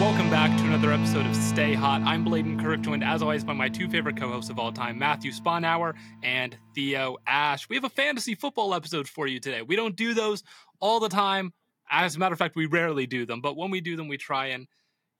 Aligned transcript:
Welcome 0.00 0.28
back 0.28 0.54
to 0.58 0.64
another 0.64 0.92
episode 0.92 1.24
of 1.24 1.36
Stay 1.36 1.72
Hot. 1.72 2.02
I'm 2.02 2.24
Blaiden 2.24 2.60
Kirk, 2.60 2.80
joined 2.80 3.04
as 3.04 3.22
always 3.22 3.44
by 3.44 3.52
my 3.52 3.68
two 3.68 3.88
favorite 3.88 4.16
co 4.16 4.28
hosts 4.28 4.50
of 4.50 4.58
all 4.58 4.72
time, 4.72 4.98
Matthew 4.98 5.30
Sponhour 5.30 5.94
and 6.24 6.58
Theo 6.74 7.16
Ash. 7.28 7.68
We 7.68 7.76
have 7.76 7.84
a 7.84 7.88
fantasy 7.88 8.34
football 8.34 8.74
episode 8.74 9.08
for 9.08 9.28
you 9.28 9.38
today. 9.38 9.62
We 9.62 9.76
don't 9.76 9.94
do 9.94 10.12
those 10.12 10.42
all 10.80 10.98
the 10.98 11.08
time. 11.08 11.52
As 11.88 12.16
a 12.16 12.18
matter 12.18 12.32
of 12.32 12.40
fact, 12.40 12.56
we 12.56 12.66
rarely 12.66 13.06
do 13.06 13.24
them, 13.24 13.40
but 13.40 13.56
when 13.56 13.70
we 13.70 13.80
do 13.80 13.96
them, 13.96 14.08
we 14.08 14.16
try 14.16 14.46
and 14.46 14.66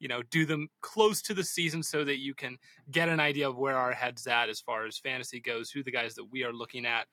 you 0.00 0.08
know 0.08 0.22
do 0.22 0.45
them 0.45 0.69
close 0.80 1.22
to 1.22 1.34
the 1.34 1.45
season 1.45 1.80
so 1.80 2.05
that 2.05 2.19
you 2.19 2.34
can 2.34 2.58
get 2.91 3.08
an 3.08 3.20
idea 3.20 3.48
of 3.48 3.56
where 3.56 3.77
our 3.77 3.92
heads 3.92 4.27
at 4.27 4.48
as 4.48 4.61
far 4.61 4.86
as 4.86 4.98
fantasy 4.98 5.41
goes, 5.41 5.70
who 5.70 5.84
the 5.84 5.92
guys 5.92 6.17
that 6.17 6.25
we 6.33 6.42
are 6.42 6.52
looking 6.52 6.84
at, 6.84 7.06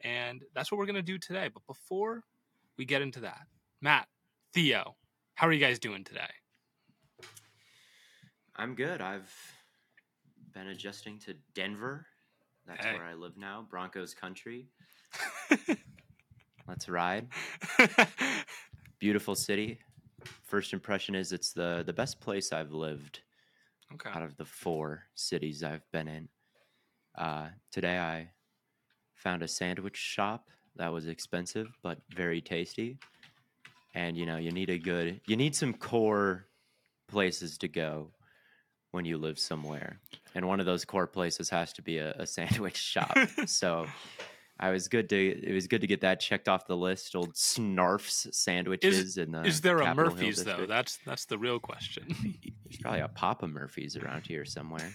and 0.00 0.42
that's 0.56 0.72
what 0.72 0.78
we're 0.78 0.86
going 0.86 0.96
to 0.96 1.02
do 1.02 1.18
today. 1.18 1.48
But 1.54 1.64
before 1.68 2.24
we 2.76 2.84
get 2.84 3.00
into 3.00 3.20
that, 3.20 3.46
Matt, 3.80 4.08
Theo, 4.52 4.96
how 5.36 5.46
are 5.46 5.52
you 5.52 5.60
guys 5.60 5.78
doing 5.78 6.02
today? 6.02 6.30
I'm 8.58 8.74
good. 8.74 9.02
I've 9.02 9.30
been 10.54 10.68
adjusting 10.68 11.18
to 11.20 11.34
Denver. 11.54 12.06
That's 12.66 12.84
Hey. 12.84 12.94
where 12.94 13.04
I 13.04 13.14
live 13.14 13.36
now. 13.36 13.66
Broncos 13.68 14.14
country. 14.14 14.70
Let's 16.68 16.88
ride. 16.88 17.28
Beautiful 18.98 19.34
city. 19.34 19.78
First 20.42 20.72
impression 20.72 21.14
is 21.14 21.32
it's 21.32 21.52
the 21.52 21.84
the 21.86 21.92
best 21.92 22.18
place 22.18 22.52
I've 22.52 22.72
lived 22.72 23.20
okay. 23.92 24.10
out 24.10 24.22
of 24.22 24.36
the 24.36 24.46
four 24.46 25.04
cities 25.14 25.62
I've 25.62 25.88
been 25.92 26.08
in. 26.08 26.28
Uh, 27.14 27.50
today 27.70 27.98
I 27.98 28.30
found 29.14 29.42
a 29.42 29.48
sandwich 29.48 29.96
shop 29.96 30.48
that 30.76 30.92
was 30.92 31.06
expensive 31.06 31.68
but 31.82 31.98
very 32.10 32.40
tasty. 32.40 32.98
And 33.94 34.16
you 34.16 34.24
know, 34.26 34.38
you 34.38 34.50
need 34.50 34.70
a 34.70 34.78
good 34.78 35.20
you 35.26 35.36
need 35.36 35.54
some 35.54 35.74
core 35.74 36.46
places 37.06 37.58
to 37.58 37.68
go 37.68 38.10
when 38.96 39.04
you 39.04 39.18
live 39.18 39.38
somewhere. 39.38 40.00
And 40.34 40.48
one 40.48 40.58
of 40.58 40.66
those 40.66 40.84
core 40.84 41.06
places 41.06 41.48
has 41.50 41.72
to 41.74 41.82
be 41.82 41.98
a, 41.98 42.12
a 42.18 42.26
sandwich 42.26 42.76
shop. 42.76 43.16
so 43.46 43.86
I 44.58 44.70
was 44.70 44.88
good 44.88 45.08
to 45.10 45.16
it 45.16 45.54
was 45.54 45.66
good 45.68 45.82
to 45.82 45.86
get 45.86 46.00
that 46.00 46.18
checked 46.18 46.48
off 46.48 46.66
the 46.66 46.76
list. 46.76 47.14
Old 47.14 47.36
Snarf's 47.36 48.26
sandwiches 48.32 49.18
in 49.18 49.32
the 49.32 49.42
Is 49.42 49.60
there 49.60 49.78
a 49.78 49.84
Capitol 49.84 50.10
Hill 50.10 50.16
Murphy's 50.16 50.44
though? 50.44 50.66
That's 50.66 50.98
that's 51.06 51.26
the 51.26 51.38
real 51.38 51.60
question. 51.60 52.04
There's 52.64 52.78
probably 52.80 53.00
a 53.00 53.08
Papa 53.08 53.46
Murphy's 53.46 53.96
around 53.96 54.26
here 54.26 54.44
somewhere. 54.44 54.92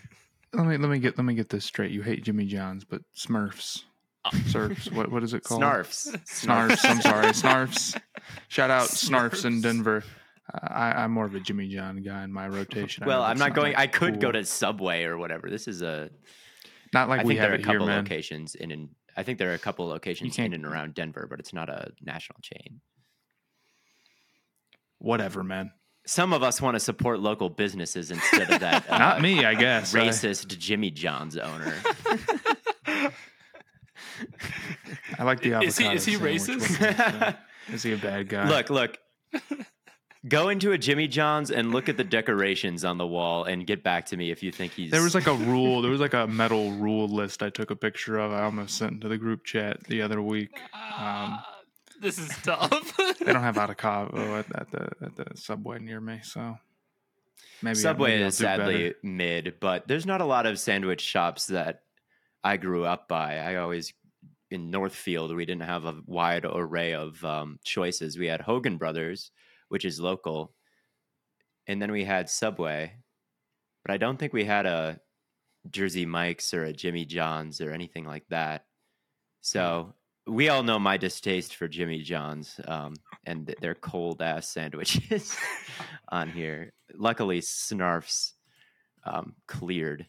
Let 0.54 0.68
me 0.68 0.78
let 0.78 0.90
me 0.90 1.00
get 1.00 1.18
let 1.18 1.24
me 1.24 1.36
get 1.36 1.50
this 1.50 1.64
straight. 1.64 1.92
You 1.92 2.02
hate 2.02 2.24
Jimmy 2.24 2.46
John's, 2.46 2.84
but 2.84 3.02
Smurfs, 3.16 3.84
Surfs. 4.48 4.92
What 4.92 5.12
what 5.12 5.24
is 5.24 5.34
it 5.34 5.44
called? 5.44 5.62
Snarfs. 5.62 6.08
Snarfs. 6.26 6.84
I'm 6.84 7.02
sorry, 7.02 7.28
Snarfs. 7.28 8.02
Shout 8.50 8.70
out 8.70 8.88
Snarfs 8.90 9.46
in 9.46 9.62
Denver. 9.62 10.04
I, 10.54 10.92
I'm 11.04 11.12
more 11.12 11.26
of 11.26 11.36
a 11.36 11.40
Jimmy 11.40 11.68
John 11.70 12.02
guy 12.02 12.24
in 12.24 12.32
my 12.34 12.48
rotation. 12.48 13.06
Well, 13.06 13.24
I'm 13.24 13.38
not 13.38 13.54
going. 13.54 13.76
I 13.76 13.88
could 13.88 14.20
go 14.20 14.32
to 14.32 14.44
Subway 14.46 15.04
or 15.04 15.18
whatever. 15.18 15.50
This 15.50 15.68
is 15.68 15.82
a. 15.82 16.10
not 16.94 17.10
like 17.10 17.22
I 17.22 17.24
we 17.24 17.30
think 17.36 17.40
there 17.42 17.52
have 17.52 17.60
are 17.60 17.62
a 17.62 17.66
here, 17.66 17.74
couple 17.74 17.88
man. 17.88 18.04
locations 18.04 18.56
in. 18.56 18.72
in 18.72 18.90
I 19.16 19.24
think 19.24 19.40
there 19.40 19.52
are 19.52 19.56
a 19.56 19.60
couple 19.60 19.88
locations 19.88 20.38
in 20.40 20.54
and 20.54 20.66
around 20.66 20.94
Denver, 20.94 21.28
but 21.30 21.40
it's 21.40 21.54
not 21.54 21.70
a 21.70 21.92
national 22.02 22.40
chain. 22.42 22.82
Whatever, 25.00 25.44
man. 25.44 25.72
Some 26.06 26.34
of 26.34 26.44
us 26.44 26.62
want 26.62 26.76
to 26.76 26.80
support 26.80 27.20
local 27.20 27.50
businesses 27.50 28.10
instead 28.12 28.50
of 28.50 28.60
that. 28.62 28.86
uh, 28.90 28.98
Not 28.98 29.22
me, 29.22 29.46
I 29.46 29.54
guess. 29.54 29.94
I- 29.94 30.00
Racist 30.08 30.58
Jimmy 30.58 30.92
John's 30.92 31.38
owner. 31.38 31.76
I, 35.18 35.24
like 35.24 35.42
the 35.42 35.54
avocado. 35.54 35.66
Is 35.68 35.78
he- 35.78 35.86
is 35.88 36.06
he 36.06 36.14
sandwich. 36.16 36.42
racist? 36.42 36.80
What 36.80 36.96
can 36.96 36.96
I 37.24 37.32
say? 37.32 37.36
Is 37.74 37.84
he 37.84 37.94
a 37.94 37.98
bad 37.98 38.28
guy? 38.30 38.48
look, 38.50 38.70
look. 38.70 38.98
Go 40.28 40.50
into 40.50 40.72
a 40.72 40.78
Jimmy 40.78 41.08
John's 41.08 41.50
and 41.50 41.72
look 41.72 41.90
at 41.90 41.98
the 41.98 42.04
decorations 42.04 42.86
on 42.86 43.00
the 43.00 43.08
wall 43.08 43.44
and 43.44 43.66
get 43.66 43.84
back 43.84 44.06
to 44.08 44.18
me 44.18 44.30
if 44.30 44.44
you 44.44 44.52
think 44.52 44.74
he's. 44.74 44.92
There 44.92 45.02
was 45.02 45.16
like 45.16 45.26
a 45.26 45.34
rule. 45.34 45.82
There 45.82 45.90
was 45.90 46.00
like 46.00 46.14
a 46.14 46.28
metal 46.28 46.72
rule 46.74 47.08
list 47.08 47.42
I 47.42 47.50
took 47.50 47.72
a 47.72 47.76
picture 47.76 48.20
of. 48.20 48.32
I 48.32 48.44
almost 48.44 48.78
sent 48.78 48.94
into 48.94 49.08
the 49.08 49.18
group 49.18 49.44
chat 49.46 49.84
the 49.86 50.04
other 50.04 50.22
week. 50.22 50.60
Um, 50.96 51.40
this 52.00 52.20
is 52.20 52.30
tough. 52.44 52.96
they 53.20 53.34
don't 53.34 53.42
have 53.42 53.58
avocado 53.58 54.38
at, 54.38 54.46
at 54.56 54.72
the 54.72 54.90
at 55.02 55.16
the 55.16 55.26
subway 55.36 55.80
near 55.80 56.00
me, 56.00 56.20
so 56.24 56.58
maybe 57.64 57.76
Subway 57.76 58.12
maybe 58.12 58.24
is 58.24 58.38
do 58.38 58.44
better. 58.44 58.64
sadly 58.64 58.94
mid, 59.02 59.56
but 59.60 59.88
there's 59.88 60.06
not 60.06 60.22
a 60.22 60.26
lot 60.26 60.46
of 60.46 60.60
sandwich 60.60 61.02
shops 61.02 61.48
that 61.48 61.82
I 62.44 62.58
grew 62.58 62.86
up 62.86 63.08
by. 63.08 63.38
I 63.38 63.56
always 63.56 63.94
in 64.52 64.70
Northfield 64.70 65.36
we 65.36 65.46
didn't 65.46 65.64
have 65.64 65.86
a 65.86 65.96
wide 66.06 66.46
array 66.46 66.94
of 66.94 67.24
um, 67.24 67.60
choices. 67.64 68.18
We 68.18 68.28
had 68.28 68.42
Hogan 68.42 68.78
Brothers, 68.78 69.32
which 69.72 69.86
is 69.86 70.00
local, 70.00 70.54
and 71.68 71.82
then 71.82 71.92
we 71.92 72.04
had 72.04 72.30
Subway, 72.30 72.94
but 73.86 73.94
I 73.94 73.98
don't 73.98 74.18
think 74.18 74.34
we 74.34 74.44
had 74.44 74.66
a 74.66 75.00
Jersey 75.70 76.06
Mike's 76.06 76.54
or 76.54 76.64
a 76.66 76.74
Jimmy 76.74 77.06
John's 77.06 77.62
or 77.62 77.72
anything 77.72 78.04
like 78.06 78.26
that. 78.30 78.66
So 79.42 79.94
we 80.28 80.50
all 80.50 80.64
know 80.64 80.78
my 80.80 80.98
distaste 80.98 81.56
for 81.56 81.68
Jimmy 81.68 82.02
John's 82.02 82.60
um, 82.68 82.94
and 83.26 83.56
their 83.62 83.76
cold 83.76 84.22
ass 84.22 84.48
sandwiches 84.50 85.36
on 86.10 86.30
here. 86.30 86.74
Luckily, 86.94 87.40
Snarfs 87.42 88.34
um, 89.06 89.36
cleared 89.48 90.06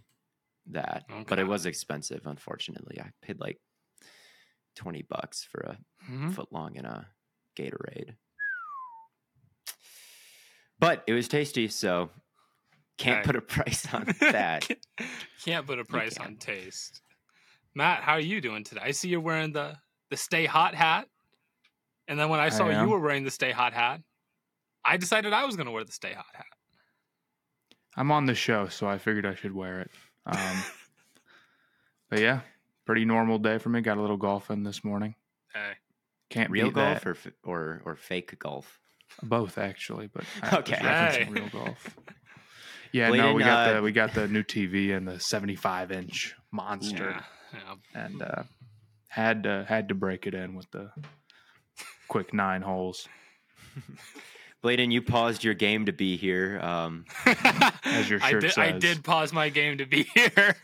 that, 0.71 1.05
but 1.29 1.39
it 1.39 1.47
was 1.47 1.67
expensive. 1.67 2.23
Unfortunately, 2.27 3.01
I 3.01 3.11
paid 3.23 3.39
like 3.41 3.61
twenty 4.75 5.03
bucks 5.03 5.45
for 5.45 5.61
a 5.61 5.79
Mhm. 6.11 6.35
foot 6.35 6.53
long 6.53 6.77
and 6.77 6.87
a 6.87 7.07
Gatorade. 7.57 8.17
But 10.83 11.05
it 11.07 11.13
was 11.13 11.29
tasty, 11.29 11.69
so 11.69 12.11
can't 12.99 13.19
Hey. 13.21 13.25
put 13.25 13.37
a 13.37 13.41
price 13.41 13.87
on 13.95 14.05
that. 14.21 14.69
Can't 15.45 15.65
put 15.65 15.79
a 15.79 15.85
price 15.85 16.19
on 16.19 16.35
taste. 16.37 17.01
Matt, 17.73 18.03
how 18.03 18.15
are 18.15 18.21
you 18.21 18.41
doing 18.41 18.65
today? 18.65 18.81
I 18.83 18.91
see 18.91 19.09
you're 19.09 19.21
wearing 19.21 19.53
the 19.53 19.77
the 20.11 20.17
Stay 20.17 20.45
Hot 20.45 20.75
hat, 20.75 21.07
and 22.09 22.19
then 22.19 22.29
when 22.31 22.41
I 22.41 22.49
saw 22.49 22.69
you 22.69 22.89
were 22.89 22.99
wearing 22.99 23.23
the 23.23 23.31
Stay 23.31 23.53
Hot 23.53 23.73
hat, 23.73 24.01
I 24.85 24.97
decided 24.97 25.33
I 25.33 25.45
was 25.47 25.55
going 25.55 25.67
to 25.67 25.73
wear 25.73 25.85
the 25.85 25.93
Stay 25.93 26.13
Hot 26.15 26.27
hat. 26.35 26.47
I'm 27.97 28.11
on 28.11 28.27
the 28.27 28.35
show, 28.35 28.67
so 28.67 28.89
I 28.89 28.99
figured 28.99 29.25
I 29.25 29.37
should 29.37 29.55
wear 29.55 29.83
it. 29.83 29.91
Um, 30.27 30.63
but 32.11 32.19
yeah, 32.19 32.41
pretty 32.87 33.05
normal 33.05 33.39
day 33.39 33.59
for 33.59 33.69
me. 33.69 33.81
Got 33.83 33.99
a 33.99 34.01
little 34.01 34.17
golf 34.17 34.51
in 34.51 34.65
this 34.65 34.83
morning. 34.83 35.15
Hey, 35.55 35.75
Can't 36.29 36.51
Real 36.51 36.73
golf 36.73 37.05
that. 37.05 37.07
or, 37.07 37.17
or 37.45 37.83
or 37.85 37.95
fake 37.97 38.37
golf? 38.41 38.81
Both 39.23 39.59
actually, 39.59 40.09
but 40.09 40.25
I 40.43 40.59
Okay. 40.59 40.75
referencing 40.75 41.31
real 41.31 41.49
golf. 41.49 41.97
Yeah, 42.93 43.09
no, 43.09 43.33
we 43.33 43.43
got 43.43 43.69
uh, 43.69 43.75
the 43.77 43.83
we 43.83 43.91
got 43.93 44.13
the 44.13 44.29
new 44.29 44.43
TV 44.43 44.95
and 44.95 45.09
the 45.09 45.19
75 45.19 45.91
inch 45.93 46.35
monster, 46.53 47.23
yeah, 47.55 47.59
yeah. 47.95 48.05
and 48.05 48.21
uh, 48.21 48.43
had 49.09 49.45
to 49.45 49.65
had 49.67 49.89
to 49.89 49.95
break 49.95 50.27
it 50.27 50.35
in 50.35 50.55
with 50.55 50.71
the 50.73 50.91
quick 52.09 52.35
nine 52.35 52.61
holes. 52.61 53.09
Blaiden, 54.63 54.93
you 54.93 55.01
paused 55.01 55.43
your 55.43 55.55
game 55.55 55.87
to 55.87 55.93
be 55.93 56.19
here. 56.19 56.61
Um, 56.61 57.07
As 57.85 58.11
your 58.11 58.23
I 58.23 58.31
shirt 58.31 58.43
says, 58.43 58.59
I 58.59 58.73
did 58.73 59.03
pause 59.03 59.33
my 59.33 59.49
game 59.49 59.79
to 59.79 59.87
be 59.87 60.03
here. 60.15 60.55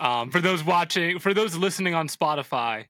Um, 0.00 0.30
for 0.30 0.40
those 0.40 0.64
watching, 0.64 1.20
for 1.20 1.32
those 1.32 1.56
listening 1.56 1.94
on 1.94 2.08
Spotify, 2.08 2.86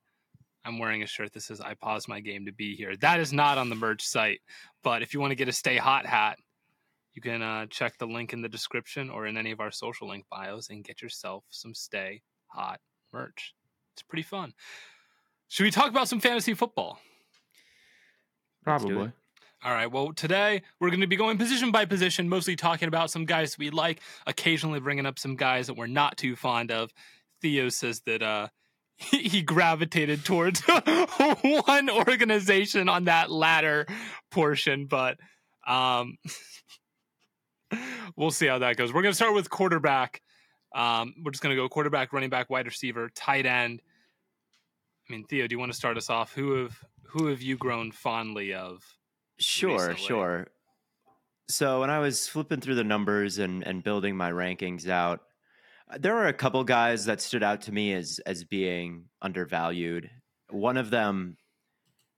I'm 0.65 0.79
wearing 0.79 1.03
a 1.03 1.07
shirt 1.07 1.33
that 1.33 1.43
says 1.43 1.61
"I 1.61 1.75
paused 1.75 2.09
my 2.09 2.21
game 2.21 2.47
to 2.47 2.53
be 2.53 2.77
here." 2.77 2.97
That 2.97 3.21
is 3.21 3.33
not 3.33 3.59
on 3.59 3.69
the 3.69 3.75
merch 3.75 4.03
site, 4.03 4.41
but 4.83 5.03
if 5.03 5.15
you 5.15 5.21
want 5.21 5.31
to 5.33 5.37
get 5.37 5.49
a 5.49 5.53
Stay 5.53 5.77
Hot 5.77 6.07
hat, 6.07 6.39
you 7.15 7.23
can 7.23 7.43
uh, 7.43 7.67
check 7.67 7.99
the 7.99 8.07
link 8.07 8.33
in 8.33 8.43
the 8.43 8.49
description 8.49 9.11
or 9.11 9.27
in 9.27 9.37
any 9.37 9.51
of 9.51 9.61
our 9.61 9.71
social 9.71 10.09
link 10.09 10.25
bios 10.31 10.71
and 10.71 10.85
get 10.85 11.03
yourself 11.03 11.45
some 11.51 11.75
Stay 11.75 12.23
Hot 12.49 12.81
merch. 13.13 13.55
It's 13.95 14.03
pretty 14.03 14.23
fun. 14.23 14.55
Should 15.49 15.65
we 15.65 15.71
talk 15.71 15.91
about 15.91 16.09
some 16.09 16.21
fantasy 16.21 16.55
football? 16.55 16.99
Probably. 18.65 19.13
All 19.65 19.73
right. 19.73 19.91
Well, 19.91 20.13
today 20.13 20.63
we're 20.81 20.91
going 20.91 21.01
to 21.01 21.07
be 21.07 21.17
going 21.17 21.39
position 21.39 21.71
by 21.71 21.85
position, 21.85 22.29
mostly 22.29 22.57
talking 22.57 22.89
about 22.89 23.11
some 23.11 23.25
guys 23.25 23.57
we 23.57 23.71
like, 23.71 24.01
occasionally 24.27 24.81
bringing 24.81 25.07
up 25.07 25.19
some 25.19 25.37
guys 25.37 25.69
that 25.69 25.75
we're 25.75 25.87
not 25.87 26.17
too 26.17 26.37
fond 26.37 26.71
of. 26.71 26.93
Theo 27.41 27.69
says 27.69 28.01
that 28.01 28.23
uh, 28.23 28.49
he, 29.11 29.43
gravitated 29.43 30.25
towards 30.25 30.61
one 31.43 31.91
organization 31.91 32.89
on 32.89 33.05
that 33.05 33.31
latter 33.31 33.87
portion, 34.31 34.87
but 34.87 35.19
um, 35.67 36.17
we'll 38.17 38.31
see 38.31 38.47
how 38.47 38.59
that 38.59 38.77
goes. 38.77 38.93
We're 38.93 39.03
going 39.03 39.13
to 39.13 39.17
start 39.17 39.35
with 39.35 39.51
quarterback. 39.51 40.23
Um, 40.75 41.15
we're 41.23 41.33
just 41.33 41.43
going 41.43 41.55
to 41.55 41.61
go 41.61 41.69
quarterback, 41.69 42.13
running 42.13 42.31
back, 42.31 42.51
wide 42.51 42.67
receiver, 42.67 43.11
tight 43.15 43.47
end. 43.47 43.83
I 45.09 45.13
mean, 45.13 45.25
Theo, 45.25 45.47
do 45.47 45.55
you 45.55 45.59
want 45.59 45.73
to 45.73 45.77
start 45.77 45.97
us 45.97 46.11
off? 46.11 46.33
Who 46.35 46.63
have 46.63 46.79
who 47.03 47.27
have 47.27 47.43
you 47.43 47.57
grown 47.57 47.93
fondly 47.93 48.55
of? 48.55 48.83
Sure, 49.39 49.73
recently. 49.73 50.03
sure. 50.03 50.47
So 51.49 51.81
when 51.81 51.91
I 51.91 51.99
was 51.99 52.27
flipping 52.27 52.61
through 52.61 52.77
the 52.77 52.85
numbers 52.85 53.39
and 53.39 53.63
and 53.67 53.85
building 53.85 54.17
my 54.17 54.33
rankings 54.33 54.89
out, 54.89 55.21
Uh, 55.91 55.99
there 55.99 56.17
are 56.17 56.29
a 56.29 56.33
couple 56.33 56.63
guys 56.65 57.05
that 57.07 57.21
stood 57.21 57.43
out 57.43 57.63
to 57.63 57.73
me 57.73 57.93
as 57.93 58.21
as 58.27 58.45
being 58.45 59.05
undervalued. 59.23 60.11
One 60.51 60.77
of 60.77 60.91
them 60.91 61.37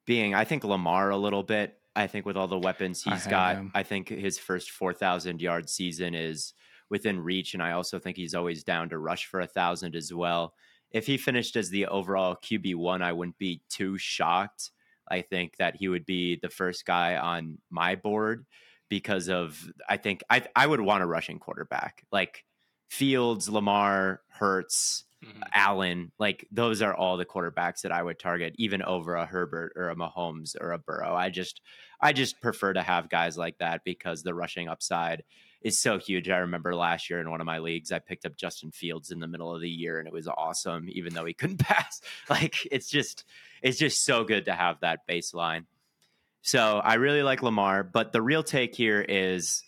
being, 0.06 0.34
I 0.34 0.44
think, 0.44 0.64
Lamar 0.64 1.10
a 1.10 1.16
little 1.16 1.42
bit. 1.42 1.74
I 1.94 2.06
think 2.06 2.26
with 2.26 2.36
all 2.36 2.48
the 2.48 2.58
weapons 2.58 3.02
I 3.06 3.10
he's 3.10 3.22
have 3.22 3.30
got, 3.30 3.56
him. 3.56 3.70
I 3.74 3.82
think 3.82 4.08
his 4.08 4.38
first 4.38 4.70
four 4.70 4.92
thousand 4.92 5.40
yard 5.40 5.68
season 5.68 6.14
is 6.14 6.52
within 6.90 7.20
reach, 7.20 7.54
and 7.54 7.62
I 7.62 7.72
also 7.72 7.98
think 7.98 8.16
he's 8.16 8.34
always 8.34 8.62
down 8.62 8.90
to 8.90 8.98
rush 8.98 9.26
for 9.26 9.40
a 9.40 9.46
thousand 9.46 9.96
as 9.96 10.12
well. 10.12 10.54
If 10.92 11.06
he 11.06 11.16
finished 11.16 11.56
as 11.56 11.68
the 11.70 11.86
overall 11.86 12.36
QB 12.36 12.76
one, 12.76 13.02
I 13.02 13.12
wouldn't 13.12 13.38
be 13.38 13.62
too 13.68 13.98
shocked. 13.98 14.70
I 15.08 15.22
think 15.22 15.56
that 15.56 15.76
he 15.76 15.88
would 15.88 16.06
be 16.06 16.38
the 16.40 16.50
first 16.50 16.84
guy 16.84 17.16
on 17.16 17.58
my 17.70 17.94
board 17.96 18.46
because 18.88 19.28
of 19.28 19.58
I 19.88 19.96
think 19.96 20.22
I 20.30 20.46
I 20.54 20.66
would 20.66 20.80
want 20.80 21.02
a 21.02 21.06
rushing 21.06 21.38
quarterback 21.38 22.04
like 22.12 22.44
Fields, 22.88 23.48
Lamar, 23.48 24.22
Hurts, 24.28 25.04
Mhm. 25.24 25.42
Allen. 25.54 26.12
Like 26.18 26.46
those 26.52 26.82
are 26.82 26.94
all 26.94 27.16
the 27.16 27.24
quarterbacks 27.24 27.80
that 27.82 27.90
I 27.90 28.02
would 28.02 28.18
target, 28.18 28.54
even 28.58 28.82
over 28.82 29.14
a 29.16 29.24
Herbert 29.24 29.72
or 29.74 29.88
a 29.88 29.96
Mahomes 29.96 30.54
or 30.60 30.72
a 30.72 30.78
Burrow. 30.78 31.14
I 31.16 31.30
just 31.30 31.62
I 32.00 32.12
just 32.12 32.40
prefer 32.42 32.74
to 32.74 32.82
have 32.82 33.08
guys 33.08 33.38
like 33.38 33.56
that 33.58 33.82
because 33.82 34.22
the 34.22 34.34
rushing 34.34 34.68
upside 34.68 35.24
is 35.62 35.78
so 35.78 35.98
huge. 35.98 36.28
I 36.28 36.36
remember 36.38 36.74
last 36.74 37.08
year 37.08 37.18
in 37.20 37.30
one 37.30 37.40
of 37.40 37.46
my 37.46 37.58
leagues, 37.58 37.90
I 37.92 37.98
picked 37.98 38.26
up 38.26 38.36
Justin 38.36 38.70
Fields 38.70 39.10
in 39.10 39.18
the 39.18 39.26
middle 39.26 39.52
of 39.54 39.62
the 39.62 39.70
year, 39.70 39.98
and 39.98 40.06
it 40.06 40.12
was 40.12 40.28
awesome, 40.28 40.86
even 40.90 41.14
though 41.14 41.24
he 41.24 41.32
couldn't 41.34 41.58
pass. 41.60 42.02
Like 42.28 42.66
it's 42.70 42.90
just 42.90 43.24
it's 43.62 43.78
just 43.78 44.04
so 44.04 44.22
good 44.22 44.44
to 44.44 44.52
have 44.52 44.80
that 44.80 45.08
baseline. 45.08 45.64
So 46.42 46.78
I 46.78 46.94
really 46.94 47.22
like 47.22 47.42
Lamar, 47.42 47.82
but 47.82 48.12
the 48.12 48.22
real 48.22 48.42
take 48.42 48.74
here 48.74 49.00
is 49.00 49.62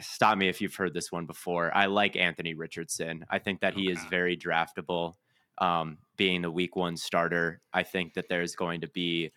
stop 0.00 0.36
me 0.38 0.48
if 0.48 0.60
you've 0.60 0.74
heard 0.74 0.94
this 0.94 1.10
one 1.10 1.26
before. 1.26 1.74
I 1.74 1.86
like 1.86 2.16
Anthony 2.16 2.54
Richardson. 2.54 3.24
I 3.30 3.38
think 3.38 3.60
that 3.60 3.74
he 3.74 3.90
is 3.90 3.98
very 4.10 4.36
draftable. 4.36 5.14
Um, 5.58 5.98
being 6.16 6.42
the 6.42 6.50
week 6.50 6.76
one 6.76 6.96
starter, 6.96 7.60
I 7.72 7.82
think 7.82 8.14
that 8.14 8.28
there's 8.28 8.54
going 8.56 8.82
to 8.82 8.88
be 8.88 9.32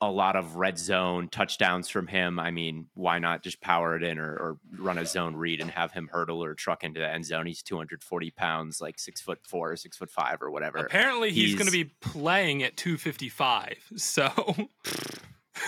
a 0.00 0.10
lot 0.10 0.36
of 0.36 0.56
red 0.56 0.78
zone 0.78 1.28
touchdowns 1.28 1.88
from 1.88 2.06
him. 2.06 2.38
I 2.38 2.50
mean, 2.50 2.86
why 2.94 3.18
not 3.18 3.42
just 3.42 3.60
power 3.62 3.96
it 3.96 4.02
in 4.02 4.18
or, 4.18 4.30
or 4.30 4.58
run 4.78 4.98
a 4.98 5.06
zone 5.06 5.34
read 5.34 5.60
and 5.60 5.70
have 5.70 5.92
him 5.92 6.08
hurdle 6.12 6.44
or 6.44 6.54
truck 6.54 6.84
into 6.84 7.00
the 7.00 7.08
end 7.08 7.24
zone? 7.24 7.46
He's 7.46 7.62
240 7.62 8.30
pounds, 8.32 8.80
like 8.80 8.98
six 8.98 9.20
foot 9.20 9.38
four, 9.46 9.72
or 9.72 9.76
six 9.76 9.96
foot 9.96 10.10
five, 10.10 10.42
or 10.42 10.50
whatever. 10.50 10.78
Apparently, 10.78 11.32
he's, 11.32 11.54
going 11.54 11.66
to 11.66 11.72
be 11.72 11.84
playing 11.84 12.62
at 12.62 12.76
255. 12.76 13.92
So, 13.96 14.68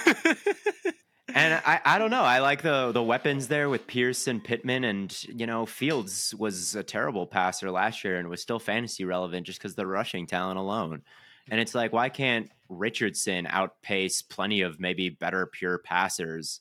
And 1.34 1.60
I, 1.66 1.80
I 1.84 1.98
don't 1.98 2.10
know. 2.10 2.22
I 2.22 2.38
like 2.38 2.62
the 2.62 2.90
the 2.92 3.02
weapons 3.02 3.48
there 3.48 3.68
with 3.68 3.86
Pierce 3.86 4.26
and 4.26 4.42
Pittman, 4.42 4.84
and 4.84 5.24
you 5.24 5.46
know 5.46 5.66
Fields 5.66 6.34
was 6.34 6.74
a 6.74 6.82
terrible 6.82 7.26
passer 7.26 7.70
last 7.70 8.02
year 8.02 8.18
and 8.18 8.28
was 8.28 8.40
still 8.40 8.58
fantasy 8.58 9.04
relevant 9.04 9.46
just 9.46 9.58
because 9.58 9.74
the 9.74 9.86
rushing 9.86 10.26
talent 10.26 10.58
alone. 10.58 11.02
And 11.50 11.60
it's 11.60 11.74
like, 11.74 11.92
why 11.92 12.08
can't 12.08 12.50
Richardson 12.68 13.46
outpace 13.46 14.22
plenty 14.22 14.62
of 14.62 14.80
maybe 14.80 15.08
better 15.08 15.46
pure 15.46 15.78
passers 15.78 16.60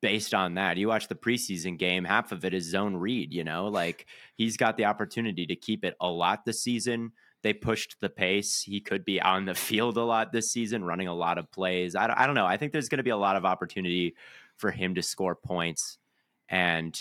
based 0.00 0.34
on 0.34 0.54
that? 0.54 0.76
You 0.76 0.88
watch 0.88 1.08
the 1.08 1.14
preseason 1.14 1.76
game, 1.78 2.04
half 2.04 2.32
of 2.32 2.44
it 2.44 2.54
is 2.54 2.70
zone 2.70 2.96
read. 2.96 3.32
You 3.32 3.42
know, 3.42 3.68
like 3.68 4.06
he's 4.36 4.56
got 4.56 4.76
the 4.76 4.84
opportunity 4.84 5.46
to 5.46 5.56
keep 5.56 5.84
it 5.84 5.96
a 6.00 6.08
lot 6.08 6.44
this 6.44 6.62
season. 6.62 7.12
They 7.42 7.52
pushed 7.52 7.96
the 8.00 8.10
pace. 8.10 8.62
He 8.62 8.80
could 8.80 9.04
be 9.04 9.20
on 9.20 9.44
the 9.44 9.54
field 9.68 9.96
a 9.96 10.04
lot 10.04 10.32
this 10.32 10.50
season, 10.50 10.84
running 10.84 11.08
a 11.08 11.14
lot 11.14 11.38
of 11.38 11.50
plays. 11.50 11.94
I 11.96 12.06
don't, 12.06 12.18
I 12.18 12.26
don't 12.26 12.34
know. 12.34 12.46
I 12.46 12.56
think 12.56 12.72
there's 12.72 12.88
going 12.88 12.98
to 12.98 13.04
be 13.04 13.10
a 13.10 13.16
lot 13.16 13.36
of 13.36 13.44
opportunity 13.44 14.14
for 14.56 14.70
him 14.70 14.94
to 14.94 15.02
score 15.02 15.34
points. 15.34 15.98
And 16.48 16.98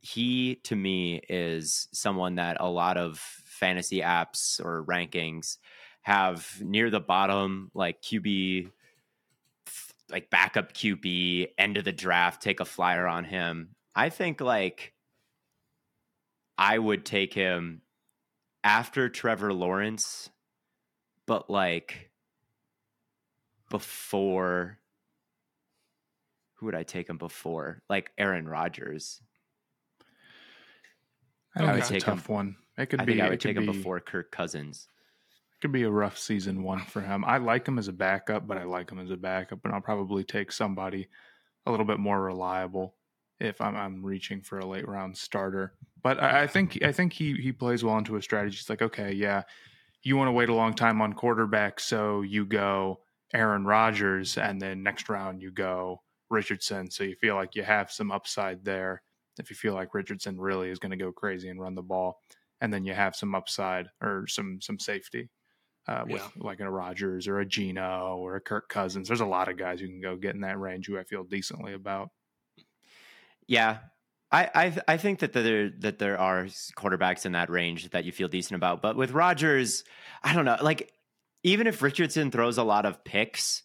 he, 0.00 0.56
to 0.64 0.76
me, 0.76 1.20
is 1.28 1.88
someone 1.92 2.36
that 2.36 2.58
a 2.60 2.68
lot 2.68 2.96
of 2.96 3.18
fantasy 3.18 4.00
apps 4.00 4.64
or 4.64 4.84
rankings 4.84 5.58
have 6.02 6.60
near 6.60 6.90
the 6.90 7.00
bottom, 7.00 7.70
like 7.74 8.00
QB, 8.02 8.70
like 10.08 10.30
backup 10.30 10.72
QB, 10.72 11.48
end 11.58 11.76
of 11.76 11.84
the 11.84 11.92
draft, 11.92 12.40
take 12.40 12.60
a 12.60 12.64
flyer 12.64 13.08
on 13.08 13.24
him. 13.24 13.70
I 13.94 14.10
think 14.10 14.40
like 14.40 14.92
I 16.56 16.78
would 16.78 17.04
take 17.04 17.34
him 17.34 17.82
after 18.66 19.08
Trevor 19.08 19.52
Lawrence, 19.52 20.28
but 21.24 21.48
like 21.48 22.10
before 23.70 24.78
who 26.54 26.66
would 26.66 26.74
I 26.74 26.82
take 26.82 27.08
him 27.08 27.16
before? 27.18 27.82
Like 27.88 28.10
Aaron 28.18 28.48
Rodgers. 28.48 29.20
I 31.54 31.58
think 31.60 31.70
Okay. 31.70 31.78
it's 31.78 31.90
a 31.90 31.92
Take 31.94 32.02
him- 32.02 32.16
tough 32.16 32.28
one. 32.28 32.56
It 32.76 32.86
could 32.86 33.00
I 33.00 33.04
be. 33.04 33.12
think 33.12 33.22
I 33.22 33.28
would 33.28 33.40
could 33.40 33.48
take 33.48 33.56
him 33.56 33.66
before 33.66 34.00
Kirk 34.00 34.30
Cousins. 34.32 34.88
Could 35.60 35.70
be 35.72 35.84
a 35.84 35.90
rough 35.90 36.18
season 36.18 36.62
one 36.64 36.80
for 36.80 37.00
him. 37.02 37.24
I 37.24 37.38
like 37.38 37.66
him 37.68 37.78
as 37.78 37.86
a 37.88 37.92
backup, 37.92 38.46
but 38.48 38.58
I 38.58 38.64
like 38.64 38.90
him 38.90 38.98
as 38.98 39.10
a 39.10 39.16
backup, 39.16 39.64
and 39.64 39.72
I'll 39.74 39.80
probably 39.80 40.24
take 40.24 40.50
somebody 40.50 41.08
a 41.66 41.70
little 41.70 41.86
bit 41.86 41.98
more 42.00 42.20
reliable 42.20 42.95
if 43.40 43.60
I'm, 43.60 43.76
I'm 43.76 44.04
reaching 44.04 44.40
for 44.40 44.58
a 44.58 44.66
late 44.66 44.88
round 44.88 45.16
starter. 45.16 45.74
But 46.02 46.22
I, 46.22 46.42
I 46.42 46.46
think 46.46 46.82
I 46.82 46.92
think 46.92 47.12
he 47.12 47.34
he 47.34 47.52
plays 47.52 47.82
well 47.84 47.98
into 47.98 48.16
a 48.16 48.22
strategy. 48.22 48.56
It's 48.60 48.70
like, 48.70 48.82
okay, 48.82 49.12
yeah, 49.12 49.42
you 50.02 50.16
want 50.16 50.28
to 50.28 50.32
wait 50.32 50.48
a 50.48 50.54
long 50.54 50.74
time 50.74 51.00
on 51.02 51.12
quarterback, 51.12 51.80
so 51.80 52.22
you 52.22 52.44
go 52.46 53.00
Aaron 53.34 53.64
Rodgers, 53.64 54.38
and 54.38 54.60
then 54.60 54.82
next 54.82 55.08
round 55.08 55.42
you 55.42 55.50
go 55.50 56.02
Richardson. 56.30 56.90
So 56.90 57.04
you 57.04 57.16
feel 57.16 57.34
like 57.34 57.54
you 57.54 57.62
have 57.62 57.90
some 57.90 58.10
upside 58.12 58.64
there. 58.64 59.02
If 59.38 59.50
you 59.50 59.56
feel 59.56 59.74
like 59.74 59.94
Richardson 59.94 60.38
really 60.40 60.70
is 60.70 60.78
going 60.78 60.90
to 60.92 60.96
go 60.96 61.12
crazy 61.12 61.48
and 61.48 61.60
run 61.60 61.74
the 61.74 61.82
ball, 61.82 62.20
and 62.60 62.72
then 62.72 62.84
you 62.84 62.94
have 62.94 63.16
some 63.16 63.34
upside 63.34 63.88
or 64.00 64.26
some 64.28 64.60
some 64.62 64.78
safety 64.78 65.28
uh, 65.88 66.04
with 66.06 66.22
Yeah. 66.22 66.28
like 66.36 66.60
a 66.60 66.70
Rodgers 66.70 67.26
or 67.28 67.40
a 67.40 67.46
Geno 67.46 68.16
or 68.16 68.36
a 68.36 68.40
Kirk 68.40 68.68
Cousins. 68.68 69.08
There's 69.08 69.20
a 69.20 69.26
lot 69.26 69.48
of 69.48 69.58
guys 69.58 69.80
you 69.80 69.88
can 69.88 70.00
go 70.00 70.16
get 70.16 70.34
in 70.36 70.40
that 70.42 70.58
range 70.58 70.86
who 70.86 70.98
I 70.98 71.04
feel 71.04 71.24
decently 71.24 71.74
about. 71.74 72.10
Yeah. 73.46 73.78
I, 74.32 74.50
I 74.54 74.78
I 74.88 74.96
think 74.96 75.20
that 75.20 75.32
there 75.32 75.70
that 75.80 75.98
there 75.98 76.18
are 76.18 76.46
quarterbacks 76.76 77.26
in 77.26 77.32
that 77.32 77.48
range 77.48 77.88
that 77.90 78.04
you 78.04 78.12
feel 78.12 78.28
decent 78.28 78.56
about, 78.56 78.82
but 78.82 78.96
with 78.96 79.12
Rodgers, 79.12 79.84
I 80.22 80.34
don't 80.34 80.44
know. 80.44 80.56
Like 80.60 80.92
even 81.44 81.68
if 81.68 81.80
Richardson 81.80 82.32
throws 82.32 82.58
a 82.58 82.64
lot 82.64 82.86
of 82.86 83.04
picks, 83.04 83.62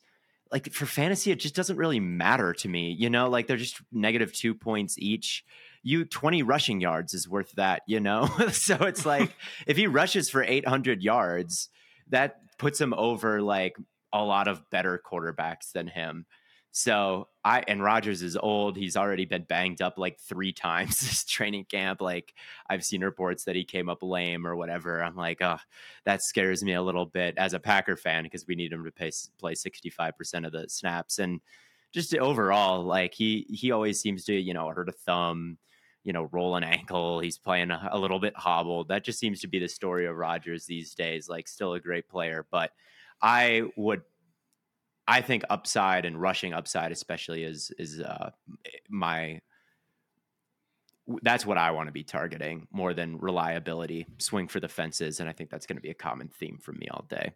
like 0.51 0.71
for 0.71 0.85
fantasy, 0.85 1.31
it 1.31 1.39
just 1.39 1.55
doesn't 1.55 1.77
really 1.77 1.99
matter 1.99 2.53
to 2.53 2.69
me. 2.69 2.95
You 2.97 3.09
know, 3.09 3.27
like 3.27 3.47
they're 3.47 3.57
just 3.57 3.81
negative 3.91 4.33
two 4.33 4.53
points 4.53 4.97
each. 4.99 5.43
You 5.81 6.05
twenty 6.05 6.43
rushing 6.43 6.79
yards 6.79 7.15
is 7.15 7.27
worth 7.27 7.51
that. 7.53 7.81
You 7.87 7.99
know, 7.99 8.27
so 8.51 8.75
it's 8.81 9.05
like 9.15 9.35
if 9.65 9.77
he 9.77 9.87
rushes 9.87 10.29
for 10.29 10.43
eight 10.43 10.67
hundred 10.67 11.01
yards, 11.01 11.69
that 12.09 12.35
puts 12.59 12.79
him 12.79 12.93
over 12.93 13.41
like 13.41 13.75
a 14.13 14.23
lot 14.23 14.47
of 14.47 14.69
better 14.69 15.01
quarterbacks 15.03 15.71
than 15.73 15.87
him. 15.87 16.27
So 16.71 17.27
I 17.43 17.63
and 17.67 17.83
Rodgers 17.83 18.21
is 18.21 18.37
old. 18.37 18.77
He's 18.77 18.95
already 18.95 19.25
been 19.25 19.43
banged 19.43 19.81
up 19.81 19.97
like 19.97 20.19
three 20.19 20.53
times 20.53 20.99
this 21.01 21.25
training 21.25 21.65
camp. 21.65 22.01
Like 22.01 22.33
I've 22.69 22.83
seen 22.83 23.03
reports 23.03 23.43
that 23.45 23.55
he 23.55 23.65
came 23.65 23.89
up 23.89 23.99
lame 24.01 24.47
or 24.47 24.55
whatever. 24.55 25.03
I'm 25.03 25.15
like, 25.15 25.41
oh, 25.41 25.57
that 26.05 26.23
scares 26.23 26.63
me 26.63 26.73
a 26.73 26.81
little 26.81 27.05
bit 27.05 27.35
as 27.37 27.53
a 27.53 27.59
Packer 27.59 27.97
fan 27.97 28.23
because 28.23 28.47
we 28.47 28.55
need 28.55 28.71
him 28.71 28.85
to 28.85 28.91
pay, 28.91 29.11
play 29.37 29.53
65% 29.53 30.45
of 30.45 30.53
the 30.53 30.69
snaps. 30.69 31.19
And 31.19 31.41
just 31.91 32.15
overall, 32.15 32.83
like 32.83 33.13
he 33.13 33.45
he 33.49 33.71
always 33.71 33.99
seems 33.99 34.23
to 34.25 34.33
you 34.33 34.53
know 34.53 34.69
hurt 34.69 34.87
a 34.87 34.93
thumb, 34.93 35.57
you 36.03 36.13
know, 36.13 36.29
roll 36.31 36.55
an 36.55 36.63
ankle. 36.63 37.19
He's 37.19 37.37
playing 37.37 37.71
a, 37.71 37.89
a 37.91 37.99
little 37.99 38.19
bit 38.19 38.35
hobbled. 38.37 38.87
That 38.87 39.03
just 39.03 39.19
seems 39.19 39.41
to 39.41 39.47
be 39.47 39.59
the 39.59 39.67
story 39.67 40.05
of 40.05 40.15
Rodgers 40.15 40.65
these 40.65 40.95
days. 40.95 41.27
Like, 41.27 41.47
still 41.47 41.73
a 41.73 41.81
great 41.81 42.07
player, 42.07 42.45
but 42.49 42.71
I 43.21 43.63
would 43.75 44.03
I 45.07 45.21
think 45.21 45.43
upside 45.49 46.05
and 46.05 46.21
rushing 46.21 46.53
upside, 46.53 46.91
especially, 46.91 47.43
is 47.43 47.71
is 47.77 47.99
uh, 47.99 48.31
my. 48.89 49.41
That's 51.23 51.45
what 51.45 51.57
I 51.57 51.71
want 51.71 51.87
to 51.87 51.91
be 51.91 52.03
targeting 52.03 52.67
more 52.71 52.93
than 52.93 53.17
reliability, 53.17 54.05
swing 54.19 54.47
for 54.47 54.59
the 54.59 54.69
fences, 54.69 55.19
and 55.19 55.27
I 55.27 55.33
think 55.33 55.49
that's 55.49 55.65
going 55.65 55.75
to 55.77 55.81
be 55.81 55.89
a 55.89 55.95
common 55.95 56.29
theme 56.29 56.59
for 56.61 56.71
me 56.71 56.87
all 56.89 57.05
day. 57.09 57.33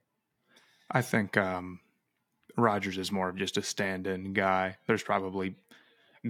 I 0.90 1.02
think 1.02 1.36
um, 1.36 1.80
Rodgers 2.56 2.98
is 2.98 3.12
more 3.12 3.28
of 3.28 3.36
just 3.36 3.58
a 3.58 3.64
stand-in 3.64 4.34
guy. 4.34 4.78
There's 4.88 5.04
probably 5.04 5.56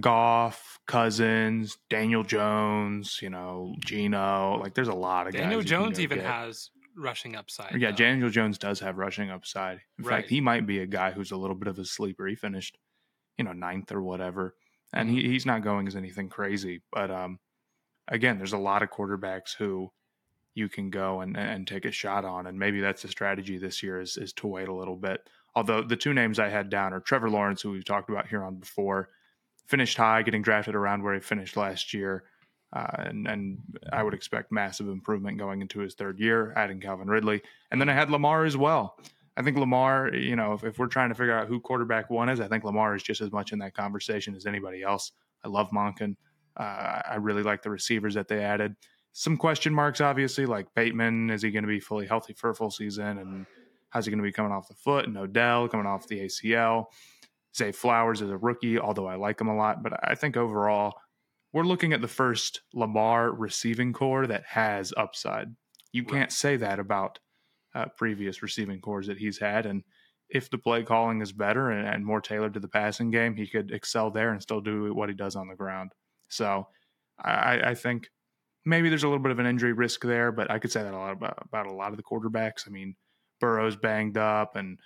Goff, 0.00 0.80
Cousins, 0.86 1.76
Daniel 1.88 2.24
Jones, 2.24 3.20
you 3.22 3.30
know, 3.30 3.76
Geno. 3.84 4.58
Like, 4.60 4.74
there's 4.74 4.88
a 4.88 4.94
lot 4.94 5.26
of 5.26 5.34
Daniel 5.34 5.60
guys. 5.60 5.70
Jones 5.70 6.00
even 6.00 6.18
get. 6.18 6.26
has 6.26 6.70
rushing 6.96 7.36
upside. 7.36 7.74
Yeah, 7.80 7.90
though. 7.90 7.96
Daniel 7.96 8.30
Jones 8.30 8.58
does 8.58 8.80
have 8.80 8.96
rushing 8.98 9.30
upside. 9.30 9.80
In 9.98 10.04
Right. 10.04 10.16
fact, 10.22 10.30
he 10.30 10.40
might 10.40 10.66
be 10.66 10.80
a 10.80 10.86
guy 10.86 11.12
who's 11.12 11.30
a 11.30 11.36
little 11.36 11.56
bit 11.56 11.68
of 11.68 11.78
a 11.78 11.84
sleeper. 11.84 12.26
He 12.26 12.34
finished, 12.34 12.78
you 13.38 13.44
know, 13.44 13.52
ninth 13.52 13.92
or 13.92 14.02
whatever, 14.02 14.56
and 14.92 15.10
he, 15.10 15.22
he's 15.28 15.46
not 15.46 15.62
going 15.62 15.86
as 15.86 15.96
anything 15.96 16.28
crazy. 16.28 16.82
But 16.92 17.10
um, 17.10 17.38
again, 18.08 18.38
there's 18.38 18.52
a 18.54 18.58
lot 18.58 18.82
of 18.82 18.90
quarterbacks 18.90 19.54
who 19.56 19.92
you 20.54 20.68
can 20.68 20.88
go 20.90 21.20
and 21.20 21.36
and 21.36 21.66
take 21.66 21.84
a 21.84 21.90
shot 21.92 22.24
on, 22.24 22.46
and 22.46 22.58
maybe 22.58 22.80
that's 22.80 23.02
the 23.02 23.08
strategy 23.08 23.58
this 23.58 23.82
year 23.82 24.00
is 24.00 24.16
is 24.16 24.32
to 24.34 24.46
wait 24.46 24.68
a 24.68 24.74
little 24.74 24.96
bit. 24.96 25.28
Although 25.54 25.82
the 25.82 25.96
two 25.96 26.12
names 26.14 26.38
I 26.38 26.48
had 26.48 26.68
down 26.70 26.92
are 26.92 27.00
Trevor 27.00 27.30
Lawrence, 27.30 27.62
who 27.62 27.70
we've 27.70 27.84
talked 27.84 28.10
about 28.10 28.26
here 28.28 28.42
on 28.42 28.56
before, 28.56 29.08
finished 29.66 29.96
high, 29.96 30.22
getting 30.22 30.42
drafted 30.42 30.74
around 30.74 31.02
where 31.02 31.14
he 31.14 31.20
finished 31.20 31.56
last 31.56 31.92
year. 31.94 32.24
Uh, 32.72 32.86
and 32.98 33.28
and 33.28 33.58
I 33.92 34.02
would 34.02 34.14
expect 34.14 34.50
massive 34.50 34.88
improvement 34.88 35.38
going 35.38 35.60
into 35.62 35.80
his 35.80 35.94
third 35.94 36.18
year, 36.18 36.52
adding 36.56 36.80
Calvin 36.80 37.08
Ridley, 37.08 37.42
and 37.70 37.80
then 37.80 37.88
I 37.88 37.94
had 37.94 38.10
Lamar 38.10 38.44
as 38.44 38.56
well. 38.56 38.98
I 39.36 39.42
think 39.42 39.58
Lamar, 39.58 40.14
you 40.14 40.34
know, 40.34 40.54
if, 40.54 40.64
if 40.64 40.78
we're 40.78 40.86
trying 40.86 41.10
to 41.10 41.14
figure 41.14 41.36
out 41.36 41.46
who 41.46 41.60
quarterback 41.60 42.08
one 42.08 42.28
is, 42.28 42.40
I 42.40 42.48
think 42.48 42.64
Lamar 42.64 42.94
is 42.94 43.02
just 43.02 43.20
as 43.20 43.30
much 43.30 43.52
in 43.52 43.58
that 43.58 43.74
conversation 43.74 44.34
as 44.34 44.46
anybody 44.46 44.82
else. 44.82 45.12
I 45.44 45.48
love 45.48 45.70
Monken. 45.70 46.16
Uh, 46.56 47.02
I 47.10 47.16
really 47.20 47.42
like 47.42 47.62
the 47.62 47.70
receivers 47.70 48.14
that 48.14 48.28
they 48.28 48.42
added. 48.42 48.74
Some 49.12 49.36
question 49.36 49.74
marks, 49.74 50.00
obviously, 50.00 50.46
like 50.46 50.74
Bateman. 50.74 51.30
Is 51.30 51.42
he 51.42 51.50
going 51.50 51.64
to 51.64 51.68
be 51.68 51.80
fully 51.80 52.06
healthy 52.06 52.32
for 52.32 52.50
a 52.50 52.54
full 52.54 52.70
season? 52.70 53.18
And 53.18 53.46
how's 53.90 54.06
he 54.06 54.10
going 54.10 54.18
to 54.18 54.22
be 54.22 54.32
coming 54.32 54.52
off 54.52 54.68
the 54.68 54.74
foot? 54.74 55.06
And 55.06 55.16
Odell 55.16 55.68
coming 55.68 55.86
off 55.86 56.06
the 56.06 56.20
ACL. 56.20 56.86
Zay 57.54 57.72
Flowers 57.72 58.22
is 58.22 58.30
a 58.30 58.36
rookie, 58.36 58.78
although 58.78 59.06
I 59.06 59.16
like 59.16 59.40
him 59.40 59.48
a 59.48 59.56
lot. 59.56 59.82
But 59.82 59.98
I 60.02 60.14
think 60.14 60.36
overall, 60.36 60.94
we're 61.56 61.64
looking 61.64 61.94
at 61.94 62.02
the 62.02 62.08
first 62.08 62.60
Lamar 62.74 63.32
receiving 63.32 63.94
corps 63.94 64.26
that 64.26 64.44
has 64.44 64.92
upside. 64.94 65.48
You 65.90 66.02
Right. 66.02 66.10
can't 66.12 66.32
say 66.32 66.58
that 66.58 66.78
about 66.78 67.18
uh, 67.74 67.86
previous 67.96 68.42
receiving 68.42 68.78
cores 68.78 69.06
that 69.06 69.16
he's 69.16 69.38
had. 69.38 69.64
And 69.64 69.82
if 70.28 70.50
the 70.50 70.58
play 70.58 70.82
calling 70.82 71.22
is 71.22 71.32
better 71.32 71.70
and, 71.70 71.88
and 71.88 72.04
more 72.04 72.20
tailored 72.20 72.52
to 72.54 72.60
the 72.60 72.68
passing 72.68 73.10
game, 73.10 73.36
he 73.36 73.46
could 73.46 73.70
excel 73.70 74.10
there 74.10 74.32
and 74.32 74.42
still 74.42 74.60
do 74.60 74.92
what 74.92 75.08
he 75.08 75.14
does 75.14 75.34
on 75.34 75.48
the 75.48 75.56
ground. 75.56 75.92
So 76.28 76.68
I, 77.18 77.70
I 77.70 77.74
think 77.74 78.10
maybe 78.66 78.90
there's 78.90 79.04
a 79.04 79.08
little 79.08 79.22
bit 79.22 79.32
of 79.32 79.38
an 79.38 79.46
injury 79.46 79.72
risk 79.72 80.02
there, 80.02 80.32
but 80.32 80.50
I 80.50 80.58
could 80.58 80.72
say 80.72 80.82
that 80.82 80.92
a 80.92 80.98
lot 80.98 81.12
about, 81.14 81.38
about 81.42 81.66
a 81.68 81.72
lot 81.72 81.90
of 81.92 81.96
the 81.96 82.02
quarterbacks. 82.02 82.68
I 82.68 82.70
mean, 82.70 82.96
Burrow's 83.40 83.76
banged 83.76 84.18
up 84.18 84.56
and 84.56 84.78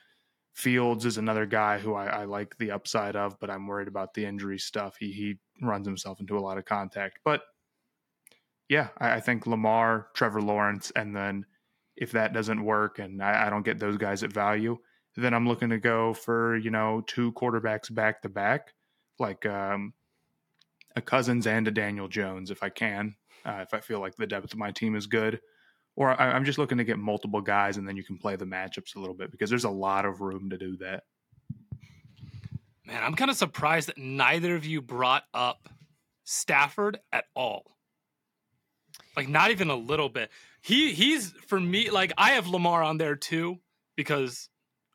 Fields 0.52 1.06
is 1.06 1.16
another 1.16 1.46
guy 1.46 1.78
who 1.78 1.94
I, 1.94 2.06
I 2.06 2.24
like 2.24 2.56
the 2.58 2.72
upside 2.72 3.16
of, 3.16 3.38
but 3.40 3.50
I'm 3.50 3.66
worried 3.66 3.88
about 3.88 4.14
the 4.14 4.24
injury 4.24 4.58
stuff. 4.58 4.96
He 4.98 5.12
he 5.12 5.38
runs 5.62 5.86
himself 5.86 6.20
into 6.20 6.38
a 6.38 6.40
lot 6.40 6.58
of 6.58 6.64
contact. 6.64 7.20
But 7.24 7.42
yeah, 8.68 8.88
I, 8.98 9.14
I 9.14 9.20
think 9.20 9.46
Lamar, 9.46 10.08
Trevor 10.14 10.42
Lawrence, 10.42 10.92
and 10.96 11.14
then 11.14 11.46
if 11.96 12.12
that 12.12 12.32
doesn't 12.32 12.64
work 12.64 12.98
and 12.98 13.22
I, 13.22 13.46
I 13.46 13.50
don't 13.50 13.64
get 13.64 13.78
those 13.78 13.98
guys 13.98 14.22
at 14.22 14.32
value, 14.32 14.78
then 15.16 15.34
I'm 15.34 15.46
looking 15.46 15.70
to 15.70 15.78
go 15.78 16.14
for, 16.14 16.56
you 16.56 16.70
know, 16.70 17.02
two 17.06 17.32
quarterbacks 17.32 17.92
back 17.92 18.22
to 18.22 18.28
back, 18.28 18.72
like 19.18 19.44
um, 19.44 19.92
a 20.96 21.02
Cousins 21.02 21.46
and 21.46 21.68
a 21.68 21.70
Daniel 21.70 22.08
Jones 22.08 22.50
if 22.50 22.62
I 22.62 22.70
can, 22.70 23.16
uh, 23.44 23.58
if 23.62 23.74
I 23.74 23.80
feel 23.80 24.00
like 24.00 24.16
the 24.16 24.26
depth 24.26 24.52
of 24.52 24.58
my 24.58 24.70
team 24.70 24.94
is 24.94 25.06
good. 25.06 25.40
Or 26.00 26.18
I, 26.18 26.32
I'm 26.32 26.46
just 26.46 26.56
looking 26.56 26.78
to 26.78 26.84
get 26.84 26.98
multiple 26.98 27.42
guys 27.42 27.76
and 27.76 27.86
then 27.86 27.94
you 27.94 28.02
can 28.02 28.16
play 28.16 28.34
the 28.34 28.46
matchups 28.46 28.96
a 28.96 28.98
little 28.98 29.14
bit 29.14 29.30
because 29.30 29.50
there's 29.50 29.64
a 29.64 29.70
lot 29.70 30.06
of 30.06 30.22
room 30.22 30.48
to 30.48 30.56
do 30.56 30.78
that. 30.78 31.02
Man, 32.86 33.02
I'm 33.02 33.14
kind 33.14 33.30
of 33.30 33.36
surprised 33.36 33.88
that 33.88 33.98
neither 33.98 34.54
of 34.54 34.64
you 34.64 34.80
brought 34.80 35.24
up 35.34 35.68
Stafford 36.24 37.00
at 37.12 37.26
all. 37.36 37.76
Like 39.14 39.28
not 39.28 39.50
even 39.50 39.68
a 39.68 39.76
little 39.76 40.08
bit. 40.08 40.30
He 40.62 40.94
he's 40.94 41.34
for 41.48 41.60
me 41.60 41.90
like 41.90 42.14
I 42.16 42.30
have 42.30 42.46
Lamar 42.46 42.82
on 42.82 42.96
there 42.96 43.14
too 43.14 43.58
because 43.94 44.48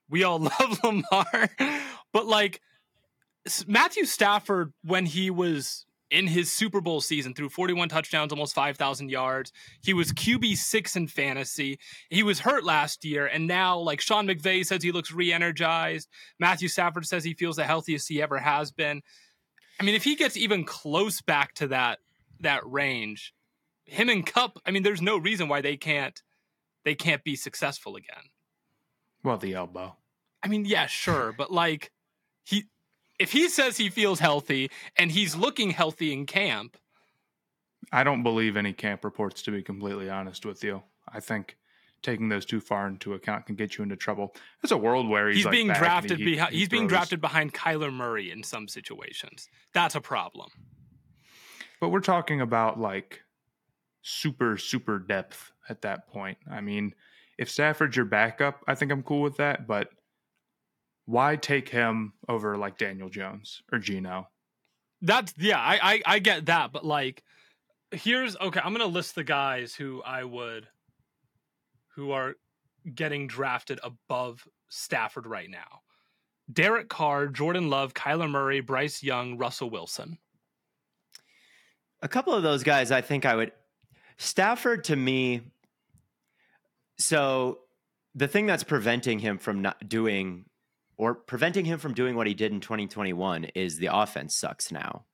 we 0.09 0.23
all 0.23 0.39
love 0.59 0.79
Lamar. 0.83 1.49
but 2.13 2.25
like 2.25 2.61
Matthew 3.67 4.05
Stafford 4.05 4.73
when 4.83 5.05
he 5.05 5.29
was 5.29 5.84
in 6.11 6.27
his 6.27 6.51
Super 6.51 6.81
Bowl 6.81 7.01
season 7.01 7.33
threw 7.33 7.49
41 7.49 7.89
touchdowns, 7.89 8.31
almost 8.31 8.53
5,000 8.53 9.09
yards. 9.09 9.51
He 9.81 9.93
was 9.93 10.11
QB 10.11 10.55
6 10.57 10.95
in 10.95 11.07
fantasy. 11.07 11.79
He 12.09 12.23
was 12.23 12.39
hurt 12.39 12.63
last 12.63 13.03
year 13.03 13.25
and 13.25 13.47
now 13.47 13.77
like 13.77 14.01
Sean 14.01 14.27
McVay 14.27 14.65
says 14.65 14.83
he 14.83 14.91
looks 14.91 15.11
re-energized. 15.11 16.07
Matthew 16.39 16.67
Stafford 16.67 17.05
says 17.05 17.23
he 17.23 17.33
feels 17.33 17.55
the 17.55 17.63
healthiest 17.63 18.07
he 18.07 18.21
ever 18.21 18.37
has 18.37 18.71
been. 18.71 19.01
I 19.79 19.83
mean, 19.83 19.95
if 19.95 20.03
he 20.03 20.15
gets 20.15 20.37
even 20.37 20.63
close 20.63 21.21
back 21.21 21.53
to 21.55 21.67
that 21.67 21.99
that 22.41 22.61
range, 22.65 23.33
him 23.85 24.09
and 24.09 24.25
Kupp, 24.25 24.59
I 24.65 24.71
mean, 24.71 24.83
there's 24.83 25.01
no 25.01 25.17
reason 25.17 25.47
why 25.47 25.61
they 25.61 25.77
can't 25.77 26.21
they 26.83 26.95
can't 26.95 27.23
be 27.23 27.35
successful 27.35 27.95
again. 27.95 28.23
Well, 29.23 29.37
the 29.37 29.55
elbow. 29.55 29.97
I 30.43 30.47
mean, 30.47 30.65
yeah, 30.65 30.85
sure, 30.85 31.33
but 31.35 31.51
like 31.51 31.91
he 32.43 32.65
if 33.19 33.31
he 33.31 33.49
says 33.49 33.77
he 33.77 33.89
feels 33.89 34.19
healthy 34.19 34.69
and 34.97 35.11
he's 35.11 35.35
looking 35.35 35.71
healthy 35.71 36.13
in 36.13 36.25
camp, 36.25 36.77
I 37.91 38.03
don't 38.03 38.23
believe 38.23 38.57
any 38.57 38.73
camp 38.73 39.03
reports, 39.03 39.41
to 39.43 39.51
be 39.51 39.61
completely 39.61 40.09
honest 40.09 40.45
with 40.45 40.63
you. 40.63 40.83
I 41.07 41.19
think 41.19 41.57
taking 42.01 42.29
those 42.29 42.45
too 42.45 42.59
far 42.59 42.87
into 42.87 43.13
account 43.13 43.45
can 43.45 43.55
get 43.55 43.77
you 43.77 43.83
into 43.83 43.95
trouble. 43.95 44.35
There's 44.61 44.71
a 44.71 44.77
world 44.77 45.09
where 45.09 45.27
he's, 45.27 45.37
he's, 45.37 45.45
like 45.45 45.51
being 45.51 45.67
drafted 45.67 46.19
he- 46.19 46.25
behind 46.25 46.53
he 46.53 46.59
he's 46.59 46.69
being 46.69 46.87
drafted 46.87 47.21
behind 47.21 47.53
Kyler 47.53 47.91
Murray 47.91 48.31
in 48.31 48.43
some 48.43 48.67
situations. 48.67 49.49
That's 49.73 49.95
a 49.95 50.01
problem. 50.01 50.49
But 51.81 51.89
we're 51.89 51.99
talking 52.01 52.41
about 52.41 52.79
like 52.79 53.21
super, 54.01 54.57
super 54.57 54.99
depth 54.99 55.51
at 55.67 55.81
that 55.81 56.07
point. 56.07 56.37
I 56.49 56.61
mean, 56.61 56.93
if 57.37 57.49
Stafford's 57.49 57.95
your 57.95 58.05
backup, 58.05 58.63
I 58.67 58.75
think 58.75 58.91
I'm 58.91 59.03
cool 59.03 59.21
with 59.21 59.37
that. 59.37 59.67
But 59.67 59.89
why 61.05 61.35
take 61.35 61.69
him 61.69 62.13
over 62.27 62.57
like 62.57 62.77
Daniel 62.77 63.09
Jones 63.09 63.61
or 63.71 63.79
Geno? 63.79 64.27
That's 65.01 65.33
yeah, 65.37 65.59
I, 65.59 65.79
I 65.81 66.01
I 66.05 66.19
get 66.19 66.47
that, 66.47 66.71
but 66.71 66.85
like 66.85 67.23
here's 67.91 68.35
okay, 68.37 68.59
I'm 68.63 68.73
gonna 68.73 68.85
list 68.85 69.15
the 69.15 69.23
guys 69.23 69.75
who 69.75 70.01
I 70.03 70.23
would 70.23 70.67
who 71.95 72.11
are 72.11 72.35
getting 72.93 73.27
drafted 73.27 73.79
above 73.83 74.47
Stafford 74.69 75.25
right 75.25 75.49
now. 75.49 75.81
Derek 76.51 76.89
Carr, 76.89 77.27
Jordan 77.27 77.69
Love, 77.69 77.93
Kyler 77.93 78.29
Murray, 78.29 78.59
Bryce 78.59 79.01
Young, 79.01 79.37
Russell 79.37 79.69
Wilson. 79.69 80.17
A 82.01 82.07
couple 82.07 82.33
of 82.33 82.43
those 82.43 82.63
guys, 82.63 82.91
I 82.91 83.01
think 83.01 83.25
I 83.25 83.35
would. 83.35 83.51
Stafford 84.17 84.83
to 84.85 84.95
me. 84.95 85.41
So 86.97 87.59
the 88.13 88.27
thing 88.27 88.45
that's 88.45 88.63
preventing 88.63 89.19
him 89.19 89.37
from 89.37 89.61
not 89.61 89.89
doing 89.89 90.45
or 90.97 91.15
preventing 91.15 91.65
him 91.65 91.79
from 91.79 91.93
doing 91.93 92.15
what 92.15 92.27
he 92.27 92.33
did 92.33 92.51
in 92.51 92.59
2021 92.59 93.45
is 93.55 93.77
the 93.77 93.89
offense 93.95 94.35
sucks 94.35 94.71
now. 94.71 95.05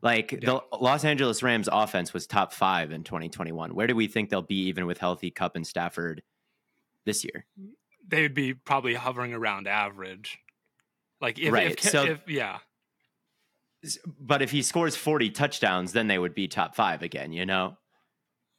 Like 0.00 0.30
the 0.30 0.62
Los 0.80 1.04
Angeles 1.04 1.42
Rams 1.42 1.68
offense 1.70 2.12
was 2.14 2.26
top 2.26 2.52
five 2.52 2.92
in 2.92 3.02
2021. 3.02 3.74
Where 3.74 3.86
do 3.88 3.96
we 3.96 4.06
think 4.06 4.30
they'll 4.30 4.42
be 4.42 4.66
even 4.68 4.86
with 4.86 4.98
healthy 4.98 5.30
Kupp 5.30 5.56
and 5.56 5.66
Stafford 5.66 6.22
this 7.04 7.24
year? 7.24 7.46
They 8.06 8.22
would 8.22 8.34
be 8.34 8.54
probably 8.54 8.94
hovering 8.94 9.34
around 9.34 9.66
average. 9.66 10.38
Like 11.20 11.38
if, 11.38 11.52
Right, 11.52 11.72
if, 11.72 11.80
so- 11.80 12.04
if 12.04 12.20
yeah. 12.28 12.58
But 14.18 14.42
if 14.42 14.50
he 14.50 14.62
scores 14.62 14.96
40 14.96 15.30
touchdowns, 15.30 15.92
then 15.92 16.08
they 16.08 16.18
would 16.18 16.34
be 16.34 16.48
top 16.48 16.74
five 16.74 17.02
again, 17.02 17.32
you 17.32 17.46
know? 17.46 17.76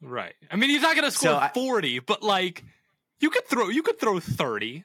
Right. 0.02 0.34
I 0.50 0.56
mean 0.56 0.70
he's 0.70 0.82
not 0.82 0.94
gonna 0.94 1.10
score 1.10 1.30
So 1.32 1.36
I- 1.38 1.48
40, 1.52 2.00
but 2.00 2.22
like 2.22 2.64
you 3.20 3.30
could 3.30 3.46
throw 3.46 3.68
you 3.68 3.82
could 3.82 3.98
throw 3.98 4.20
30. 4.20 4.84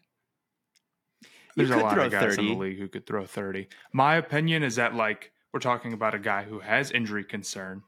There's 1.56 1.70
a 1.70 1.78
lot 1.78 1.98
of 1.98 2.12
guys 2.12 2.38
in 2.38 2.48
the 2.48 2.54
league 2.56 2.78
who 2.80 2.88
could 2.88 3.06
throw 3.06 3.26
30. 3.26 3.68
My 3.94 4.16
opinion 4.16 4.64
is 4.64 4.76
that 4.76 4.94
like 4.96 5.32
we're 5.54 5.60
talking 5.60 5.94
about 5.94 6.14
a 6.14 6.20
guy 6.20 6.44
who 6.44 6.60
has 6.60 6.92
injury 6.92 7.24
concern. 7.24 7.82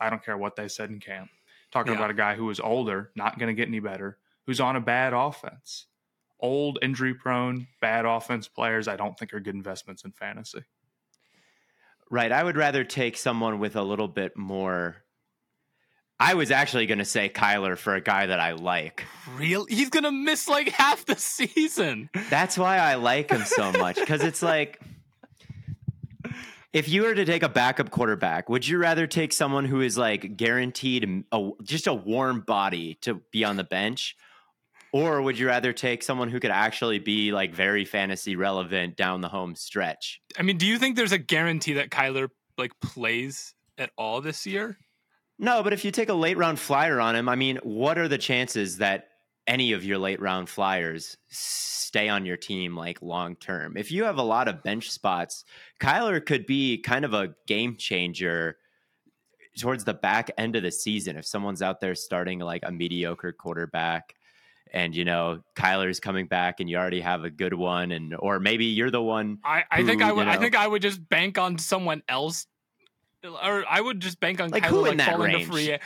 I 0.00 0.10
don't 0.10 0.22
care 0.24 0.36
what 0.36 0.56
they 0.56 0.68
said 0.68 0.90
in 0.90 1.00
camp. 1.00 1.30
Talking 1.70 1.92
Yeah. 1.92 1.98
about 1.98 2.10
a 2.10 2.14
guy 2.14 2.34
who 2.34 2.50
is 2.50 2.60
older, 2.60 3.10
not 3.16 3.38
going 3.38 3.48
to 3.48 3.54
get 3.54 3.68
any 3.68 3.80
better, 3.80 4.18
who's 4.46 4.60
on 4.60 4.76
a 4.76 4.80
bad 4.80 5.12
offense. 5.12 5.86
old, 6.40 6.78
injury 6.82 7.14
prone, 7.14 7.66
bad 7.80 8.04
offense 8.04 8.48
players, 8.48 8.86
I 8.86 8.96
don't 8.96 9.18
think 9.18 9.32
are 9.32 9.40
good 9.40 9.54
investments 9.54 10.04
in 10.04 10.12
fantasy. 10.12 10.62
Right. 12.10 12.30
I 12.30 12.44
would 12.44 12.56
rather 12.58 12.84
take 12.84 13.16
someone 13.16 13.58
with 13.58 13.76
a 13.76 13.82
little 13.82 14.08
bit 14.08 14.36
more. 14.36 15.03
I 16.20 16.34
was 16.34 16.50
actually 16.50 16.86
going 16.86 16.98
to 16.98 17.04
say 17.04 17.28
Kyler 17.28 17.76
for 17.76 17.94
a 17.94 18.00
guy 18.00 18.26
that 18.26 18.38
I 18.38 18.52
like. 18.52 19.04
Real? 19.36 19.66
He's 19.66 19.90
gonna 19.90 20.12
miss 20.12 20.48
like 20.48 20.68
half 20.68 21.04
the 21.04 21.16
season. 21.16 22.08
That's 22.30 22.56
why 22.56 22.78
I 22.78 22.94
like 22.94 23.30
him 23.30 23.42
so 23.44 23.72
much 23.72 23.96
because 23.96 24.22
it's 24.22 24.42
like 24.42 24.80
if 26.74 26.88
you 26.88 27.02
were 27.02 27.14
to 27.14 27.24
take 27.24 27.44
a 27.44 27.48
backup 27.48 27.90
quarterback, 27.90 28.48
would 28.48 28.66
you 28.66 28.78
rather 28.78 29.06
take 29.06 29.32
someone 29.32 29.64
who 29.64 29.80
is 29.80 29.96
like 29.96 30.36
guaranteed 30.36 31.24
a, 31.30 31.50
just 31.62 31.86
a 31.86 31.94
warm 31.94 32.40
body 32.40 32.98
to 33.02 33.22
be 33.30 33.44
on 33.44 33.56
the 33.56 33.64
bench? 33.64 34.16
Or 34.92 35.22
would 35.22 35.38
you 35.38 35.46
rather 35.46 35.72
take 35.72 36.02
someone 36.02 36.30
who 36.30 36.38
could 36.38 36.50
actually 36.50 36.98
be 36.98 37.32
like 37.32 37.54
very 37.54 37.84
fantasy 37.84 38.36
relevant 38.36 38.96
down 38.96 39.20
the 39.20 39.28
home 39.28 39.54
stretch? 39.54 40.20
I 40.38 40.42
mean, 40.42 40.58
do 40.58 40.66
you 40.66 40.78
think 40.78 40.96
there's 40.96 41.12
a 41.12 41.18
guarantee 41.18 41.74
that 41.74 41.90
Kyler 41.90 42.28
like 42.58 42.72
plays 42.80 43.54
at 43.78 43.90
all 43.96 44.20
this 44.20 44.44
year? 44.44 44.76
No, 45.38 45.62
but 45.62 45.72
if 45.72 45.84
you 45.84 45.90
take 45.90 46.08
a 46.08 46.14
late 46.14 46.36
round 46.36 46.58
flyer 46.58 47.00
on 47.00 47.16
him, 47.16 47.28
I 47.28 47.36
mean, 47.36 47.58
what 47.62 47.98
are 47.98 48.08
the 48.08 48.18
chances 48.18 48.78
that 48.78 49.08
any 49.46 49.72
of 49.72 49.84
your 49.84 49.98
late 49.98 50.20
round 50.20 50.48
flyers 50.48 51.16
stay 51.28 52.08
on 52.08 52.24
your 52.24 52.36
team 52.36 52.76
like 52.76 53.02
long 53.02 53.36
term? 53.36 53.76
If 53.76 53.90
you 53.90 54.04
have 54.04 54.18
a 54.18 54.22
lot 54.22 54.48
of 54.48 54.62
bench 54.62 54.90
spots, 54.90 55.44
Kyler 55.80 56.24
could 56.24 56.46
be 56.46 56.78
kind 56.78 57.04
of 57.04 57.14
a 57.14 57.34
game 57.46 57.76
changer 57.76 58.56
towards 59.58 59.84
the 59.84 59.94
back 59.94 60.30
end 60.38 60.56
of 60.56 60.62
the 60.62 60.70
season 60.70 61.16
if 61.16 61.26
someone's 61.26 61.62
out 61.62 61.80
there 61.80 61.94
starting 61.94 62.38
like 62.40 62.62
a 62.64 62.72
mediocre 62.72 63.32
quarterback 63.32 64.14
and 64.72 64.96
you 64.96 65.04
know 65.04 65.40
Kyler's 65.54 66.00
coming 66.00 66.26
back 66.26 66.60
and 66.60 66.68
you 66.68 66.76
already 66.76 67.00
have 67.00 67.24
a 67.24 67.30
good 67.30 67.54
one 67.54 67.92
and 67.92 68.14
or 68.18 68.40
maybe 68.40 68.66
you're 68.66 68.90
the 68.90 69.02
one 69.02 69.38
I, 69.44 69.64
I 69.70 69.80
who, 69.80 69.86
think 69.86 70.02
I 70.02 70.08
you 70.08 70.14
would 70.16 70.28
I 70.28 70.36
think 70.36 70.56
I 70.56 70.66
would 70.66 70.82
just 70.82 71.08
bank 71.08 71.38
on 71.38 71.58
someone 71.58 72.02
else 72.08 72.46
or 73.24 73.64
I 73.68 73.80
would 73.80 74.00
just 74.00 74.20
bank 74.20 74.40
on 74.40 74.50
Like, 74.50 74.64
Kyler 74.64 74.68
who 74.68 74.78
in 74.78 74.84
like 74.84 74.98
that 74.98 75.10
falling 75.12 75.30
to 75.32 75.36
range? 75.38 75.48
free. 75.50 75.78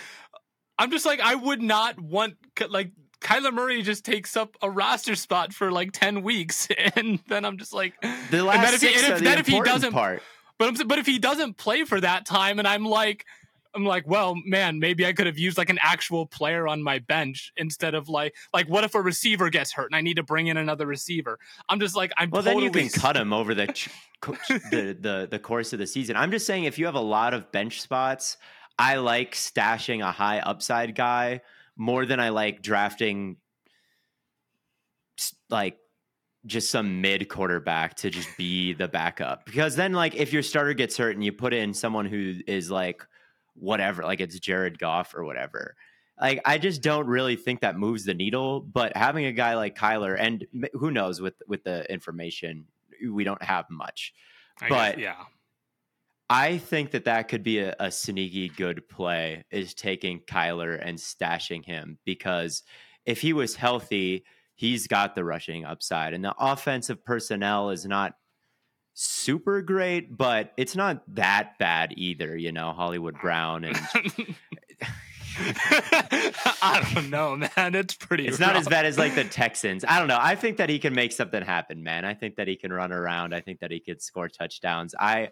I'm 0.79 0.91
just 0.91 1.07
like 1.07 1.21
I 1.21 1.35
would 1.35 1.63
not 1.63 1.99
want 2.01 2.35
like 2.69 2.93
Kyler 3.21 3.53
Murray 3.53 3.83
just 3.83 4.05
takes 4.05 4.37
up 4.37 4.57
a 4.63 4.71
roster 4.71 5.17
spot 5.17 5.53
for 5.53 5.73
like 5.73 5.91
10 5.93 6.23
weeks 6.23 6.69
and 6.97 7.19
then 7.27 7.45
I'm 7.45 7.59
just 7.59 7.73
like 7.73 7.95
the 8.01 8.39
and 8.39 8.47
last 8.47 8.63
then 8.63 8.75
if 8.75 8.81
he, 8.81 8.87
six 8.89 9.03
and 9.03 9.13
if, 9.15 9.19
the 9.19 9.25
then 9.25 9.39
if 9.39 9.47
he 9.47 9.61
doesn't 9.61 9.93
part. 9.93 10.23
But 10.59 10.69
I'm, 10.81 10.89
but 10.89 10.99
if 10.99 11.07
he 11.07 11.19
doesn't 11.21 11.57
play 11.57 11.85
for 11.85 12.01
that 12.01 12.27
time, 12.27 12.59
and 12.59 12.67
I'm 12.67 12.85
like, 12.85 13.25
I'm 13.75 13.85
like, 13.85 14.07
well, 14.07 14.35
man, 14.45 14.79
maybe 14.79 15.05
I 15.07 15.13
could 15.13 15.27
have 15.27 15.39
used 15.39 15.59
like 15.59 15.71
an 15.71 15.79
actual 15.83 16.27
player 16.27 16.67
on 16.67 16.83
my 16.83 16.99
bench 17.01 17.53
instead 17.57 17.95
of 17.95 18.09
like, 18.09 18.35
like, 18.53 18.69
what 18.69 18.85
if 18.85 18.95
a 18.95 19.01
receiver 19.01 19.51
gets 19.51 19.73
hurt 19.73 19.87
and 19.87 19.97
I 19.97 20.01
need 20.01 20.17
to 20.17 20.23
bring 20.23 20.47
in 20.47 20.57
another 20.57 20.87
receiver? 20.87 21.39
I'm 21.69 21.79
just 21.79 21.95
like, 21.95 22.13
I'm 22.17 22.31
Well, 22.31 22.43
totally 22.43 22.69
then 22.69 22.85
you 22.85 22.91
can 22.91 23.01
cut 23.01 23.17
him 23.17 23.33
over 23.33 23.55
the, 23.55 23.67
ch- 23.69 23.91
co- 24.21 24.37
the 24.49 24.97
the 24.99 25.29
the 25.31 25.39
course 25.39 25.73
of 25.73 25.79
the 25.79 25.87
season. 25.87 26.17
I'm 26.17 26.31
just 26.31 26.47
saying, 26.47 26.65
if 26.65 26.79
you 26.79 26.87
have 26.87 26.95
a 26.95 27.01
lot 27.01 27.35
of 27.35 27.53
bench 27.53 27.81
spots, 27.81 28.37
I 28.79 28.97
like 28.97 29.35
stashing 29.35 30.03
a 30.03 30.13
high 30.13 30.39
upside 30.39 30.95
guy 30.95 31.43
more 31.77 32.07
than 32.07 32.21
I 32.21 32.31
like 32.31 32.63
drafting 32.63 33.37
like 35.51 35.79
just 36.47 36.71
some 36.71 37.01
mid 37.01 37.29
quarterback 37.29 37.97
to 37.97 38.11
just 38.11 38.29
be 38.37 38.73
the 38.73 38.89
backup. 38.89 39.45
Because 39.45 39.77
then, 39.77 39.93
like, 39.93 40.15
if 40.15 40.33
your 40.33 40.43
starter 40.43 40.75
gets 40.75 40.97
hurt 40.97 41.15
and 41.15 41.25
you 41.25 41.33
put 41.33 41.53
in 41.53 41.75
someone 41.75 42.07
who 42.07 42.37
is 42.47 42.71
like 42.71 43.07
whatever, 43.61 44.03
like 44.03 44.21
it's 44.21 44.39
Jared 44.39 44.79
Goff 44.79 45.15
or 45.15 45.25
whatever. 45.25 45.75
Like 46.21 46.41
I 46.45 46.59
just 46.59 46.83
don't 46.83 47.07
really 47.07 47.37
think 47.37 47.61
that 47.61 47.79
moves 47.79 48.05
the 48.05 48.15
needle, 48.15 48.61
but 48.61 48.97
having 48.97 49.27
a 49.27 49.33
guy 49.33 49.55
like 49.55 49.77
Kyler 49.77 50.17
and 50.19 50.47
who 50.73 50.91
knows 50.91 51.21
with 51.21 51.35
with 51.47 51.65
the 51.65 51.91
information 51.93 52.67
we 53.13 53.25
don't 53.25 53.43
have 53.43 53.67
much. 53.71 54.13
I 54.61 54.69
but- 54.69 54.97
guess, 54.97 55.03
yeah, 55.03 55.25
I 56.31 56.59
think 56.59 56.91
that 56.91 57.07
that 57.07 57.29
could 57.29 57.43
be 57.43 57.61
a, 57.61 57.75
a 57.81 57.91
sneaky 57.91 58.49
good 58.49 58.87
play 58.89 59.45
is 59.51 59.73
taking 59.75 60.21
Kyler 60.21 60.79
and 60.81 60.99
stashing 60.99 61.65
him 61.65 61.99
because 62.05 62.63
if 63.07 63.21
he 63.21 63.33
was 63.33 63.57
healthy, 63.57 64.25
he's 64.55 64.87
got 64.87 65.15
the 65.15 65.25
rushing 65.25 65.65
upside 65.65 66.13
and 66.13 66.23
the 66.23 66.35
offensive 66.39 67.03
personnel 67.03 67.71
is 67.71 67.87
not 67.87 68.13
super 69.01 69.63
great, 69.63 70.17
but 70.17 70.53
it's 70.57 70.75
not 70.75 71.03
that 71.15 71.57
bad 71.59 71.95
either, 71.97 72.37
you 72.37 72.51
know, 72.51 72.73
Hollywood 72.73 73.15
Brown 73.21 73.63
and 73.65 73.77
I 75.41 76.91
don't 76.93 77.09
know, 77.09 77.37
man. 77.37 77.77
It's 77.77 77.95
pretty. 77.95 78.27
it's 78.27 78.41
not 78.41 78.57
as 78.57 78.67
bad 78.67 78.87
as 78.87 78.99
like 78.99 79.15
the 79.15 79.23
Texans. 79.23 79.85
I 79.87 80.01
don't 80.01 80.09
know. 80.09 80.19
I 80.21 80.35
think 80.35 80.57
that 80.57 80.69
he 80.69 80.81
can 80.81 80.95
make 80.97 81.13
something 81.13 81.43
happen, 81.45 81.85
man. 81.85 82.05
I 82.05 82.15
think 82.15 82.37
that 82.37 82.49
he 82.49 82.57
can 82.57 82.73
run 82.73 82.91
around. 82.91 83.35
I 83.35 83.41
think 83.41 83.61
that 83.61 83.71
he 83.71 83.79
could 83.79 84.03
score 84.03 84.29
touchdowns. 84.29 84.97
I 84.99 85.31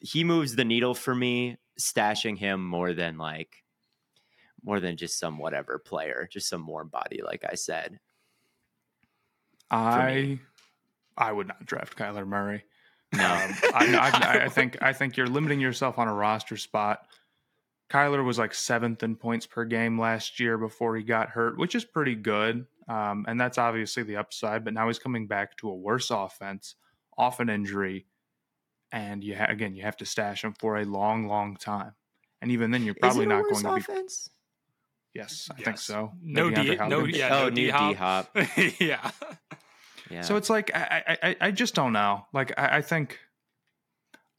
he 0.00 0.22
moves 0.22 0.54
the 0.54 0.66
needle 0.66 0.94
for 0.94 1.14
me, 1.14 1.56
stashing 1.80 2.36
him 2.36 2.62
more 2.62 2.92
than 2.92 3.16
like 3.16 3.64
more 4.62 4.80
than 4.80 4.98
just 4.98 5.18
some 5.18 5.38
whatever 5.38 5.78
player, 5.78 6.28
just 6.30 6.48
some 6.48 6.66
warm 6.66 6.88
body, 6.88 7.22
like 7.24 7.44
I 7.50 7.54
said. 7.54 8.00
I 9.70 10.40
I 11.16 11.32
would 11.32 11.48
not 11.48 11.64
draft 11.64 11.96
Kyler 11.96 12.26
Murray. 12.26 12.64
No. 13.14 13.24
Um, 13.24 13.54
I, 13.74 14.10
I, 14.12 14.44
I 14.44 14.48
think 14.48 14.76
I 14.82 14.92
think 14.92 15.16
you're 15.16 15.26
limiting 15.26 15.60
yourself 15.60 15.98
on 15.98 16.08
a 16.08 16.14
roster 16.14 16.56
spot. 16.56 17.06
Kyler 17.90 18.22
was 18.24 18.38
like 18.38 18.52
seventh 18.52 19.02
in 19.02 19.16
points 19.16 19.46
per 19.46 19.64
game 19.64 19.98
last 19.98 20.38
year 20.40 20.58
before 20.58 20.94
he 20.96 21.02
got 21.02 21.30
hurt, 21.30 21.56
which 21.58 21.74
is 21.74 21.84
pretty 21.86 22.14
good. 22.14 22.66
Um, 22.86 23.24
and 23.26 23.40
that's 23.40 23.56
obviously 23.58 24.02
the 24.02 24.16
upside. 24.16 24.62
But 24.64 24.74
now 24.74 24.88
he's 24.88 24.98
coming 24.98 25.26
back 25.26 25.56
to 25.58 25.70
a 25.70 25.74
worse 25.74 26.10
offense 26.10 26.74
off 27.16 27.40
an 27.40 27.48
injury, 27.48 28.06
and 28.92 29.24
you 29.24 29.36
ha- 29.36 29.46
again 29.48 29.74
you 29.74 29.82
have 29.82 29.96
to 29.98 30.04
stash 30.06 30.44
him 30.44 30.54
for 30.58 30.76
a 30.76 30.84
long, 30.84 31.26
long 31.28 31.56
time. 31.56 31.92
And 32.42 32.50
even 32.52 32.70
then, 32.70 32.84
you're 32.84 32.94
probably 32.94 33.24
Is 33.24 33.30
it 33.30 33.32
a 33.32 33.34
not 33.36 33.42
worse 33.44 33.62
going 33.62 33.82
to 33.82 33.86
be. 33.86 33.92
offense? 33.92 34.30
Yes, 35.14 35.48
I 35.50 35.60
think 35.62 35.78
so. 35.78 36.12
No 36.22 36.50
Maybe 36.50 36.70
D, 36.70 36.76
DeAndre 36.76 36.88
no, 36.88 37.04
yeah, 37.06 37.28
oh, 37.32 37.42
no 37.44 37.48
new 37.48 37.54
D 37.54 37.62
D-hop. 37.66 37.96
hop. 37.96 38.30
yeah. 38.80 39.10
Yeah. 40.10 40.22
So 40.22 40.36
it's 40.36 40.50
like 40.50 40.70
I, 40.74 41.18
I 41.22 41.36
I 41.40 41.50
just 41.50 41.74
don't 41.74 41.92
know. 41.92 42.26
Like 42.32 42.52
I, 42.58 42.78
I 42.78 42.82
think 42.82 43.18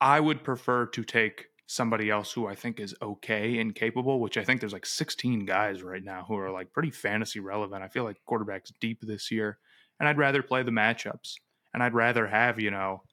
I 0.01 0.19
would 0.19 0.43
prefer 0.43 0.85
to 0.87 1.03
take 1.03 1.47
somebody 1.67 2.09
else 2.09 2.31
who 2.31 2.47
I 2.47 2.55
think 2.55 2.79
is 2.79 2.95
okay 2.99 3.59
and 3.59 3.75
capable, 3.75 4.19
which 4.19 4.37
I 4.37 4.43
think 4.43 4.59
there's 4.59 4.73
like 4.73 4.87
16 4.87 5.45
guys 5.45 5.83
right 5.83 6.03
now 6.03 6.25
who 6.27 6.35
are 6.35 6.49
like 6.49 6.73
pretty 6.73 6.89
fantasy 6.89 7.39
relevant. 7.39 7.83
I 7.83 7.89
feel 7.89 8.03
like 8.03 8.17
quarterbacks 8.27 8.71
deep 8.79 9.01
this 9.01 9.29
year, 9.29 9.59
and 9.99 10.09
I'd 10.09 10.17
rather 10.17 10.41
play 10.41 10.63
the 10.63 10.71
matchups, 10.71 11.35
and 11.73 11.83
I'd 11.83 11.93
rather 11.93 12.27
have 12.27 12.59
you 12.59 12.71
know 12.71 13.03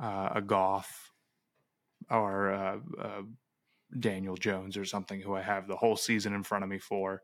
uh, 0.00 0.30
a 0.36 0.40
Goff 0.40 1.10
or 2.10 2.52
uh, 2.52 2.78
uh, 3.00 3.22
Daniel 3.98 4.36
Jones 4.36 4.76
or 4.76 4.84
something 4.84 5.20
who 5.20 5.34
I 5.34 5.42
have 5.42 5.66
the 5.66 5.76
whole 5.76 5.96
season 5.96 6.34
in 6.34 6.42
front 6.42 6.64
of 6.64 6.70
me 6.70 6.78
for. 6.78 7.22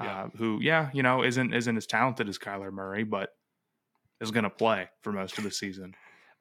Yeah. 0.00 0.22
Uh, 0.22 0.28
who, 0.38 0.58
yeah, 0.62 0.88
you 0.94 1.02
know, 1.02 1.22
isn't 1.22 1.52
isn't 1.52 1.76
as 1.76 1.86
talented 1.86 2.28
as 2.28 2.38
Kyler 2.38 2.72
Murray, 2.72 3.04
but 3.04 3.30
is 4.22 4.30
going 4.30 4.44
to 4.44 4.50
play 4.50 4.88
for 5.02 5.12
most 5.12 5.36
of 5.38 5.44
the 5.44 5.50
season. 5.50 5.94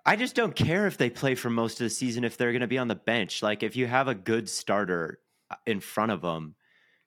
I 0.05 0.15
just 0.15 0.35
don't 0.35 0.55
care 0.55 0.87
if 0.87 0.97
they 0.97 1.09
play 1.09 1.35
for 1.35 1.49
most 1.49 1.79
of 1.79 1.85
the 1.85 1.89
season 1.89 2.23
if 2.23 2.37
they're 2.37 2.51
going 2.51 2.61
to 2.61 2.67
be 2.67 2.77
on 2.77 2.87
the 2.87 2.95
bench. 2.95 3.43
Like 3.43 3.63
if 3.63 3.75
you 3.75 3.87
have 3.87 4.07
a 4.07 4.15
good 4.15 4.49
starter 4.49 5.19
uh, 5.49 5.55
in 5.65 5.79
front 5.79 6.11
of 6.11 6.21
them, 6.21 6.55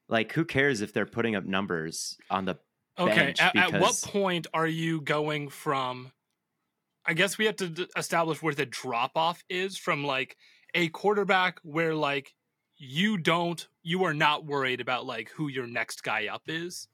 like 0.09 0.33
who 0.33 0.45
cares 0.45 0.81
if 0.81 0.93
they're 0.93 1.07
putting 1.07 1.35
up 1.35 1.45
numbers 1.45 2.17
on 2.31 2.45
the 2.45 2.59
Okay. 2.99 3.27
bench 3.27 3.41
At, 3.41 3.57
at 3.57 3.81
what 3.81 4.01
point 4.03 4.47
are 4.55 4.67
you 4.67 5.01
going 5.01 5.49
from? 5.49 6.13
I 7.05 7.15
guess 7.15 7.37
we 7.37 7.47
have 7.47 7.57
to 7.57 7.69
d- 7.69 7.89
establish 7.97 8.43
where 8.43 8.55
the 8.55 8.67
drop 8.67 9.13
off 9.17 9.43
is 9.49 9.77
from 9.77 10.05
like 10.05 10.37
a 10.75 10.89
quarterback 10.89 11.59
where 11.63 11.95
like 11.95 12.35
you 12.77 13.19
don't 13.19 13.67
you 13.83 14.05
are 14.05 14.15
not 14.15 14.45
worried 14.47 14.81
about 14.81 15.07
like 15.07 15.31
who 15.31 15.49
your 15.49 15.67
next 15.67 16.03
guy 16.03 16.27
up 16.29 16.43
is. 16.47 16.89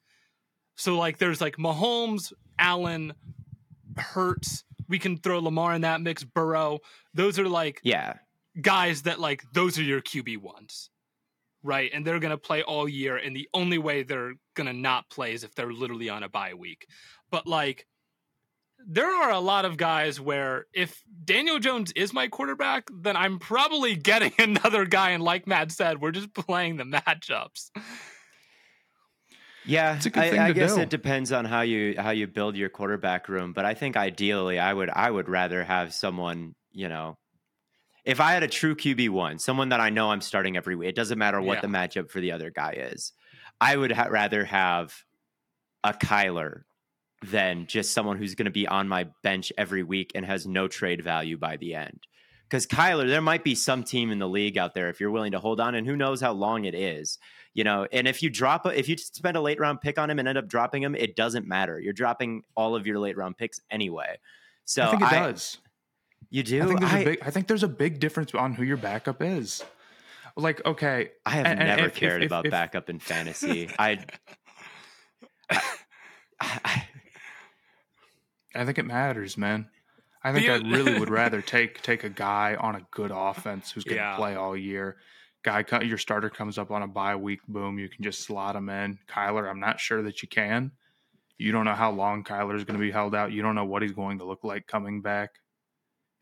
So 0.77 0.97
like 0.97 1.19
there's 1.19 1.41
like 1.41 1.57
Mahomes, 1.57 2.33
Allen, 2.59 3.13
Hurts. 3.97 4.65
We 4.89 4.99
can 4.99 5.19
throw 5.19 5.39
Lamar 5.39 5.75
in 5.75 5.83
that 5.83 6.01
mix. 6.01 6.25
Burrow. 6.25 6.81
Those 7.15 7.39
are 7.39 7.49
like 7.49 7.81
yeah. 7.83 8.15
guys 8.61 9.03
that 9.03 9.21
like 9.21 9.43
those 9.53 9.79
are 9.79 9.83
your 9.83 10.01
QB 10.01 10.39
ones. 10.39 10.91
Right. 11.63 11.91
And 11.93 12.07
they're 12.07 12.21
gonna 12.21 12.39
play 12.39 12.63
all 12.63 12.89
year, 12.89 13.17
and 13.17 13.37
the 13.37 13.49
only 13.53 13.79
way 13.79 14.03
they're 14.03 14.33
gonna 14.55 14.73
not 14.73 15.11
play 15.11 15.35
is 15.35 15.45
if 15.45 15.55
they're 15.55 15.73
literally 15.73 16.09
on 16.09 16.23
a 16.23 16.29
bye 16.29 16.55
week. 16.55 16.87
But 17.31 17.47
like 17.47 17.87
there 18.87 19.11
are 19.11 19.31
a 19.31 19.41
lot 19.41 19.65
of 19.65 19.77
guys 19.77 20.21
where 20.21 20.67
if 20.73 21.03
Daniel 21.25 21.59
Jones 21.59 21.93
is 21.93 22.13
my 22.13 22.29
quarterback, 22.29 22.89
then 22.93 23.17
I'm 23.17 23.39
probably 23.39 23.95
getting 23.97 24.33
another 24.39 24.85
guy. 24.85 25.11
And 25.11 25.23
like 25.23 25.47
Matt 25.47 25.73
said, 25.73 26.01
we're 26.01 26.13
just 26.13 26.33
playing 26.35 26.77
the 26.77 26.85
matchups. 26.85 27.71
Yeah, 29.67 29.97
It's 29.97 30.07
a 30.07 30.11
good 30.11 30.23
I, 30.23 30.31
thing 30.31 30.39
I 30.41 30.49
to 30.49 30.55
guess 30.55 30.75
do. 30.75 30.81
it 30.81 30.89
depends 30.91 31.33
on 31.33 31.45
how 31.45 31.61
you 31.61 31.95
how 31.99 32.11
you 32.11 32.27
build 32.27 32.57
your 32.57 32.69
quarterback 32.71 33.29
room, 33.29 33.53
but 33.53 33.65
I 33.65 33.75
think 33.75 33.97
ideally, 33.97 34.59
I 34.59 34.73
would 34.73 34.89
I 34.91 35.11
would 35.11 35.29
rather 35.29 35.63
have 35.65 35.93
someone 35.93 36.55
you 36.73 36.89
know, 36.89 37.19
if 38.05 38.21
I 38.21 38.33
had 38.33 38.43
a 38.43 38.49
true 38.49 38.75
QB 38.77 39.11
one, 39.11 39.39
someone 39.39 39.71
that 39.71 39.81
I 39.81 39.91
know 39.91 40.11
I'm 40.11 40.21
starting 40.21 40.57
every 40.57 40.77
week. 40.77 40.89
It 40.91 40.95
doesn't 40.95 41.19
matter 41.19 41.41
what 41.41 41.57
Yeah. 41.57 41.61
the 41.63 41.67
matchup 41.69 42.11
for 42.11 42.21
the 42.21 42.33
other 42.33 42.51
guy 42.51 42.73
is. 42.77 43.13
I 43.61 43.77
would 43.77 43.93
ha- 43.93 44.07
rather 44.09 44.45
have 44.45 44.95
a 45.85 45.93
Kyler 45.93 46.63
than 47.23 47.67
just 47.67 47.93
someone 47.93 48.17
who's 48.17 48.35
going 48.35 48.47
to 48.47 48.51
be 48.51 48.67
on 48.67 48.89
my 48.89 49.09
bench 49.23 49.53
every 49.59 49.83
week 49.83 50.13
and 50.15 50.25
has 50.25 50.47
no 50.47 50.69
trade 50.69 51.03
value 51.03 51.37
by 51.37 51.57
the 51.57 51.75
end. 51.75 52.01
Because 52.49 52.67
Kyler, 52.67 53.07
there 53.07 53.21
might 53.21 53.45
be 53.45 53.55
some 53.55 53.85
team 53.85 54.11
in 54.11 54.19
the 54.19 54.29
league 54.29 54.57
out 54.57 54.75
there 54.75 54.89
if 54.89 55.01
you're 55.01 55.11
willing 55.11 55.33
to 55.33 55.39
hold 55.39 55.61
on, 55.61 55.75
and 55.75 55.87
who 55.87 55.97
knows 55.97 56.21
how 56.21 56.33
long 56.33 56.65
it 56.65 56.75
is, 56.75 57.19
you 57.55 57.65
know. 57.65 57.87
And 57.93 58.07
if 58.09 58.23
you 58.23 58.31
drop, 58.31 58.67
a, 58.67 58.79
if 58.79 58.89
you 58.89 58.97
spend 58.97 59.37
a 59.37 59.41
late 59.41 59.59
round 59.61 59.81
pick 59.81 59.99
on 59.99 60.11
him 60.11 60.19
and 60.19 60.29
end 60.29 60.39
up 60.39 60.49
dropping 60.49 60.83
him, 60.83 60.95
it 60.95 61.17
doesn't 61.17 61.47
matter. 61.47 61.79
You're 61.81 61.93
dropping 61.93 62.43
all 62.57 62.75
of 62.77 62.87
your 62.87 62.99
late 62.99 63.17
round 63.17 63.37
picks 63.37 63.61
anyway. 63.71 64.19
So 64.65 64.83
I 64.85 64.91
think 64.91 65.03
it 65.03 65.13
I- 65.13 65.19
does. 65.31 65.59
You 66.33 66.43
do. 66.45 66.63
I 66.63 66.67
think 66.67 66.81
there's 66.81 66.93
I, 66.93 66.99
a 67.01 67.05
big. 67.05 67.19
I 67.23 67.31
think 67.31 67.47
there's 67.49 67.63
a 67.65 67.69
big 67.69 67.99
difference 67.99 68.35
on 68.35 68.55
who 68.55 68.63
your 68.63 68.77
backup 68.77 69.21
is. 69.23 69.65
Like, 70.37 70.65
okay, 70.65 71.11
I 71.27 71.31
have 71.31 71.47
and- 71.47 71.59
and 71.59 71.69
never 71.69 71.87
if- 71.87 71.93
if- 71.93 71.95
cared 71.99 72.23
if- 72.23 72.29
about 72.29 72.47
if- 72.47 72.53
backup 72.53 72.89
in 72.89 73.01
fantasy. 73.01 73.69
I, 73.79 73.99
I, 75.51 75.61
I 76.41 76.89
I 78.55 78.65
think 78.65 78.79
it 78.79 78.85
matters, 78.85 79.37
man. 79.37 79.69
I 80.23 80.33
think 80.33 80.47
The- 80.47 80.53
I 80.53 80.57
really 80.71 80.99
would 80.99 81.11
rather 81.21 81.41
take 81.43 81.83
take 81.83 82.05
a 82.05 82.09
guy 82.11 82.55
on 82.59 82.77
a 82.77 82.83
good 82.91 83.11
offense 83.13 83.71
who's 83.73 83.85
going 83.85 83.97
to 83.97 84.03
Yeah. 84.03 84.17
play 84.17 84.35
all 84.37 84.57
year. 84.57 84.97
Guy, 85.43 85.65
your 85.83 85.99
starter 85.99 86.29
comes 86.29 86.59
up 86.59 86.71
on 86.71 86.83
a 86.83 86.87
bye 86.87 87.17
week, 87.17 87.41
boom, 87.49 87.79
you 87.79 87.89
can 87.89 88.05
just 88.05 88.21
slot 88.21 88.57
him 88.57 88.69
in. 88.69 88.99
Kyler, 89.09 89.49
I'm 89.49 89.61
not 89.61 89.81
sure 89.81 90.03
that 90.03 90.23
you 90.23 90.29
can. 90.29 90.73
You 91.39 91.53
don't 91.53 91.65
know 91.65 91.75
how 91.75 91.91
long 91.91 92.25
Kyler 92.25 92.55
is 92.55 92.65
going 92.65 92.79
to 92.79 92.85
be 92.85 92.91
held 92.91 93.15
out. 93.15 93.33
You 93.33 93.41
don't 93.41 93.55
know 93.55 93.65
what 93.65 93.81
he's 93.81 93.93
going 93.93 94.19
to 94.19 94.27
look 94.27 94.45
like 94.45 94.67
coming 94.67 95.01
back. 95.01 95.31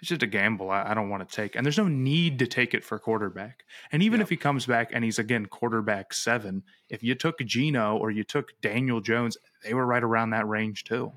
It's 0.00 0.10
just 0.10 0.22
a 0.22 0.28
gamble 0.28 0.70
I, 0.70 0.90
I 0.90 0.94
don't 0.94 1.08
want 1.08 1.28
to 1.28 1.34
take, 1.34 1.56
and 1.56 1.66
there's 1.66 1.78
no 1.78 1.88
need 1.88 2.38
to 2.38 2.46
take 2.46 2.72
it 2.72 2.84
for 2.84 3.00
quarterback. 3.00 3.64
And 3.90 4.00
even 4.00 4.20
if 4.20 4.28
he 4.28 4.36
comes 4.36 4.64
back 4.64 4.90
and 4.92 5.02
he's 5.02 5.18
again 5.18 5.46
quarterback 5.46 6.14
seven, 6.14 6.62
if 6.88 7.02
you 7.02 7.16
took 7.16 7.40
Geno 7.40 7.96
or 7.96 8.12
you 8.12 8.22
took 8.22 8.52
Daniel 8.60 9.00
Jones, 9.00 9.36
they 9.64 9.74
were 9.74 9.84
right 9.84 10.04
around 10.04 10.30
that 10.30 10.46
range 10.46 10.84
too. 10.84 11.12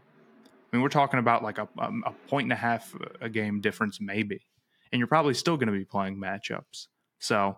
I 0.71 0.75
mean, 0.75 0.81
we're 0.81 0.89
talking 0.89 1.19
about 1.19 1.43
like 1.43 1.59
a, 1.59 1.67
um, 1.77 2.03
a 2.07 2.11
point 2.27 2.45
and 2.45 2.53
a 2.53 2.55
half 2.55 2.95
a 3.19 3.29
game 3.29 3.61
difference, 3.61 3.99
maybe. 4.01 4.47
And 4.91 4.97
you're 4.97 5.07
probably 5.07 5.35
still 5.35 5.57
going 5.57 5.67
to 5.67 5.77
be 5.77 5.85
playing 5.85 6.17
matchups. 6.17 6.87
So, 7.19 7.57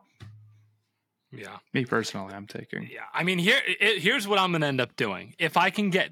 Yeah. 1.35 1.57
me 1.73 1.85
personally, 1.85 2.33
I'm 2.33 2.47
taking. 2.47 2.89
Yeah. 2.91 3.05
I 3.13 3.23
mean, 3.23 3.39
here 3.39 3.59
it, 3.65 4.01
here's 4.01 4.27
what 4.27 4.39
I'm 4.39 4.51
going 4.51 4.61
to 4.61 4.67
end 4.67 4.81
up 4.81 4.95
doing. 4.95 5.35
If 5.39 5.57
I 5.57 5.69
can 5.69 5.89
get 5.89 6.11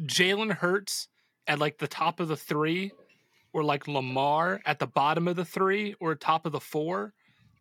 Jalen 0.00 0.52
Hurts 0.52 1.08
at 1.46 1.58
like 1.58 1.78
the 1.78 1.88
top 1.88 2.20
of 2.20 2.28
the 2.28 2.36
three, 2.36 2.92
or 3.52 3.64
like 3.64 3.88
Lamar 3.88 4.60
at 4.64 4.78
the 4.78 4.86
bottom 4.86 5.26
of 5.26 5.36
the 5.36 5.44
three, 5.44 5.94
or 6.00 6.14
top 6.14 6.46
of 6.46 6.52
the 6.52 6.60
four, 6.60 7.12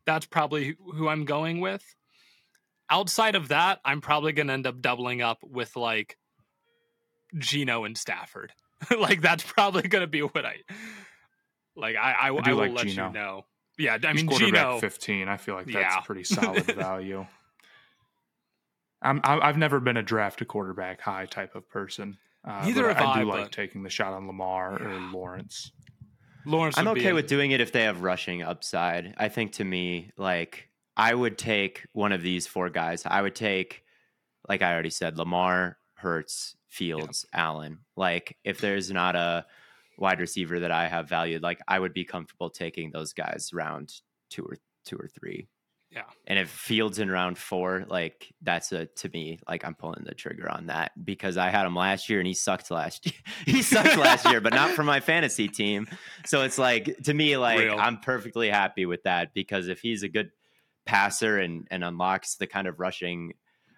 that's 0.06 0.26
probably 0.26 0.76
who 0.96 1.08
I'm 1.08 1.26
going 1.26 1.60
with. 1.62 1.84
Outside 2.90 3.36
of 3.36 3.50
that, 3.50 3.80
I'm 3.86 4.02
probably 4.02 4.32
going 4.32 4.48
to 4.48 4.54
end 4.54 4.68
up 4.68 4.82
doubling 4.82 5.22
up 5.22 5.40
with 5.44 5.76
like 5.76 6.18
Geno 7.38 7.86
and 7.86 7.98
Stafford. 7.98 8.52
like 8.98 9.22
that's 9.22 9.44
probably 9.44 9.84
going 9.84 10.02
to 10.02 10.08
be 10.08 10.22
what 10.22 10.46
I 10.46 10.58
like. 11.76 11.96
I 11.96 12.12
I, 12.12 12.12
I 12.12 12.28
I 12.28 12.32
will 12.32 12.56
like 12.56 12.72
let 12.72 12.88
Geno. 12.88 13.08
you 13.08 13.14
know. 13.14 13.46
Yeah, 13.80 13.98
I 14.04 14.14
mean 14.14 14.28
quarterback 14.28 14.52
Geno. 14.66 14.80
15. 14.80 15.28
I 15.28 15.38
feel 15.38 15.56
like 15.56 15.66
that's 15.66 15.78
Yeah. 15.96 16.00
pretty 16.02 16.24
solid 16.26 16.64
value. 16.76 17.26
I'm, 19.02 19.22
I- 19.24 19.40
I've 19.40 19.58
never 19.58 19.80
been 19.80 19.98
a 19.98 20.04
draft 20.04 20.42
a 20.42 20.46
quarterback 20.46 21.02
high 21.02 21.26
type 21.26 21.56
of 21.56 21.68
person. 21.70 22.18
Uh, 22.46 22.66
Neither 22.66 22.88
have 22.94 22.98
I, 22.98 23.12
I, 23.12 23.20
do 23.22 23.26
like 23.30 23.52
taking 23.52 23.84
the 23.84 23.90
shot 23.90 24.14
on 24.14 24.28
Lamar 24.28 24.82
or 24.82 25.00
Lawrence. 25.12 25.72
Lawrence. 26.46 26.78
I'm 26.78 26.86
would 26.86 26.96
be 26.96 27.02
okay 27.02 27.10
a- 27.12 27.14
with 27.16 27.28
doing 27.28 27.52
it 27.52 27.62
if 27.62 27.72
they 27.72 27.84
have 27.84 28.02
rushing 28.02 28.42
upside. 28.44 29.14
I 29.18 29.30
think 29.30 29.54
to 29.54 29.64
me, 29.64 30.12
like 30.18 30.70
I 30.98 31.14
would 31.14 31.38
take 31.38 31.86
one 31.94 32.12
of 32.12 32.22
these 32.22 32.48
four 32.48 32.70
guys. 32.70 33.04
I 33.06 33.22
would 33.22 33.36
take, 33.36 33.84
like 34.48 34.62
I 34.62 34.74
already 34.74 34.90
said, 34.90 35.18
Lamar, 35.18 35.78
Hurts, 35.96 36.56
Fields, 36.70 37.26
Allen. 37.34 37.80
Like 37.96 38.38
if 38.44 38.60
there's 38.62 38.90
not 38.92 39.16
a 39.16 39.46
wide 40.00 40.20
receiver 40.20 40.60
that 40.62 40.72
I 40.72 40.88
have 40.88 41.10
valued, 41.10 41.44
like 41.44 41.60
I 41.68 41.80
would 41.80 41.94
be 41.94 42.06
comfortable 42.06 42.50
taking 42.50 42.92
those 42.92 43.14
guys 43.14 43.52
round 43.54 43.94
two 44.30 44.44
or 44.44 44.58
two 44.86 44.98
or 44.98 45.08
three. 45.08 45.48
Yeah. 45.92 46.04
And 46.28 46.38
if 46.38 46.50
Fields 46.50 47.00
in 47.00 47.10
round 47.10 47.38
four, 47.38 47.86
like 47.88 48.32
that's 48.44 48.72
a 48.72 48.86
to 48.86 49.10
me, 49.10 49.40
like 49.48 49.66
I'm 49.66 49.74
pulling 49.74 50.04
the 50.04 50.14
trigger 50.14 50.50
on 50.50 50.68
that 50.68 50.92
because 51.04 51.36
I 51.36 51.50
had 51.50 51.66
him 51.66 51.76
last 51.76 52.10
year 52.10 52.20
and 52.20 52.28
he 52.28 52.36
sucked 52.36 52.70
last 52.70 53.08
year. 53.08 53.16
he 53.46 53.64
sucked 53.64 53.98
last 53.98 54.26
year, 54.26 54.40
but 54.40 54.54
not 54.54 54.72
for 54.72 54.84
my 54.84 55.00
fantasy 55.00 55.48
team. 55.48 55.88
So 56.26 56.44
it's 56.44 56.60
like 56.60 56.96
to 57.06 57.14
me, 57.14 57.38
like 57.38 57.60
Real. 57.60 57.80
I'm 57.80 57.98
perfectly 58.00 58.50
happy 58.50 58.86
with 58.86 59.04
that 59.04 59.34
because 59.34 59.68
if 59.68 59.80
he's 59.80 60.04
a 60.04 60.10
good 60.10 60.30
passer 60.86 61.40
and 61.40 61.68
and 61.72 61.84
unlocks 61.84 62.36
the 62.36 62.48
kind 62.48 62.68
of 62.68 62.80
rushing 62.80 63.34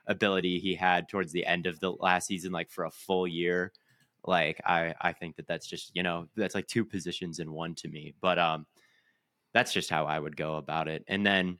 ability 0.07 0.59
he 0.59 0.75
had 0.75 1.07
towards 1.07 1.31
the 1.31 1.45
end 1.45 1.65
of 1.65 1.79
the 1.79 1.91
last 1.91 2.27
season, 2.27 2.51
like 2.51 2.71
for 2.71 2.83
a 2.83 2.91
full 2.91 3.25
year, 3.25 3.71
like 4.25 4.61
I 4.65 4.93
I 5.01 5.13
think 5.13 5.37
that 5.37 5.47
that's 5.47 5.67
just 5.67 5.91
you 5.93 6.03
know 6.03 6.27
that's 6.35 6.55
like 6.55 6.67
two 6.67 6.85
positions 6.85 7.39
in 7.39 7.51
one 7.51 7.75
to 7.75 7.87
me. 7.87 8.13
But 8.21 8.39
um, 8.39 8.65
that's 9.53 9.73
just 9.73 9.89
how 9.89 10.05
I 10.05 10.19
would 10.19 10.37
go 10.37 10.55
about 10.55 10.87
it. 10.87 11.03
And 11.07 11.25
then 11.25 11.59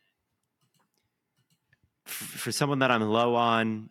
f- 2.07 2.13
for 2.13 2.51
someone 2.51 2.79
that 2.79 2.91
I'm 2.91 3.01
low 3.01 3.35
on, 3.35 3.89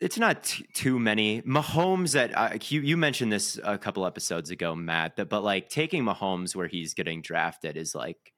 it's 0.00 0.18
not 0.18 0.44
t- 0.44 0.66
too 0.74 0.98
many. 0.98 1.42
Mahomes 1.42 2.14
at 2.18 2.36
uh, 2.36 2.58
you, 2.68 2.80
you 2.80 2.96
mentioned 2.96 3.32
this 3.32 3.58
a 3.62 3.78
couple 3.78 4.06
episodes 4.06 4.50
ago, 4.50 4.74
Matt. 4.74 5.16
That 5.16 5.28
but 5.28 5.42
like 5.42 5.68
taking 5.68 6.04
Mahomes 6.04 6.54
where 6.54 6.68
he's 6.68 6.94
getting 6.94 7.22
drafted 7.22 7.76
is 7.76 7.94
like 7.94 8.32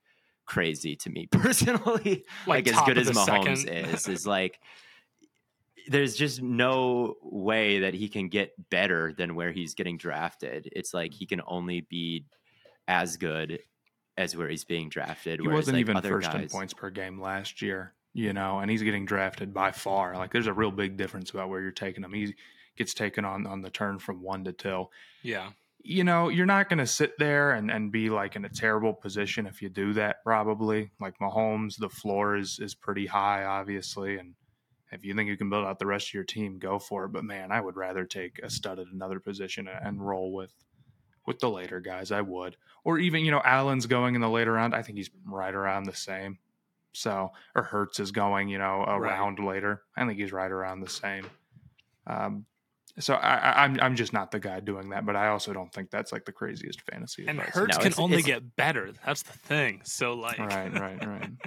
crazy 0.47 0.97
to 0.97 1.11
me 1.11 1.27
personally. 1.31 2.25
Like 2.47 2.67
Like, 2.67 2.69
as 2.69 2.81
good 2.87 2.99
as 2.99 3.11
Mahomes 3.11 3.67
is, 3.67 4.09
is 4.09 4.27
like 4.37 4.61
there's 5.89 6.15
just 6.15 6.43
no 6.43 7.15
way 7.23 7.81
that 7.81 7.95
he 7.95 8.09
can 8.09 8.29
get 8.29 8.53
better 8.71 9.13
than 9.17 9.35
where 9.35 9.53
he's 9.53 9.75
getting 9.75 9.97
drafted. 9.97 10.69
It's 10.73 10.93
like 10.93 11.13
mm. 11.13 11.15
he 11.15 11.27
can 11.27 11.43
only 11.47 11.81
be 11.81 12.27
as 12.87 13.17
good 13.17 13.61
as 14.17 14.37
where 14.37 14.49
he's 14.49 14.65
being 14.65 14.89
drafted. 14.89 15.41
He 15.41 15.49
wasn't 15.49 15.77
like, 15.77 15.81
even 15.81 15.97
other 15.97 16.11
first 16.11 16.35
in 16.35 16.49
points 16.49 16.75
per 16.75 16.91
game 16.91 17.21
last 17.21 17.63
year, 17.63 17.95
you 18.13 18.33
know, 18.33 18.59
and 18.59 18.71
he's 18.71 18.83
getting 18.83 19.07
drafted 19.07 19.55
by 19.55 19.73
far. 19.73 20.17
Like 20.17 20.33
there's 20.33 20.47
a 20.47 20.53
real 20.53 20.73
big 20.73 20.97
difference 20.97 21.31
about 21.31 21.49
where 21.49 21.61
you're 21.61 21.71
taking 21.71 22.05
him. 22.05 22.13
He 22.13 22.35
gets 22.77 22.95
taken 22.95 23.25
on 23.25 23.47
on 23.47 23.63
the 23.63 23.71
turn 23.71 23.99
from 23.99 24.23
one 24.23 24.45
to 24.45 24.53
two. 24.53 24.87
Yeah. 25.23 25.51
You 25.81 26.03
know, 26.03 26.29
you're 26.29 26.47
not 26.47 26.69
going 26.69 26.81
to 26.81 26.87
sit 26.87 27.13
there 27.19 27.53
and, 27.53 27.71
and 27.71 27.93
be 27.93 28.11
like 28.11 28.35
in 28.35 28.45
a 28.45 28.49
terrible 28.49 28.93
position 28.93 29.47
if 29.47 29.63
you 29.63 29.69
do 29.69 29.93
that. 29.93 30.17
Probably 30.25 30.91
like 31.01 31.15
Mahomes, 31.21 31.77
the 31.79 31.89
floor 31.89 32.37
is 32.37 32.59
is 32.61 32.75
pretty 32.75 33.07
high, 33.07 33.45
obviously, 33.45 34.19
and 34.19 34.35
if 34.93 35.05
you 35.05 35.15
think 35.15 35.29
you 35.29 35.37
can 35.37 35.51
build 35.51 35.65
out 35.67 35.79
the 35.79 35.87
rest 35.87 36.09
of 36.09 36.15
your 36.15 36.25
team, 36.25 36.59
go 36.59 36.79
for 36.79 37.05
it. 37.05 37.09
But 37.13 37.25
man, 37.25 37.53
I 37.53 37.61
would 37.61 37.77
rather 37.77 38.05
take 38.05 38.39
a 38.43 38.49
stud 38.51 38.79
at 38.79 38.87
another 38.93 39.21
position 39.21 39.69
and, 39.69 39.87
and 39.87 40.07
roll 40.07 40.33
with 40.33 40.53
with 41.27 41.39
the 41.41 41.51
later 41.51 41.81
guys. 41.81 42.11
I 42.11 42.23
would, 42.23 42.57
or 42.85 42.99
even 42.99 43.25
you 43.25 43.31
know, 43.31 43.43
Allen's 43.45 43.87
going 43.87 44.15
in 44.15 44.21
the 44.21 44.31
later 44.31 44.53
round. 44.53 44.75
I 44.75 44.83
think 44.83 44.97
he's 44.99 45.11
right 45.27 45.55
around 45.55 45.85
the 45.85 45.95
same. 45.95 46.39
So, 46.93 47.31
or 47.55 47.63
Hurts 47.63 48.01
is 48.01 48.11
going, 48.13 48.49
you 48.49 48.59
know, 48.59 48.83
a 48.87 48.99
Right. 48.99 49.11
round 49.13 49.39
later. 49.39 49.83
I 49.97 50.07
think 50.07 50.19
he's 50.19 50.33
right 50.33 50.51
around 50.51 50.81
the 50.81 50.89
same. 50.89 51.27
Um, 52.07 52.47
so 52.99 53.15
I, 53.15 53.37
I, 53.37 53.65
I'm 53.65 53.79
I'm 53.81 53.95
just 53.95 54.13
not 54.13 54.31
the 54.33 54.41
guy 54.41 54.59
doing 54.61 54.89
that, 54.89 55.05
but 55.07 55.15
I 55.15 55.29
also 55.29 55.53
don't 55.53 55.73
think 55.73 55.91
that's 55.91 56.11
like 56.11 56.25
the 56.25 56.33
craziest 56.33 56.81
fantasy. 56.91 57.27
And 57.29 57.39
advice. 57.39 57.55
Hurts 57.55 57.77
No, 57.77 57.83
can 57.83 57.87
it's- 57.89 57.99
only 58.01 58.17
it's- 58.19 58.27
get 58.27 58.57
better. 58.57 58.91
That's 59.07 59.23
the 59.23 59.35
thing. 59.39 59.83
So 59.85 60.15
like, 60.15 60.39
right, 60.39 60.73
right, 60.73 61.07
right. 61.07 61.31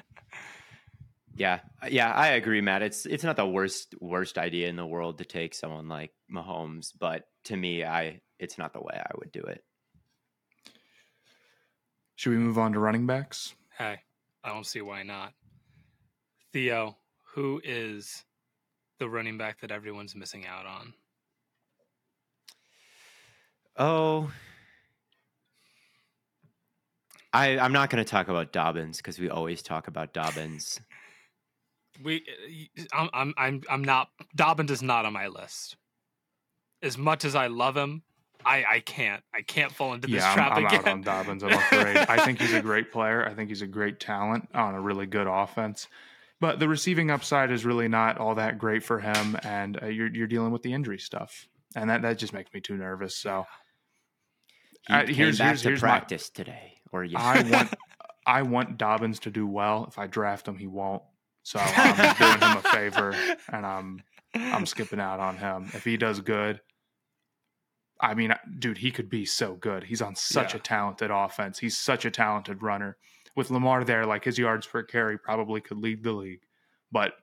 Yeah, 1.35 1.59
uh, 1.81 1.87
yeah, 1.89 2.11
I 2.11 2.29
agree, 2.29 2.61
Matt. 2.61 2.81
It's 2.81 3.05
it's 3.05 3.23
not 3.23 3.35
the 3.35 3.47
worst 3.47 3.95
worst 3.99 4.37
idea 4.37 4.67
in 4.67 4.75
the 4.75 4.85
world 4.85 5.19
to 5.19 5.25
take 5.25 5.53
someone 5.55 5.87
like 5.87 6.11
Mahomes, 6.33 6.91
but 6.97 7.23
to 7.45 7.55
me, 7.55 7.83
I 7.83 8.21
it's 8.37 8.57
not 8.57 8.73
the 8.73 8.81
way 8.81 8.93
I 8.95 9.11
would 9.17 9.31
do 9.31 9.41
it. 9.41 9.63
Should 12.15 12.31
we 12.31 12.37
move 12.37 12.57
on 12.59 12.73
to 12.73 12.79
running 12.79 13.07
backs? 13.07 13.55
hey, 13.77 13.97
I 14.43 14.49
don't 14.49 14.65
see 14.65 14.81
why 14.81 15.01
not. 15.01 15.33
Theo, 16.53 16.97
who 17.33 17.61
is 17.63 18.23
the 18.99 19.09
running 19.09 19.37
back 19.37 19.61
that 19.61 19.71
everyone's 19.71 20.15
missing 20.15 20.45
out 20.45 20.65
on? 20.67 20.93
Oh, 23.77 24.31
I 27.33 27.57
I'm 27.57 27.71
not 27.71 27.89
going 27.89 28.03
to 28.03 28.09
talk 28.09 28.27
about 28.27 28.51
Dobbins 28.51 28.97
because 28.97 29.17
we 29.17 29.29
always 29.29 29.61
talk 29.61 29.87
about 29.87 30.13
Dobbins. 30.13 30.79
We, 32.03 32.23
I'm, 32.93 33.09
I'm, 33.13 33.33
I'm, 33.37 33.61
I'm 33.69 33.83
not. 33.83 34.09
Dobbins 34.35 34.71
is 34.71 34.81
not 34.81 35.05
on 35.05 35.13
my 35.13 35.27
list. 35.27 35.75
As 36.81 36.97
much 36.97 37.25
as 37.25 37.35
I 37.35 37.47
love 37.47 37.77
him, 37.77 38.01
I, 38.43 38.63
I 38.67 38.79
can't. 38.79 39.23
I 39.33 39.41
can't 39.43 39.71
fall 39.71 39.93
into 39.93 40.07
this 40.07 40.21
yeah, 40.23 40.33
trap 40.33 40.51
I'm, 40.53 40.65
I'm 40.65 40.65
again. 40.65 40.79
out 40.79 40.87
on 40.87 41.01
Dobbins. 41.01 41.43
I'm 41.43 41.53
afraid. 41.53 41.97
I 41.97 42.25
think 42.25 42.39
he's 42.41 42.53
a 42.53 42.61
great 42.71 42.91
player. 42.91 43.23
I 43.25 43.33
think 43.35 43.49
he's 43.49 43.61
a 43.61 43.67
great 43.67 43.99
talent 43.99 44.49
on 44.53 44.73
a 44.73 44.81
really 44.81 45.05
good 45.05 45.27
offense. 45.27 45.87
But 46.39 46.57
the 46.59 46.67
receiving 46.67 47.11
upside 47.11 47.51
is 47.51 47.65
really 47.65 47.87
not 47.87 48.17
all 48.17 48.33
that 48.35 48.57
great 48.57 48.83
for 48.83 48.99
him, 48.99 49.37
and 49.43 49.81
uh, 49.81 49.85
you're 49.87 50.07
you're 50.11 50.25
dealing 50.27 50.51
with 50.51 50.63
the 50.63 50.73
injury 50.73 50.97
stuff, 50.97 51.47
and 51.75 51.87
that 51.91 52.01
that 52.01 52.17
just 52.17 52.33
makes 52.33 52.51
me 52.51 52.61
too 52.61 52.75
nervous. 52.77 53.15
So 53.15 53.45
He 54.87 54.93
Uh, 54.93 55.05
came 55.05 55.13
here's- 55.15 55.37
back 55.37 55.45
here's- 55.47 55.61
to 55.61 55.67
here's 55.69 55.81
my- 55.83 55.87
practice 55.89 56.29
today, 56.31 56.79
or 56.91 57.03
yeah. 57.03 57.19
I 57.21 57.43
want 57.43 57.73
I 58.25 58.41
want 58.41 58.77
Dobbins 58.79 59.19
to 59.19 59.29
do 59.29 59.45
well. 59.45 59.85
If 59.87 59.99
I 59.99 60.07
draft 60.07 60.47
him, 60.47 60.57
he 60.57 60.65
won't. 60.65 61.03
So 61.43 61.59
I'm 61.61 62.15
doing 62.17 62.39
him 62.39 62.57
a 62.57 62.61
favor, 62.61 63.15
and 63.51 63.65
I'm 63.65 64.03
I'm 64.33 64.65
skipping 64.65 64.99
out 64.99 65.19
on 65.19 65.37
him. 65.37 65.69
If 65.73 65.83
he 65.83 65.97
does 65.97 66.19
good, 66.21 66.61
I 67.99 68.13
mean, 68.13 68.33
dude, 68.59 68.77
he 68.77 68.91
could 68.91 69.09
be 69.09 69.25
so 69.25 69.55
good. 69.55 69.83
He's 69.83 70.01
on 70.01 70.15
such 70.15 70.53
Yeah. 70.53 70.57
a 70.59 70.61
talented 70.61 71.11
offense. 71.11 71.59
He's 71.59 71.77
such 71.77 72.05
a 72.05 72.11
talented 72.11 72.61
runner. 72.61 72.97
With 73.35 73.49
Lamar 73.51 73.83
there, 73.83 74.05
like 74.05 74.23
his 74.25 74.37
yards 74.37 74.67
per 74.67 74.83
carry 74.83 75.17
probably 75.17 75.61
could 75.61 75.77
lead 75.77 76.03
the 76.03 76.11
league. 76.11 76.41
But 76.91 77.13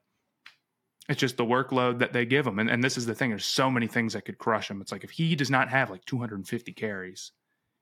it's 1.08 1.20
just 1.20 1.36
the 1.36 1.44
workload 1.44 1.98
that 1.98 2.12
they 2.12 2.24
give 2.26 2.46
him. 2.46 2.58
And, 2.58 2.70
and 2.70 2.82
this 2.82 2.96
is 2.96 3.06
the 3.06 3.14
thing 3.14 3.30
there's 3.30 3.44
so 3.44 3.70
many 3.70 3.86
things 3.86 4.12
that 4.14 4.24
could 4.24 4.38
crush 4.38 4.70
him. 4.70 4.80
It's 4.80 4.92
like 4.92 5.04
if 5.04 5.10
he 5.10 5.34
does 5.36 5.50
not 5.50 5.68
have 5.68 5.90
like 5.90 6.04
250 6.06 6.72
carries, 6.72 7.32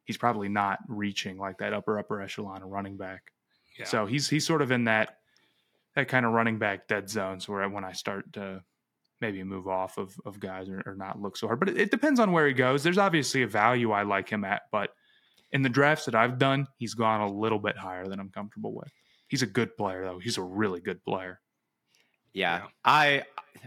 he's 0.04 0.16
probably 0.16 0.48
not 0.48 0.78
reaching 0.88 1.38
like 1.38 1.58
that 1.58 1.72
upper, 1.72 1.98
upper 1.98 2.20
echelon 2.20 2.62
of 2.62 2.68
running 2.68 2.96
back. 2.96 3.32
Yeah. 3.78 3.84
So 3.86 4.06
he's 4.06 4.28
he's 4.28 4.46
sort 4.46 4.62
of 4.62 4.70
in 4.72 4.84
that 4.84 5.18
that 5.96 6.08
kind 6.08 6.24
of 6.24 6.32
running 6.32 6.58
back 6.58 6.86
dead 6.86 7.10
zones 7.10 7.48
where 7.48 7.68
when 7.68 7.84
I 7.84 7.92
start 7.92 8.32
to 8.34 8.62
maybe 9.20 9.42
move 9.42 9.66
off 9.66 9.98
of, 9.98 10.14
of 10.24 10.38
guys 10.38 10.68
or, 10.68 10.82
or 10.86 10.94
not 10.94 11.20
look 11.20 11.36
so 11.36 11.46
hard. 11.46 11.58
But 11.58 11.70
it, 11.70 11.78
it 11.78 11.90
depends 11.90 12.20
on 12.20 12.32
where 12.32 12.46
he 12.46 12.52
goes. 12.52 12.82
There's 12.82 12.98
obviously 12.98 13.42
a 13.42 13.46
value 13.46 13.90
I 13.90 14.02
like 14.02 14.28
him 14.28 14.44
at, 14.44 14.62
but 14.70 14.90
in 15.52 15.62
the 15.62 15.68
drafts 15.68 16.04
that 16.04 16.14
I've 16.14 16.38
done, 16.38 16.66
he's 16.76 16.94
gone 16.94 17.22
a 17.22 17.32
little 17.32 17.58
bit 17.58 17.76
higher 17.76 18.06
than 18.06 18.20
I'm 18.20 18.30
comfortable 18.30 18.74
with. 18.74 18.92
He's 19.28 19.42
a 19.42 19.46
good 19.46 19.76
player 19.76 20.04
though. 20.04 20.18
He's 20.18 20.38
a 20.38 20.42
really 20.42 20.80
good 20.80 21.02
player. 21.04 21.40
Yeah. 22.32 22.58
Yeah. 22.58 22.66
I 22.84 23.22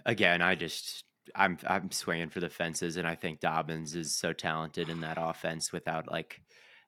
again, 0.05 0.41
I 0.41 0.55
just 0.55 1.03
I'm 1.35 1.57
I'm 1.67 1.91
swinging 1.91 2.29
for 2.29 2.39
the 2.39 2.49
fences, 2.49 2.97
and 2.97 3.07
I 3.07 3.15
think 3.15 3.39
Dobbins 3.39 3.95
is 3.95 4.15
so 4.15 4.33
talented 4.33 4.89
in 4.89 5.01
that 5.01 5.17
offense. 5.19 5.71
Without 5.71 6.09
like, 6.09 6.39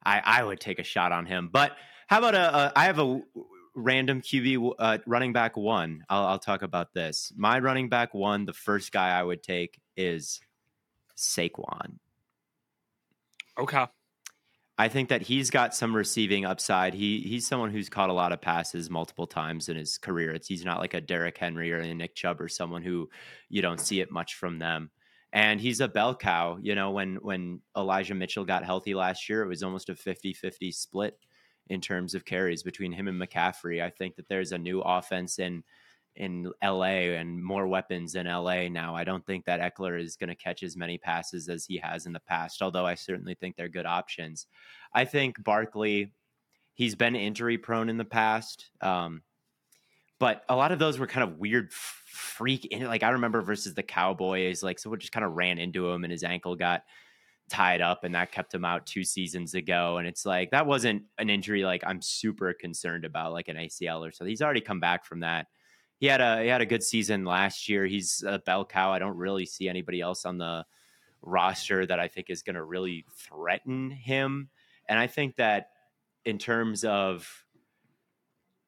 I 0.06 0.22
I 0.24 0.44
would 0.44 0.60
take 0.60 0.80
a 0.80 0.84
shot 0.84 1.12
on 1.12 1.26
him. 1.26 1.50
But 1.52 1.76
how 2.08 2.20
about 2.20 2.36
a, 2.36 2.58
a 2.58 2.74
I 2.76 2.86
have 2.86 3.00
a 3.00 3.22
random 3.76 4.22
QB 4.22 4.74
uh, 4.80 4.98
running 5.06 5.34
back 5.34 5.58
one. 5.58 6.04
I'll 6.10 6.26
I'll 6.26 6.40
talk 6.40 6.62
about 6.62 6.94
this. 6.94 7.32
My 7.36 7.60
running 7.60 7.90
back 7.90 8.14
one, 8.14 8.46
the 8.46 8.54
first 8.54 8.92
guy 8.92 9.10
I 9.18 9.24
would 9.24 9.44
take 9.44 9.80
is 9.96 10.42
Saquon. 11.18 11.98
okay. 13.58 13.86
I 14.78 14.88
think 14.88 15.10
that 15.10 15.22
he's 15.22 15.52
got 15.52 15.76
some 15.76 15.96
receiving 15.96 16.44
upside. 16.46 16.96
He 16.96 17.20
he's 17.22 17.46
someone 17.46 17.70
who's 17.70 17.90
caught 17.90 18.10
a 18.10 18.14
lot 18.14 18.32
of 18.32 18.42
passes 18.42 18.90
multiple 18.90 19.28
times 19.28 19.70
in 19.70 19.78
his 19.78 19.98
career. 19.98 20.32
It's 20.32 20.48
he's 20.48 20.66
not 20.66 20.80
like 20.80 20.96
a 20.96 21.02
Derrick 21.02 21.38
Henry 21.38 21.72
or 21.72 21.80
a 21.80 21.94
Nick 21.94 22.16
Chubb 22.16 22.42
or 22.42 22.48
someone 22.48 22.82
who 22.82 23.08
you 23.50 23.62
don't 23.62 23.80
see 23.80 24.02
it 24.02 24.12
much 24.12 24.36
from 24.36 24.58
them. 24.58 24.90
And 25.34 25.62
he's 25.62 25.82
a 25.82 25.88
bell 25.88 26.16
cow. 26.16 26.58
You 26.62 26.74
know, 26.74 26.92
when 26.92 27.18
when 27.18 27.62
Elijah 27.78 28.16
Mitchell 28.16 28.44
got 28.46 28.66
healthy 28.66 28.96
last 28.96 29.30
year, 29.30 29.44
it 29.44 29.48
was 29.48 29.62
almost 29.64 29.90
a 29.90 29.94
50-50 29.94 30.74
split 30.74 31.20
in 31.68 31.82
terms 31.82 32.14
of 32.14 32.26
carries 32.26 32.64
between 32.64 32.92
him 32.92 33.08
and 33.08 33.22
McCaffrey. 33.22 33.82
I 33.82 33.90
think 33.90 34.16
that 34.16 34.28
there's 34.28 34.52
a 34.52 34.58
new 34.58 34.82
offense 34.82 35.40
in 35.40 35.64
in 36.16 36.52
LA 36.62 37.14
and 37.16 37.42
more 37.42 37.68
weapons 37.68 38.16
in 38.16 38.28
LA 38.28 38.68
now. 38.68 38.96
I 38.96 39.06
don't 39.06 39.26
think 39.26 39.46
that 39.46 39.62
Ekeler 39.62 40.00
is 40.00 40.18
going 40.18 40.28
to 40.28 40.36
catch 40.36 40.62
as 40.62 40.76
many 40.76 40.98
passes 40.98 41.48
as 41.48 41.66
he 41.66 41.78
has 41.78 42.06
in 42.06 42.12
the 42.12 42.20
past, 42.20 42.62
although 42.62 42.86
I 42.86 42.96
certainly 42.96 43.34
think 43.34 43.56
they're 43.56 43.70
good 43.70 43.86
options. 43.86 44.48
I 44.94 45.06
think 45.06 45.42
Barkley, 45.42 46.12
he's 46.74 46.96
been 46.96 47.16
injury 47.16 47.58
prone 47.58 47.88
in 47.88 47.98
the 47.98 48.04
past. 48.04 48.72
Um, 48.82 49.24
but 50.20 50.44
a 50.50 50.56
lot 50.56 50.72
of 50.72 50.80
those 50.80 51.00
were 51.00 51.08
kind 51.08 51.28
of 51.28 51.40
weird 51.40 51.72
freak 51.72 52.66
in 52.66 52.86
like 52.86 53.04
I 53.04 53.10
remember 53.10 53.42
versus 53.42 53.74
the 53.74 53.82
Cowboys, 53.82 54.62
like 54.62 54.78
someone 54.78 55.00
just 55.00 55.14
kind 55.14 55.26
of 55.26 55.34
ran 55.34 55.58
into 55.58 55.90
him 55.90 56.04
and 56.04 56.12
his 56.12 56.24
ankle 56.24 56.56
got 56.56 56.84
tied 57.52 57.82
up 57.82 58.04
and 58.04 58.16
that 58.16 58.32
kept 58.32 58.54
him 58.54 58.66
out 58.66 58.86
two 58.86 59.04
seasons 59.04 59.54
ago. 59.54 59.98
And 59.98 60.08
it's 60.08 60.26
like 60.26 60.52
that 60.52 60.66
wasn't 60.66 61.04
an 61.18 61.30
injury 61.30 61.64
like 61.64 61.84
I'm 61.86 62.02
super 62.02 62.54
concerned 62.54 63.06
about, 63.06 63.34
like 63.34 63.50
an 63.50 63.58
ACL 63.58 64.08
or 64.08 64.12
so. 64.12 64.26
He's 64.26 64.42
already 64.42 64.62
come 64.62 64.80
back 64.80 65.06
from 65.06 65.20
that 65.20 65.48
he 66.02 66.08
had 66.08 66.20
a 66.20 66.42
he 66.42 66.48
had 66.48 66.62
a 66.62 66.66
good 66.66 66.84
season 66.84 67.26
last 67.26 67.70
year. 67.70 67.86
He's 67.86 68.24
a 68.28 68.40
bell 68.40 68.66
cow. 68.66 68.92
I 68.92 68.98
don't 68.98 69.16
really 69.16 69.46
see 69.46 69.70
anybody 69.70 70.02
else 70.02 70.26
on 70.26 70.40
the 70.40 70.66
roster 71.22 71.86
that 71.86 72.00
I 72.00 72.08
think 72.08 72.32
is 72.32 72.42
going 72.42 72.56
to 72.56 72.64
really 72.64 73.06
threaten 73.16 73.92
him. 73.92 74.50
And 74.90 74.98
I 74.98 75.06
think 75.06 75.36
that 75.36 75.68
in 76.26 76.40
terms 76.40 76.84
of 76.84 77.32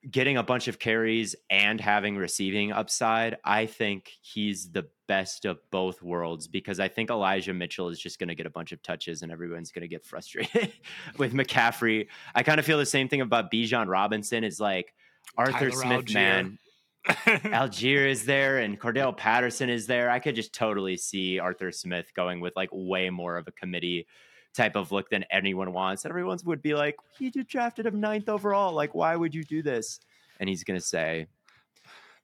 getting 0.09 0.37
a 0.37 0.43
bunch 0.43 0.67
of 0.67 0.79
carries 0.79 1.35
and 1.49 1.79
having 1.79 2.17
receiving 2.17 2.71
upside, 2.71 3.37
I 3.43 3.65
think 3.65 4.11
he's 4.21 4.71
the 4.71 4.87
best 5.07 5.45
of 5.45 5.59
both 5.71 6.01
worlds 6.01 6.47
because 6.47 6.79
I 6.79 6.87
think 6.87 7.09
Elijah 7.09 7.53
Mitchell 7.53 7.89
is 7.89 7.99
just 7.99 8.19
going 8.19 8.29
to 8.29 8.35
get 8.35 8.45
a 8.45 8.49
bunch 8.49 8.71
of 8.71 8.81
touches 8.81 9.21
and 9.21 9.31
everyone's 9.31 9.71
going 9.71 9.81
to 9.83 9.87
get 9.87 10.05
frustrated 10.05 10.73
with 11.17 11.33
McCaffrey. 11.33 12.07
I 12.35 12.43
kind 12.43 12.59
of 12.59 12.65
feel 12.65 12.77
the 12.77 12.85
same 12.85 13.07
thing 13.07 13.21
about 13.21 13.51
Bijan 13.51 13.87
Robinson 13.87 14.43
is 14.43 14.59
like 14.59 14.93
Arthur 15.37 15.69
Tyler 15.69 15.71
Smith, 15.71 16.05
Allgeier. 16.05 16.13
man. 16.13 16.59
Allgeier 17.07 18.09
is 18.09 18.25
there 18.25 18.59
and 18.59 18.79
Cordarrelle 18.79 19.15
Patterson 19.15 19.69
is 19.69 19.87
there. 19.87 20.09
I 20.09 20.19
could 20.19 20.35
just 20.35 20.53
totally 20.53 20.97
see 20.97 21.39
Arthur 21.39 21.71
Smith 21.71 22.13
going 22.15 22.39
with 22.39 22.55
like 22.55 22.69
way 22.71 23.09
more 23.09 23.37
of 23.37 23.47
a 23.47 23.51
committee 23.51 24.07
type 24.53 24.75
of 24.75 24.91
look 24.91 25.09
than 25.09 25.23
anyone 25.31 25.73
wants. 25.73 26.05
And 26.05 26.11
everyone 26.11 26.39
would 26.45 26.61
be 26.61 26.73
like, 26.73 26.97
You 27.19 27.31
just 27.31 27.47
drafted 27.47 27.85
him 27.85 27.99
ninth 27.99 28.29
overall. 28.29 28.73
Like, 28.73 28.93
why 28.93 29.15
would 29.15 29.33
you 29.33 29.43
do 29.43 29.61
this? 29.61 29.99
And 30.39 30.49
he's 30.49 30.63
gonna 30.63 30.81
say, 30.81 31.27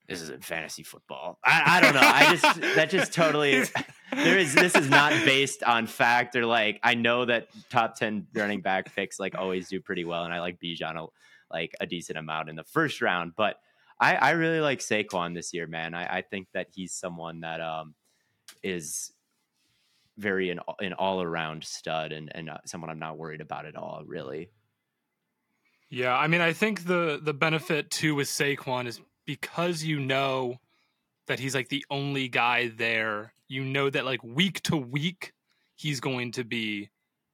This 0.07 0.21
isn't 0.21 0.43
fantasy 0.43 0.83
football. 0.83 1.39
I, 1.43 1.77
I 1.77 1.81
don't 1.81 1.93
know. 1.93 2.01
I 2.01 2.35
just 2.35 2.61
that 2.75 2.89
just 2.89 3.13
totally 3.13 3.63
there 4.11 4.37
is 4.37 4.53
this 4.53 4.75
is 4.75 4.89
not 4.89 5.11
based 5.25 5.63
on 5.63 5.87
fact 5.87 6.35
or 6.35 6.45
like 6.45 6.79
I 6.83 6.95
know 6.95 7.25
that 7.25 7.47
top 7.69 7.95
10 7.95 8.27
running 8.33 8.61
back 8.61 8.93
picks 8.95 9.19
like 9.19 9.35
always 9.35 9.69
do 9.69 9.79
pretty 9.79 10.05
well 10.05 10.25
and 10.25 10.33
I 10.33 10.39
like 10.39 10.59
Bijan 10.59 10.95
a, 10.95 11.07
like 11.53 11.75
a 11.79 11.85
decent 11.85 12.17
amount 12.17 12.49
in 12.49 12.55
the 12.55 12.63
first 12.63 13.01
round 13.01 13.33
but 13.35 13.59
I, 13.99 14.15
I 14.15 14.31
really 14.31 14.61
like 14.61 14.79
Saquon 14.79 15.35
this 15.35 15.53
year 15.53 15.67
man 15.67 15.93
I, 15.93 16.17
I 16.17 16.21
think 16.21 16.47
that 16.53 16.67
he's 16.73 16.93
someone 16.93 17.41
that 17.41 17.61
um 17.61 17.93
is 18.63 19.13
very 20.19 20.49
an, 20.51 20.59
an 20.79 20.93
all 20.93 21.21
around 21.21 21.63
stud 21.63 22.11
and 22.11 22.31
and 22.35 22.49
uh, 22.49 22.57
someone 22.65 22.89
I'm 22.89 22.99
not 22.99 23.17
worried 23.17 23.41
about 23.41 23.65
at 23.65 23.75
all 23.75 24.03
really 24.05 24.49
Yeah, 25.89 26.15
I 26.15 26.27
mean, 26.27 26.41
I 26.41 26.53
think 26.53 26.85
the 26.85 27.19
the 27.21 27.33
benefit 27.33 27.89
too 27.89 28.15
with 28.15 28.27
Saquon 28.27 28.87
is 28.87 29.01
because 29.25 29.83
you 29.83 29.99
know 29.99 30.57
that 31.27 31.39
he's 31.39 31.55
like 31.55 31.69
the 31.69 31.85
only 31.89 32.27
guy 32.27 32.69
there. 32.69 33.33
You 33.47 33.63
know 33.63 33.89
that 33.89 34.05
like 34.05 34.23
week 34.23 34.61
to 34.63 34.77
week 34.77 35.33
he's 35.75 35.99
going 35.99 36.31
to 36.33 36.43
be 36.43 36.89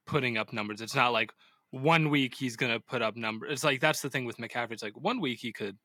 putting 0.06 0.38
up 0.38 0.52
numbers. 0.52 0.80
It's 0.80 0.94
not 0.94 1.12
like 1.12 1.32
one 1.70 2.08
week 2.10 2.34
he's 2.34 2.56
going 2.56 2.72
to 2.72 2.80
put 2.80 3.02
up 3.02 3.16
numbers. 3.16 3.52
It's 3.52 3.64
like 3.64 3.80
that's 3.80 4.00
the 4.00 4.10
thing 4.10 4.24
with 4.24 4.38
McCaffrey. 4.38 4.72
It's 4.72 4.82
like 4.82 4.98
one 4.98 5.20
week 5.20 5.38
he 5.40 5.52
could, 5.52 5.76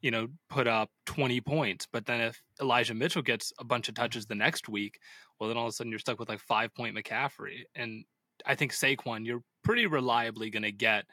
you 0.00 0.10
know, 0.10 0.28
put 0.48 0.66
up 0.66 0.90
twenty 1.06 1.40
points, 1.40 1.86
but 1.90 2.06
then 2.06 2.20
if 2.20 2.42
Elijah 2.60 2.94
Mitchell 2.94 3.22
gets 3.22 3.52
a 3.58 3.64
bunch 3.64 3.88
of 3.88 3.94
touches 3.94 4.26
the 4.26 4.34
next 4.34 4.68
week, 4.68 4.98
well, 5.38 5.48
then 5.48 5.56
all 5.56 5.66
of 5.66 5.70
a 5.70 5.72
sudden 5.72 5.90
you're 5.90 5.98
stuck 5.98 6.18
with 6.18 6.28
like 6.28 6.40
five 6.40 6.74
point 6.74 6.96
McCaffrey. 6.96 7.62
And 7.74 8.04
I 8.46 8.54
think 8.54 8.72
Saquon, 8.72 9.26
you're 9.26 9.42
pretty 9.62 9.86
reliably 9.86 10.50
going 10.50 10.62
to 10.62 10.72
get 10.72 11.04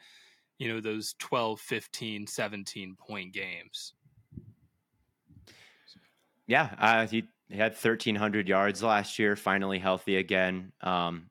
you 0.58 0.72
know 0.72 0.80
those 0.80 1.14
12 1.18 1.60
15 1.60 2.26
17 2.26 2.96
point 2.96 3.32
games 3.32 3.94
yeah 6.46 6.70
uh, 6.78 7.06
he, 7.06 7.24
he 7.48 7.56
had 7.56 7.72
1300 7.72 8.48
yards 8.48 8.82
last 8.82 9.18
year 9.18 9.36
finally 9.36 9.78
healthy 9.78 10.16
again 10.16 10.72
um 10.80 11.28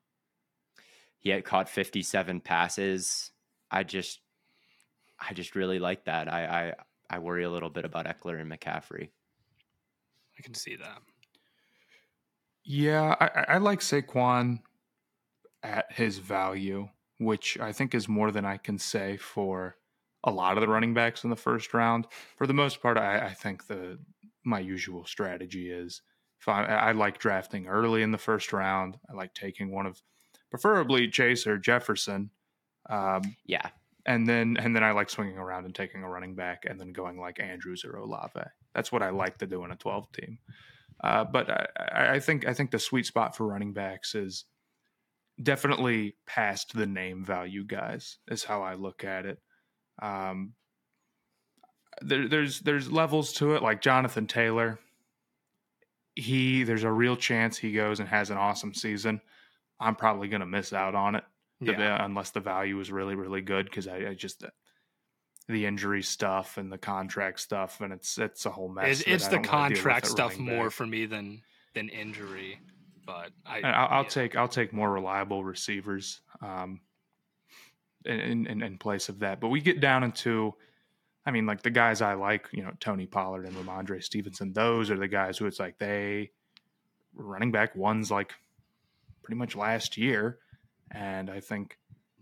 he 1.20 1.30
had 1.30 1.44
caught 1.44 1.70
57 1.70 2.42
passes 2.42 3.32
i 3.72 3.84
just 3.84 4.22
i 5.20 5.34
just 5.34 5.56
really 5.56 5.80
like 5.80 6.06
that 6.06 6.32
I 6.32 6.46
i 6.46 6.74
i 7.10 7.16
i 7.16 7.20
worry 7.20 7.44
a 7.44 7.50
little 7.50 7.70
bit 7.70 7.86
about 7.86 8.06
Ekeler 8.06 8.40
and 8.42 8.52
mccaffrey 8.52 9.10
i 10.38 10.42
can 10.42 10.54
see 10.54 10.76
that 10.76 11.00
Yeah, 12.64 13.16
I, 13.20 13.26
I- 13.28 13.46
I 13.56 13.58
like 13.60 13.80
Saquon 13.82 14.60
at 15.62 15.92
his 15.92 16.18
value, 16.18 16.90
which 17.20 17.60
I 17.60 17.72
think 17.72 17.94
is 17.94 18.08
more 18.10 18.32
than 18.32 18.44
I 18.46 18.58
can 18.58 18.80
say 18.80 19.18
for 19.18 19.78
a 20.24 20.32
lot 20.32 20.58
of 20.58 20.62
the 20.62 20.68
running 20.68 20.94
backs 20.96 21.24
in 21.24 21.30
the 21.30 21.36
first 21.36 21.74
round. 21.76 22.08
For 22.38 22.48
the 22.48 22.54
most 22.54 22.82
part, 22.82 22.98
I, 22.98 23.28
I 23.28 23.34
think 23.34 23.68
the 23.68 24.00
my 24.44 24.60
usual 24.60 25.06
strategy 25.06 25.70
is 25.72 26.02
if 26.40 26.48
I, 26.48 26.66
I 26.66 26.92
like 26.94 27.20
drafting 27.20 27.68
early 27.68 28.02
in 28.02 28.12
the 28.12 28.18
first 28.18 28.52
round. 28.52 28.98
I 29.10 29.14
like 29.14 29.34
taking 29.36 29.72
one 29.72 29.86
of 29.86 30.02
preferably 30.50 31.08
Chase 31.08 31.46
or 31.48 31.58
Jefferson, 31.60 32.32
um, 32.90 33.36
yeah 33.46 33.70
and 34.06 34.28
then 34.28 34.58
and 34.60 34.76
then 34.76 34.84
I 34.84 34.92
like 34.92 35.10
swinging 35.10 35.38
around 35.38 35.66
and 35.66 35.74
taking 35.74 36.04
a 36.04 36.10
running 36.10 36.36
back 36.36 36.66
and 36.68 36.80
then 36.80 36.94
going 36.94 37.20
like 37.20 37.40
Andrews 37.40 37.84
or 37.84 37.98
Olave. 37.98 38.40
That's 38.74 38.92
what 38.92 39.02
I 39.02 39.10
like 39.10 39.40
to 39.40 39.48
do 39.48 39.64
in 39.64 39.72
a 39.72 39.76
twelve 39.76 40.12
team. 40.12 40.38
Uh, 41.04 41.24
but 41.24 41.50
I, 41.50 42.16
I 42.16 42.20
think 42.20 42.48
I 42.48 42.54
think 42.54 42.72
the 42.72 42.80
sweet 42.80 43.06
spot 43.06 43.36
for 43.36 43.48
running 43.48 43.74
backs 43.74 44.16
is 44.16 44.46
definitely 45.42 46.16
past 46.26 46.74
the 46.74 46.86
name 46.86 47.26
value 47.26 47.66
guys. 47.66 48.20
Is 48.28 48.44
how 48.44 48.62
I 48.62 48.76
look 48.76 49.04
at 49.04 49.26
it. 49.26 49.40
Um, 50.02 50.54
there, 52.02 52.28
there's 52.28 52.60
there's 52.60 52.92
levels 52.92 53.34
to 53.34 53.56
it. 53.56 53.64
Like 53.64 53.82
Jonathan 53.82 54.28
Taylor, 54.28 54.80
he 56.14 56.64
there's 56.64 56.84
a 56.84 56.92
real 56.92 57.16
chance 57.16 57.58
he 57.58 57.74
goes 57.74 58.00
and 58.00 58.10
has 58.10 58.30
an 58.30 58.38
awesome 58.38 58.74
season. 58.76 59.20
I'm 59.80 59.96
probably 59.96 60.28
going 60.28 60.40
to 60.42 60.46
miss 60.46 60.72
out 60.72 60.96
on 60.96 61.16
it 61.16 61.24
yeah 61.62 62.04
unless 62.04 62.32
the 62.32 62.40
value 62.40 62.80
is 62.80 62.92
really 62.92 63.16
really 63.16 63.42
good 63.42 63.66
because 63.66 63.88
I, 63.88 64.10
I 64.10 64.14
just 64.14 64.44
the 65.48 65.66
injury 65.66 66.02
stuff 66.02 66.58
and 66.58 66.72
the 66.72 66.78
contract 66.78 67.40
stuff 67.40 67.82
and 67.82 67.94
it's 67.94 68.18
it's 68.18 68.46
a 68.46 68.50
whole 68.50 68.70
mess. 68.70 69.00
it's, 69.00 69.02
it's 69.02 69.28
the 69.28 69.38
don't 69.38 69.48
wanna 69.48 69.70
deal 69.70 69.76
with 69.76 69.84
contract 69.84 70.08
stuff 70.08 70.38
more 70.38 70.66
back. 70.66 70.74
for 70.74 70.86
me 70.86 71.06
than 71.06 71.42
than 71.74 71.90
injury 71.90 72.60
but 73.06 73.32
I, 73.46 73.58
And 73.58 73.68
I'll, 73.68 73.88
I'll 73.90 74.04
yeah. 74.04 74.10
take 74.10 74.36
I'll 74.36 74.48
take 74.48 74.74
more 74.74 74.92
reliable 74.92 75.44
receivers 75.44 76.22
um, 76.42 76.82
in, 78.04 78.48
in 78.48 78.62
in 78.62 78.78
place 78.78 79.10
of 79.10 79.20
that. 79.20 79.40
But 79.40 79.50
we 79.50 79.62
get 79.62 79.80
down 79.80 80.04
into, 80.04 80.54
I 81.26 81.32
mean, 81.32 81.46
like 81.46 81.62
the 81.62 81.70
guys 81.70 82.02
I 82.02 82.14
like, 82.14 82.48
you 82.52 82.64
know, 82.64 82.72
Tony 82.80 83.06
Pollard 83.06 83.46
and 83.46 83.56
Rhamondre 83.56 84.04
Stevenson. 84.04 84.54
Those 84.54 84.90
are 84.90 84.98
the 84.98 85.08
guys 85.08 85.38
who 85.38 85.46
it's 85.46 85.60
like 85.60 85.78
they 85.78 86.32
running 87.14 87.52
back 87.52 87.76
ones 87.76 88.12
like 88.12 88.34
pretty 89.24 89.38
much 89.38 89.56
last 89.56 89.98
year, 89.98 90.40
and 90.96 91.30
I 91.30 91.40
think 91.40 91.78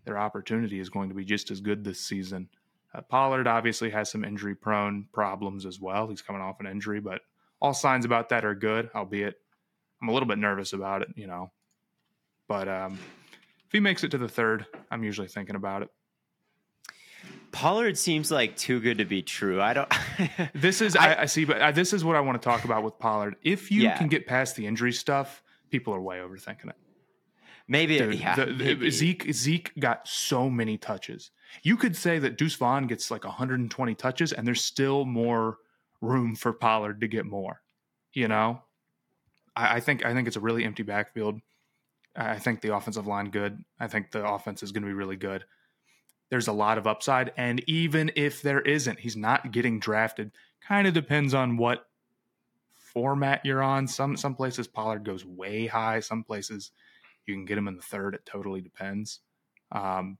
their 0.05 0.17
opportunity 0.17 0.79
is 0.79 0.89
going 0.89 1.09
to 1.09 1.15
be 1.15 1.23
just 1.23 1.51
as 1.51 1.61
good 1.61 1.83
this 1.83 1.99
season. 2.01 2.49
Uh, 2.93 3.01
Pollard 3.01 3.47
obviously 3.47 3.89
has 3.91 4.11
some 4.11 4.23
injury 4.23 4.55
prone 4.55 5.07
problems 5.13 5.65
as 5.65 5.79
well. 5.79 6.07
He's 6.07 6.21
coming 6.21 6.41
off 6.41 6.59
an 6.59 6.67
injury, 6.67 6.99
but 6.99 7.21
all 7.61 7.73
signs 7.73 8.05
about 8.05 8.29
that 8.29 8.43
are 8.45 8.53
good, 8.55 8.89
albeit 8.93 9.35
I'm 10.01 10.09
a 10.09 10.11
little 10.11 10.27
bit 10.27 10.37
nervous 10.37 10.73
about 10.73 11.01
it, 11.01 11.09
you 11.15 11.27
know. 11.27 11.51
But 12.47 12.67
um, 12.67 12.93
if 13.65 13.71
he 13.71 13.79
makes 13.79 14.03
it 14.03 14.11
to 14.11 14.17
the 14.17 14.27
third, 14.27 14.65
I'm 14.91 15.03
usually 15.03 15.27
thinking 15.29 15.55
about 15.55 15.81
it. 15.83 15.89
Pollard 17.51 17.97
seems 17.97 18.31
like 18.31 18.57
too 18.57 18.79
good 18.79 18.97
to 18.97 19.05
be 19.05 19.21
true. 19.21 19.61
I 19.61 19.73
don't. 19.73 19.91
This 20.53 20.81
is 20.81 20.95
I, 20.95 21.21
I 21.21 21.25
see, 21.25 21.45
but 21.45 21.61
uh, 21.61 21.71
this 21.71 21.93
is 21.93 22.03
what 22.03 22.15
I 22.15 22.19
want 22.19 22.41
to 22.41 22.45
talk 22.45 22.65
about 22.65 22.83
with 22.83 22.97
Pollard. 22.99 23.35
If 23.43 23.71
you 23.71 23.83
Yeah. 23.83 23.97
can 23.97 24.07
get 24.07 24.25
past 24.27 24.55
the 24.55 24.65
injury 24.67 24.91
stuff, 24.91 25.41
people 25.69 25.93
are 25.93 26.01
way 26.01 26.17
overthinking 26.17 26.69
it. 26.69 26.75
Maybe, 27.67 27.97
Dude, 27.97 28.19
yeah, 28.19 28.35
the- 28.35 28.47
maybe. 28.47 28.89
Zeke 28.89 29.31
Zeke 29.33 29.71
got 29.79 30.07
so 30.07 30.49
many 30.49 30.77
touches. 30.77 31.31
You 31.61 31.77
could 31.77 31.95
say 31.95 32.19
that 32.19 32.37
Deuce 32.37 32.55
Vaughn 32.55 32.87
gets 32.87 33.11
like 33.11 33.23
120 33.23 33.95
touches, 33.95 34.33
and 34.33 34.45
there's 34.47 34.63
still 34.63 35.05
more 35.05 35.57
room 36.01 36.35
for 36.35 36.51
Pollard 36.53 37.01
to 37.01 37.07
get 37.07 37.25
more. 37.25 37.61
You 38.13 38.27
know, 38.27 38.61
I, 39.55 39.75
I 39.75 39.79
think 39.79 40.05
I 40.05 40.13
think 40.13 40.27
it's 40.27 40.37
a 40.37 40.41
really 40.41 40.63
empty 40.65 40.83
backfield. 40.83 41.39
I 42.15 42.31
I 42.31 42.39
think 42.39 42.61
the 42.61 42.75
offensive 42.75 43.07
line 43.07 43.29
good. 43.29 43.63
I 43.79 43.87
think 43.87 44.11
the 44.11 44.27
offense 44.27 44.63
is 44.63 44.71
going 44.71 44.83
to 44.83 44.87
be 44.87 44.93
really 44.93 45.15
good. 45.15 45.45
There's 46.29 46.47
a 46.47 46.53
lot 46.53 46.77
of 46.77 46.87
upside, 46.87 47.31
and 47.37 47.63
even 47.67 48.11
if 48.15 48.41
there 48.41 48.61
isn't, 48.61 48.99
he's 48.99 49.15
not 49.15 49.51
getting 49.51 49.79
drafted. 49.79 50.31
Kind 50.61 50.87
of 50.87 50.93
depends 50.93 51.33
on 51.33 51.57
what 51.57 51.85
format 52.73 53.41
you're 53.45 53.61
on. 53.61 53.87
Some 53.87 54.17
some 54.17 54.35
places 54.35 54.67
Pollard 54.67 55.03
goes 55.03 55.25
way 55.25 55.67
high. 55.67 55.99
Some 55.99 56.23
places 56.23 56.71
you 57.25 57.33
can 57.33 57.45
get 57.45 57.57
him 57.57 57.67
in 57.67 57.75
the 57.75 57.81
third. 57.81 58.15
It 58.15 58.25
totally 58.25 58.61
depends. 58.61 59.19
Um, 59.71 60.17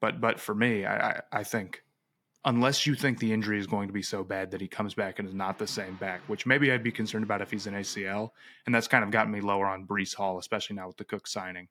but 0.00 0.20
but 0.20 0.40
for 0.40 0.54
me, 0.54 0.84
I, 0.84 1.10
I, 1.10 1.20
I 1.32 1.44
think 1.44 1.82
unless 2.44 2.86
you 2.86 2.94
think 2.94 3.18
the 3.18 3.32
injury 3.32 3.58
is 3.58 3.66
going 3.66 3.86
to 3.86 3.92
be 3.92 4.02
so 4.02 4.24
bad 4.24 4.50
that 4.50 4.60
he 4.60 4.68
comes 4.68 4.94
back 4.94 5.18
and 5.18 5.28
is 5.28 5.34
not 5.34 5.58
the 5.58 5.66
same 5.66 5.94
back, 5.96 6.20
which 6.26 6.46
maybe 6.46 6.72
I'd 6.72 6.82
be 6.82 6.92
concerned 6.92 7.24
about 7.24 7.42
if 7.42 7.50
he's 7.50 7.66
an 7.66 7.74
ACL, 7.74 8.30
and 8.66 8.74
that's 8.74 8.88
kind 8.88 9.04
of 9.04 9.10
gotten 9.10 9.32
me 9.32 9.40
lower 9.40 9.66
on 9.66 9.86
Breece 9.86 10.14
Hall, 10.14 10.38
especially 10.38 10.76
now 10.76 10.86
with 10.86 10.96
the 10.96 11.04
Cook 11.04 11.26
signing. 11.26 11.68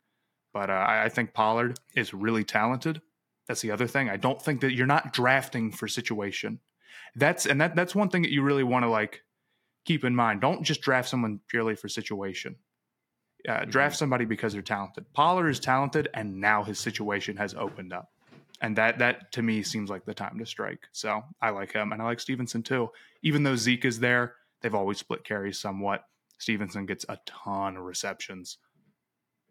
But 0.54 0.70
uh, 0.70 0.74
I, 0.74 1.06
I 1.06 1.10
think 1.10 1.34
Pollard 1.34 1.80
is 1.96 2.14
really 2.14 2.44
talented. 2.44 3.02
That's 3.48 3.62
the 3.62 3.72
other 3.72 3.88
thing. 3.88 4.10
I 4.10 4.18
don't 4.18 4.42
think 4.42 4.62
that 4.62 4.74
you're 4.74 4.86
not 4.86 5.12
drafting 5.12 5.72
for 5.72 5.88
situation. 5.88 6.60
That's 7.16 7.48
and 7.48 7.60
that 7.62 7.76
that's 7.76 7.96
one 7.96 8.10
thing 8.10 8.22
that 8.22 8.32
you 8.32 8.44
really 8.44 8.64
want 8.64 8.84
to 8.84 8.90
like 8.90 9.24
keep 9.86 10.04
in 10.04 10.16
mind. 10.16 10.42
Don't 10.42 10.64
just 10.64 10.82
draft 10.82 11.10
someone 11.10 11.40
purely 11.48 11.76
for 11.76 11.90
situation. 11.90 12.58
Uh, 13.48 13.64
draft 13.66 13.96
somebody 13.96 14.26
because 14.26 14.52
they're 14.54 14.62
talented. 14.62 15.06
Pollard 15.14 15.50
is 15.50 15.60
talented, 15.62 16.10
and 16.14 16.40
now 16.42 16.62
his 16.64 16.78
situation 16.78 17.38
has 17.38 17.54
opened 17.54 17.94
up, 17.94 18.12
and 18.62 18.76
that 18.76 19.00
that 19.00 19.32
to 19.32 19.42
me 19.42 19.64
seems 19.64 19.90
like 19.90 20.04
the 20.06 20.14
time 20.14 20.38
to 20.40 20.46
strike. 20.46 20.82
So 20.92 21.24
I 21.42 21.52
like 21.52 21.72
him, 21.72 21.94
and 21.94 22.02
I 22.02 22.06
like 22.06 22.20
Stevenson 22.20 22.62
too. 22.64 22.90
Even 23.24 23.44
though 23.44 23.56
Zeke 23.56 23.86
is 23.86 24.00
there, 24.00 24.36
they've 24.62 24.76
always 24.76 24.98
split 24.98 25.24
carries 25.24 25.58
somewhat. 25.58 26.04
Stevenson 26.38 26.86
gets 26.86 27.06
a 27.08 27.18
ton 27.26 27.78
of 27.78 27.84
receptions. 27.84 28.58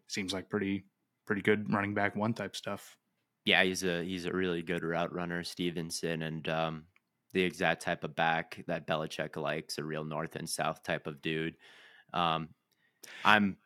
Seems 0.07 0.35
like 0.35 0.51
pretty 0.51 0.85
pretty 1.27 1.43
good 1.43 1.73
running 1.73 1.95
back 1.95 2.15
one 2.17 2.35
type 2.35 2.57
stuff. 2.57 2.97
yeah, 3.45 3.65
he's 3.65 3.85
a 3.85 4.05
he's 4.05 4.27
a 4.27 4.33
really 4.33 4.61
good 4.63 4.83
route 4.83 5.13
runner, 5.15 5.43
Stevenson, 5.43 6.23
and 6.23 6.47
um, 6.51 6.85
the 7.33 7.43
exact 7.43 7.81
type 7.83 8.05
of 8.05 8.15
back 8.15 8.63
that 8.67 8.87
Belichick 8.87 9.37
likes, 9.37 9.79
a 9.79 9.85
real 9.85 10.05
north 10.05 10.37
and 10.37 10.49
south 10.49 10.83
type 10.83 11.07
of 11.07 11.23
dude. 11.23 11.57
Um, 12.13 12.51
I'm. 13.25 13.57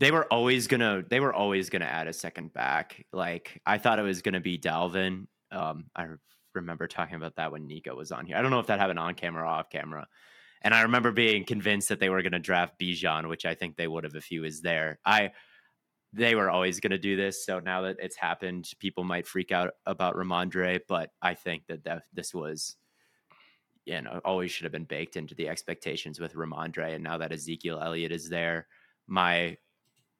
They 0.00 0.10
were 0.10 0.24
always 0.32 0.66
gonna. 0.66 1.02
They 1.08 1.20
were 1.20 1.32
always 1.32 1.70
gonna 1.70 1.86
add 1.86 2.06
a 2.06 2.12
second 2.12 2.52
back. 2.52 3.04
Like 3.12 3.60
I 3.66 3.78
thought 3.78 3.98
it 3.98 4.02
was 4.02 4.22
gonna 4.22 4.40
be 4.40 4.58
Dalvin. 4.58 5.26
Um, 5.50 5.86
I 5.96 6.06
remember 6.54 6.86
talking 6.86 7.16
about 7.16 7.36
that 7.36 7.52
when 7.52 7.66
Nico 7.66 7.94
was 7.94 8.12
on 8.12 8.26
here. 8.26 8.36
I 8.36 8.42
don't 8.42 8.50
know 8.50 8.60
if 8.60 8.66
that 8.68 8.78
happened 8.78 8.98
on 8.98 9.14
camera 9.14 9.42
or 9.42 9.46
off 9.46 9.70
camera. 9.70 10.06
And 10.62 10.74
I 10.74 10.82
remember 10.82 11.12
being 11.12 11.44
convinced 11.44 11.88
that 11.88 12.00
they 12.00 12.08
were 12.08 12.22
to 12.22 12.38
draft 12.38 12.78
Bijan, 12.80 13.28
which 13.28 13.46
I 13.46 13.54
think 13.54 13.76
they 13.76 13.86
would 13.86 14.04
have 14.04 14.16
if 14.16 14.24
he 14.24 14.40
was 14.40 14.60
there. 14.60 14.98
I 15.04 15.30
they 16.12 16.34
were 16.34 16.50
always 16.50 16.80
to 16.80 16.98
do 16.98 17.16
this. 17.16 17.44
So 17.44 17.60
now 17.60 17.82
that 17.82 17.96
it's 18.00 18.16
happened, 18.16 18.70
people 18.78 19.04
might 19.04 19.26
freak 19.26 19.52
out 19.52 19.74
about 19.86 20.16
Rhamondre, 20.16 20.80
but 20.88 21.10
I 21.20 21.34
think 21.34 21.66
that, 21.68 21.84
that 21.84 22.04
this 22.14 22.32
was, 22.32 22.76
you 23.84 24.00
know, 24.00 24.20
always 24.24 24.50
should 24.50 24.64
have 24.64 24.72
been 24.72 24.84
baked 24.84 25.16
into 25.16 25.34
the 25.34 25.48
expectations 25.48 26.18
with 26.18 26.34
Rhamondre. 26.34 26.94
And 26.94 27.04
now 27.04 27.18
that 27.18 27.32
Ezekiel 27.32 27.80
Elliott 27.82 28.12
is 28.12 28.28
there, 28.28 28.66
my 29.06 29.56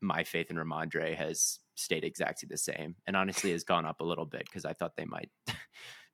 my 0.00 0.24
faith 0.24 0.50
in 0.50 0.56
Rhamondre 0.56 1.16
has 1.16 1.58
stayed 1.74 2.04
exactly 2.04 2.46
the 2.50 2.58
same, 2.58 2.96
and 3.06 3.16
honestly 3.16 3.52
has 3.52 3.64
gone 3.64 3.87
up 3.87 4.00
a 4.00 4.04
little 4.04 4.26
bit 4.26 4.44
because 4.44 4.64
I 4.64 4.72
thought 4.72 4.96
they 4.96 5.04
might 5.04 5.30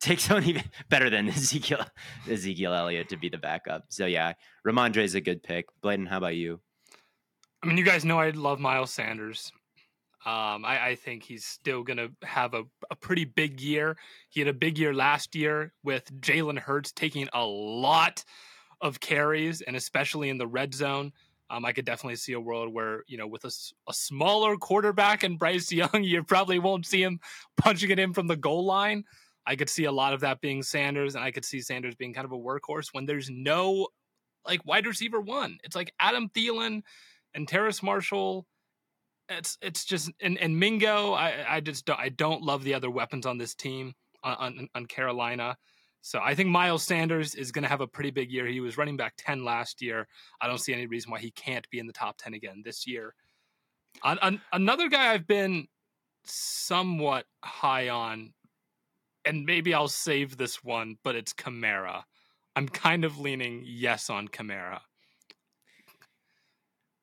take 0.00 0.20
someone 0.20 0.44
even 0.44 0.64
better 0.88 1.10
than 1.10 1.28
Ezekiel 1.30 1.84
Ezekiel 2.28 2.74
Elliott 2.74 3.08
to 3.10 3.16
be 3.16 3.28
the 3.28 3.38
backup. 3.38 3.84
So 3.88 4.06
yeah, 4.06 4.34
Rhamondre 4.66 5.04
is 5.04 5.14
a 5.14 5.20
good 5.20 5.42
pick. 5.42 5.66
Blaiden, 5.82 6.08
how 6.08 6.18
about 6.18 6.36
you? 6.36 6.60
I 7.62 7.66
mean, 7.66 7.78
you 7.78 7.84
guys 7.84 8.04
know 8.04 8.18
I 8.18 8.30
love 8.30 8.60
Miles 8.60 8.92
Sanders. 8.92 9.50
Um, 10.26 10.64
I, 10.64 10.88
I 10.88 10.94
think 10.94 11.22
he's 11.22 11.44
still 11.44 11.82
going 11.82 11.98
to 11.98 12.10
have 12.22 12.54
a, 12.54 12.62
a 12.90 12.96
pretty 12.96 13.26
big 13.26 13.60
year. 13.60 13.96
He 14.30 14.40
had 14.40 14.48
a 14.48 14.54
big 14.54 14.78
year 14.78 14.94
last 14.94 15.34
year 15.34 15.74
with 15.82 16.04
Jalen 16.20 16.58
Hurts 16.58 16.92
taking 16.92 17.28
a 17.34 17.44
lot 17.44 18.24
of 18.80 19.00
carries, 19.00 19.60
and 19.60 19.76
especially 19.76 20.30
in 20.30 20.38
the 20.38 20.46
red 20.46 20.74
zone. 20.74 21.12
Um, 21.50 21.64
I 21.64 21.72
could 21.72 21.84
definitely 21.84 22.16
see 22.16 22.32
a 22.32 22.40
world 22.40 22.72
where, 22.72 23.04
you 23.06 23.18
know, 23.18 23.26
with 23.26 23.44
a, 23.44 23.52
a 23.88 23.92
smaller 23.92 24.56
quarterback 24.56 25.22
and 25.22 25.38
Bryce 25.38 25.70
Young, 25.70 25.90
you 26.02 26.22
probably 26.24 26.58
won't 26.58 26.86
see 26.86 27.02
him 27.02 27.20
punching 27.56 27.90
it 27.90 27.98
in 27.98 28.12
from 28.14 28.26
the 28.26 28.36
goal 28.36 28.64
line. 28.64 29.04
I 29.46 29.56
could 29.56 29.68
see 29.68 29.84
a 29.84 29.92
lot 29.92 30.14
of 30.14 30.20
that 30.20 30.40
being 30.40 30.62
Sanders, 30.62 31.14
and 31.14 31.24
I 31.24 31.30
could 31.30 31.44
see 31.44 31.60
Sanders 31.60 31.94
being 31.94 32.14
kind 32.14 32.24
of 32.24 32.32
a 32.32 32.38
workhorse 32.38 32.88
when 32.92 33.04
there's 33.04 33.28
no 33.28 33.88
like 34.46 34.64
wide 34.64 34.86
receiver 34.86 35.20
one. 35.20 35.58
It's 35.64 35.76
like 35.76 35.92
Adam 36.00 36.30
Thielen 36.30 36.82
and 37.34 37.46
Terrace 37.46 37.82
Marshall. 37.82 38.46
It's 39.28 39.58
it's 39.60 39.84
just 39.84 40.10
and, 40.20 40.38
and 40.38 40.58
Mingo. 40.58 41.12
I 41.12 41.44
I 41.56 41.60
just 41.60 41.84
don't, 41.84 42.00
I 42.00 42.08
don't 42.08 42.42
love 42.42 42.64
the 42.64 42.74
other 42.74 42.90
weapons 42.90 43.26
on 43.26 43.38
this 43.38 43.54
team 43.54 43.94
on, 44.22 44.36
on, 44.36 44.68
on 44.74 44.86
Carolina. 44.86 45.56
So 46.06 46.20
I 46.22 46.34
think 46.34 46.50
Miles 46.50 46.82
Sanders 46.82 47.34
is 47.34 47.50
going 47.50 47.62
to 47.62 47.68
have 47.68 47.80
a 47.80 47.86
pretty 47.86 48.10
big 48.10 48.30
year. 48.30 48.46
He 48.46 48.60
was 48.60 48.76
running 48.76 48.98
back 48.98 49.14
ten 49.16 49.42
last 49.42 49.80
year. 49.80 50.06
I 50.38 50.46
don't 50.46 50.58
see 50.58 50.74
any 50.74 50.84
reason 50.84 51.10
why 51.10 51.18
he 51.18 51.30
can't 51.30 51.68
be 51.70 51.78
in 51.78 51.86
the 51.86 51.94
top 51.94 52.18
ten 52.18 52.34
again 52.34 52.60
this 52.62 52.86
year. 52.86 53.14
An, 54.04 54.18
an, 54.20 54.40
another 54.52 54.90
guy 54.90 55.14
I've 55.14 55.26
been 55.26 55.66
somewhat 56.24 57.24
high 57.42 57.88
on, 57.88 58.34
and 59.24 59.46
maybe 59.46 59.72
I'll 59.72 59.88
save 59.88 60.36
this 60.36 60.62
one, 60.62 60.98
but 61.04 61.16
it's 61.16 61.32
Kamara. 61.32 62.02
I'm 62.54 62.68
kind 62.68 63.06
of 63.06 63.18
leaning 63.18 63.62
yes 63.64 64.10
on 64.10 64.28
Kamara. 64.28 64.80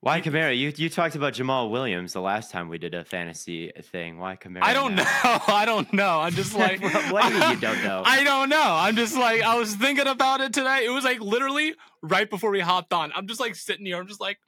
Why 0.04 0.20
Kamara? 0.20 0.58
You 0.58 0.74
you 0.76 0.90
talked 0.90 1.16
about 1.16 1.34
Jamaal 1.34 1.70
Williams 1.70 2.14
the 2.14 2.22
last 2.22 2.50
time 2.50 2.70
we 2.70 2.80
did 2.80 2.96
a 2.96 3.06
fantasy 3.06 3.72
thing. 3.92 4.18
Why 4.18 4.36
Kamara? 4.36 4.64
I 4.64 4.74
don't 4.74 4.96
know. 4.96 5.04
I 5.06 5.64
don't 5.66 5.94
know. 5.94 6.20
I'm 6.20 6.34
just 6.34 6.56
like, 6.58 6.82
What- 6.82 7.12
what 7.14 7.30
do 7.32 7.38
you 7.38 7.50
you 7.52 7.56
don't 7.58 7.84
know? 7.84 8.02
I 8.06 8.24
don't 8.24 8.50
know. 8.50 8.64
I'm 8.66 8.96
just 8.96 9.16
like, 9.16 9.44
I 9.44 9.58
was 9.60 9.76
thinking 9.76 10.08
about 10.08 10.42
it 10.42 10.54
today. 10.54 10.86
It 10.86 10.90
was 10.90 11.04
like 11.04 11.20
literally 11.20 11.76
right 12.02 12.28
before 12.28 12.50
we 12.50 12.60
hopped 12.62 12.94
on. 12.94 13.12
I'm 13.16 13.28
just 13.28 13.40
like 13.40 13.54
sitting 13.56 13.86
here. 13.86 13.98
I'm 13.98 14.08
just 14.08 14.20
like, 14.22 14.40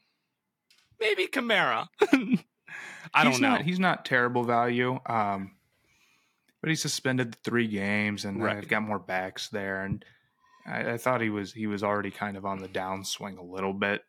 maybe 1.00 1.28
Kamara. 1.28 1.88
I 3.14 3.24
don't 3.24 3.34
he's 3.34 3.42
know. 3.42 3.50
Not, 3.50 3.62
he's 3.62 3.80
not 3.80 4.06
terrible 4.06 4.44
value, 4.44 5.00
um, 5.06 5.52
but 6.62 6.72
he 6.72 6.76
suspended 6.76 7.36
three 7.44 7.68
games, 7.68 8.26
and 8.26 8.42
Right. 8.42 8.56
they've 8.56 8.68
got 8.68 8.82
more 8.82 8.98
backs 8.98 9.50
there. 9.50 9.84
And 9.84 10.04
I, 10.66 10.94
I 10.94 10.98
thought 10.98 11.22
he 11.22 11.30
was 11.30 11.54
he 11.54 11.68
was 11.68 11.84
already 11.84 12.10
kind 12.10 12.38
of 12.38 12.46
on 12.46 12.58
the 12.58 12.68
downswing 12.68 13.38
a 13.38 13.44
little 13.44 13.74
bit. 13.74 14.02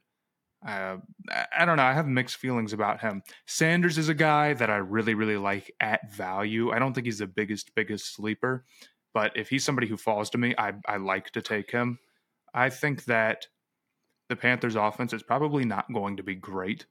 Uh, 0.66 0.96
I, 1.58 1.64
don't 1.64 1.76
know. 1.76 1.82
I 1.82 1.92
have 1.92 2.06
mixed 2.06 2.36
feelings 2.36 2.72
about 2.72 3.00
him. 3.00 3.22
Sanders 3.46 3.98
is 3.98 4.08
a 4.08 4.14
guy 4.14 4.54
that 4.54 4.70
I 4.70 4.76
really 4.76 5.14
really 5.14 5.36
like 5.36 5.70
at 5.80 6.10
value. 6.12 6.70
I 6.72 6.78
don't 6.78 6.94
think 6.94 7.06
he's 7.06 7.18
the 7.18 7.26
biggest 7.26 7.74
biggest 7.74 8.14
sleeper, 8.14 8.64
but 9.12 9.32
if 9.36 9.48
he's 9.50 9.64
somebody 9.64 9.86
who 9.86 9.96
falls 9.96 10.30
to 10.30 10.38
me, 10.38 10.54
I 10.56 10.72
I 10.86 10.96
like 10.96 11.30
to 11.32 11.42
take 11.42 11.70
him. 11.70 11.98
I 12.54 12.70
think 12.70 13.04
that 13.04 13.46
the 14.28 14.36
Panthers' 14.36 14.74
offense 14.76 15.12
is 15.12 15.22
probably 15.22 15.64
not 15.64 15.92
going 15.92 16.16
to 16.16 16.22
be 16.22 16.34
great 16.34 16.86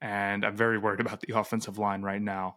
and 0.00 0.44
I'm 0.44 0.56
very 0.56 0.78
worried 0.78 1.00
about 1.00 1.20
the 1.20 1.32
offensive 1.38 1.78
line 1.78 2.02
right 2.02 2.22
now. 2.22 2.56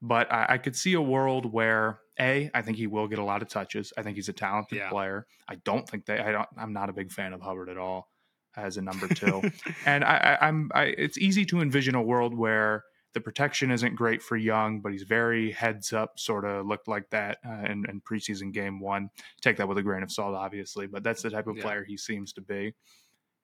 But 0.00 0.32
I, 0.32 0.46
I 0.50 0.58
could 0.58 0.74
see 0.74 0.94
a 0.94 1.00
world 1.00 1.52
where 1.52 2.00
a 2.18 2.50
I 2.54 2.62
think 2.62 2.76
he 2.76 2.86
will 2.88 3.06
get 3.06 3.18
a 3.20 3.24
lot 3.24 3.42
of 3.42 3.48
touches. 3.48 3.92
I 3.96 4.02
think 4.02 4.16
he's 4.16 4.28
a 4.28 4.32
talented 4.32 4.78
Yeah. 4.78 4.88
player. 4.90 5.26
I 5.48 5.56
don't 5.56 5.88
think 5.88 6.06
they. 6.06 6.18
I 6.18 6.32
don't. 6.32 6.48
I'm 6.58 6.72
not 6.72 6.90
a 6.90 6.92
big 6.92 7.12
fan 7.12 7.32
of 7.32 7.40
Hubbard 7.40 7.68
at 7.68 7.78
all. 7.78 8.08
As 8.56 8.76
a 8.76 8.82
number 8.82 9.08
two. 9.14 9.42
and 9.86 10.04
I, 10.04 10.38
I, 10.40 10.48
I'm 10.48 10.70
I, 10.74 10.84
it's 10.84 11.18
easy 11.18 11.44
to 11.46 11.60
envision 11.60 11.94
a 11.94 12.02
world 12.02 12.36
where 12.36 12.84
the 13.14 13.20
protection 13.20 13.70
isn't 13.70 13.94
great 13.94 14.22
for 14.22 14.36
Young, 14.36 14.80
but 14.80 14.92
he's 14.92 15.02
very 15.02 15.50
heads 15.50 15.92
up, 15.92 16.18
sort 16.18 16.44
of 16.44 16.66
looked 16.66 16.88
like 16.88 17.10
that 17.10 17.38
uh, 17.46 17.66
in, 17.66 17.84
in, 17.88 18.00
preseason 18.00 18.52
game 18.52 18.80
one. 18.80 19.10
Take 19.40 19.58
that 19.58 19.68
with 19.68 19.76
a 19.78 19.82
grain 19.82 20.02
of 20.02 20.10
salt, 20.10 20.34
obviously, 20.34 20.86
but 20.86 21.02
that's 21.02 21.22
the 21.22 21.30
type 21.30 21.46
of 21.46 21.56
yeah. 21.58 21.62
player 21.62 21.84
he 21.84 21.96
seems 21.96 22.32
to 22.34 22.40
be. 22.40 22.74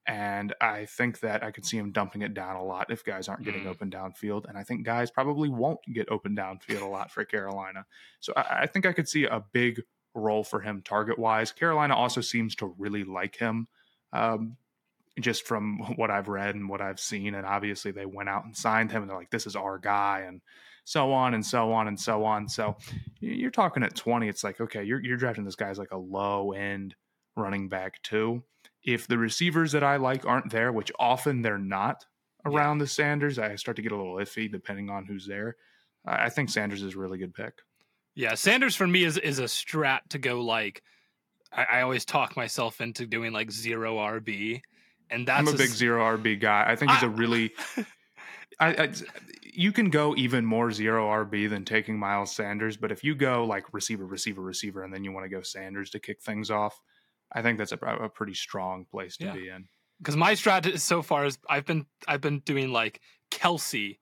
And 0.07 0.55
I 0.63 0.87
think 0.87 1.21
that 1.21 1.45
I 1.45 1.51
could 1.51 1.67
see 1.67 1.77
him 1.77 1.93
dumping 1.93 2.23
it 2.23 2.33
down 2.33 2.57
a 2.57 2.65
lot 2.65 2.91
if 2.91 3.05
guys 3.05 3.29
aren't 3.29 3.45
getting 3.45 3.65
mm. 3.65 3.69
open 3.69 3.91
downfield. 3.91 4.49
And 4.49 4.57
I 4.57 4.63
think 4.63 4.87
guys 4.87 5.11
probably 5.11 5.51
won't 5.51 5.81
get 5.93 6.11
open 6.11 6.35
downfield 6.35 6.81
a 6.81 6.87
lot 6.87 7.11
for 7.11 7.27
Carolina. 7.27 7.85
So 8.21 8.33
I, 8.35 8.61
I 8.63 8.67
think 8.67 8.87
I 8.87 8.95
could 8.95 9.07
see 9.07 9.25
a 9.25 9.45
big 9.53 9.83
role 10.15 10.45
for 10.45 10.61
him 10.61 10.81
target 10.83 11.19
wise. 11.19 11.53
Carolina 11.53 11.95
also 11.95 12.23
seems 12.23 12.55
to 12.57 12.75
really 12.79 13.05
like 13.05 13.37
him. 13.37 13.69
Um, 14.15 14.57
just 15.21 15.47
from 15.47 15.79
what 15.97 16.11
I've 16.11 16.29
read 16.29 16.55
and 16.55 16.69
what 16.69 16.81
I've 16.81 17.01
seen. 17.01 17.35
And 17.35 17.47
obviously, 17.47 17.91
they 17.91 18.07
went 18.07 18.29
out 18.29 18.45
and 18.45 18.57
signed 18.57 18.93
him, 18.93 19.03
and 19.03 19.11
they're 19.11 19.19
like, 19.19 19.31
"This 19.31 19.47
is 19.47 19.57
our 19.57 19.79
guy," 19.79 20.25
and 20.27 20.41
so 20.89 21.13
on 21.13 21.35
and 21.35 21.45
so 21.45 21.71
on 21.71 21.87
and 21.87 22.01
so 22.01 22.25
on. 22.25 22.49
So 22.49 22.77
you're 23.21 23.51
talking 23.51 23.83
at 23.83 23.95
20, 23.95 24.27
it's 24.27 24.43
like, 24.43 24.59
okay, 24.59 24.85
you're 24.85 25.05
you're 25.05 25.19
drafting 25.19 25.45
this 25.45 25.55
guy 25.55 25.69
as 25.69 25.79
like 25.79 25.93
a 25.93 25.99
low 25.99 26.53
end 26.53 26.95
running 27.37 27.69
back 27.69 28.03
too. 28.03 28.43
If 28.83 29.07
the 29.07 29.19
receivers 29.19 29.73
that 29.73 29.85
I 29.85 29.97
like 29.97 30.25
aren't 30.25 30.51
there, 30.51 30.73
which 30.73 30.91
often 30.99 31.43
they're 31.43 31.59
not 31.59 32.07
around 32.47 32.79
yeah. 32.79 32.85
the 32.85 32.89
Sanders, 32.89 33.39
I 33.39 33.55
start 33.57 33.77
to 33.77 33.83
get 33.83 33.93
a 33.93 33.97
little 33.97 34.17
iffy 34.17 34.51
depending 34.51 34.89
on 34.89 35.05
who's 35.05 35.27
there. 35.27 35.57
I 36.07 36.31
think 36.31 36.49
Sanders 36.49 36.83
is 36.83 36.95
a 36.95 36.99
really 36.99 37.19
good 37.19 37.35
pick. 37.35 37.53
Yeah, 38.15 38.35
Sanders 38.35 38.75
for 38.75 38.87
me 38.87 39.05
is 39.05 39.19
is 39.19 39.41
a 39.41 39.45
strat 39.45 40.01
to 40.11 40.19
go 40.19 40.41
like. 40.41 40.83
I, 41.53 41.67
I 41.71 41.81
always 41.83 42.07
talk 42.07 42.35
myself 42.35 42.81
into 42.81 43.07
doing 43.07 43.35
like 43.35 43.51
zero 43.51 43.97
RB 43.97 44.63
and 45.11 45.27
that's 45.27 45.41
I'm 45.41 45.49
a, 45.49 45.51
a 45.51 45.57
big 45.57 45.71
zero 45.71 46.17
RB 46.17 46.41
guy. 46.41 46.65
I 46.67 46.77
think 46.77 46.91
he's 46.91 47.03
I, 47.03 47.07
a 47.07 47.11
really. 47.11 47.53
I, 48.61 48.69
I, 48.69 48.93
you 49.53 49.73
can 49.73 49.91
go 49.91 50.15
even 50.17 50.45
more 50.45 50.71
zero 50.71 51.09
RB 51.09 51.49
than 51.49 51.65
taking 51.65 51.99
Miles 51.99 52.35
Sanders, 52.35 52.77
but 52.77 52.93
if 52.93 53.03
you 53.03 53.15
go 53.15 53.45
like 53.45 53.73
receiver, 53.73 54.07
receiver, 54.07 54.43
receiver, 54.43 54.85
and 54.85 54.93
then 54.93 55.05
you 55.05 55.13
want 55.13 55.25
to 55.25 55.29
go 55.29 55.43
Sanders 55.43 55.91
to 55.91 56.01
kick 56.01 56.23
things 56.23 56.51
off, 56.51 56.81
I 57.33 57.43
think 57.43 57.59
that's 57.59 57.73
a, 57.73 57.77
a 57.77 58.09
pretty 58.09 58.35
strong 58.35 58.87
place 58.91 59.17
to 59.19 59.27
yeah. 59.27 59.33
be 59.33 59.49
in. 59.49 59.69
Because 59.99 60.17
my 60.17 60.35
strategy 60.35 60.77
so 60.79 61.03
far 61.03 61.25
is 61.25 61.39
I've 61.49 61.67
been 61.67 61.87
I've 62.07 62.21
been 62.21 62.41
doing 62.41 62.71
like 62.73 63.01
Kelce, 63.31 63.99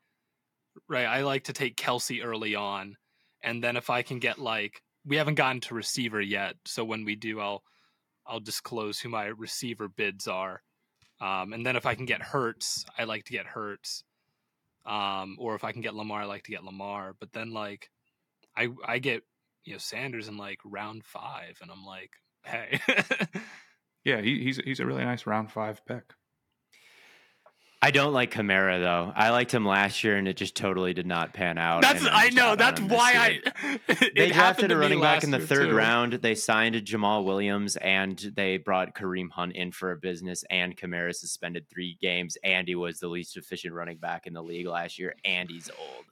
right? 0.88 1.06
I 1.06 1.22
like 1.22 1.44
to 1.44 1.52
take 1.52 1.76
Kelce 1.76 2.24
early 2.24 2.54
on, 2.54 2.96
and 3.42 3.64
then 3.64 3.76
if 3.76 3.88
I 3.88 4.02
can 4.02 4.18
get 4.18 4.38
like 4.38 4.82
we 5.06 5.16
haven't 5.16 5.36
gotten 5.36 5.60
to 5.62 5.74
receiver 5.74 6.20
yet, 6.20 6.56
so 6.66 6.84
when 6.84 7.04
we 7.04 7.14
do, 7.14 7.40
I'll 7.40 7.62
I'll 8.26 8.40
disclose 8.40 9.00
who 9.00 9.08
my 9.08 9.26
receiver 9.26 9.88
bids 9.88 10.28
are. 10.28 10.62
Um, 11.20 11.52
and 11.52 11.64
then 11.64 11.76
if 11.76 11.86
I 11.86 11.94
can 11.94 12.06
get 12.06 12.22
Hurts, 12.22 12.84
I 12.98 13.04
like 13.04 13.24
to 13.24 13.32
get 13.32 13.46
Hurts. 13.46 14.04
Um, 14.84 15.36
or 15.38 15.54
if 15.54 15.64
I 15.64 15.72
can 15.72 15.80
get 15.80 15.94
Lamar, 15.94 16.22
I 16.22 16.24
like 16.26 16.44
to 16.44 16.50
get 16.50 16.64
Lamar. 16.64 17.14
But 17.18 17.32
then 17.32 17.52
like 17.52 17.90
I 18.56 18.68
I 18.86 18.98
get 18.98 19.22
you 19.64 19.72
know 19.72 19.78
Sanders 19.78 20.28
in 20.28 20.36
like 20.36 20.58
round 20.64 21.04
five, 21.04 21.58
and 21.60 21.70
I'm 21.70 21.84
like, 21.84 22.12
hey. 22.44 22.80
yeah, 24.04 24.20
he, 24.20 24.42
he's 24.42 24.58
he's 24.58 24.80
a 24.80 24.86
really 24.86 25.04
nice 25.04 25.26
round 25.26 25.50
five 25.50 25.84
pick. 25.86 26.14
I 27.86 27.92
don't 27.92 28.12
like 28.12 28.32
Kamara 28.32 28.80
though. 28.80 29.12
I 29.14 29.30
liked 29.30 29.54
him 29.54 29.64
last 29.64 30.02
year, 30.02 30.16
and 30.16 30.26
it 30.26 30.36
just 30.36 30.56
totally 30.56 30.92
did 30.92 31.06
not 31.06 31.32
pan 31.32 31.56
out. 31.56 31.82
That's 31.82 32.04
I 32.10 32.30
know. 32.30 32.56
That's 32.56 32.80
why 32.80 33.12
I. 33.14 33.78
they 34.16 34.30
drafted 34.32 34.72
a 34.72 34.76
running 34.76 35.00
back 35.00 35.22
in 35.22 35.30
the 35.30 35.38
third 35.38 35.68
too. 35.68 35.76
round. 35.76 36.14
They 36.14 36.34
signed 36.34 36.74
Jamaal 36.74 37.24
Williams, 37.24 37.76
and 37.76 38.18
they 38.34 38.56
brought 38.56 38.96
Kareem 38.96 39.30
Hunt 39.30 39.54
in 39.54 39.70
for 39.70 39.92
a 39.92 39.96
business. 39.96 40.42
And 40.50 40.76
Kamara 40.76 41.14
suspended 41.14 41.68
three 41.70 41.96
games, 42.02 42.36
and 42.42 42.66
he 42.66 42.74
was 42.74 42.98
the 42.98 43.06
least 43.06 43.36
efficient 43.36 43.72
running 43.72 43.98
back 43.98 44.26
in 44.26 44.32
the 44.32 44.42
league 44.42 44.66
last 44.66 44.98
year, 44.98 45.14
and 45.24 45.48
he's 45.48 45.70
old. 45.78 46.06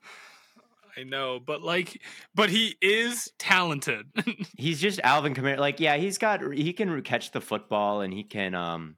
I 0.96 1.02
know, 1.02 1.40
but 1.44 1.62
like, 1.62 2.00
but 2.36 2.50
he 2.50 2.76
is 2.80 3.32
talented. 3.36 4.06
he's 4.56 4.80
just 4.80 5.00
Alvin 5.02 5.34
Kamara. 5.34 5.58
Like, 5.58 5.80
yeah, 5.80 5.96
he's 5.96 6.18
got 6.18 6.40
he 6.52 6.72
can 6.72 7.02
catch 7.02 7.32
the 7.32 7.40
football, 7.40 8.00
and 8.00 8.14
he 8.14 8.22
can 8.22 8.54
um 8.54 8.94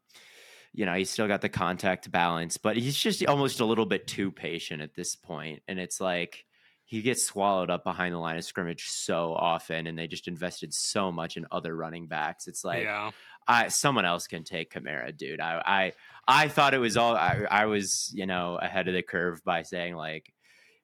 you 0.76 0.84
know, 0.84 0.92
he's 0.92 1.08
still 1.08 1.26
got 1.26 1.40
the 1.40 1.48
contact 1.48 2.10
balance, 2.10 2.58
but 2.58 2.76
he's 2.76 2.94
just 2.94 3.24
almost 3.26 3.60
a 3.60 3.64
little 3.64 3.86
bit 3.86 4.06
too 4.06 4.30
patient 4.30 4.82
at 4.82 4.94
this 4.94 5.16
point. 5.16 5.62
And 5.66 5.80
it's 5.80 6.02
like 6.02 6.44
he 6.84 7.00
gets 7.00 7.24
swallowed 7.24 7.70
up 7.70 7.82
behind 7.82 8.14
the 8.14 8.18
line 8.18 8.36
of 8.36 8.44
scrimmage 8.44 8.84
so 8.90 9.32
often, 9.32 9.86
and 9.86 9.98
they 9.98 10.06
just 10.06 10.28
invested 10.28 10.74
so 10.74 11.10
much 11.10 11.38
in 11.38 11.46
other 11.50 11.74
running 11.74 12.08
backs. 12.08 12.46
It's 12.46 12.62
like, 12.62 12.84
yeah. 12.84 13.10
I, 13.48 13.68
someone 13.68 14.04
else 14.04 14.26
can 14.26 14.44
take 14.44 14.70
Kamara, 14.70 15.16
dude. 15.16 15.40
I, 15.40 15.62
I, 15.64 15.92
I 16.44 16.48
thought 16.48 16.74
it 16.74 16.78
was 16.78 16.98
all, 16.98 17.16
I, 17.16 17.46
I 17.50 17.64
was, 17.64 18.12
you 18.14 18.26
know, 18.26 18.58
ahead 18.60 18.86
of 18.86 18.92
the 18.92 19.02
curve 19.02 19.42
by 19.44 19.62
saying 19.62 19.96
like, 19.96 20.30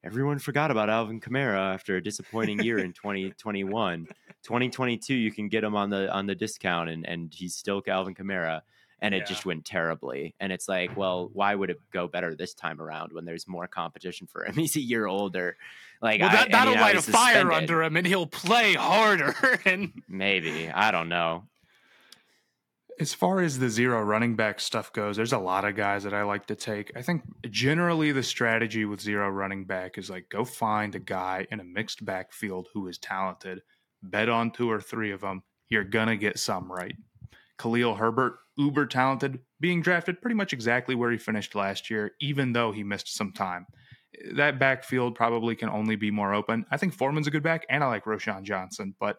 everyone 0.02 0.38
forgot 0.38 0.70
about 0.70 0.88
Alvin 0.88 1.20
Kamara 1.20 1.74
after 1.74 1.96
a 1.96 2.02
disappointing 2.02 2.62
year 2.62 2.78
in 2.78 2.94
2021. 2.94 4.06
2022, 4.42 5.14
you 5.14 5.30
can 5.30 5.48
get 5.48 5.62
him 5.62 5.76
on 5.76 5.90
the 5.90 6.10
on 6.10 6.26
the 6.26 6.34
discount, 6.34 6.88
and 6.88 7.06
and 7.06 7.32
he's 7.32 7.54
still 7.54 7.82
Alvin 7.86 8.14
Kamara 8.14 8.62
and 9.02 9.14
it 9.14 9.18
yeah. 9.18 9.24
just 9.24 9.44
went 9.44 9.64
terribly. 9.64 10.34
And 10.38 10.52
it's 10.52 10.68
like, 10.68 10.96
well, 10.96 11.28
why 11.32 11.56
would 11.56 11.70
it 11.70 11.80
go 11.92 12.06
better 12.06 12.36
this 12.36 12.54
time 12.54 12.80
around 12.80 13.12
when 13.12 13.24
there's 13.24 13.48
more 13.48 13.66
competition 13.66 14.28
for 14.28 14.44
him? 14.44 14.54
He's 14.54 14.76
a 14.76 14.80
year 14.80 15.06
older. 15.06 15.56
Like, 16.00 16.20
well, 16.20 16.30
that, 16.30 16.54
I, 16.54 16.66
will 16.66 16.74
light 16.74 16.96
a 16.96 17.02
fire 17.02 17.52
under 17.52 17.82
him, 17.82 17.96
and 17.96 18.06
he'll 18.06 18.26
play 18.26 18.74
harder. 18.74 19.34
and 19.64 19.92
maybe 20.08 20.70
I 20.70 20.92
don't 20.92 21.08
know. 21.08 21.44
As 23.00 23.12
far 23.12 23.40
as 23.40 23.58
the 23.58 23.68
zero 23.68 24.00
running 24.02 24.36
back 24.36 24.60
stuff 24.60 24.92
goes, 24.92 25.16
there's 25.16 25.32
a 25.32 25.38
lot 25.38 25.64
of 25.64 25.74
guys 25.74 26.04
that 26.04 26.14
I 26.14 26.22
like 26.22 26.46
to 26.46 26.54
take. 26.54 26.92
I 26.94 27.02
think 27.02 27.22
generally 27.50 28.12
the 28.12 28.22
strategy 28.22 28.84
with 28.84 29.00
zero 29.00 29.28
running 29.30 29.64
back 29.64 29.98
is 29.98 30.10
like 30.10 30.28
go 30.28 30.44
find 30.44 30.94
a 30.94 31.00
guy 31.00 31.46
in 31.50 31.58
a 31.58 31.64
mixed 31.64 32.04
backfield 32.04 32.68
who 32.72 32.86
is 32.86 32.98
talented, 32.98 33.62
bet 34.02 34.28
on 34.28 34.52
two 34.52 34.70
or 34.70 34.80
three 34.80 35.10
of 35.10 35.22
them. 35.22 35.42
You're 35.68 35.84
gonna 35.84 36.16
get 36.16 36.38
some 36.38 36.70
right. 36.70 36.94
Khalil 37.58 37.94
Herbert, 37.94 38.38
uber 38.56 38.86
talented, 38.86 39.40
being 39.60 39.82
drafted 39.82 40.20
pretty 40.20 40.34
much 40.34 40.52
exactly 40.52 40.94
where 40.94 41.10
he 41.10 41.18
finished 41.18 41.54
last 41.54 41.90
year, 41.90 42.12
even 42.20 42.52
though 42.52 42.72
he 42.72 42.84
missed 42.84 43.14
some 43.14 43.32
time. 43.32 43.66
That 44.34 44.58
backfield 44.58 45.14
probably 45.14 45.56
can 45.56 45.70
only 45.70 45.96
be 45.96 46.10
more 46.10 46.34
open. 46.34 46.66
I 46.70 46.76
think 46.76 46.92
Foreman's 46.92 47.26
a 47.26 47.30
good 47.30 47.42
back, 47.42 47.64
and 47.70 47.82
I 47.82 47.88
like 47.88 48.04
Roschon 48.04 48.42
Johnson, 48.42 48.94
but 49.00 49.16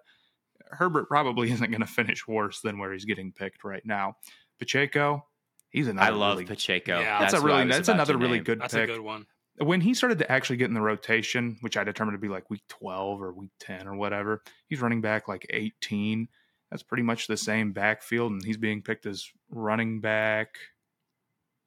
Herbert 0.70 1.08
probably 1.08 1.52
isn't 1.54 1.72
going 1.72 1.82
to 1.82 1.88
finish 1.88 2.28
worse 2.28 2.62
than 2.62 2.78
where 2.78 2.94
he's 2.94 3.06
getting 3.06 3.32
picked 3.32 3.64
right 3.64 3.84
now. 3.86 4.18
Pacheco, 4.60 5.26
he's 5.70 5.88
another. 5.88 6.12
I 6.12 6.16
love 6.16 6.38
really, 6.38 6.46
Pacheco. 6.46 7.00
Yeah, 7.00 7.20
that's, 7.20 7.34
that's 7.34 7.44
a 7.44 7.46
really 7.46 7.68
that's 7.68 7.90
another 7.90 8.18
really 8.18 8.40
good 8.40 8.60
pick. 8.60 8.62
that's 8.62 8.74
pick. 8.74 8.90
a 8.90 8.94
good 8.94 9.02
one. 9.02 9.26
When 9.58 9.82
he 9.82 9.94
started 9.94 10.18
to 10.20 10.32
actually 10.32 10.58
get 10.58 10.70
in 10.70 10.74
the 10.74 10.82
rotation, 10.82 11.58
which 11.62 11.78
I 11.78 11.84
determined 11.84 12.16
to 12.16 12.22
be 12.22 12.28
like 12.28 12.50
week 12.50 12.64
twelve 12.70 13.22
or 13.22 13.34
week 13.34 13.52
ten 13.60 13.88
or 13.88 13.96
whatever, 13.96 14.42
he's 14.68 14.82
running 14.82 15.02
back 15.02 15.28
like 15.28 15.46
eighteen 15.50 16.28
that's 16.74 16.82
pretty 16.82 17.04
much 17.04 17.28
the 17.28 17.38
same 17.38 17.72
backfield, 17.72 18.32
and 18.32 18.44
he's 18.44 18.58
being 18.58 18.82
picked 18.82 19.06
as 19.06 19.30
running 19.52 20.02
back 20.02 20.58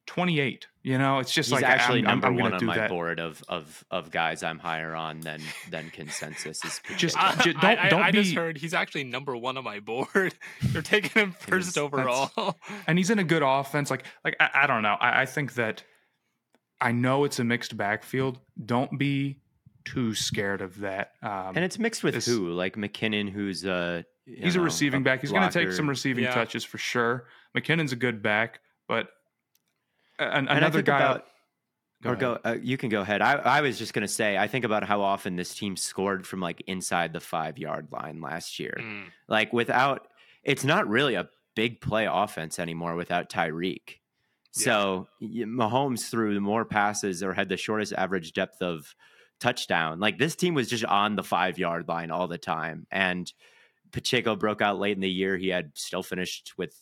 28. 0.08 0.66
You 0.82 0.98
know, 0.98 1.20
it's 1.20 1.32
just 1.32 1.48
he's 1.48 1.60
like 1.60 1.64
actually 1.64 2.00
I'm, 2.00 2.06
number 2.06 2.26
I'm 2.26 2.34
one 2.34 2.52
on 2.52 2.66
my 2.66 2.76
that. 2.76 2.90
board 2.90 3.20
of 3.20 3.40
of 3.48 3.84
of 3.88 4.10
guys 4.10 4.42
I'm 4.42 4.58
higher 4.58 4.96
on 4.96 5.20
than 5.20 5.40
than 5.70 5.90
consensus 5.90 6.64
is. 6.64 6.80
just, 6.96 7.16
uh, 7.16 7.36
just, 7.36 7.60
don't 7.60 7.78
I, 7.78 7.88
don't 7.88 8.02
I, 8.02 8.10
be. 8.10 8.18
I 8.18 8.22
just 8.22 8.34
heard 8.34 8.58
he's 8.58 8.74
actually 8.74 9.04
number 9.04 9.36
one 9.36 9.56
on 9.56 9.62
my 9.62 9.78
board. 9.78 10.34
They're 10.62 10.82
taking 10.82 11.10
him 11.10 11.30
first 11.30 11.68
is, 11.68 11.76
overall, 11.76 12.56
and 12.88 12.98
he's 12.98 13.10
in 13.10 13.20
a 13.20 13.24
good 13.24 13.44
offense. 13.44 13.92
Like 13.92 14.06
like 14.24 14.34
I, 14.40 14.50
I 14.54 14.66
don't 14.66 14.82
know. 14.82 14.96
I, 15.00 15.22
I 15.22 15.26
think 15.26 15.54
that 15.54 15.84
I 16.80 16.90
know 16.90 17.22
it's 17.22 17.38
a 17.38 17.44
mixed 17.44 17.76
backfield. 17.76 18.40
Don't 18.64 18.98
be 18.98 19.38
too 19.84 20.16
scared 20.16 20.62
of 20.62 20.80
that. 20.80 21.12
Um, 21.22 21.52
and 21.54 21.64
it's 21.64 21.78
mixed 21.78 22.02
with 22.02 22.14
this, 22.14 22.26
who, 22.26 22.50
like 22.50 22.74
McKinnon, 22.74 23.30
who's 23.30 23.64
uh, 23.64 24.02
he's 24.26 24.56
know, 24.56 24.62
a 24.62 24.64
receiving 24.64 25.02
back. 25.02 25.20
He's 25.20 25.32
going 25.32 25.48
to 25.48 25.58
take 25.58 25.72
some 25.72 25.88
receiving 25.88 26.24
yeah. 26.24 26.34
touches 26.34 26.64
for 26.64 26.78
sure. 26.78 27.26
McKinnon's 27.56 27.92
a 27.92 27.96
good 27.96 28.22
back, 28.22 28.60
but 28.88 29.08
an, 30.18 30.48
another 30.48 30.82
guy. 30.82 30.98
About, 30.98 31.24
go 32.02 32.10
or 32.10 32.12
ahead. 32.12 32.20
go, 32.20 32.50
uh, 32.50 32.56
you 32.60 32.76
can 32.76 32.88
go 32.88 33.00
ahead. 33.00 33.22
I, 33.22 33.34
I 33.34 33.60
was 33.60 33.78
just 33.78 33.94
going 33.94 34.06
to 34.06 34.12
say, 34.12 34.36
I 34.36 34.48
think 34.48 34.64
about 34.64 34.84
how 34.84 35.00
often 35.00 35.36
this 35.36 35.54
team 35.54 35.76
scored 35.76 36.26
from 36.26 36.40
like 36.40 36.62
inside 36.66 37.12
the 37.12 37.20
five 37.20 37.58
yard 37.58 37.88
line 37.90 38.20
last 38.20 38.58
year. 38.58 38.76
Mm. 38.78 39.04
Like 39.28 39.52
without, 39.52 40.08
it's 40.44 40.64
not 40.64 40.88
really 40.88 41.14
a 41.14 41.28
big 41.54 41.80
play 41.80 42.06
offense 42.10 42.58
anymore 42.58 42.94
without 42.96 43.30
Tyreek. 43.30 44.00
So 44.52 45.06
yeah. 45.20 45.44
Mahomes 45.44 46.08
threw 46.10 46.40
more 46.40 46.64
passes 46.64 47.22
or 47.22 47.34
had 47.34 47.48
the 47.48 47.56
shortest 47.58 47.92
average 47.92 48.32
depth 48.32 48.62
of 48.62 48.94
touchdown. 49.38 50.00
Like 50.00 50.18
this 50.18 50.34
team 50.34 50.54
was 50.54 50.68
just 50.68 50.84
on 50.84 51.14
the 51.14 51.22
five 51.22 51.58
yard 51.58 51.88
line 51.88 52.10
all 52.10 52.26
the 52.26 52.38
time. 52.38 52.86
And 52.90 53.30
Pacheco 53.96 54.36
broke 54.36 54.60
out 54.60 54.78
late 54.78 54.94
in 54.94 55.00
the 55.00 55.10
year. 55.10 55.38
He 55.38 55.48
had 55.48 55.70
still 55.72 56.02
finished 56.02 56.52
with 56.58 56.78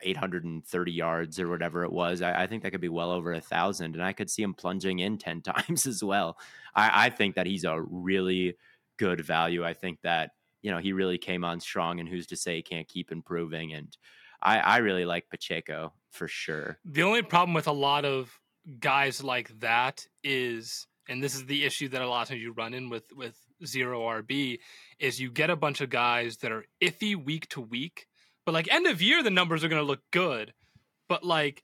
830 0.00 0.90
yards 0.90 1.38
or 1.38 1.48
whatever 1.48 1.84
it 1.84 1.92
was. 1.92 2.22
I, 2.22 2.42
I 2.42 2.46
think 2.48 2.64
that 2.64 2.72
could 2.72 2.80
be 2.80 2.88
well 2.88 3.12
over 3.12 3.32
a 3.32 3.40
thousand. 3.40 3.94
And 3.94 4.02
I 4.02 4.12
could 4.12 4.28
see 4.28 4.42
him 4.42 4.52
plunging 4.52 4.98
in 4.98 5.16
10 5.18 5.42
times 5.42 5.86
as 5.86 6.02
well. 6.02 6.36
I, 6.74 7.06
I 7.06 7.10
think 7.10 7.36
that 7.36 7.46
he's 7.46 7.62
a 7.62 7.80
really 7.80 8.56
good 8.96 9.20
value. 9.20 9.64
I 9.64 9.74
think 9.74 10.00
that, 10.02 10.32
you 10.60 10.72
know, 10.72 10.78
he 10.78 10.92
really 10.92 11.18
came 11.18 11.44
on 11.44 11.60
strong 11.60 12.00
and 12.00 12.08
who's 12.08 12.26
to 12.26 12.36
say 12.36 12.56
he 12.56 12.62
can't 12.62 12.88
keep 12.88 13.12
improving. 13.12 13.72
And 13.72 13.96
I, 14.42 14.58
I 14.58 14.76
really 14.78 15.04
like 15.04 15.30
Pacheco 15.30 15.92
for 16.10 16.26
sure. 16.26 16.80
The 16.84 17.04
only 17.04 17.22
problem 17.22 17.54
with 17.54 17.68
a 17.68 17.72
lot 17.72 18.04
of 18.04 18.36
guys 18.80 19.22
like 19.22 19.56
that 19.60 20.04
is, 20.24 20.88
and 21.08 21.22
this 21.22 21.36
is 21.36 21.46
the 21.46 21.64
issue 21.64 21.88
that 21.90 22.02
a 22.02 22.08
lot 22.08 22.22
of 22.22 22.28
times 22.30 22.42
you 22.42 22.50
run 22.50 22.74
in 22.74 22.90
with 22.90 23.12
with 23.14 23.38
zero 23.66 24.02
RB, 24.02 24.58
is 24.98 25.20
you 25.20 25.30
get 25.30 25.50
a 25.50 25.56
bunch 25.56 25.80
of 25.80 25.90
guys 25.90 26.38
that 26.38 26.52
are 26.52 26.64
iffy 26.80 27.16
week 27.16 27.48
to 27.50 27.60
week, 27.60 28.06
but 28.44 28.52
like 28.52 28.72
end 28.72 28.86
of 28.86 29.02
year 29.02 29.22
the 29.22 29.30
numbers 29.30 29.64
are 29.64 29.68
going 29.68 29.82
to 29.82 29.86
look 29.86 30.02
good, 30.10 30.52
but 31.08 31.24
like 31.24 31.62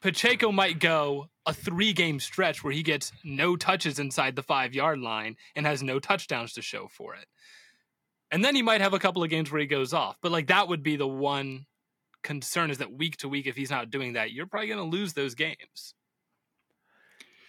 Pacheco 0.00 0.52
might 0.52 0.78
go 0.78 1.28
a 1.44 1.52
three 1.52 1.92
game 1.92 2.20
stretch 2.20 2.62
where 2.62 2.72
he 2.72 2.82
gets 2.82 3.12
no 3.24 3.56
touches 3.56 3.98
inside 3.98 4.36
the 4.36 4.42
five 4.42 4.74
yard 4.74 5.00
line 5.00 5.36
and 5.56 5.66
has 5.66 5.82
no 5.82 5.98
touchdowns 5.98 6.52
to 6.52 6.62
show 6.62 6.88
for 6.88 7.14
it. 7.14 7.26
And 8.30 8.44
then 8.44 8.54
he 8.54 8.62
might 8.62 8.82
have 8.82 8.92
a 8.92 8.98
couple 8.98 9.22
of 9.22 9.30
games 9.30 9.50
where 9.50 9.60
he 9.60 9.66
goes 9.66 9.92
off. 9.92 10.18
But 10.20 10.32
like 10.32 10.48
that 10.48 10.68
would 10.68 10.82
be 10.82 10.96
the 10.96 11.08
one 11.08 11.66
concern 12.22 12.70
is 12.70 12.78
that 12.78 12.92
week 12.92 13.16
to 13.18 13.28
week, 13.28 13.46
if 13.46 13.56
he's 13.56 13.70
not 13.70 13.90
doing 13.90 14.12
that, 14.12 14.32
you're 14.32 14.46
probably 14.46 14.68
going 14.68 14.78
to 14.90 14.96
lose 14.96 15.14
those 15.14 15.34
games. 15.34 15.94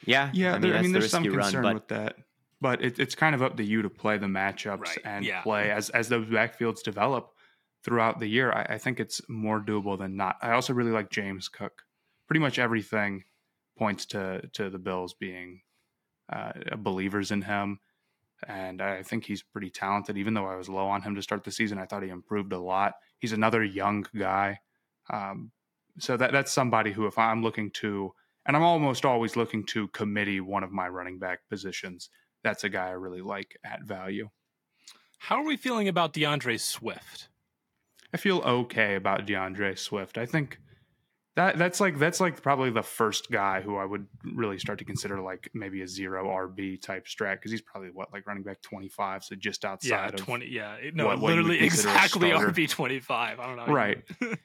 Yeah. 0.05 0.29
Yeah. 0.33 0.55
I 0.55 0.59
mean, 0.59 0.73
I 0.73 0.81
mean 0.81 0.91
there's 0.91 1.11
some 1.11 1.23
concern 1.23 1.61
run, 1.61 1.63
but... 1.63 1.73
with 1.73 1.87
that. 1.89 2.15
But 2.61 2.83
it, 2.83 2.99
it's 2.99 3.15
kind 3.15 3.35
of 3.35 3.41
up 3.41 3.55
to 3.57 3.63
you 3.63 3.81
to 3.81 3.89
play 3.89 4.17
the 4.17 4.27
matchups 4.27 4.79
right. 4.79 4.97
and 5.05 5.23
yeah. 5.23 5.41
play 5.41 5.71
as, 5.71 5.89
as 5.91 6.09
those 6.09 6.25
backfields 6.25 6.83
develop 6.83 7.31
throughout 7.83 8.19
the 8.19 8.27
year. 8.27 8.51
I, 8.51 8.73
I 8.73 8.77
think 8.77 8.99
it's 8.99 9.21
more 9.29 9.61
doable 9.61 9.97
than 9.97 10.17
not. 10.17 10.37
I 10.41 10.51
also 10.51 10.73
really 10.73 10.91
like 10.91 11.09
James 11.09 11.47
Cook. 11.47 11.83
Pretty 12.27 12.41
much 12.41 12.59
everything 12.59 13.23
points 13.77 14.05
to 14.07 14.41
to 14.53 14.69
the 14.69 14.77
Bills 14.77 15.13
being 15.13 15.61
uh, 16.31 16.51
believers 16.77 17.31
in 17.31 17.41
him, 17.41 17.79
and 18.47 18.81
I 18.81 19.01
think 19.01 19.25
he's 19.25 19.41
pretty 19.41 19.71
talented. 19.71 20.17
Even 20.17 20.33
though 20.35 20.45
I 20.45 20.55
was 20.55 20.69
low 20.69 20.87
on 20.87 21.01
him 21.01 21.15
to 21.15 21.23
start 21.23 21.43
the 21.43 21.51
season, 21.51 21.79
I 21.79 21.85
thought 21.85 22.03
he 22.03 22.09
improved 22.09 22.53
a 22.53 22.59
lot. 22.59 22.93
He's 23.17 23.33
another 23.33 23.63
young 23.63 24.05
guy, 24.15 24.59
um, 25.09 25.51
so 25.97 26.17
that 26.17 26.31
that's 26.31 26.51
somebody 26.51 26.91
who, 26.91 27.07
if 27.07 27.17
I'm 27.17 27.41
looking 27.41 27.71
to, 27.75 28.11
and 28.45 28.55
I'm 28.55 28.63
almost 28.63 29.05
always 29.05 29.35
looking 29.35 29.65
to 29.67 29.87
committee 29.87 30.41
one 30.41 30.63
of 30.63 30.71
my 30.71 30.87
running 30.87 31.17
back 31.17 31.39
positions, 31.49 32.09
that's 32.43 32.63
a 32.63 32.69
guy 32.69 32.87
I 32.87 32.91
really 32.91 33.21
like 33.21 33.57
at 33.63 33.83
value. 33.83 34.29
How 35.19 35.37
are 35.37 35.45
we 35.45 35.57
feeling 35.57 35.87
about 35.87 36.13
D'Andre 36.13 36.57
Swift? 36.57 37.29
I 38.13 38.17
feel 38.17 38.39
okay 38.39 38.95
about 38.95 39.25
D'Andre 39.25 39.75
Swift. 39.75 40.17
I 40.17 40.25
think 40.25 40.59
that 41.35 41.57
that's 41.57 41.79
like 41.79 41.99
that's 41.99 42.19
like 42.19 42.41
probably 42.41 42.69
the 42.69 42.83
first 42.83 43.29
guy 43.31 43.61
who 43.61 43.77
I 43.77 43.85
would 43.85 44.07
really 44.35 44.57
start 44.57 44.79
to 44.79 44.85
consider 44.85 45.21
like 45.21 45.49
maybe 45.53 45.81
a 45.81 45.87
zero 45.87 46.27
RB 46.27 46.81
type 46.81 47.05
strat 47.05 47.35
because 47.35 47.51
he's 47.51 47.61
probably 47.61 47.91
what 47.91 48.11
like 48.11 48.25
running 48.27 48.43
back 48.43 48.61
twenty 48.61 48.89
five, 48.89 49.23
so 49.23 49.35
just 49.35 49.63
outside 49.63 49.89
yeah, 49.89 50.07
of 50.07 50.15
twenty. 50.15 50.47
Yeah, 50.47 50.77
no, 50.93 51.05
what- 51.05 51.19
what 51.19 51.29
you 51.31 51.37
would 51.37 51.45
literally 51.45 51.69
consider 51.69 51.89
a 51.89 51.91
exactly. 51.93 52.29
RB 52.31 52.69
twenty 52.69 52.99
five. 52.99 53.39
I 53.39 53.47
don't 53.47 53.55
know. 53.57 53.73
Right. 53.73 54.03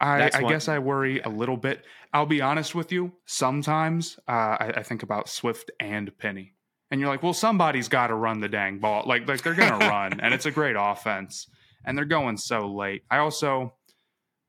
I, 0.00 0.30
I 0.32 0.42
guess 0.44 0.68
I 0.68 0.78
worry 0.78 1.20
a 1.20 1.28
little 1.28 1.58
bit. 1.58 1.84
I'll 2.12 2.24
be 2.26 2.40
honest 2.40 2.74
with 2.74 2.90
you. 2.90 3.12
Sometimes 3.26 4.18
uh, 4.26 4.30
I, 4.32 4.72
I 4.76 4.82
think 4.82 5.02
about 5.02 5.28
Swift 5.28 5.70
and 5.78 6.16
Penny, 6.16 6.54
and 6.90 7.00
you're 7.00 7.08
like, 7.08 7.22
well, 7.22 7.32
somebody's 7.32 7.88
got 7.88 8.08
to 8.08 8.14
run 8.14 8.40
the 8.40 8.48
dang 8.48 8.78
ball. 8.78 9.04
Like 9.06 9.28
like 9.28 9.42
they're 9.42 9.54
gonna 9.54 9.78
run, 9.88 10.20
and 10.20 10.34
it's 10.34 10.46
a 10.46 10.50
great 10.50 10.76
offense, 10.78 11.46
and 11.84 11.96
they're 11.96 12.04
going 12.04 12.36
so 12.36 12.68
late. 12.68 13.02
I 13.10 13.18
also 13.18 13.74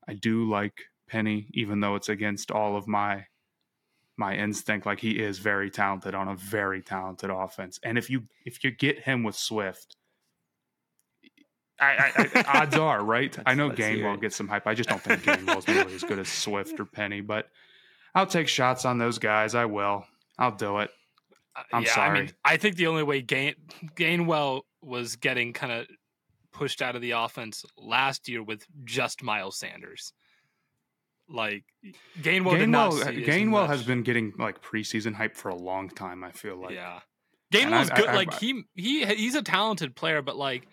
I 0.07 0.13
do 0.13 0.49
like 0.49 0.73
Penny, 1.07 1.47
even 1.53 1.79
though 1.79 1.95
it's 1.95 2.09
against 2.09 2.51
all 2.51 2.75
of 2.75 2.87
my 2.87 3.25
my 4.17 4.35
instinct. 4.35 4.85
Like 4.85 4.99
he 4.99 5.11
is 5.11 5.39
very 5.39 5.69
talented 5.69 6.15
on 6.15 6.27
a 6.27 6.35
very 6.35 6.81
talented 6.81 7.29
offense, 7.29 7.79
and 7.83 7.97
if 7.97 8.09
you 8.09 8.23
if 8.45 8.63
you 8.63 8.71
get 8.71 8.99
him 8.99 9.23
with 9.23 9.35
Swift. 9.35 9.95
I, 11.79 12.11
I, 12.15 12.29
I, 12.35 12.43
odds 12.61 12.77
are 12.77 13.03
right. 13.03 13.35
I 13.43 13.55
know 13.55 13.71
Gainwell 13.71 14.21
gets 14.21 14.35
some 14.35 14.47
hype. 14.47 14.67
I 14.67 14.75
just 14.75 14.87
don't 14.87 15.01
think 15.01 15.23
Gainwell's 15.23 15.67
nearly 15.67 15.95
as 15.95 16.03
good 16.03 16.19
as 16.19 16.27
Swift 16.27 16.79
or 16.79 16.85
Penny, 16.85 17.21
but 17.21 17.47
I'll 18.13 18.27
take 18.27 18.47
shots 18.47 18.85
on 18.85 18.99
those 18.99 19.17
guys. 19.17 19.55
I 19.55 19.65
will. 19.65 20.05
I'll 20.37 20.55
do 20.55 20.77
it. 20.77 20.91
Uh, 21.55 21.63
I'm 21.73 21.83
yeah, 21.83 21.99
I 21.99 22.13
mean. 22.13 22.31
I 22.45 22.57
think 22.57 22.75
the 22.75 22.87
only 22.87 23.03
way 23.03 23.21
Gain 23.21 23.55
Gainwell 23.95 24.61
was 24.81 25.15
getting 25.15 25.53
kind 25.53 25.71
of 25.71 25.87
pushed 26.53 26.81
out 26.81 26.95
of 26.95 27.01
the 27.01 27.11
offense 27.11 27.65
last 27.77 28.27
year 28.29 28.43
with 28.43 28.65
just 28.83 29.23
Miles 29.23 29.57
Sanders. 29.57 30.13
Like 31.29 31.63
Gainwell, 32.21 32.57
Gainwell, 32.59 32.93
see 32.93 33.23
uh, 33.23 33.27
Gainwell 33.27 33.67
has 33.67 33.83
been 33.83 34.03
getting 34.03 34.33
like 34.37 34.61
preseason 34.61 35.13
hype 35.13 35.35
for 35.35 35.49
a 35.49 35.55
long 35.55 35.89
time. 35.89 36.23
I 36.23 36.31
feel 36.31 36.57
like. 36.57 36.71
yeah. 36.73 36.99
Gainwell's 37.53 37.89
I- 37.89 37.95
good. 37.95 38.07
I- 38.07 38.11
I- 38.11 38.15
like 38.15 38.33
he 38.39 38.63
he 38.75 39.05
he's 39.05 39.35
a 39.35 39.41
talented 39.41 39.95
player, 39.95 40.21
but 40.21 40.35
like, 40.35 40.67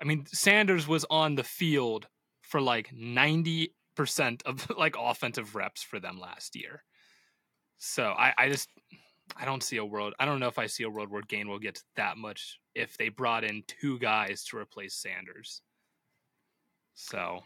I 0.00 0.04
mean, 0.04 0.24
Sanders 0.26 0.88
was 0.88 1.04
on 1.10 1.34
the 1.34 1.44
field 1.44 2.08
for 2.42 2.60
like 2.60 2.90
ninety 2.94 3.74
percent 3.94 4.42
of 4.46 4.70
like 4.78 4.96
offensive 4.98 5.54
reps 5.54 5.82
for 5.82 6.00
them 6.00 6.18
last 6.18 6.56
year. 6.56 6.82
So 7.78 8.04
I 8.04 8.32
I 8.38 8.48
just 8.48 8.68
I 9.36 9.44
don't 9.44 9.62
see 9.62 9.76
a 9.78 9.84
world. 9.84 10.14
I 10.18 10.24
don't 10.24 10.40
know 10.40 10.48
if 10.48 10.58
I 10.58 10.66
see 10.66 10.82
a 10.84 10.90
world 10.90 11.10
where 11.10 11.22
Gainwell 11.22 11.60
gets 11.60 11.84
that 11.96 12.16
much 12.16 12.60
if 12.74 12.96
they 12.96 13.08
brought 13.08 13.44
in 13.44 13.62
two 13.66 13.98
guys 13.98 14.44
to 14.44 14.58
replace 14.58 14.94
Sanders. 14.94 15.62
So 16.94 17.40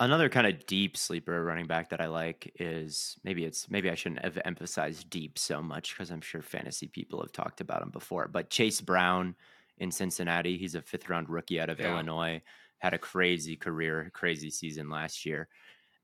Another 0.00 0.28
kind 0.28 0.46
of 0.46 0.64
deep 0.66 0.96
sleeper 0.96 1.42
running 1.44 1.66
back 1.66 1.88
that 1.88 2.00
I 2.00 2.06
like 2.06 2.52
is 2.60 3.18
maybe 3.24 3.44
it's 3.44 3.68
maybe 3.68 3.90
I 3.90 3.96
shouldn't 3.96 4.22
have 4.22 4.38
emphasized 4.44 5.10
deep 5.10 5.36
so 5.36 5.60
much 5.60 5.92
because 5.92 6.10
I'm 6.10 6.20
sure 6.20 6.40
fantasy 6.40 6.86
people 6.86 7.20
have 7.20 7.32
talked 7.32 7.60
about 7.60 7.82
him 7.82 7.90
before. 7.90 8.28
But 8.28 8.48
Chase 8.48 8.80
Brown 8.80 9.34
in 9.78 9.90
Cincinnati, 9.90 10.56
he's 10.56 10.76
a 10.76 10.82
fifth 10.82 11.08
round 11.08 11.28
rookie 11.28 11.60
out 11.60 11.68
of 11.68 11.80
Yeah. 11.80 11.90
Illinois, 11.94 12.40
had 12.78 12.94
a 12.94 12.98
crazy 12.98 13.56
career, 13.56 14.08
crazy 14.14 14.50
season 14.50 14.88
last 14.88 15.26
year. 15.26 15.48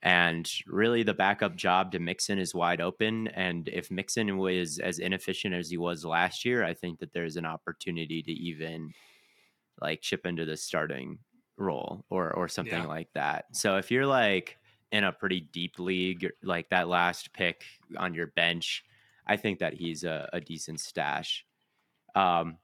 And 0.04 0.48
really, 0.66 1.02
the 1.02 1.14
backup 1.14 1.56
job 1.56 1.90
to 1.92 1.98
Mixon 1.98 2.38
is 2.38 2.54
wide 2.54 2.82
open. 2.82 3.28
And 3.28 3.68
if 3.68 3.90
Mixon 3.90 4.36
was 4.36 4.78
as 4.78 4.98
inefficient 4.98 5.54
as 5.54 5.70
he 5.70 5.78
was 5.78 6.04
last 6.04 6.44
year, 6.44 6.62
I 6.62 6.74
think 6.74 6.98
that 7.00 7.14
there's 7.14 7.36
an 7.38 7.46
opportunity 7.46 8.22
to 8.22 8.30
even 8.30 8.92
like 9.80 10.02
chip 10.02 10.26
into 10.26 10.44
the 10.44 10.58
starting 10.58 11.18
role 11.56 12.04
or 12.10 12.30
or 12.32 12.48
something 12.48 12.82
Yeah. 12.82 12.86
like 12.86 13.08
that. 13.14 13.46
So 13.56 13.78
if 13.78 13.90
you're 13.90 14.06
like 14.06 14.58
in 14.92 15.04
a 15.04 15.12
pretty 15.12 15.40
deep 15.40 15.78
league, 15.78 16.30
like 16.42 16.68
that 16.68 16.86
last 16.86 17.32
pick 17.32 17.64
on 17.96 18.12
your 18.12 18.26
bench, 18.26 18.84
I 19.26 19.38
think 19.38 19.60
that 19.60 19.72
he's 19.72 20.04
a, 20.04 20.28
a 20.34 20.40
decent 20.40 20.80
stash. 20.80 21.46
Um, 22.14 22.58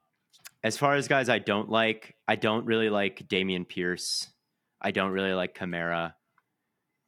as 0.62 0.76
far 0.76 0.94
as 0.94 1.08
guys 1.08 1.30
I 1.30 1.38
don't 1.38 1.70
like, 1.70 2.16
I 2.28 2.36
don't 2.36 2.66
really 2.66 2.90
like 2.90 3.26
Dameon 3.28 3.66
Pierce. 3.66 4.28
I 4.80 4.90
don't 4.90 5.12
really 5.12 5.32
like 5.32 5.54
Kamara. 5.56 6.12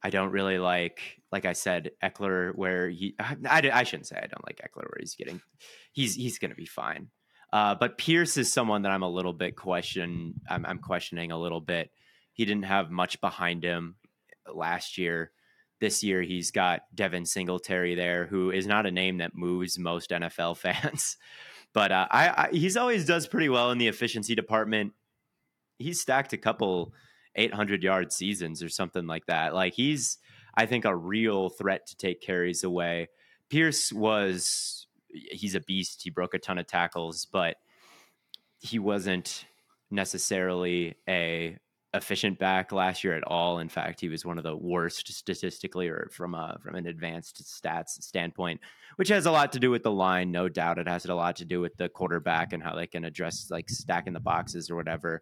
I 0.03 0.09
don't 0.09 0.31
really 0.31 0.57
like, 0.57 1.21
like 1.31 1.45
I 1.45 1.53
said, 1.53 1.91
Ekeler. 2.03 2.53
Where 2.55 2.89
he, 2.89 3.15
I, 3.19 3.69
I, 3.71 3.83
shouldn't 3.83 4.07
say 4.07 4.17
I 4.17 4.27
don't 4.27 4.45
like 4.45 4.61
Ekeler. 4.61 4.83
Where 4.83 4.97
he's 4.99 5.15
getting, 5.15 5.41
he's 5.93 6.15
he's 6.15 6.39
going 6.39 6.51
to 6.51 6.57
be 6.57 6.65
fine. 6.65 7.09
Uh, 7.53 7.75
but 7.75 7.97
Pierce 7.97 8.35
is 8.37 8.51
someone 8.51 8.81
that 8.81 8.91
I'm 8.91 9.03
a 9.03 9.09
little 9.09 9.31
bit 9.31 9.55
question. 9.55 10.41
I'm, 10.49 10.65
I'm 10.65 10.79
questioning 10.79 11.31
a 11.31 11.37
little 11.37 11.61
bit. 11.61 11.91
He 12.33 12.45
didn't 12.45 12.65
have 12.65 12.89
much 12.89 13.21
behind 13.21 13.63
him 13.63 13.95
last 14.51 14.97
year. 14.97 15.31
This 15.79 16.03
year, 16.03 16.21
he's 16.21 16.51
got 16.51 16.81
Devin 16.95 17.25
Singletary 17.25 17.93
there, 17.93 18.25
who 18.25 18.51
is 18.51 18.65
not 18.65 18.85
a 18.85 18.91
name 18.91 19.17
that 19.17 19.35
moves 19.35 19.77
most 19.77 20.09
NFL 20.09 20.57
fans. 20.57 21.17
But 21.73 21.91
uh, 21.91 22.07
I, 22.09 22.27
I 22.29 22.49
he's 22.51 22.77
always 22.77 23.05
does 23.05 23.27
pretty 23.27 23.49
well 23.49 23.71
in 23.71 23.77
the 23.77 23.87
efficiency 23.87 24.35
department. 24.35 24.93
He's 25.79 26.01
stacked 26.01 26.33
a 26.33 26.37
couple 26.37 26.93
800 27.35 27.83
yard 27.83 28.11
seasons 28.11 28.61
or 28.63 28.69
something 28.69 29.07
like 29.07 29.25
that. 29.27 29.53
Like 29.53 29.73
he's, 29.73 30.17
I 30.55 30.65
think, 30.65 30.85
a 30.85 30.95
real 30.95 31.49
threat 31.49 31.87
to 31.87 31.97
take 31.97 32.21
carries 32.21 32.63
away. 32.63 33.09
Pierce 33.49 33.91
was, 33.91 34.87
he's 35.07 35.55
a 35.55 35.61
beast. 35.61 36.01
He 36.03 36.09
broke 36.09 36.33
a 36.33 36.39
ton 36.39 36.57
of 36.57 36.67
tackles, 36.67 37.25
but 37.25 37.57
he 38.59 38.79
wasn't 38.79 39.45
necessarily 39.91 40.95
a 41.07 41.57
efficient 41.93 42.39
back 42.39 42.71
last 42.71 43.03
year 43.03 43.15
at 43.15 43.23
all. 43.23 43.59
In 43.59 43.69
fact, 43.69 44.01
he 44.01 44.09
was 44.09 44.25
one 44.25 44.37
of 44.37 44.43
the 44.43 44.55
worst 44.55 45.13
statistically 45.13 45.87
or 45.87 46.09
from 46.11 46.33
a 46.33 46.57
from 46.61 46.75
an 46.75 46.87
advanced 46.87 47.43
stats 47.43 48.01
standpoint, 48.01 48.61
which 48.95 49.09
has 49.09 49.25
a 49.25 49.31
lot 49.31 49.51
to 49.51 49.59
do 49.59 49.69
with 49.69 49.83
the 49.83 49.91
line, 49.91 50.31
no 50.31 50.49
doubt. 50.49 50.79
It 50.79 50.87
has 50.87 51.05
a 51.05 51.13
lot 51.13 51.35
to 51.37 51.45
do 51.45 51.61
with 51.61 51.75
the 51.77 51.89
quarterback 51.89 52.53
and 52.53 52.63
how 52.63 52.75
they 52.75 52.87
can 52.87 53.05
address 53.05 53.49
like 53.51 53.69
stacking 53.69 54.13
the 54.13 54.19
boxes 54.19 54.71
or 54.71 54.75
whatever. 54.75 55.21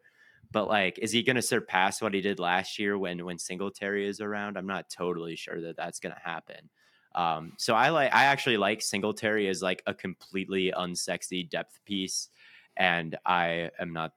But 0.51 0.67
like, 0.67 0.99
is 0.99 1.11
he 1.11 1.23
going 1.23 1.37
to 1.37 1.41
surpass 1.41 2.01
what 2.01 2.13
he 2.13 2.21
did 2.21 2.39
last 2.39 2.77
year 2.77 2.97
when 2.97 3.23
when 3.25 3.39
Singletary 3.39 4.07
is 4.07 4.19
around? 4.19 4.57
I'm 4.57 4.67
not 4.67 4.89
totally 4.89 5.35
sure 5.35 5.61
that 5.61 5.77
that's 5.77 5.99
going 5.99 6.13
to 6.13 6.21
happen. 6.21 6.69
Um, 7.15 7.53
so 7.57 7.73
I 7.73 7.89
like 7.89 8.13
I 8.13 8.25
actually 8.25 8.57
like 8.57 8.81
Singletary 8.81 9.47
as 9.47 9.61
like 9.61 9.83
a 9.85 9.93
completely 9.93 10.73
unsexy 10.75 11.49
depth 11.49 11.79
piece, 11.85 12.29
and 12.77 13.17
I 13.25 13.71
am 13.79 13.93
not. 13.93 14.13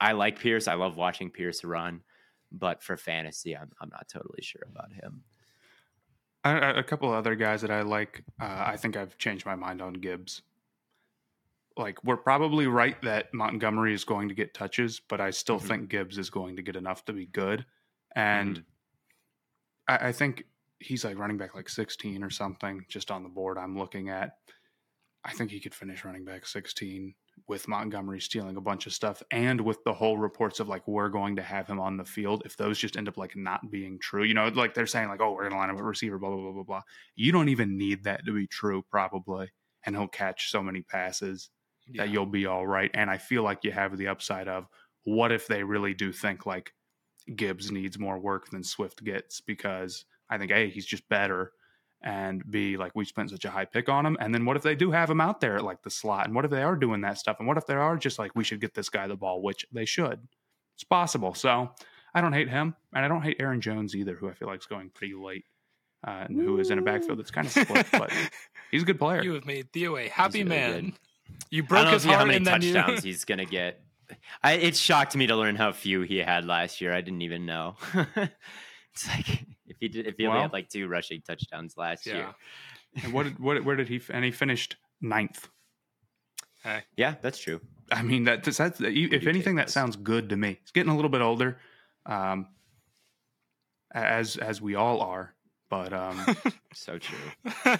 I 0.00 0.12
like 0.12 0.38
Pierce. 0.38 0.68
I 0.68 0.74
love 0.74 0.96
watching 0.96 1.30
Pierce 1.30 1.64
run, 1.64 2.02
but 2.52 2.82
for 2.82 2.96
fantasy, 2.96 3.56
I'm 3.56 3.70
I'm 3.80 3.90
not 3.90 4.08
totally 4.08 4.42
sure 4.42 4.66
about 4.70 4.92
him. 4.92 5.22
A, 6.46 6.82
couple 6.82 7.08
of 7.08 7.14
other 7.14 7.34
guys 7.34 7.62
that 7.62 7.70
I 7.70 7.80
like. 7.80 8.22
Uh, 8.38 8.64
I 8.66 8.76
think 8.76 8.98
I've 8.98 9.16
changed 9.16 9.46
my 9.46 9.54
mind 9.54 9.80
on 9.80 9.94
Gibbs. 9.94 10.42
Like 11.76 12.02
we're 12.04 12.16
probably 12.16 12.66
right 12.66 13.00
that 13.02 13.34
Montgomery 13.34 13.94
is 13.94 14.04
going 14.04 14.28
to 14.28 14.34
get 14.34 14.54
touches, 14.54 15.00
but 15.00 15.20
I 15.20 15.30
still 15.30 15.58
Mhm. 15.58 15.66
think 15.66 15.88
Gibbs 15.88 16.18
is 16.18 16.30
going 16.30 16.56
to 16.56 16.62
get 16.62 16.76
enough 16.76 17.04
to 17.06 17.12
be 17.12 17.26
good. 17.26 17.66
And 18.14 18.64
I, 19.88 20.08
I 20.08 20.12
think 20.12 20.44
he's 20.80 21.04
like 21.04 21.18
running 21.18 21.38
back 21.38 21.54
like 21.54 21.68
16 21.68 22.22
or 22.22 22.30
something 22.30 22.84
just 22.88 23.10
on 23.10 23.22
the 23.22 23.28
board 23.28 23.58
I'm 23.58 23.78
looking 23.78 24.08
at. 24.08 24.36
I 25.24 25.32
think 25.32 25.50
he 25.50 25.60
could 25.60 25.74
finish 25.74 26.04
running 26.04 26.24
back 26.24 26.46
16 26.46 27.14
with 27.48 27.66
Montgomery 27.68 28.20
stealing 28.20 28.56
a 28.56 28.60
bunch 28.60 28.86
of 28.86 28.92
stuff 28.92 29.22
and 29.30 29.60
with 29.60 29.82
the 29.84 29.92
whole 29.92 30.18
reports 30.18 30.60
of 30.60 30.68
like 30.68 30.86
we're 30.86 31.08
going 31.08 31.36
to 31.36 31.42
have 31.42 31.66
him 31.68 31.80
on 31.80 31.96
the 31.96 32.04
field. 32.04 32.42
If 32.44 32.56
those 32.56 32.78
just 32.78 32.96
end 32.96 33.08
up 33.08 33.16
like 33.16 33.34
not 33.36 33.70
being 33.70 33.98
true, 33.98 34.24
you 34.24 34.34
know, 34.34 34.48
like 34.48 34.74
they're 34.74 34.86
saying 34.86 35.08
like, 35.08 35.20
oh, 35.22 35.32
we're 35.32 35.42
going 35.48 35.52
to 35.52 35.58
line 35.58 35.70
up 35.70 35.78
a 35.78 35.82
receiver, 35.82 36.18
blah, 36.18 36.30
blah, 36.30 36.42
blah, 36.42 36.52
blah, 36.52 36.62
blah. 36.64 36.82
You 37.16 37.32
don't 37.32 37.48
even 37.48 37.78
need 37.78 38.04
that 38.04 38.26
to 38.26 38.32
be 38.32 38.46
true, 38.46 38.82
probably. 38.90 39.50
And 39.84 39.96
he'll 39.96 40.08
catch 40.08 40.50
so 40.50 40.62
many 40.62 40.82
passes 40.82 41.50
Yeah. 41.86 42.04
that 42.04 42.12
you'll 42.12 42.26
be 42.26 42.46
all 42.46 42.66
right. 42.66 42.90
And 42.94 43.10
I 43.10 43.18
feel 43.18 43.42
like 43.42 43.64
you 43.64 43.72
have 43.72 43.96
the 43.96 44.08
upside 44.08 44.48
of 44.48 44.66
what 45.04 45.32
if 45.32 45.46
they 45.46 45.62
really 45.62 45.94
do 45.94 46.12
think 46.12 46.46
like 46.46 46.72
Gibbs 47.34 47.70
needs 47.70 47.98
more 47.98 48.18
work 48.18 48.50
than 48.50 48.62
Swift 48.62 49.04
gets 49.04 49.40
because 49.40 50.04
I 50.30 50.38
think 50.38 50.50
A, 50.50 50.68
he's 50.68 50.86
just 50.86 51.08
better. 51.08 51.52
And 52.02 52.42
B, 52.50 52.76
like 52.76 52.92
we 52.94 53.04
spent 53.04 53.30
such 53.30 53.44
a 53.44 53.50
high 53.50 53.64
pick 53.64 53.88
on 53.88 54.04
him. 54.04 54.16
And 54.20 54.34
then 54.34 54.44
what 54.44 54.56
if 54.56 54.62
they 54.62 54.74
do 54.74 54.90
have 54.90 55.08
him 55.10 55.20
out 55.20 55.40
there 55.40 55.56
at 55.56 55.64
like 55.64 55.82
the 55.82 55.90
slot? 55.90 56.26
And 56.26 56.34
what 56.34 56.44
if 56.44 56.50
they 56.50 56.62
are 56.62 56.76
doing 56.76 57.00
that 57.02 57.18
stuff? 57.18 57.36
And 57.38 57.48
what 57.48 57.56
if 57.56 57.66
they 57.66 57.74
are 57.74 57.96
just 57.96 58.18
like, 58.18 58.34
we 58.34 58.44
should 58.44 58.60
get 58.60 58.74
this 58.74 58.90
guy 58.90 59.06
the 59.06 59.16
ball, 59.16 59.42
which 59.42 59.66
they 59.72 59.86
should? 59.86 60.20
It's 60.74 60.84
possible. 60.84 61.34
So 61.34 61.70
I 62.14 62.20
don't 62.20 62.32
hate 62.34 62.50
him. 62.50 62.74
And 62.94 63.04
I 63.04 63.08
don't 63.08 63.22
hate 63.22 63.36
Aaron 63.40 63.60
Jones 63.60 63.96
either, 63.96 64.14
who 64.14 64.28
I 64.28 64.34
feel 64.34 64.48
like 64.48 64.60
is 64.60 64.66
going 64.66 64.90
pretty 64.90 65.14
late 65.14 65.44
uh, 66.06 66.24
and 66.28 66.40
who 66.40 66.58
is 66.58 66.70
in 66.70 66.78
a 66.78 66.82
backfield 66.82 67.18
that's 67.18 67.30
kind 67.30 67.46
of 67.46 67.52
split, 67.52 67.86
but 67.92 68.12
he's 68.70 68.82
a 68.82 68.86
good 68.86 68.98
player. 68.98 69.22
you 69.22 69.34
have 69.34 69.46
made 69.46 69.72
Theo 69.72 69.96
a 69.96 70.08
happy 70.08 70.44
man. 70.44 70.92
Good. 71.38 71.46
You 71.50 71.62
I 71.62 71.66
broke 71.66 71.78
don't 71.82 71.86
know 71.86 71.92
his 71.94 72.04
if 72.04 72.10
you- 72.10 72.16
how 72.16 72.24
many 72.24 72.36
and 72.38 72.46
then 72.46 72.62
you. 72.62 72.72
touchdowns 72.72 73.02
he's 73.04 73.24
gonna 73.24 73.44
get. 73.44 73.80
I, 74.42 74.52
it 74.52 74.76
shocked 74.76 75.16
me 75.16 75.26
to 75.28 75.34
learn 75.36 75.56
how 75.56 75.72
few 75.72 76.02
he 76.02 76.18
had 76.18 76.44
last 76.44 76.80
year. 76.80 76.92
I 76.92 77.00
didn't 77.00 77.22
even 77.22 77.46
know. 77.46 77.76
it's 77.94 79.08
like 79.08 79.28
if 79.66 79.76
he 79.80 79.88
did, 79.88 80.06
if 80.06 80.16
he 80.18 80.26
only 80.26 80.42
had 80.42 80.52
like 80.52 80.68
two 80.68 80.86
rushing 80.88 81.22
touchdowns 81.22 81.76
last 81.76 82.06
Yeah. 82.06 82.14
year. 82.14 82.34
and 83.02 83.12
what, 83.14 83.22
did, 83.24 83.38
what, 83.38 83.64
where 83.64 83.76
did 83.76 83.88
he, 83.88 84.00
and 84.10 84.22
he 84.24 84.30
finished 84.30 84.76
ninth. 85.00 85.48
Hey, 86.62 86.82
Yeah, 86.96 87.14
that's 87.22 87.38
true. 87.38 87.60
I 87.90 88.02
mean, 88.02 88.24
that 88.24 88.44
that's, 88.44 88.58
that's 88.58 88.80
if 88.80 89.26
anything, 89.26 89.56
that 89.56 89.66
this. 89.66 89.74
sounds 89.74 89.96
good 89.96 90.28
to 90.28 90.36
me. 90.36 90.58
He's 90.60 90.70
getting 90.70 90.92
a 90.92 90.94
little 90.96 91.10
bit 91.10 91.22
older, 91.22 91.58
um, 92.06 92.46
as 93.92 94.36
as 94.36 94.60
we 94.60 94.74
all 94.74 95.00
are. 95.00 95.34
But 95.70 95.92
um, 95.92 96.36
So 96.74 96.98
true. 96.98 97.76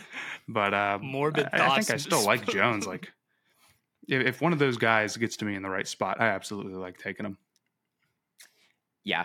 but 0.49 0.75
uh, 0.75 0.99
Morbid 1.03 1.49
I, 1.53 1.67
I 1.69 1.75
think 1.81 1.91
I 1.91 1.97
still 1.99 2.25
like 2.25 2.47
Jones. 2.47 2.87
Like, 2.87 3.13
if, 4.09 4.27
if 4.27 4.41
one 4.41 4.53
of 4.53 4.59
those 4.59 4.77
guys 4.77 5.17
gets 5.17 5.37
to 5.39 5.45
me 5.45 5.55
in 5.55 5.63
the 5.63 5.71
right 5.71 5.87
spot, 5.87 6.21
I 6.21 6.27
absolutely 6.29 6.75
like 6.75 6.99
taking 6.99 7.27
him. 7.27 7.39
Yeah. 9.05 9.25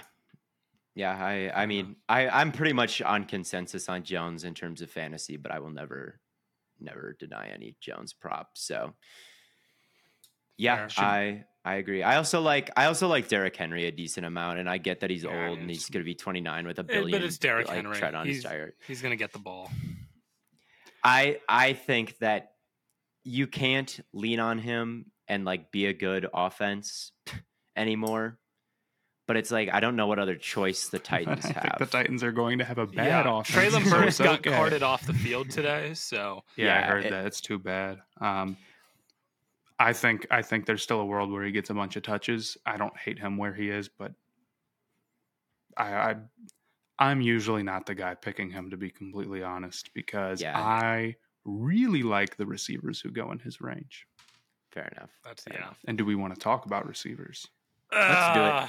Yeah, 0.95 1.11
I 1.13 1.51
I 1.63 1.65
mean, 1.65 1.95
I 2.09 2.27
I'm 2.27 2.51
pretty 2.51 2.73
much 2.73 3.01
on 3.01 3.23
consensus 3.25 3.87
on 3.87 4.03
Jones 4.03 4.43
in 4.43 4.53
terms 4.53 4.81
of 4.81 4.89
fantasy, 4.91 5.37
but 5.37 5.51
I 5.51 5.59
will 5.59 5.69
never 5.69 6.19
never 6.79 7.15
deny 7.19 7.49
any 7.53 7.75
Jones 7.79 8.11
prop. 8.11 8.51
So 8.55 8.93
yeah. 10.57 10.89
I 10.97 11.45
I 11.63 11.75
agree. 11.75 12.03
I 12.03 12.17
also 12.17 12.41
like 12.41 12.69
I 12.75 12.85
also 12.85 13.07
like 13.07 13.29
Derrick 13.29 13.55
Henry 13.55 13.85
a 13.85 13.91
decent 13.91 14.25
amount, 14.25 14.59
and 14.59 14.69
I 14.69 14.77
get 14.77 14.99
that 15.01 15.09
he's 15.09 15.23
Yeah, 15.23 15.47
old 15.49 15.59
and 15.59 15.69
he's 15.69 15.89
going 15.89 16.01
to 16.03 16.05
be 16.05 16.15
29 16.15 16.67
with 16.67 16.79
a 16.79 16.81
Eh, 16.81 16.85
billion. 16.85 17.11
but 17.11 17.23
it's 17.23 17.37
Derrick 17.37 17.67
like, 17.67 17.77
Henry. 17.77 17.95
tread 17.95 18.15
on 18.15 18.25
his 18.27 18.37
He's, 18.37 18.43
tire. 18.43 18.73
he's 18.87 19.01
gonna 19.01 19.15
get 19.15 19.31
the 19.31 19.39
ball. 19.39 19.69
I 21.03 21.39
I 21.47 21.73
think 21.73 22.17
that 22.19 22.53
you 23.29 23.45
can't 23.45 23.99
lean 24.11 24.39
on 24.39 24.57
him 24.57 25.05
and 25.27 25.45
like 25.45 25.71
be 25.71 25.85
a 25.85 25.93
good 25.93 26.27
offense 26.33 27.11
anymore. 27.75 28.39
But 29.27 29.37
it's 29.37 29.51
like 29.51 29.69
I 29.71 29.79
don't 29.79 29.95
know 29.95 30.07
what 30.07 30.17
other 30.17 30.35
choice 30.35 30.87
the 30.89 30.97
Titans 31.11 31.45
I 31.45 31.53
think 31.53 31.57
have. 31.57 31.75
the 31.79 31.85
Titans 31.85 32.23
are 32.23 32.31
going 32.31 32.57
to 32.57 32.65
have 32.65 32.79
a 32.79 32.87
bad 32.87 33.25
yeah, 33.25 33.39
offense. 33.39 33.73
Treylon 33.75 33.83
so 33.89 33.91
Burks 33.91 34.07
it's 34.07 34.17
got 34.19 34.39
okay. 34.39 34.49
carted 34.49 34.81
off 34.81 35.05
the 35.05 35.13
field 35.13 35.51
today, 35.51 35.93
so 35.93 36.43
Yeah, 36.55 36.79
I 36.79 36.81
heard 36.81 37.05
it- 37.05 37.11
that. 37.11 37.25
It's 37.27 37.39
too 37.39 37.59
bad. 37.59 37.99
Um, 38.19 38.57
I 39.77 39.93
think 39.93 40.25
I 40.31 40.41
think 40.41 40.65
there's 40.65 40.81
still 40.81 40.99
a 40.99 41.05
world 41.05 41.31
where 41.31 41.43
he 41.45 41.51
gets 41.51 41.69
a 41.69 41.73
bunch 41.75 41.95
of 41.95 42.01
touches. 42.03 42.57
I 42.65 42.77
don't 42.77 42.97
hate 42.97 43.19
him 43.19 43.37
where 43.37 43.53
he 43.53 43.69
is, 43.69 43.87
but 43.87 44.11
I, 45.77 45.93
I 45.93 46.15
I'm 46.97 47.21
usually 47.21 47.63
not 47.63 47.85
the 47.85 47.95
guy 47.95 48.15
picking 48.15 48.49
him 48.49 48.71
to 48.71 48.77
be 48.77 48.89
completely 48.89 49.43
honest 49.43 49.93
because 49.93 50.41
Yeah. 50.41 50.59
I 50.59 51.15
really 51.49 52.03
like 52.03 52.37
the 52.37 52.45
receivers 52.45 52.99
who 53.01 53.11
go 53.11 53.31
in 53.31 53.39
his 53.39 53.59
range. 53.61 54.05
Fair 54.71 54.87
enough. 54.95 55.09
that's 55.25 55.43
Fair 55.43 55.53
yeah. 55.57 55.65
enough. 55.65 55.79
And 55.87 55.97
do 55.97 56.05
we 56.05 56.15
want 56.15 56.33
to 56.35 56.39
talk 56.39 56.65
about 56.65 56.87
receivers? 56.87 57.47
Let's 57.91 58.33
do 58.35 58.41
it. 58.41 58.45
Uh, 58.45 58.67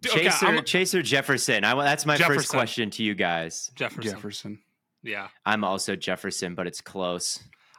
d- 0.00 0.08
okay, 0.10 0.24
Chaser, 0.24 0.62
Chaser 0.62 1.02
Jefferson. 1.02 1.64
I, 1.64 1.74
wa- 1.74 1.84
that's 1.84 2.04
my 2.06 2.16
first 2.16 2.48
question 2.48 2.90
to 2.90 3.02
you 3.04 3.14
guys. 3.14 3.70
Jefferson. 3.76 4.02
Jefferson. 4.10 4.58
Yeah. 5.02 5.28
I'm 5.46 5.62
also 5.64 5.94
Jefferson, 5.96 6.54
but 6.54 6.66
it's 6.66 6.80
close. 6.80 7.38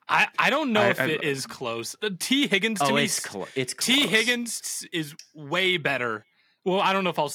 I, 0.10 0.28
I 0.40 0.50
don't 0.50 0.72
know 0.74 0.82
I- 0.82 0.90
if 0.90 1.02
I- 1.02 1.06
it 1.06 1.24
is 1.24 1.46
close. 1.46 1.96
Uh, 2.02 2.10
Tee 2.20 2.48
Higgins 2.48 2.80
to 2.80 2.86
Oh, 2.88 2.96
me 2.96 3.04
it's 3.04 3.20
s- 3.20 3.26
close. 3.26 3.50
It's 3.56 3.74
Tee 3.74 4.08
Higgins 4.08 4.86
is 4.94 5.14
way 5.36 5.78
better. 5.78 6.26
Well, 6.64 6.80
I 6.80 6.94
don't 6.94 7.04
know 7.04 7.10
if 7.10 7.20
I'll. 7.20 7.32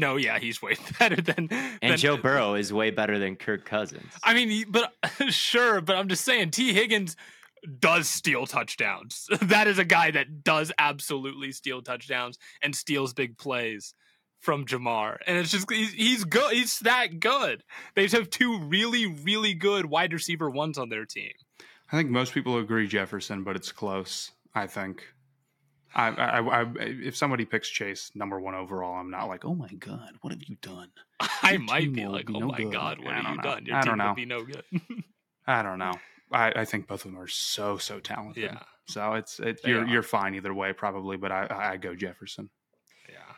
No, 0.00 0.16
yeah, 0.16 0.38
he's 0.38 0.60
way 0.62 0.76
better 0.98 1.20
than. 1.20 1.48
and 1.50 1.78
than, 1.92 1.96
Joe 1.98 2.16
Burrow 2.22 2.54
is 2.54 2.72
way 2.72 2.90
better 2.90 3.18
than 3.18 3.36
Kirk 3.36 3.64
Cousins. 3.64 4.12
I 4.24 4.34
mean, 4.34 4.66
but 4.68 4.92
sure, 5.28 5.80
but 5.80 5.96
I'm 5.96 6.08
just 6.08 6.24
saying 6.24 6.50
Tee 6.50 6.72
Higgins 6.72 7.16
does 7.78 8.08
steal 8.08 8.46
touchdowns. 8.46 9.26
that 9.42 9.66
is 9.66 9.78
a 9.78 9.84
guy 9.84 10.10
that 10.12 10.42
does 10.42 10.72
absolutely 10.78 11.52
steal 11.52 11.82
touchdowns 11.82 12.38
and 12.62 12.74
steals 12.74 13.12
big 13.12 13.36
plays 13.36 13.94
from 14.40 14.64
Ja'Marr. 14.64 15.18
And 15.26 15.36
it's 15.36 15.50
just 15.50 15.70
he's, 15.70 15.92
he's 15.92 16.24
good. 16.24 16.52
He's 16.54 16.78
that 16.80 17.20
good. 17.20 17.62
They 17.94 18.04
just 18.04 18.14
have 18.14 18.30
two 18.30 18.58
really 18.60 19.06
really 19.06 19.52
good 19.54 19.86
wide 19.86 20.12
receiver 20.14 20.48
ones 20.48 20.78
on 20.78 20.88
their 20.88 21.04
team. 21.04 21.32
I 21.92 21.96
think 21.96 22.08
most 22.08 22.32
people 22.32 22.56
agree 22.56 22.86
Jefferson, 22.86 23.42
but 23.44 23.56
it's 23.56 23.72
close. 23.72 24.30
I 24.54 24.66
think. 24.66 25.04
I, 25.94 26.08
I, 26.08 26.38
I, 26.40 26.60
I, 26.62 26.66
if 26.78 27.16
somebody 27.16 27.44
picks 27.44 27.68
Chase 27.68 28.10
number 28.14 28.40
one 28.40 28.54
overall, 28.54 28.94
I'm 29.00 29.10
not 29.10 29.24
like, 29.28 29.44
oh 29.44 29.54
my 29.54 29.68
god, 29.78 30.10
what 30.20 30.32
have 30.32 30.42
you 30.44 30.56
done? 30.62 30.90
I 31.42 31.52
Your 31.52 31.60
might 31.60 31.92
be 31.92 32.06
like, 32.06 32.26
be 32.26 32.34
oh 32.34 32.38
no 32.40 32.46
my 32.48 32.56
good." 32.58 32.72
god, 32.72 32.98
what 33.04 33.12
I 33.14 33.20
have 33.20 33.30
you 33.30 33.36
know. 33.36 33.42
done? 33.42 33.66
Your 33.66 33.76
I 33.76 33.80
team 33.82 33.88
don't 33.90 33.98
know. 33.98 34.08
will 34.08 34.14
be 34.14 34.24
no 34.24 34.44
good. 34.44 34.64
I 35.46 35.62
don't 35.62 35.78
know. 35.78 35.94
I, 36.32 36.52
I 36.56 36.64
think 36.64 36.86
both 36.86 37.04
of 37.04 37.10
them 37.10 37.20
are 37.20 37.26
so 37.26 37.76
so 37.78 37.98
talented. 37.98 38.44
yeah, 38.44 38.60
So 38.86 39.14
it's 39.14 39.40
it, 39.40 39.60
you're 39.64 39.82
are. 39.82 39.86
you're 39.86 40.02
fine 40.04 40.34
either 40.36 40.54
way 40.54 40.72
probably, 40.72 41.16
but 41.16 41.32
I 41.32 41.46
I 41.72 41.76
go 41.76 41.94
Jefferson. 41.96 42.50
yeah. 43.08 43.34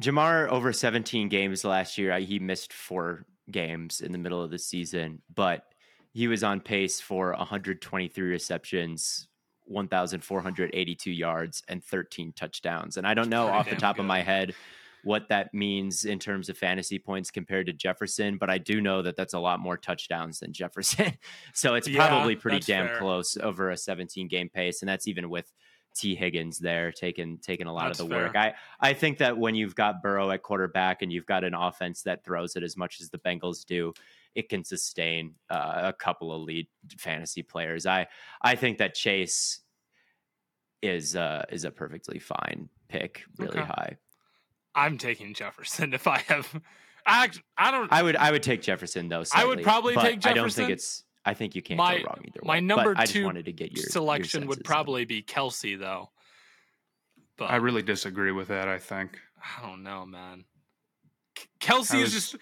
Ja'Marr 0.00 0.48
over 0.48 0.72
17 0.72 1.28
games 1.28 1.64
last 1.64 1.98
year. 1.98 2.12
I- 2.12 2.20
He 2.20 2.38
missed 2.38 2.72
four 2.72 3.26
games 3.50 4.00
in 4.00 4.12
the 4.12 4.18
middle 4.18 4.42
of 4.42 4.50
the 4.50 4.58
season, 4.58 5.22
but 5.34 5.64
he 6.12 6.28
was 6.28 6.44
on 6.44 6.60
pace 6.60 7.00
for 7.00 7.32
123 7.34 8.28
receptions, 8.28 9.26
1,482 9.66 11.10
yards, 11.10 11.62
and 11.68 11.84
13 11.84 12.32
touchdowns. 12.32 12.96
And 12.96 13.06
I 13.06 13.14
don't 13.14 13.28
know 13.30 13.46
off 13.48 13.68
the 13.68 13.76
top 13.76 13.98
of 13.98 14.04
my 14.04 14.22
head 14.22 14.54
what 15.02 15.28
that 15.28 15.52
means 15.52 16.06
in 16.06 16.18
terms 16.18 16.48
of 16.48 16.56
fantasy 16.56 16.98
points 16.98 17.30
compared 17.30 17.66
to 17.66 17.72
Jefferson, 17.74 18.38
but 18.38 18.48
I 18.48 18.56
do 18.58 18.80
know 18.80 19.02
that 19.02 19.16
that's 19.16 19.34
a 19.34 19.38
lot 19.38 19.60
more 19.60 19.76
touchdowns 19.76 20.40
than 20.40 20.52
Jefferson. 20.52 21.12
so 21.52 21.74
it's 21.74 21.86
Yeah, 21.86 22.06
probably 22.08 22.36
pretty 22.36 22.60
damn 22.60 22.86
fair. 22.88 22.98
close 22.98 23.36
over 23.36 23.70
a 23.70 23.76
17 23.76 24.28
game 24.28 24.48
pace, 24.48 24.80
and 24.80 24.88
that's 24.88 25.06
even 25.06 25.28
with 25.28 25.52
Tee 25.94 26.14
Higgins 26.16 26.58
there 26.58 26.90
taking 26.90 27.38
taking 27.38 27.66
a 27.68 27.72
lot 27.72 27.86
That's 27.88 28.00
of 28.00 28.08
the 28.08 28.14
fair. 28.14 28.24
work. 28.24 28.34
I 28.36 28.54
I 28.80 28.94
think 28.94 29.18
that 29.18 29.36
when 29.38 29.54
you've 29.54 29.76
got 29.76 30.02
Burrow 30.02 30.30
at 30.32 30.42
quarterback 30.42 31.02
and 31.02 31.12
you've 31.12 31.26
got 31.26 31.44
an 31.44 31.54
offense 31.54 32.02
that 32.02 32.24
throws 32.24 32.56
it 32.56 32.62
as 32.64 32.76
much 32.76 33.00
as 33.00 33.10
the 33.10 33.18
Bengals 33.18 33.64
do, 33.64 33.92
it 34.34 34.48
can 34.48 34.64
sustain 34.64 35.34
uh, 35.50 35.82
a 35.84 35.92
couple 35.92 36.32
of 36.32 36.42
lead 36.42 36.66
fantasy 36.98 37.42
players. 37.42 37.86
I 37.86 38.06
I 38.42 38.56
think 38.56 38.78
that 38.78 38.94
Chase 38.94 39.60
is 40.82 41.16
uh, 41.16 41.44
is 41.50 41.64
a 41.64 41.70
perfectly 41.70 42.18
fine 42.18 42.68
pick, 42.88 43.22
really 43.38 43.58
Okay. 43.58 43.66
high. 43.66 43.96
I'm 44.74 44.98
taking 44.98 45.34
Jefferson 45.34 45.94
if 45.94 46.06
I 46.06 46.18
have. 46.28 46.52
I 47.06 47.24
act- 47.24 47.42
I 47.56 47.70
don't. 47.70 47.92
I 47.92 48.02
would 48.02 48.16
I 48.16 48.30
would 48.30 48.42
take 48.42 48.62
Jefferson 48.62 49.08
though. 49.08 49.24
I 49.34 49.44
would 49.44 49.62
probably 49.62 49.94
but 49.94 50.02
take 50.02 50.26
I 50.26 50.32
don't 50.32 50.36
Jefferson. 50.48 50.64
think 50.66 50.72
it's. 50.72 51.04
I 51.26 51.32
think 51.32 51.54
you 51.54 51.62
can't 51.62 51.78
My- 51.78 51.98
go 51.98 52.04
wrong 52.04 52.18
either 52.26 52.40
way. 52.42 52.46
my 52.46 52.56
but 52.60 52.64
number 52.64 52.94
I 52.98 53.02
just 53.02 53.12
two 53.14 53.24
wanted 53.24 53.46
to 53.46 53.52
get 53.52 53.72
your 53.72 53.82
your 53.82 53.90
selection 53.90 54.46
would 54.46 54.56
senses 54.58 54.70
on 54.70 54.74
probably 54.74 55.04
be 55.06 55.22
Kelce 55.22 55.78
though. 55.78 56.10
But 57.38 57.46
I 57.50 57.56
really 57.56 57.82
disagree 57.82 58.30
with 58.32 58.48
that. 58.48 58.68
I 58.68 58.78
think 58.78 59.18
I 59.42 59.66
don't 59.66 59.82
know, 59.82 60.04
man. 60.04 60.44
Kelce 61.60 61.94
I 61.94 62.02
is 62.02 62.12
just. 62.12 62.36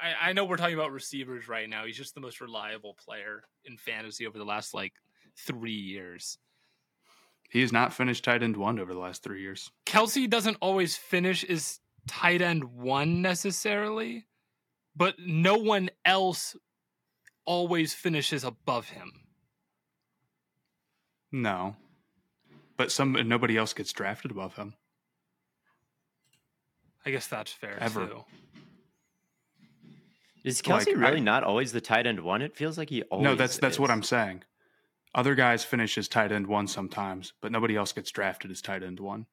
I, 0.00 0.30
I 0.30 0.32
know 0.32 0.44
we're 0.44 0.56
talking 0.56 0.74
about 0.74 0.92
receivers 0.92 1.48
right 1.48 1.68
now. 1.68 1.84
He's 1.84 1.96
just 1.96 2.14
the 2.14 2.20
most 2.20 2.40
reliable 2.40 2.94
player 2.94 3.42
in 3.64 3.76
fantasy 3.76 4.26
over 4.26 4.38
the 4.38 4.44
last 4.44 4.74
like 4.74 4.92
three 5.36 5.72
years. 5.72 6.38
he 7.50 7.60
has 7.60 7.72
not 7.72 7.92
finished 7.92 8.24
tight 8.24 8.42
end 8.42 8.56
one 8.56 8.78
over 8.78 8.92
the 8.92 9.00
last 9.00 9.22
three 9.22 9.42
years. 9.42 9.70
Kelce 9.86 10.28
doesn't 10.28 10.56
always 10.60 10.96
finish 10.96 11.44
as 11.44 11.80
tight 12.06 12.40
end 12.42 12.64
one 12.64 13.22
necessarily, 13.22 14.26
but 14.94 15.16
no 15.18 15.56
one 15.56 15.90
else 16.04 16.56
always 17.44 17.94
finishes 17.94 18.44
above 18.44 18.88
him. 18.88 19.12
No, 21.32 21.76
but 22.76 22.90
some 22.92 23.12
nobody 23.28 23.56
else 23.56 23.72
gets 23.72 23.92
drafted 23.92 24.30
above 24.30 24.54
him. 24.54 24.74
I 27.04 27.10
guess 27.10 27.26
that's 27.26 27.52
fair 27.52 27.78
Ever. 27.80 28.06
too. 28.06 28.24
Is 30.46 30.62
Kelce 30.62 30.86
Like, 30.86 30.96
really 30.96 31.16
I- 31.16 31.20
not 31.20 31.42
always 31.42 31.72
the 31.72 31.80
tight 31.80 32.06
end 32.06 32.20
one? 32.20 32.40
It 32.40 32.56
feels 32.56 32.78
like 32.78 32.88
he 32.88 33.02
always. 33.04 33.24
no, 33.24 33.34
that's 33.34 33.58
that's 33.58 33.78
what 33.80 33.90
is. 33.90 33.94
I'm 33.94 34.02
saying. 34.04 34.44
Other 35.12 35.34
guys 35.34 35.64
finish 35.64 35.98
as 35.98 36.08
tight 36.08 36.30
end 36.30 36.46
one 36.46 36.68
sometimes, 36.68 37.32
but 37.40 37.50
nobody 37.50 37.74
else 37.74 37.92
gets 37.92 38.10
drafted 38.12 38.50
as 38.52 38.62
tight 38.62 38.82
end 38.84 39.00
one. 39.00 39.26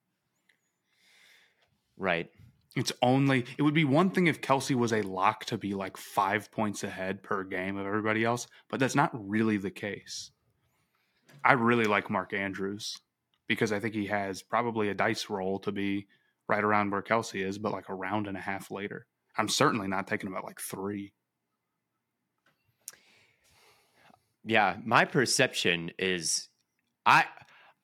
Right. 1.97 2.29
It's 2.75 2.91
only 3.03 3.45
it 3.57 3.61
would 3.61 3.75
be 3.75 3.85
one 3.85 4.09
thing 4.09 4.25
if 4.25 4.41
Kelce 4.41 4.73
was 4.75 4.91
a 4.91 5.03
lock 5.03 5.45
to 5.45 5.57
be 5.57 5.75
like 5.75 5.97
five 5.97 6.51
points 6.51 6.83
ahead 6.83 7.21
per 7.21 7.43
game 7.43 7.77
of 7.77 7.85
everybody 7.85 8.23
else, 8.23 8.47
but 8.69 8.79
that's 8.79 8.95
not 8.95 9.11
really 9.13 9.57
the 9.57 9.69
case. 9.69 10.31
I 11.45 11.53
really 11.53 11.85
like 11.85 12.09
Mark 12.09 12.33
Andrews 12.33 12.97
because 13.47 13.71
I 13.71 13.79
think 13.79 13.93
he 13.93 14.07
has 14.07 14.41
probably 14.41 14.89
a 14.89 14.95
dice 14.95 15.29
roll 15.29 15.59
to 15.59 15.71
be 15.71 16.07
right 16.47 16.63
around 16.63 16.89
where 16.91 17.03
Kelce 17.03 17.45
is, 17.45 17.59
but 17.59 17.71
like 17.73 17.89
a 17.89 17.93
round 17.93 18.25
and 18.27 18.37
a 18.37 18.41
half 18.41 18.71
later. 18.71 19.05
I'm 19.37 19.49
certainly 19.49 19.87
not 19.87 20.07
taking 20.07 20.29
about 20.29 20.43
like 20.43 20.59
three. 20.59 21.13
Yeah, 24.45 24.75
my 24.83 25.05
perception 25.05 25.91
is, 25.97 26.49
I, 27.05 27.25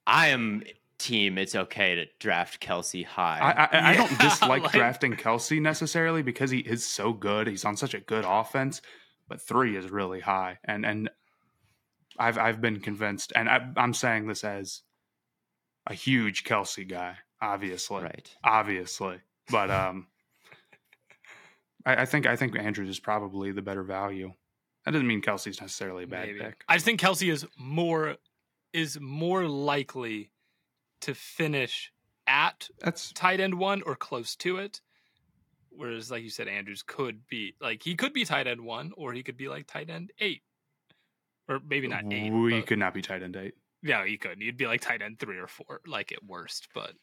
I 0.05 0.27
am 0.27 0.63
team. 0.99 1.37
It's 1.37 1.55
okay 1.55 1.95
to 1.95 2.05
draft 2.19 2.61
Kelce 2.61 3.05
high. 3.05 3.39
I, 3.39 3.77
I, 3.77 3.91
I 3.91 3.95
don't 3.95 4.19
dislike 4.19 4.63
like- 4.63 4.71
drafting 4.73 5.13
Kelce 5.13 5.59
necessarily 5.59 6.21
because 6.21 6.51
he 6.51 6.59
is 6.59 6.85
so 6.85 7.13
good. 7.13 7.47
He's 7.47 7.65
on 7.65 7.77
such 7.77 7.93
a 7.95 7.99
good 7.99 8.25
offense, 8.27 8.81
but 9.27 9.41
three 9.41 9.75
is 9.75 9.89
really 9.89 10.19
high, 10.19 10.59
and 10.65 10.85
and 10.85 11.09
I've 12.19 12.37
I've 12.37 12.61
been 12.61 12.81
convinced, 12.81 13.33
and 13.35 13.49
I, 13.49 13.67
I'm 13.77 13.93
saying 13.93 14.27
this 14.27 14.43
as 14.43 14.81
a 15.87 15.93
huge 15.93 16.43
Kelce 16.43 16.87
guy, 16.87 17.15
obviously, 17.41 18.03
right. 18.03 18.35
obviously, 18.43 19.19
but 19.49 19.71
um, 19.71 20.07
I, 21.85 22.01
I 22.01 22.05
think 22.05 22.25
I 22.25 22.35
think 22.35 22.57
Andrews 22.57 22.89
is 22.89 22.99
probably 22.99 23.51
the 23.51 23.61
better 23.61 23.83
value. 23.83 24.33
That 24.85 24.91
doesn't 24.91 25.07
mean 25.07 25.21
Kelce's 25.21 25.59
necessarily 25.59 26.05
a 26.05 26.07
bad 26.07 26.27
Maybe. 26.27 26.39
pick. 26.39 26.63
I 26.67 26.75
just 26.75 26.85
think 26.85 26.99
Kelce 26.99 27.31
is 27.31 27.45
more 27.57 28.15
is 28.73 28.99
more 28.99 29.45
likely 29.45 30.31
to 31.01 31.13
finish 31.13 31.91
at 32.27 32.69
That's 32.79 33.11
tight 33.13 33.39
end 33.39 33.55
one 33.55 33.81
or 33.83 33.95
close 33.95 34.35
to 34.37 34.57
it. 34.57 34.81
Whereas, 35.71 36.11
like 36.11 36.23
you 36.23 36.29
said, 36.29 36.47
Andrews 36.47 36.83
could 36.85 37.27
be 37.27 37.55
like 37.61 37.83
he 37.83 37.95
could 37.95 38.13
be 38.13 38.25
tight 38.25 38.47
end 38.47 38.61
one, 38.61 38.91
or 38.97 39.13
he 39.13 39.23
could 39.23 39.37
be 39.37 39.47
like 39.47 39.65
tight 39.67 39.89
end 39.89 40.11
eight, 40.19 40.41
or 41.47 41.59
maybe 41.65 41.87
not 41.87 42.03
eight. 42.11 42.31
we 42.31 42.59
but- 42.59 42.67
could 42.67 42.79
not 42.79 42.93
be 42.93 43.01
tight 43.01 43.23
end 43.23 43.35
eight. 43.35 43.53
Yeah, 43.81 44.05
he 44.05 44.17
could. 44.17 44.41
He'd 44.41 44.57
be 44.57 44.67
like 44.67 44.81
tight 44.81 45.01
end 45.01 45.19
three 45.19 45.37
or 45.37 45.47
four, 45.47 45.79
like 45.87 46.11
at 46.11 46.21
worst. 46.25 46.67
But 46.73 46.93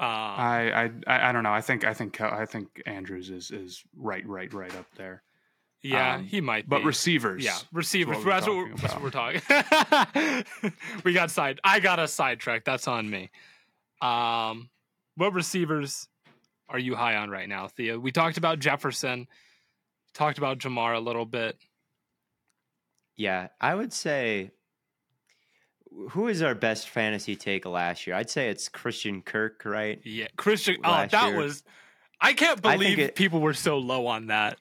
um, 0.00 0.06
I, 0.06 0.84
I 0.84 0.90
I 1.06 1.28
I 1.28 1.32
don't 1.32 1.42
know. 1.42 1.52
I 1.52 1.60
think 1.60 1.84
I 1.84 1.94
think 1.94 2.20
I 2.20 2.46
think 2.46 2.82
Andrews 2.86 3.30
is 3.30 3.50
is 3.50 3.82
right 3.96 4.26
right 4.26 4.52
right 4.52 4.74
up 4.76 4.86
there. 4.96 5.22
yeah, 5.82 6.14
um, 6.16 6.24
he 6.24 6.40
might. 6.40 6.64
Be 6.64 6.70
but 6.70 6.78
be. 6.80 6.84
receivers, 6.86 7.44
Yeah, 7.44 7.56
receivers. 7.72 8.18
we're 8.24 8.30
That's 8.30 8.46
what 8.46 8.56
we're, 8.56 8.68
talking 8.68 8.76
that's 8.82 8.94
what 8.94 9.02
we're 9.02 10.44
talking. 10.44 10.44
we 11.04 11.12
got 11.12 11.30
side. 11.30 11.60
I 11.64 11.80
got 11.80 11.98
a 11.98 12.06
sidetrack. 12.08 12.64
That's 12.64 12.86
on 12.88 13.08
me. 13.10 13.30
Um, 14.00 14.70
what 15.16 15.32
receivers 15.32 16.06
are 16.68 16.78
you 16.78 16.94
high 16.94 17.16
on 17.16 17.30
right 17.30 17.48
now, 17.48 17.66
Theo? 17.66 17.98
We 17.98 18.12
talked 18.12 18.36
about 18.38 18.60
Jefferson. 18.60 19.26
Talked 20.14 20.38
about 20.38 20.58
Ja'Marr 20.58 20.96
a 20.96 21.00
little 21.00 21.26
bit. 21.26 21.56
Yeah, 23.16 23.48
I 23.60 23.74
would 23.74 23.92
say 23.92 24.52
who 26.10 26.28
is 26.28 26.42
our 26.42 26.54
best 26.54 26.88
fantasy 26.88 27.36
take 27.36 27.64
last 27.66 28.06
year? 28.06 28.16
I'd 28.16 28.30
say 28.30 28.48
it's 28.50 28.68
Christian 28.68 29.22
Kirk, 29.22 29.62
right? 29.64 30.00
Yeah, 30.04 30.26
Christian. 30.36 30.76
Oh, 30.84 31.06
that 31.10 31.28
year. 31.28 31.36
was. 31.36 31.62
I 32.20 32.32
can't 32.32 32.64
I 32.66 32.76
believe 32.76 32.98
it- 32.98 33.14
people 33.14 33.40
were 33.40 33.54
so 33.54 33.78
low 33.78 34.06
on 34.06 34.26
that. 34.26 34.58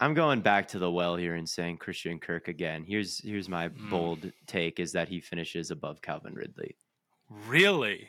I'm 0.00 0.14
going 0.14 0.40
back 0.40 0.68
to 0.68 0.80
the 0.80 0.90
well 0.90 1.14
here 1.14 1.34
and 1.36 1.48
saying 1.48 1.76
Christian 1.76 2.18
Kirk 2.18 2.48
again. 2.48 2.82
Here's 2.82 3.18
here's 3.22 3.48
my 3.48 3.68
Mm. 3.68 3.90
bold 3.90 4.32
take 4.46 4.80
is 4.80 4.92
that 4.92 5.08
he 5.08 5.20
finishes 5.20 5.70
above 5.70 6.02
Calvin 6.02 6.34
Ridley. 6.34 6.74
Really. 7.46 8.08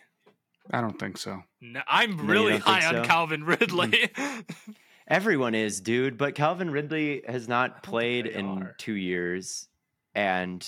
I 0.72 0.82
don't 0.82 0.98
think 0.98 1.18
so. 1.18 1.44
No, 1.62 1.82
I'm 1.88 2.26
really 2.26 2.54
don't 2.54 2.62
high 2.64 2.86
on 2.88 2.94
so? 2.96 3.02
Mm. 3.02 3.06
Calvin 3.06 3.44
Ridley. 3.44 4.10
Everyone 5.08 5.54
is, 5.54 5.82
dude, 5.82 6.18
but 6.18 6.34
Calvin 6.34 6.72
Ridley 6.72 7.22
has 7.28 7.48
not 7.48 7.84
played 7.84 8.26
in 8.26 8.46
are. 8.64 8.76
2 8.80 8.94
years 8.94 9.68
and 10.16 10.66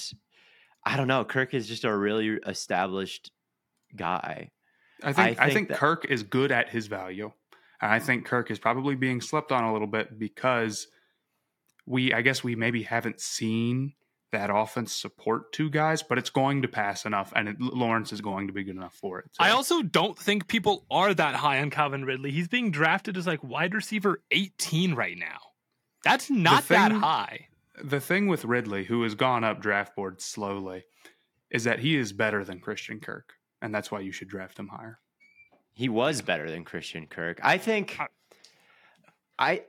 I 0.86 0.98
don't 0.98 1.08
know, 1.08 1.26
Kirk 1.26 1.54
is 1.54 1.68
just 1.68 1.84
a 1.84 1.96
really 1.96 2.40
established 2.46 3.32
guy. 3.96 4.52
I 5.04 5.14
think 5.14 5.40
I 5.40 5.46
think 5.46 5.54
think, 5.54 5.68
that- 5.70 5.78
Kirk 5.78 6.06
is 6.06 6.24
good 6.24 6.52
at 6.52 6.70
his 6.70 6.88
value. 6.88 7.32
And 7.82 7.92
I 7.92 8.00
think 8.00 8.26
Kirk 8.26 8.52
is 8.52 8.60
probably 8.60 8.96
being 8.96 9.20
slept 9.20 9.52
on 9.52 9.64
a 9.64 9.74
little 9.74 9.88
bit 9.88 10.18
because 10.18 10.88
we 11.86 12.14
I 12.14 12.22
guess 12.22 12.44
we 12.44 12.56
maybe 12.56 12.84
haven't 12.84 13.20
seen 13.20 13.94
that 14.32 14.50
offense 14.54 14.94
support 14.94 15.54
two 15.54 15.70
guys, 15.70 16.04
but 16.04 16.18
it's 16.18 16.30
going 16.30 16.62
to 16.62 16.68
pass 16.68 17.06
enough 17.06 17.32
and 17.36 17.50
it, 17.50 17.60
Lawrence 17.60 18.12
is 18.12 18.22
going 18.22 18.48
to 18.48 18.54
be 18.54 18.64
good 18.64 18.76
enough 18.76 18.94
for 18.94 19.20
it. 19.20 19.26
I 19.40 19.52
also 19.52 19.82
don't 19.82 20.18
think 20.18 20.48
people 20.48 20.86
are 20.90 21.14
that 21.14 21.36
high 21.36 21.60
on 21.62 21.70
Calvin 21.70 22.06
Ridley. 22.06 22.32
He's 22.32 22.48
being 22.48 22.72
drafted 22.72 23.18
as 23.18 23.28
like 23.28 23.44
wide 23.44 23.74
receiver 23.74 24.22
18 24.32 24.94
right 24.94 25.18
now. 25.18 25.40
That's 26.04 26.30
not 26.30 26.68
that 26.68 26.92
high. 26.92 27.48
The 27.84 28.00
thing 28.00 28.28
with 28.28 28.46
Ridley, 28.46 28.86
who 28.86 29.04
has 29.04 29.16
gone 29.16 29.44
up 29.44 29.62
draft 29.62 29.96
board 29.96 30.22
slowly, 30.22 30.84
is 31.50 31.64
that 31.66 31.80
he 31.80 31.96
is 31.98 32.14
better 32.14 32.44
than 32.44 32.60
Christian 32.60 33.00
Kirk. 33.00 33.34
And 33.62 33.74
that's 33.74 33.92
why 33.92 34.02
you 34.02 34.12
should 34.12 34.28
draft 34.28 34.60
him 34.60 34.68
higher. 34.68 35.00
He 35.74 35.90
was 35.90 36.22
better 36.22 36.50
than 36.50 36.64
Christian 36.64 37.08
Kirk. 37.08 37.40
I 37.44 37.58
think 37.58 37.98
I- 38.00 38.08
I 39.38 39.64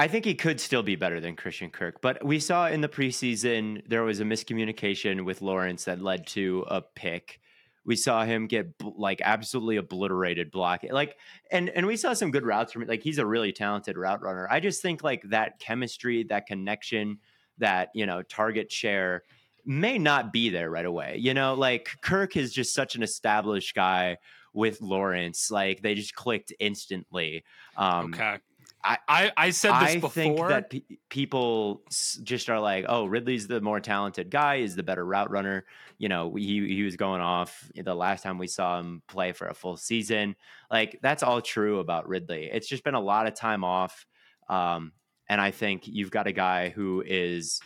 I 0.00 0.06
think 0.06 0.24
he 0.24 0.34
could 0.36 0.60
still 0.60 0.84
be 0.84 0.94
better 0.94 1.18
than 1.18 1.34
Christian 1.34 1.70
Kirk, 1.70 2.00
but 2.00 2.24
we 2.24 2.38
saw 2.38 2.68
in 2.68 2.82
the 2.82 2.88
preseason 2.88 3.82
there 3.88 4.04
was 4.04 4.20
a 4.20 4.24
miscommunication 4.24 5.24
with 5.24 5.42
Lawrence 5.42 5.84
that 5.86 6.00
led 6.00 6.24
to 6.28 6.64
a 6.68 6.80
pick. 6.80 7.40
We 7.84 7.96
saw 7.96 8.24
him 8.24 8.46
get 8.46 8.74
like 8.80 9.20
absolutely 9.24 9.76
obliterated 9.76 10.52
blocking. 10.52 10.92
Like 10.92 11.16
and 11.50 11.68
and 11.70 11.86
we 11.86 11.96
saw 11.96 12.12
some 12.12 12.30
good 12.30 12.44
routes 12.46 12.72
from 12.72 12.86
like 12.86 13.02
he's 13.02 13.18
a 13.18 13.26
really 13.26 13.50
talented 13.52 13.96
route 13.96 14.22
runner. 14.22 14.46
I 14.48 14.60
just 14.60 14.82
think 14.82 15.02
like 15.02 15.22
that 15.30 15.58
chemistry, 15.58 16.22
that 16.24 16.46
connection, 16.46 17.18
that, 17.58 17.90
you 17.94 18.06
know, 18.06 18.22
target 18.22 18.70
share 18.72 19.22
may 19.64 19.98
not 19.98 20.32
be 20.32 20.48
there 20.50 20.70
right 20.70 20.86
away. 20.86 21.16
You 21.20 21.34
know, 21.34 21.54
like 21.54 21.90
Kirk 22.00 22.36
is 22.36 22.52
just 22.52 22.72
such 22.74 22.94
an 22.96 23.02
established 23.02 23.74
guy 23.74 24.16
with 24.54 24.80
Lawrence. 24.80 25.50
Like 25.50 25.82
they 25.82 25.94
just 25.94 26.14
clicked 26.14 26.52
instantly. 26.58 27.44
Um, 27.76 28.14
okay. 28.14 28.38
I- 28.84 28.98
I, 29.08 29.32
I 29.36 29.50
said 29.50 29.72
this 29.82 29.90
I 29.90 29.94
before. 29.96 30.10
think 30.10 30.38
that 30.38 30.70
pe- 30.70 30.96
people 31.10 31.82
just 32.22 32.48
are 32.48 32.60
like, 32.60 32.84
"Oh, 32.88 33.06
Ridley's 33.06 33.48
the 33.48 33.60
more 33.60 33.80
talented 33.80 34.30
guy. 34.30 34.56
Is 34.56 34.76
the 34.76 34.84
better 34.84 35.04
route 35.04 35.30
runner." 35.30 35.64
You 35.98 36.08
know, 36.08 36.32
he 36.36 36.66
he 36.68 36.82
was 36.84 36.94
going 36.96 37.20
off 37.20 37.68
the 37.74 37.94
last 37.94 38.22
time 38.22 38.38
we 38.38 38.46
saw 38.46 38.78
him 38.78 39.02
play 39.08 39.32
for 39.32 39.48
a 39.48 39.54
full 39.54 39.76
season. 39.76 40.36
Like 40.70 41.00
that's 41.02 41.24
all 41.24 41.42
true 41.42 41.80
about 41.80 42.08
Ridley. 42.08 42.48
It's 42.52 42.68
just 42.68 42.84
been 42.84 42.94
a 42.94 43.00
lot 43.00 43.26
of 43.26 43.34
time 43.34 43.64
off, 43.64 44.06
um, 44.48 44.92
and 45.28 45.40
I 45.40 45.50
think 45.50 45.86
you've 45.86 46.10
got 46.10 46.26
a 46.26 46.32
guy 46.32 46.70
who 46.70 47.02
is 47.06 47.60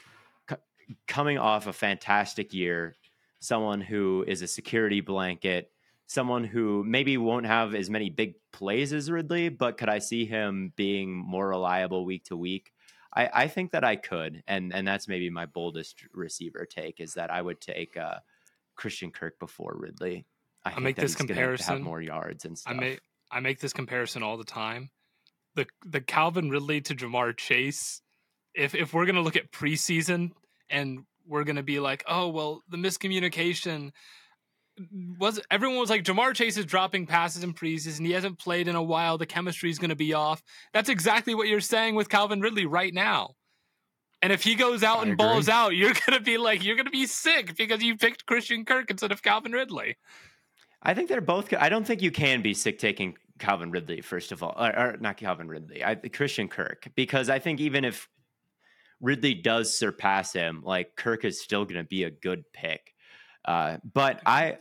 c- 0.51 0.57
coming 1.07 1.39
off 1.39 1.67
a 1.67 1.73
fantastic 1.73 2.53
year, 2.53 2.97
someone 3.41 3.81
who 3.81 4.25
is 4.27 4.43
a 4.43 4.47
security 4.47 5.01
blanket, 5.01 5.71
someone 6.07 6.45
who 6.45 6.85
maybe 6.85 7.17
won't 7.17 7.47
have 7.47 7.75
as 7.75 7.89
many 7.89 8.11
big 8.11 8.35
plays 8.53 8.93
as 8.93 9.11
Ridley, 9.11 9.49
but 9.49 9.79
could 9.79 9.89
I 9.89 9.99
see 9.99 10.25
him 10.27 10.73
being 10.77 11.15
more 11.15 11.49
reliable 11.49 12.05
week 12.05 12.25
to 12.25 12.37
week? 12.37 12.73
I, 13.15 13.31
I 13.33 13.49
think 13.49 13.73
that 13.73 13.85
I 13.85 13.97
could, 13.97 14.43
and 14.47 14.73
and 14.73 14.89
that's 14.89 15.07
maybe 15.07 15.29
my 15.29 15.47
boldest 15.47 16.03
receiver 16.15 16.67
take 16.67 17.01
is 17.01 17.15
that 17.15 17.31
I 17.31 17.43
would 17.43 17.61
take 17.61 17.97
uh, 17.97 18.21
Christian 18.75 19.11
Kirk 19.11 19.39
before 19.39 19.75
Ridley. 19.77 20.25
I 20.65 20.71
think 20.71 20.83
make 20.83 20.97
this 20.97 21.15
gonna 21.15 21.35
have 21.35 21.81
more 21.81 22.01
yards 22.01 22.45
and 22.45 22.59
stuff. 22.59 22.75
I 22.75 22.77
make 22.77 23.01
I 23.31 23.41
make 23.41 23.61
this 23.61 23.73
comparison 23.73 24.23
all 24.23 24.37
the 24.37 24.45
time. 24.45 24.91
The 25.55 25.67
the 25.85 26.01
Calvin 26.01 26.51
Ridley 26.51 26.81
to 26.83 26.95
Ja'Marr 26.95 27.37
Chase. 27.37 28.03
If 28.55 28.75
if 28.75 28.93
we're 28.93 29.07
gonna 29.07 29.21
look 29.21 29.37
at 29.37 29.53
preseason 29.53 30.31
and 30.71 31.01
we're 31.27 31.45
gonna 31.45 31.63
be 31.63 31.81
like, 31.81 32.05
oh 32.07 32.29
well, 32.29 32.63
the 32.69 32.77
miscommunication 32.77 33.91
was 35.19 35.41
everyone 35.51 35.79
was 35.79 35.91
like 35.91 36.05
Ja'Marr 36.05 36.35
Chase 36.35 36.57
is 36.57 36.65
dropping 36.65 37.07
passes 37.07 37.45
in 37.45 37.53
preseason. 37.55 38.07
He 38.07 38.13
hasn't 38.13 38.39
played 38.39 38.69
in 38.69 38.77
a 38.77 38.83
while. 38.83 39.19
The 39.19 39.27
chemistry 39.27 39.71
is 39.71 39.79
gonna 39.79 39.97
be 39.97 40.15
off. 40.15 40.43
That's 40.73 40.89
exactly 40.89 41.35
what 41.35 41.49
you're 41.49 41.61
saying 41.61 41.95
with 41.95 42.09
Calvin 42.09 42.41
Ridley 42.41 42.67
right 42.67 42.93
now. 42.93 43.35
And 44.23 44.33
if 44.33 44.45
he 44.45 44.55
goes 44.55 44.83
out 44.83 45.01
I 45.01 45.09
and 45.09 45.19
balls 45.19 45.49
out, 45.49 45.75
you're 45.77 45.95
gonna 46.07 46.21
be 46.21 46.39
like, 46.39 46.65
you're 46.65 46.77
gonna 46.77 46.91
be 46.91 47.07
sick 47.07 47.57
because 47.57 47.83
you 47.83 47.97
picked 47.97 48.27
Christian 48.27 48.65
Kirk 48.65 48.91
instead 48.91 49.13
of 49.13 49.23
Calvin 49.23 49.53
Ridley. 49.53 49.97
I 50.83 50.95
think 50.95 51.09
they're 51.09 51.21
both. 51.21 51.53
I 51.55 51.69
don't 51.69 51.87
think 51.87 52.03
you 52.03 52.11
can 52.11 52.43
be 52.43 52.55
sick 52.55 52.79
taking 52.79 53.17
Calvin 53.43 53.73
Ridley 53.73 54.01
first 54.01 54.31
of 54.31 54.43
all, 54.43 54.55
or, 54.57 54.79
or 54.79 54.97
not 55.01 55.17
Calvin 55.17 55.49
Ridley, 55.49 55.85
I, 55.85 55.97
Christian 55.97 56.49
Kirk, 56.49 56.89
because 56.95 57.29
I 57.29 57.41
think 57.41 57.59
even 57.61 57.85
if 57.85 58.09
Ridley 59.01 59.35
does 59.35 59.77
surpass 59.77 60.33
him, 60.33 60.63
like 60.65 60.95
Kirk 60.95 61.25
is 61.25 61.43
still 61.43 61.65
going 61.65 61.83
to 61.83 61.89
be 61.89 62.05
a 62.05 62.11
good 62.11 62.45
pick. 62.53 62.95
Uh, 63.45 63.79
but 63.93 64.21
I, 64.25 64.59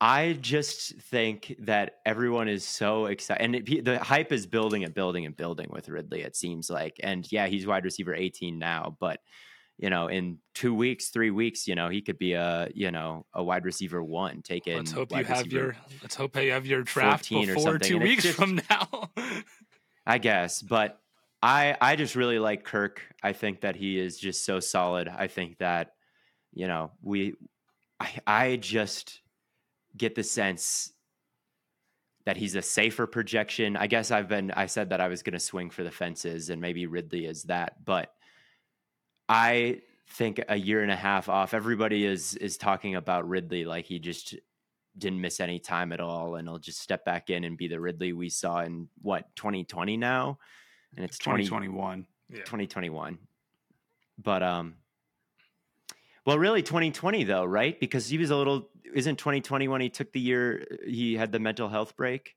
I 0.00 0.38
just 0.40 0.94
think 1.10 1.56
that 1.62 1.96
everyone 2.06 2.48
is 2.48 2.64
so 2.64 3.06
excited, 3.06 3.42
and 3.42 3.54
it, 3.56 3.84
the 3.84 3.98
hype 3.98 4.30
is 4.30 4.46
building 4.46 4.84
and 4.84 4.94
building 4.94 5.26
and 5.26 5.36
building 5.36 5.66
with 5.68 5.88
Ridley. 5.88 6.22
It 6.22 6.36
seems 6.36 6.70
like, 6.70 7.00
and 7.02 7.26
yeah, 7.32 7.48
he's 7.48 7.66
wide 7.66 7.84
receiver 7.84 8.14
18 8.14 8.56
now, 8.56 8.96
but 9.00 9.18
you 9.78 9.90
know, 9.90 10.08
in 10.08 10.38
two 10.54 10.74
weeks, 10.74 11.10
three 11.10 11.30
weeks, 11.30 11.68
you 11.68 11.76
know, 11.76 11.88
he 11.88 12.02
could 12.02 12.18
be 12.18 12.32
a 12.32 12.68
you 12.74 12.90
know 12.90 13.24
a 13.32 13.42
wide 13.42 13.64
receiver 13.64 14.02
one. 14.02 14.42
Taking 14.42 14.76
let's 14.76 14.90
hope 14.90 15.16
you 15.16 15.24
have 15.24 15.46
your 15.46 15.76
let's 16.02 16.16
hope 16.16 16.36
you 16.36 16.50
have 16.50 16.66
your 16.66 16.82
draft 16.82 17.30
before 17.30 17.78
two 17.78 17.98
weeks 17.98 18.24
just, 18.24 18.36
from 18.36 18.60
now. 18.68 19.10
I 20.06 20.18
guess, 20.18 20.62
but 20.62 21.00
I 21.42 21.76
I 21.80 21.94
just 21.94 22.16
really 22.16 22.40
like 22.40 22.64
Kirk. 22.64 23.02
I 23.22 23.32
think 23.32 23.60
that 23.60 23.76
he 23.76 23.98
is 23.98 24.18
just 24.18 24.44
so 24.44 24.58
solid. 24.58 25.08
I 25.08 25.28
think 25.28 25.58
that 25.58 25.92
you 26.52 26.66
know 26.66 26.90
we 27.00 27.36
I 28.00 28.18
I 28.26 28.56
just 28.56 29.20
get 29.96 30.16
the 30.16 30.24
sense 30.24 30.92
that 32.26 32.36
he's 32.36 32.56
a 32.56 32.62
safer 32.62 33.06
projection. 33.06 33.76
I 33.76 33.86
guess 33.86 34.10
I've 34.10 34.28
been 34.28 34.50
I 34.50 34.66
said 34.66 34.90
that 34.90 35.00
I 35.00 35.06
was 35.06 35.22
going 35.22 35.34
to 35.34 35.40
swing 35.40 35.70
for 35.70 35.84
the 35.84 35.90
fences 35.92 36.50
and 36.50 36.60
maybe 36.60 36.86
Ridley 36.86 37.26
is 37.26 37.44
that, 37.44 37.84
but 37.84 38.12
I 39.28 39.82
think 40.10 40.40
a 40.48 40.56
year 40.56 40.82
and 40.82 40.90
a 40.90 40.96
half 40.96 41.28
off 41.28 41.52
everybody 41.52 42.04
is 42.04 42.34
is 42.34 42.56
talking 42.56 42.94
about 42.94 43.28
Ridley 43.28 43.64
like 43.64 43.84
he 43.84 43.98
just 43.98 44.34
didn't 44.96 45.20
miss 45.20 45.38
any 45.38 45.58
time 45.58 45.92
at 45.92 46.00
all 46.00 46.36
and 46.36 46.48
he'll 46.48 46.58
just 46.58 46.80
step 46.80 47.04
back 47.04 47.30
in 47.30 47.44
and 47.44 47.56
be 47.56 47.68
the 47.68 47.78
Ridley 47.78 48.12
we 48.12 48.30
saw 48.30 48.60
in 48.60 48.88
what 49.02 49.26
2020 49.36 49.96
now 49.96 50.38
and 50.96 51.04
it's 51.04 51.18
2021 51.18 52.06
20, 52.30 52.42
2021 52.42 53.18
but 54.18 54.42
um 54.42 54.74
well, 56.28 56.38
really 56.38 56.60
2020 56.62 57.24
though, 57.24 57.46
right? 57.46 57.80
Because 57.80 58.06
he 58.06 58.18
was 58.18 58.28
a 58.28 58.36
little 58.36 58.68
isn't 58.94 59.16
2020 59.16 59.66
when 59.66 59.80
he 59.80 59.88
took 59.88 60.12
the 60.12 60.20
year 60.20 60.66
he 60.86 61.14
had 61.14 61.32
the 61.32 61.38
mental 61.38 61.70
health 61.70 61.96
break? 61.96 62.36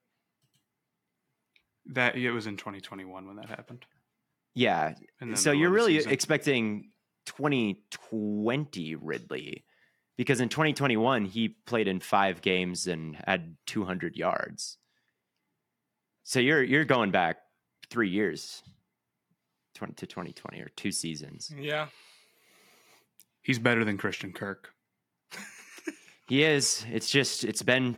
That 1.87 2.15
it 2.15 2.31
was 2.31 2.47
in 2.47 2.55
2021 2.55 3.27
when 3.27 3.35
that 3.35 3.49
happened. 3.49 3.85
Yeah. 4.53 4.95
So 5.35 5.51
you're 5.51 5.69
really 5.69 5.97
season. 5.97 6.11
expecting 6.11 6.91
2020 7.27 8.95
Ridley 8.95 9.63
because 10.17 10.41
in 10.41 10.49
2021 10.49 11.25
he 11.25 11.49
played 11.65 11.87
in 11.87 11.99
5 11.99 12.41
games 12.41 12.87
and 12.87 13.15
had 13.25 13.55
200 13.67 14.15
yards. 14.15 14.77
So 16.23 16.39
you're 16.39 16.63
you're 16.63 16.85
going 16.85 17.11
back 17.11 17.37
3 17.89 18.09
years 18.09 18.63
20 19.75 19.93
to 19.95 20.05
2020 20.05 20.61
or 20.61 20.69
two 20.75 20.91
seasons. 20.91 21.51
Yeah. 21.57 21.87
He's 23.41 23.57
better 23.59 23.83
than 23.83 23.97
Christian 23.97 24.31
Kirk. 24.31 24.69
he 26.27 26.43
is. 26.43 26.85
It's 26.91 27.09
just 27.09 27.43
it's 27.43 27.63
been 27.63 27.97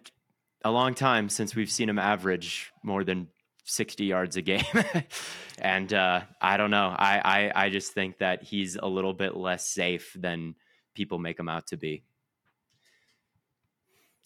a 0.64 0.72
long 0.72 0.94
time 0.94 1.30
since 1.30 1.56
we've 1.56 1.72
seen 1.72 1.90
him 1.90 2.00
average 2.00 2.72
more 2.84 3.04
than 3.04 3.28
60 3.64 4.06
yards 4.06 4.38
a 4.38 4.42
game. 4.42 4.64
and 5.60 5.94
uh, 5.94 6.22
I 6.42 6.58
don't 6.58 6.72
know. 6.72 6.96
I, 6.98 7.52
I 7.56 7.66
I 7.66 7.70
just 7.70 7.94
think 7.94 8.18
that 8.20 8.44
he's 8.44 8.76
a 8.76 8.88
little 8.88 9.14
bit 9.14 9.36
less 9.36 9.66
safe 9.68 10.16
than 10.20 10.56
people 10.94 11.20
make 11.20 11.40
him 11.40 11.50
out 11.50 11.68
to 11.68 11.78
be. 11.78 12.04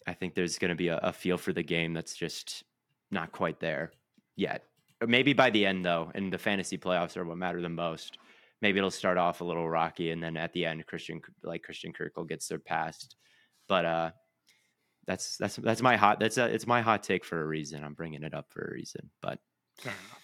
I 0.06 0.14
think 0.14 0.34
there's 0.34 0.58
going 0.58 0.70
to 0.70 0.74
be 0.74 0.88
a, 0.88 0.96
a, 0.98 1.12
feel 1.12 1.36
for 1.36 1.52
the 1.52 1.62
game 1.62 1.92
that's 1.92 2.14
just 2.14 2.64
not 3.10 3.30
quite 3.30 3.60
there 3.60 3.92
yet. 4.36 4.64
Maybe 5.06 5.34
by 5.34 5.50
the 5.50 5.66
end, 5.66 5.84
though, 5.84 6.10
and 6.14 6.32
the 6.32 6.38
fantasy 6.38 6.78
playoffs 6.78 7.16
are 7.16 7.24
what 7.24 7.36
matter 7.36 7.60
the 7.60 7.68
most 7.68 8.18
maybe 8.60 8.78
it'll 8.78 8.90
start 8.90 9.18
off 9.18 9.40
a 9.40 9.44
little 9.44 9.68
rocky 9.68 10.10
and 10.10 10.22
then 10.22 10.36
at 10.36 10.52
the 10.52 10.64
end 10.64 10.86
Christian 10.86 11.20
like 11.42 11.62
Christian 11.62 11.92
Kirk 11.92 12.16
will 12.16 12.24
get 12.24 12.42
surpassed. 12.42 13.16
But 13.68 13.84
uh 13.84 14.10
that's 15.08 15.38
that's 15.38 15.56
that's 15.56 15.80
my 15.80 15.96
hot 15.96 16.20
that's 16.20 16.36
a, 16.36 16.44
it's 16.44 16.66
my 16.66 16.82
hot 16.82 17.02
take 17.02 17.24
for 17.24 17.40
a 17.40 17.46
reason. 17.46 17.82
I'm 17.82 17.94
bringing 17.94 18.22
it 18.22 18.34
up 18.34 18.50
for 18.50 18.60
a 18.60 18.72
reason. 18.74 19.10
But 19.22 19.40
fair 19.78 19.92
enough. 19.92 20.22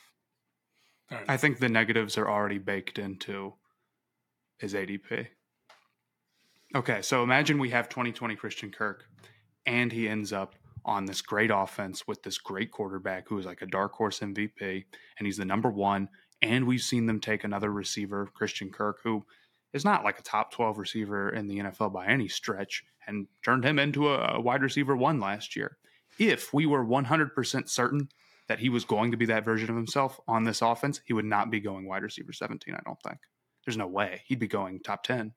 Fair 1.09 1.18
enough. 1.18 1.30
I 1.30 1.37
think 1.39 1.59
the 1.59 1.70
negatives 1.70 2.18
are 2.18 2.28
already 2.28 2.59
baked 2.59 2.99
into 2.99 3.55
his 4.59 4.74
ADP. 4.74 5.28
Okay, 6.76 7.03
so 7.03 7.22
imagine 7.22 7.59
we 7.59 7.70
have 7.70 7.89
2020 7.89 8.37
Christian 8.37 8.70
Kirk 8.70 9.05
and 9.64 9.91
he 9.91 10.09
ends 10.09 10.32
up 10.32 10.55
on 10.85 11.07
this 11.07 11.22
great 11.22 11.51
offense 11.53 12.07
with 12.07 12.22
this 12.22 12.37
great 12.37 12.70
quarterback 12.70 13.28
who 13.28 13.39
is 13.39 13.47
like 13.47 13.62
a 13.62 13.66
dark 13.66 13.93
horse 13.95 14.20
MVP 14.20 14.85
and 15.18 15.26
he's 15.26 15.39
the 15.39 15.47
number 15.47 15.70
1 15.70 16.09
and 16.43 16.66
we've 16.66 16.82
seen 16.82 17.07
them 17.07 17.20
take 17.20 17.43
another 17.43 17.72
receiver, 17.72 18.28
Christian 18.35 18.70
Kirk, 18.70 18.99
who 19.03 19.24
is 19.75 19.85
not 19.85 20.05
like 20.05 20.18
a 20.18 20.22
top 20.22 20.53
12 20.53 20.79
receiver 20.79 21.29
in 21.29 21.47
the 21.47 21.59
NFL 21.59 21.93
by 21.93 22.07
any 22.07 22.29
stretch, 22.29 22.85
and 23.07 23.27
turned 23.45 23.64
him 23.64 23.79
into 23.79 24.09
a, 24.09 24.37
a 24.37 24.41
wide 24.41 24.62
receiver 24.62 24.97
one 24.97 25.20
last 25.20 25.57
year. 25.57 25.77
If 26.18 26.55
we 26.55 26.64
were 26.64 26.85
100% 26.85 27.68
certain 27.68 28.09
that 28.47 28.61
he 28.61 28.68
was 28.68 28.85
going 28.85 29.11
to 29.11 29.16
be 29.16 29.27
that 29.27 29.45
version 29.45 29.68
of 29.68 29.77
himself 29.77 30.20
on 30.29 30.45
this 30.45 30.62
offense, 30.62 31.01
he 31.05 31.12
would 31.12 31.25
not 31.25 31.51
be 31.51 31.61
going 31.61 31.89
wide 31.89 32.05
receiver 32.05 32.33
17, 32.33 32.75
I 32.75 32.81
don't 32.85 33.01
think. 33.03 33.18
There's 33.66 33.77
no 33.77 33.89
way. 33.89 34.22
He'd 34.27 34.39
be 34.39 34.47
going 34.47 34.81
top 34.81 35.03
10. 35.03 35.33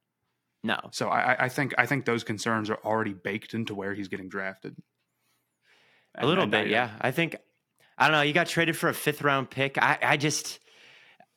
No. 0.64 0.78
So 0.92 1.10
I, 1.10 1.46
I 1.46 1.50
think 1.50 1.74
I 1.78 1.86
think 1.86 2.06
those 2.06 2.24
concerns 2.24 2.70
are 2.70 2.80
already 2.84 3.14
baked 3.14 3.54
into 3.54 3.74
where 3.74 3.94
he's 3.94 4.08
getting 4.08 4.28
drafted. 4.28 4.76
A 6.18 6.26
little 6.26 6.48
bit, 6.48 6.64
and, 6.64 6.72
yeah. 6.72 6.92
I 7.00 7.12
think 7.12 7.38
I 7.98 8.08
don't 8.08 8.14
know. 8.14 8.22
You 8.22 8.34
got 8.34 8.48
traded 8.48 8.76
for 8.76 8.90
a 8.90 8.94
fifth 8.94 9.22
round 9.22 9.50
pick. 9.50 9.78
I, 9.78 9.98
I 10.02 10.18
just 10.18 10.60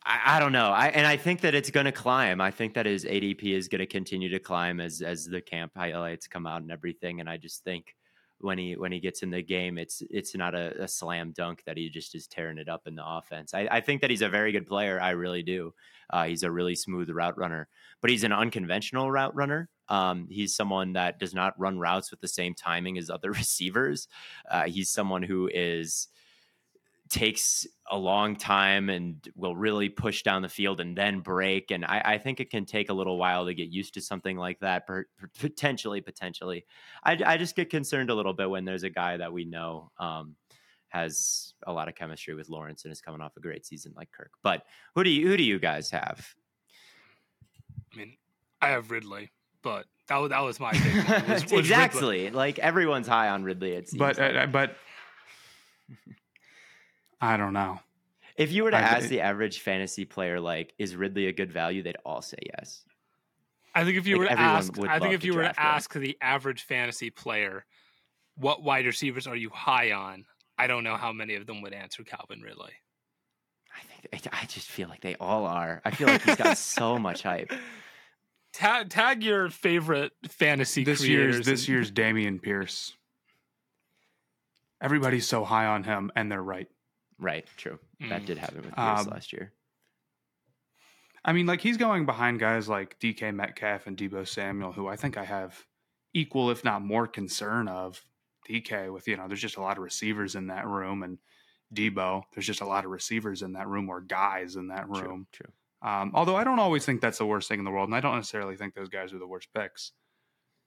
I, 0.05 0.37
I, 0.37 0.41
don't 0.41 0.53
know. 0.53 0.71
I 0.71 0.89
and 0.89 1.07
I 1.07 1.17
think 1.17 1.43
that 1.43 1.55
it's 1.55 1.71
going 1.71 1.87
to 1.87 1.93
climb. 1.93 2.41
I 2.41 2.51
think 2.51 2.75
that 2.75 2.87
his 2.87 3.05
ADP 3.05 3.43
is 3.43 3.69
going 3.69 3.81
to 3.81 3.87
continue 3.87 4.29
to 4.31 4.39
climb 4.39 4.81
as 4.81 5.03
as 5.03 5.27
the 5.27 5.41
camp 5.41 5.73
highlights 5.77 6.27
come 6.27 6.47
out 6.47 6.63
and 6.63 6.71
everything. 6.71 7.21
And 7.21 7.29
I 7.29 7.37
just 7.37 7.65
think 7.65 7.95
when 8.41 8.57
he 8.57 8.75
when 8.77 8.93
he 8.93 9.01
gets 9.01 9.23
in 9.23 9.31
the 9.31 9.43
game, 9.43 9.77
it's 9.79 10.03
it's 10.11 10.35
not 10.35 10.55
a, 10.55 10.83
a 10.83 10.89
slam 10.89 11.33
dunk 11.37 11.63
that 11.67 11.77
he 11.77 11.91
just 11.91 12.15
is 12.15 12.27
tearing 12.27 12.59
it 12.59 12.69
up 12.69 12.87
in 12.87 12.95
the 12.95 13.07
offense. 13.07 13.53
I, 13.53 13.69
I 13.71 13.81
think 13.81 14.01
that 14.01 14.11
he's 14.11 14.23
a 14.23 14.29
very 14.29 14.53
good 14.53 14.67
player. 14.67 15.01
I 15.01 15.11
really 15.11 15.43
do. 15.43 15.75
Uh, 16.09 16.25
he's 16.25 16.43
a 16.43 16.51
really 16.51 16.75
smooth 16.75 17.11
route 17.11 17.39
runner, 17.39 17.69
but 18.01 18.11
he's 18.11 18.25
an 18.25 18.33
unconventional 18.33 19.11
route 19.11 19.35
runner. 19.35 19.69
Um, 19.89 20.29
he's 20.31 20.57
someone 20.57 20.95
that 20.95 21.19
does 21.19 21.35
not 21.35 21.59
run 21.59 21.79
routes 21.79 22.11
with 22.11 22.21
the 22.21 22.29
same 22.29 22.55
timing 22.55 22.97
as 22.97 23.11
other 23.11 23.31
receivers. 23.33 24.09
Uh, 24.51 24.65
he's 24.65 24.91
someone 24.91 25.23
who 25.23 25.51
is 25.53 26.09
takes 27.11 27.67
a 27.91 27.99
long 27.99 28.37
time 28.37 28.89
and 28.89 29.29
will 29.35 29.57
really 29.57 29.89
push 29.89 30.23
down 30.23 30.43
the 30.43 30.49
field 30.49 30.81
and 30.81 30.97
then 30.97 31.21
break. 31.21 31.73
And 31.73 31.85
I, 31.85 32.03
I 32.05 32.19
think 32.19 32.39
it 32.39 32.51
can 32.51 32.65
take 32.65 32.89
a 32.89 32.93
little 32.93 33.19
while 33.19 33.47
to 33.47 33.55
get 33.55 33.69
used 33.69 33.95
to 33.95 34.01
something 34.01 34.37
like 34.37 34.61
that. 34.61 34.89
Potentially, 35.41 36.01
potentially, 36.01 36.65
I, 37.05 37.19
I 37.27 37.37
just 37.37 37.57
get 37.57 37.69
concerned 37.69 38.11
a 38.11 38.15
little 38.15 38.33
bit 38.33 38.49
when 38.49 38.65
there's 38.65 38.85
a 38.85 38.91
guy 38.91 39.17
that 39.17 39.33
we 39.33 39.45
know 39.45 39.91
um, 39.99 40.37
has 40.89 41.53
a 41.67 41.73
lot 41.73 41.89
of 41.89 41.97
chemistry 41.97 42.35
with 42.35 42.49
Lawrence 42.49 42.85
and 42.85 42.93
is 42.93 43.01
coming 43.01 43.21
off 43.21 43.37
a 43.37 43.41
great 43.41 43.67
season 43.67 43.93
like 43.97 44.11
Kirk. 44.13 44.31
But 44.43 44.63
who 44.95 45.03
do 45.03 45.11
you 45.11 45.27
who 45.27 45.37
do 45.37 45.43
you 45.43 45.59
guys 45.59 45.91
have? 45.91 46.35
I 47.93 47.99
mean, 47.99 48.17
I 48.63 48.69
have 48.69 48.93
Ridley, 48.93 49.31
but 49.63 49.87
that 50.09 50.19
was 50.19 50.31
that 50.31 50.41
was 50.41 50.61
my 50.61 50.73
pick. 50.75 51.29
Was, 51.29 51.43
was 51.51 51.53
exactly 51.53 52.25
Ridley. 52.25 52.31
like 52.31 52.61
everyone's 52.61 53.09
high 53.09 53.31
on 53.31 53.43
Ridley. 53.43 53.73
It 53.73 53.89
seems 53.89 53.99
but 53.99 54.17
like. 54.17 54.37
uh, 54.37 54.47
but 54.47 54.77
I 57.21 57.37
don't 57.37 57.53
know. 57.53 57.81
If 58.37 58.53
you 58.53 58.65
were 58.65 58.71
to 58.71 58.77
I, 58.77 58.81
ask 58.81 59.09
the 59.09 59.21
average 59.21 59.61
fantasy 59.61 60.05
player, 60.05 60.41
like, 60.41 60.73
is 60.79 60.97
Ridley 60.97 61.27
a 61.27 61.33
good 61.33 61.53
value? 61.53 61.83
They'd 61.83 61.99
all 62.05 62.23
say 62.23 62.39
yes. 62.55 62.85
I 63.75 63.85
think 63.85 63.99
if 63.99 64.07
you 64.07 64.17
like 64.17 64.31
were 64.31 64.37
to 64.37 64.41
ask, 64.41 64.79
I 64.81 64.99
think 64.99 65.15
if 65.15 65.25
you 65.25 65.35
were 65.35 65.43
to 65.43 65.61
ask 65.61 65.95
him. 65.95 66.03
the 66.03 66.17
average 66.21 66.63
fantasy 66.63 67.11
player, 67.11 67.65
what 68.37 68.63
wide 68.63 68.87
receivers 68.87 69.27
are 69.27 69.37
you 69.37 69.51
high 69.51 69.93
on? 69.93 70.25
I 70.59 70.67
don't 70.67 70.85
know 70.85 70.97
how 70.97 71.13
many 71.13 71.35
of 71.37 71.47
them 71.47 71.63
would 71.63 71.73
answer 71.73 72.03
Calvin 72.03 72.41
Ridley. 72.41 72.73
I 74.13 74.17
think 74.17 74.35
I 74.35 74.47
just 74.47 74.69
feel 74.69 74.89
like 74.89 75.01
they 75.01 75.17
all 75.21 75.47
are. 75.47 75.81
I 75.85 75.91
feel 75.91 76.09
like 76.09 76.23
he's 76.23 76.37
got 76.37 76.59
so 76.59 76.99
much 76.99 77.23
hype. 77.23 77.53
Tag, 78.53 78.89
tag 78.89 79.23
your 79.23 79.49
favorite 79.49 80.13
fantasy 80.29 80.83
this 80.83 81.01
creators. 81.01 81.37
year's 81.37 81.47
this 81.47 81.69
year's 81.69 81.93
Dameon 81.93 82.43
Pierce. 82.43 82.97
Everybody's 84.83 85.27
so 85.27 85.45
high 85.45 85.67
on 85.67 85.85
him, 85.85 86.11
and 86.17 86.33
they're 86.33 86.43
right. 86.43 86.67
Right. 87.21 87.47
True. 87.57 87.79
Mm. 88.03 88.09
That 88.09 88.27
did 88.27 88.39
happen 88.39 88.63
with 88.63 88.75
Pierce 88.75 89.01
um, 89.01 89.07
last 89.07 89.33
year. 89.33 89.53
I 91.25 91.33
mean, 91.33 91.47
like 91.47 91.61
he's 91.61 91.77
going 91.77 92.07
behind 92.07 92.41
guys 92.41 92.69
like 92.69 92.99
DK 92.99 93.35
Metcalf 93.35 93.87
and 93.87 93.97
Deebo 93.97 94.27
Samuel, 94.27 94.73
who 94.73 94.89
I 94.89 94.97
think 94.97 95.19
I 95.19 95.25
have 95.25 95.67
equal, 96.15 96.51
if 96.51 96.65
not 96.65 96.83
more, 96.83 97.07
concern 97.07 97.69
of. 97.69 98.03
DK 98.49 98.93
with 98.93 99.07
you 99.07 99.17
know, 99.17 99.29
there's 99.29 99.41
just 99.41 99.59
a 99.59 99.61
lot 99.61 99.77
of 99.77 99.85
receivers 99.85 100.35
in 100.35 100.49
that 100.49 100.67
room, 100.67 101.03
and 101.03 101.19
Deebo, 101.75 102.23
there's 102.33 102.47
just 102.47 102.63
a 102.63 102.67
lot 102.67 102.85
of 102.85 102.91
receivers 102.91 103.43
in 103.43 103.53
that 103.53 103.69
room 103.69 103.89
or 103.89 104.01
guys 104.01 104.57
in 104.57 104.69
that 104.69 104.89
room. 104.89 105.27
True. 105.31 105.47
true. 105.47 105.89
Um, 105.89 106.13
although 106.15 106.37
I 106.37 106.45
don't 106.45 106.59
always 106.59 106.85
think 106.85 107.01
that's 107.01 107.19
the 107.19 107.27
worst 107.27 107.49
thing 107.49 107.59
in 107.59 107.65
the 107.65 107.71
world, 107.71 107.89
and 107.89 107.95
I 107.95 108.01
don't 108.01 108.17
necessarily 108.17 108.57
think 108.57 108.75
those 108.75 108.89
guys 108.89 109.13
are 109.13 109.19
the 109.19 109.27
worst 109.27 109.49
picks. 109.55 109.93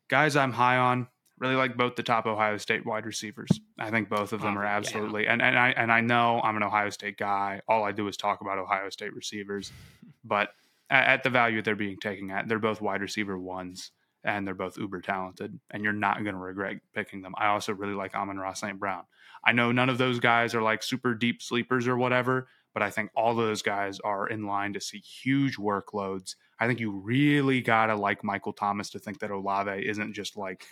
Guys, 0.08 0.36
I'm 0.36 0.54
high 0.54 0.78
on 0.78 1.08
really 1.44 1.56
like 1.56 1.78
both 1.78 1.96
the 1.96 2.04
top 2.04 2.26
Ohio 2.26 2.58
State 2.58 2.86
wide 2.86 3.06
receivers. 3.06 3.50
I 3.78 3.92
think 3.92 4.10
both 4.10 4.34
of 4.34 4.42
them 4.42 4.58
oh, 4.58 4.62
are 4.62 4.66
absolutely 4.66 5.26
yeah. 5.26 5.34
and, 5.34 5.42
and 5.42 5.60
I 5.60 5.70
and 5.72 5.92
I 5.92 6.02
know 6.02 6.42
I'm 6.42 6.58
an 6.58 6.64
Ohio 6.64 6.90
State 6.90 7.18
guy. 7.18 7.62
All 7.68 7.84
I 7.84 7.92
do 7.92 8.08
is 8.08 8.18
talk 8.18 8.42
about 8.42 8.58
Ohio 8.58 8.90
State 8.90 9.14
receivers, 9.14 9.72
but 10.24 10.50
at, 10.90 11.06
at 11.06 11.24
the 11.24 11.30
value 11.30 11.62
they're 11.62 11.76
being 11.76 11.98
taken 11.98 12.32
at, 12.32 12.48
they're 12.48 12.60
both 12.60 12.82
wide 12.82 13.02
receiver 13.02 13.38
ones. 13.38 13.92
and 14.24 14.48
they're 14.48 14.56
both 14.56 14.78
uber 14.78 15.02
talented, 15.02 15.60
and 15.72 15.84
you're 15.84 15.92
not 15.92 16.24
going 16.24 16.34
to 16.34 16.40
regret 16.40 16.78
picking 16.96 17.22
them. 17.22 17.34
I 17.38 17.48
also 17.48 17.74
really 17.74 17.94
like 17.94 18.16
Amon-Ra 18.16 18.54
St. 18.54 18.80
Brown. 18.80 19.04
I 19.44 19.52
know 19.52 19.74
none 19.74 19.90
of 19.90 19.98
those 19.98 20.22
guys 20.22 20.56
are 20.56 20.62
like 20.62 20.82
super 20.82 21.14
deep 21.14 21.42
sleepers 21.42 21.90
or 21.90 21.98
whatever, 21.98 22.48
but 22.74 22.82
I 22.82 22.90
think 22.90 23.12
all 23.16 23.36
those 23.36 23.62
guys 23.62 24.00
are 24.00 24.28
in 24.28 24.48
line 24.48 24.74
to 24.74 24.80
see 24.80 25.00
huge 25.00 25.58
workloads. 25.58 26.36
I 26.60 26.68
think 26.68 26.80
you 26.80 26.92
really 26.92 27.60
got 27.60 27.88
to 27.88 27.96
like 27.96 28.24
Michael 28.24 28.54
Thomas 28.54 28.90
to 28.92 29.00
think 29.00 29.20
that 29.20 29.32
Olave 29.32 29.86
isn't 29.86 30.14
just 30.14 30.38
like 30.38 30.66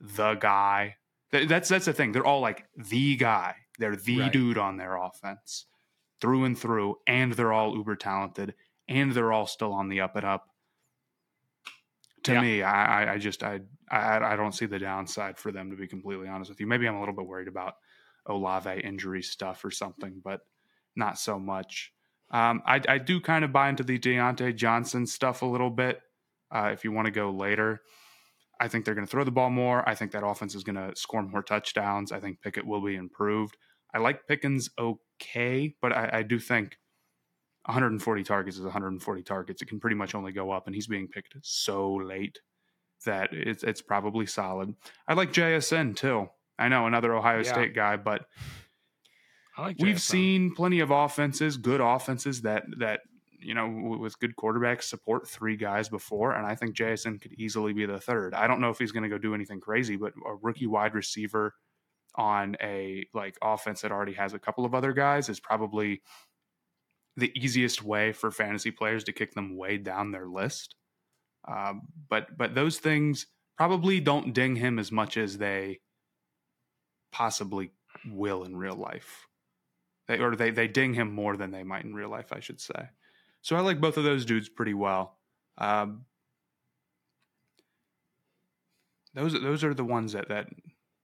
the 0.00 0.34
guy. 0.34 0.96
That's 1.30 1.68
that's 1.68 1.86
the 1.86 1.92
thing. 1.92 2.12
They're 2.12 2.26
all 2.26 2.40
like 2.40 2.64
the 2.76 3.16
guy. 3.16 3.56
They're 3.78 3.96
the 3.96 4.20
right. 4.20 4.32
dude 4.32 4.58
on 4.58 4.76
their 4.76 4.96
offense 4.96 5.66
through 6.20 6.44
and 6.44 6.58
through, 6.58 6.96
and 7.06 7.32
they're 7.32 7.52
all 7.52 7.76
uber 7.76 7.96
talented, 7.96 8.54
and 8.88 9.12
they're 9.12 9.32
all 9.32 9.46
still 9.46 9.72
on 9.72 9.88
the 9.88 10.00
up 10.00 10.16
and 10.16 10.24
up. 10.24 10.48
To 12.24 12.32
yeah. 12.32 12.40
me, 12.40 12.62
I, 12.62 13.14
I 13.14 13.18
just 13.18 13.42
I, 13.42 13.60
I 13.90 14.18
I 14.18 14.36
don't 14.36 14.54
see 14.54 14.66
the 14.66 14.78
downside 14.78 15.38
for 15.38 15.50
them 15.50 15.70
to 15.70 15.76
be 15.76 15.88
completely 15.88 16.28
honest 16.28 16.50
with 16.50 16.60
you. 16.60 16.66
Maybe 16.66 16.86
I'm 16.86 16.94
a 16.94 17.00
little 17.00 17.14
bit 17.14 17.26
worried 17.26 17.48
about 17.48 17.74
Olave 18.26 18.80
injury 18.80 19.22
stuff 19.22 19.64
or 19.64 19.70
something, 19.70 20.20
but 20.22 20.40
not 20.96 21.18
so 21.18 21.38
much. 21.38 21.92
Um, 22.30 22.62
I, 22.66 22.80
I, 22.88 22.98
do 22.98 23.20
kind 23.20 23.44
of 23.44 23.52
buy 23.52 23.68
into 23.68 23.82
the 23.82 23.98
Diontae 23.98 24.56
Johnson 24.56 25.06
stuff 25.06 25.42
a 25.42 25.46
little 25.46 25.70
bit. 25.70 26.00
Uh, 26.50 26.70
if 26.72 26.82
you 26.84 26.90
want 26.90 27.06
to 27.06 27.12
go 27.12 27.30
later, 27.30 27.82
I 28.60 28.68
think 28.68 28.84
they're 28.84 28.94
going 28.94 29.06
to 29.06 29.10
throw 29.10 29.24
the 29.24 29.30
ball 29.30 29.50
more. 29.50 29.86
I 29.88 29.94
think 29.94 30.12
that 30.12 30.24
offense 30.24 30.54
is 30.54 30.64
going 30.64 30.76
to 30.76 30.94
score 30.96 31.22
more 31.22 31.42
touchdowns. 31.42 32.12
I 32.12 32.20
think 32.20 32.40
Pickett 32.40 32.66
will 32.66 32.84
be 32.84 32.94
improved. 32.94 33.56
I 33.92 33.98
like 33.98 34.26
Pickens 34.26 34.70
okay, 34.78 35.74
but 35.80 35.92
I, 35.92 36.10
I 36.12 36.22
do 36.22 36.38
think 36.38 36.78
140 37.66 38.24
targets 38.24 38.56
is 38.56 38.64
140 38.64 39.22
targets. 39.22 39.62
It 39.62 39.66
can 39.66 39.80
pretty 39.80 39.96
much 39.96 40.14
only 40.14 40.32
go 40.32 40.50
up, 40.50 40.66
and 40.66 40.74
he's 40.74 40.86
being 40.86 41.08
picked 41.08 41.36
so 41.42 41.94
late 41.94 42.40
that 43.04 43.30
it's 43.32 43.62
it's 43.62 43.82
probably 43.82 44.26
solid. 44.26 44.74
I 45.06 45.14
like 45.14 45.32
JSN 45.32 45.96
too. 45.96 46.28
I 46.58 46.68
know 46.68 46.86
another 46.86 47.14
Ohio 47.14 47.38
yeah. 47.38 47.52
State 47.52 47.74
guy, 47.74 47.96
but 47.96 48.26
like 49.58 49.76
we've 49.80 50.00
seen 50.00 50.54
plenty 50.54 50.80
of 50.80 50.90
offenses, 50.90 51.56
good 51.56 51.80
offenses 51.80 52.42
that 52.42 52.64
that 52.78 53.00
you 53.44 53.54
know 53.54 53.96
with 53.98 54.18
good 54.18 54.36
quarterbacks 54.36 54.84
support 54.84 55.28
three 55.28 55.56
guys 55.56 55.88
before, 55.88 56.32
and 56.32 56.46
I 56.46 56.54
think 56.54 56.74
Jason 56.74 57.18
could 57.18 57.32
easily 57.34 57.72
be 57.72 57.86
the 57.86 58.00
third. 58.00 58.34
I 58.34 58.46
don't 58.46 58.60
know 58.60 58.70
if 58.70 58.78
he's 58.78 58.92
going 58.92 59.02
to 59.02 59.08
go 59.08 59.18
do 59.18 59.34
anything 59.34 59.60
crazy, 59.60 59.96
but 59.96 60.12
a 60.26 60.34
rookie 60.42 60.66
wide 60.66 60.94
receiver 60.94 61.54
on 62.16 62.56
a 62.62 63.06
like 63.12 63.36
offense 63.42 63.80
that 63.82 63.92
already 63.92 64.12
has 64.12 64.34
a 64.34 64.38
couple 64.38 64.64
of 64.64 64.74
other 64.74 64.92
guys 64.92 65.28
is 65.28 65.40
probably 65.40 66.00
the 67.16 67.32
easiest 67.36 67.82
way 67.82 68.12
for 68.12 68.30
fantasy 68.30 68.70
players 68.70 69.04
to 69.04 69.12
kick 69.12 69.34
them 69.34 69.56
way 69.56 69.78
down 69.78 70.10
their 70.10 70.26
list. 70.26 70.74
Um, 71.46 71.82
but 72.08 72.36
but 72.36 72.54
those 72.54 72.78
things 72.78 73.26
probably 73.56 74.00
don't 74.00 74.32
ding 74.32 74.56
him 74.56 74.78
as 74.78 74.90
much 74.90 75.16
as 75.16 75.38
they 75.38 75.80
possibly 77.12 77.70
will 78.10 78.44
in 78.44 78.56
real 78.56 78.74
life. 78.74 79.26
They, 80.08 80.18
or 80.18 80.34
they 80.36 80.50
they 80.50 80.68
ding 80.68 80.94
him 80.94 81.12
more 81.12 81.36
than 81.36 81.50
they 81.50 81.62
might 81.62 81.84
in 81.84 81.94
real 81.94 82.10
life, 82.10 82.32
I 82.32 82.40
should 82.40 82.60
say. 82.60 82.88
So 83.44 83.56
I 83.56 83.60
like 83.60 83.78
both 83.78 83.98
of 83.98 84.04
those 84.04 84.24
dudes 84.24 84.48
pretty 84.48 84.72
well. 84.72 85.18
Um, 85.58 86.06
those 89.12 89.34
those 89.34 89.62
are 89.62 89.74
the 89.74 89.84
ones 89.84 90.14
that 90.14 90.30
that 90.30 90.48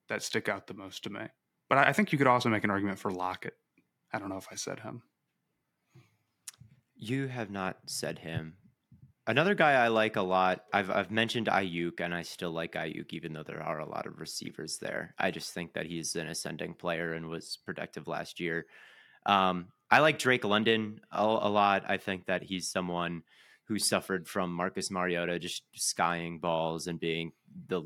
that 0.09 0.23
stick 0.23 0.49
out 0.49 0.67
the 0.67 0.73
most 0.73 1.05
to 1.05 1.11
me. 1.11 1.21
But 1.69 1.77
I, 1.77 1.89
I 1.89 1.93
think 1.93 2.13
you 2.13 2.19
could 2.19 2.27
also 2.27 2.49
make 2.49 2.65
an 2.65 2.71
argument 2.71 2.99
for 2.99 3.11
Lockett. 3.11 3.59
I 4.11 4.19
don't 4.19 4.31
know 4.31 4.39
if 4.39 4.49
I 4.51 4.55
said 4.55 4.81
him. 4.81 5.03
You 6.97 7.29
have 7.29 7.51
not 7.51 7.77
said 7.85 8.19
him. 8.19 8.55
Another 9.27 9.55
guy 9.55 9.73
I 9.73 9.89
like 9.89 10.17
a 10.17 10.23
lot. 10.23 10.65
I've 10.73 10.91
I've 10.91 11.11
mentioned 11.11 11.49
Aiyuk, 11.49 12.01
and 12.01 12.15
I 12.15 12.23
still 12.23 12.53
like 12.53 12.73
Aiyuk, 12.73 13.13
even 13.13 13.35
though 13.35 13.43
there 13.43 13.63
are 13.63 13.81
a 13.81 13.89
lot 13.89 14.07
of 14.07 14.19
receivers 14.19 14.79
there. 14.79 15.15
I 15.19 15.31
just 15.31 15.53
think 15.53 15.75
that 15.75 15.85
he's 15.85 16.17
an 16.17 16.29
ascending 16.29 16.73
player 16.73 17.13
and 17.13 17.29
was 17.29 17.59
productive 17.67 18.09
last 18.09 18.41
year. 18.41 18.65
Um, 19.27 19.67
I 19.91 20.01
like 20.01 20.19
Drake 20.19 20.45
London 20.45 21.01
a, 21.11 21.23
a, 21.23 21.51
lot. 21.51 21.85
I 21.89 21.97
think 21.97 22.27
that 22.27 22.43
he's 22.43 22.71
someone 22.71 23.23
who 23.65 23.79
suffered 23.79 24.29
from 24.29 24.53
Marcus 24.53 24.91
Mariota 24.91 25.39
just 25.39 25.65
skying 25.75 26.39
balls 26.39 26.87
and 26.87 27.01
being 27.01 27.33
the 27.69 27.83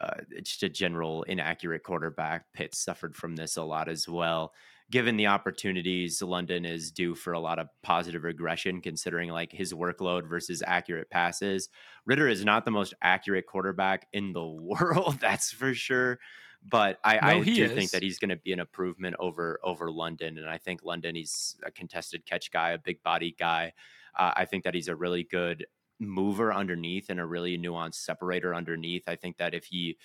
uh, 0.00 0.14
just 0.42 0.62
a 0.62 0.68
general 0.68 1.22
inaccurate 1.24 1.82
quarterback. 1.82 2.46
Pitt 2.52 2.74
suffered 2.74 3.14
from 3.14 3.36
this 3.36 3.56
a 3.56 3.62
lot 3.62 3.88
as 3.88 4.08
well 4.08 4.52
given 4.90 5.16
the 5.16 5.26
opportunities, 5.26 6.20
London 6.22 6.64
is 6.64 6.90
due 6.90 7.14
for 7.14 7.32
a 7.32 7.40
lot 7.40 7.58
of 7.58 7.68
positive 7.82 8.24
regression 8.24 8.80
considering 8.80 9.30
like 9.30 9.50
his 9.50 9.72
workload 9.72 10.28
versus 10.28 10.62
accurate 10.66 11.10
passes. 11.10 11.68
Ridder 12.06 12.28
is 12.28 12.44
not 12.44 12.64
the 12.64 12.70
most 12.70 12.94
accurate 13.02 13.46
quarterback 13.46 14.06
in 14.12 14.32
the 14.32 14.44
world, 14.46 15.18
that's 15.20 15.50
for 15.50 15.74
sure. 15.74 16.18
But 16.66 16.98
I, 17.04 17.14
no, 17.16 17.40
I 17.40 17.44
do 17.44 17.64
is. 17.64 17.72
think 17.72 17.90
that 17.90 18.02
he's 18.02 18.18
going 18.18 18.30
to 18.30 18.36
be 18.36 18.52
an 18.52 18.60
improvement 18.60 19.16
over 19.18 19.60
over 19.62 19.90
London, 19.90 20.38
and 20.38 20.48
I 20.48 20.58
think 20.58 20.82
London 20.82 21.14
he's 21.14 21.56
a 21.64 21.70
contested 21.70 22.24
catch 22.24 22.50
guy, 22.50 22.70
a 22.70 22.78
big 22.78 23.02
body 23.02 23.36
guy. 23.38 23.72
Uh, 24.18 24.32
I 24.34 24.44
think 24.46 24.64
that 24.64 24.74
he's 24.74 24.88
a 24.88 24.96
really 24.96 25.24
good 25.24 25.66
mover 26.00 26.52
underneath 26.52 27.10
and 27.10 27.20
a 27.20 27.26
really 27.26 27.58
nuanced 27.58 27.96
separator 27.96 28.54
underneath. 28.54 29.04
I 29.08 29.16
think 29.16 29.36
that 29.38 29.54
if 29.54 29.64
he 29.64 29.98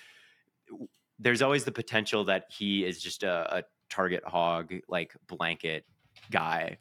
there's 1.18 1.42
always 1.42 1.64
the 1.64 1.72
potential 1.72 2.24
that 2.26 2.46
he 2.50 2.86
is 2.86 3.02
just 3.02 3.24
a, 3.24 3.58
a 3.58 3.64
target 3.90 4.24
hog 4.26 4.74
like 4.88 5.16
blanket 5.28 5.86
guy. 6.32 6.78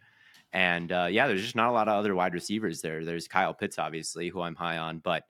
And 0.53 0.91
uh, 0.93 1.09
yeah, 1.11 1.27
there's 1.27 1.43
just 1.43 1.57
not 1.57 1.69
a 1.69 1.73
lot 1.73 1.89
of 1.89 1.95
other 1.95 2.15
wide 2.15 2.35
receivers 2.35 2.81
there. 2.81 3.05
There's 3.05 3.29
Kyle 3.29 3.53
Pitts, 3.53 3.79
obviously, 3.79 4.29
who 4.29 4.41
I'm 4.41 4.55
high 4.55 4.79
on, 4.79 4.99
but 4.99 5.25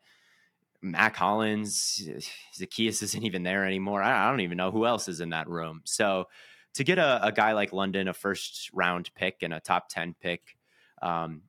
Mack 0.81 1.17
Hollins, 1.17 2.09
Zaccheaus 2.57 3.03
isn't 3.03 3.25
even 3.25 3.43
there 3.43 3.65
anymore. 3.65 4.03
I, 4.03 4.27
I, 4.27 4.31
don't 4.31 4.41
even 4.41 4.57
know 4.57 4.71
who 4.71 4.87
else 4.87 5.09
is 5.09 5.21
in 5.21 5.31
that 5.31 5.49
room. 5.49 5.81
So 5.85 6.27
to 6.75 6.85
get 6.85 6.99
a, 6.99 7.27
a, 7.27 7.33
guy 7.33 7.53
like 7.53 7.73
London, 7.73 8.09
a 8.09 8.15
first 8.15 8.71
round 8.73 9.11
pick 9.15 9.39
and 9.43 9.53
a 9.53 9.61
top 9.61 9.89
10 9.89 10.15
pick, 10.21 10.57
um, 11.03 11.43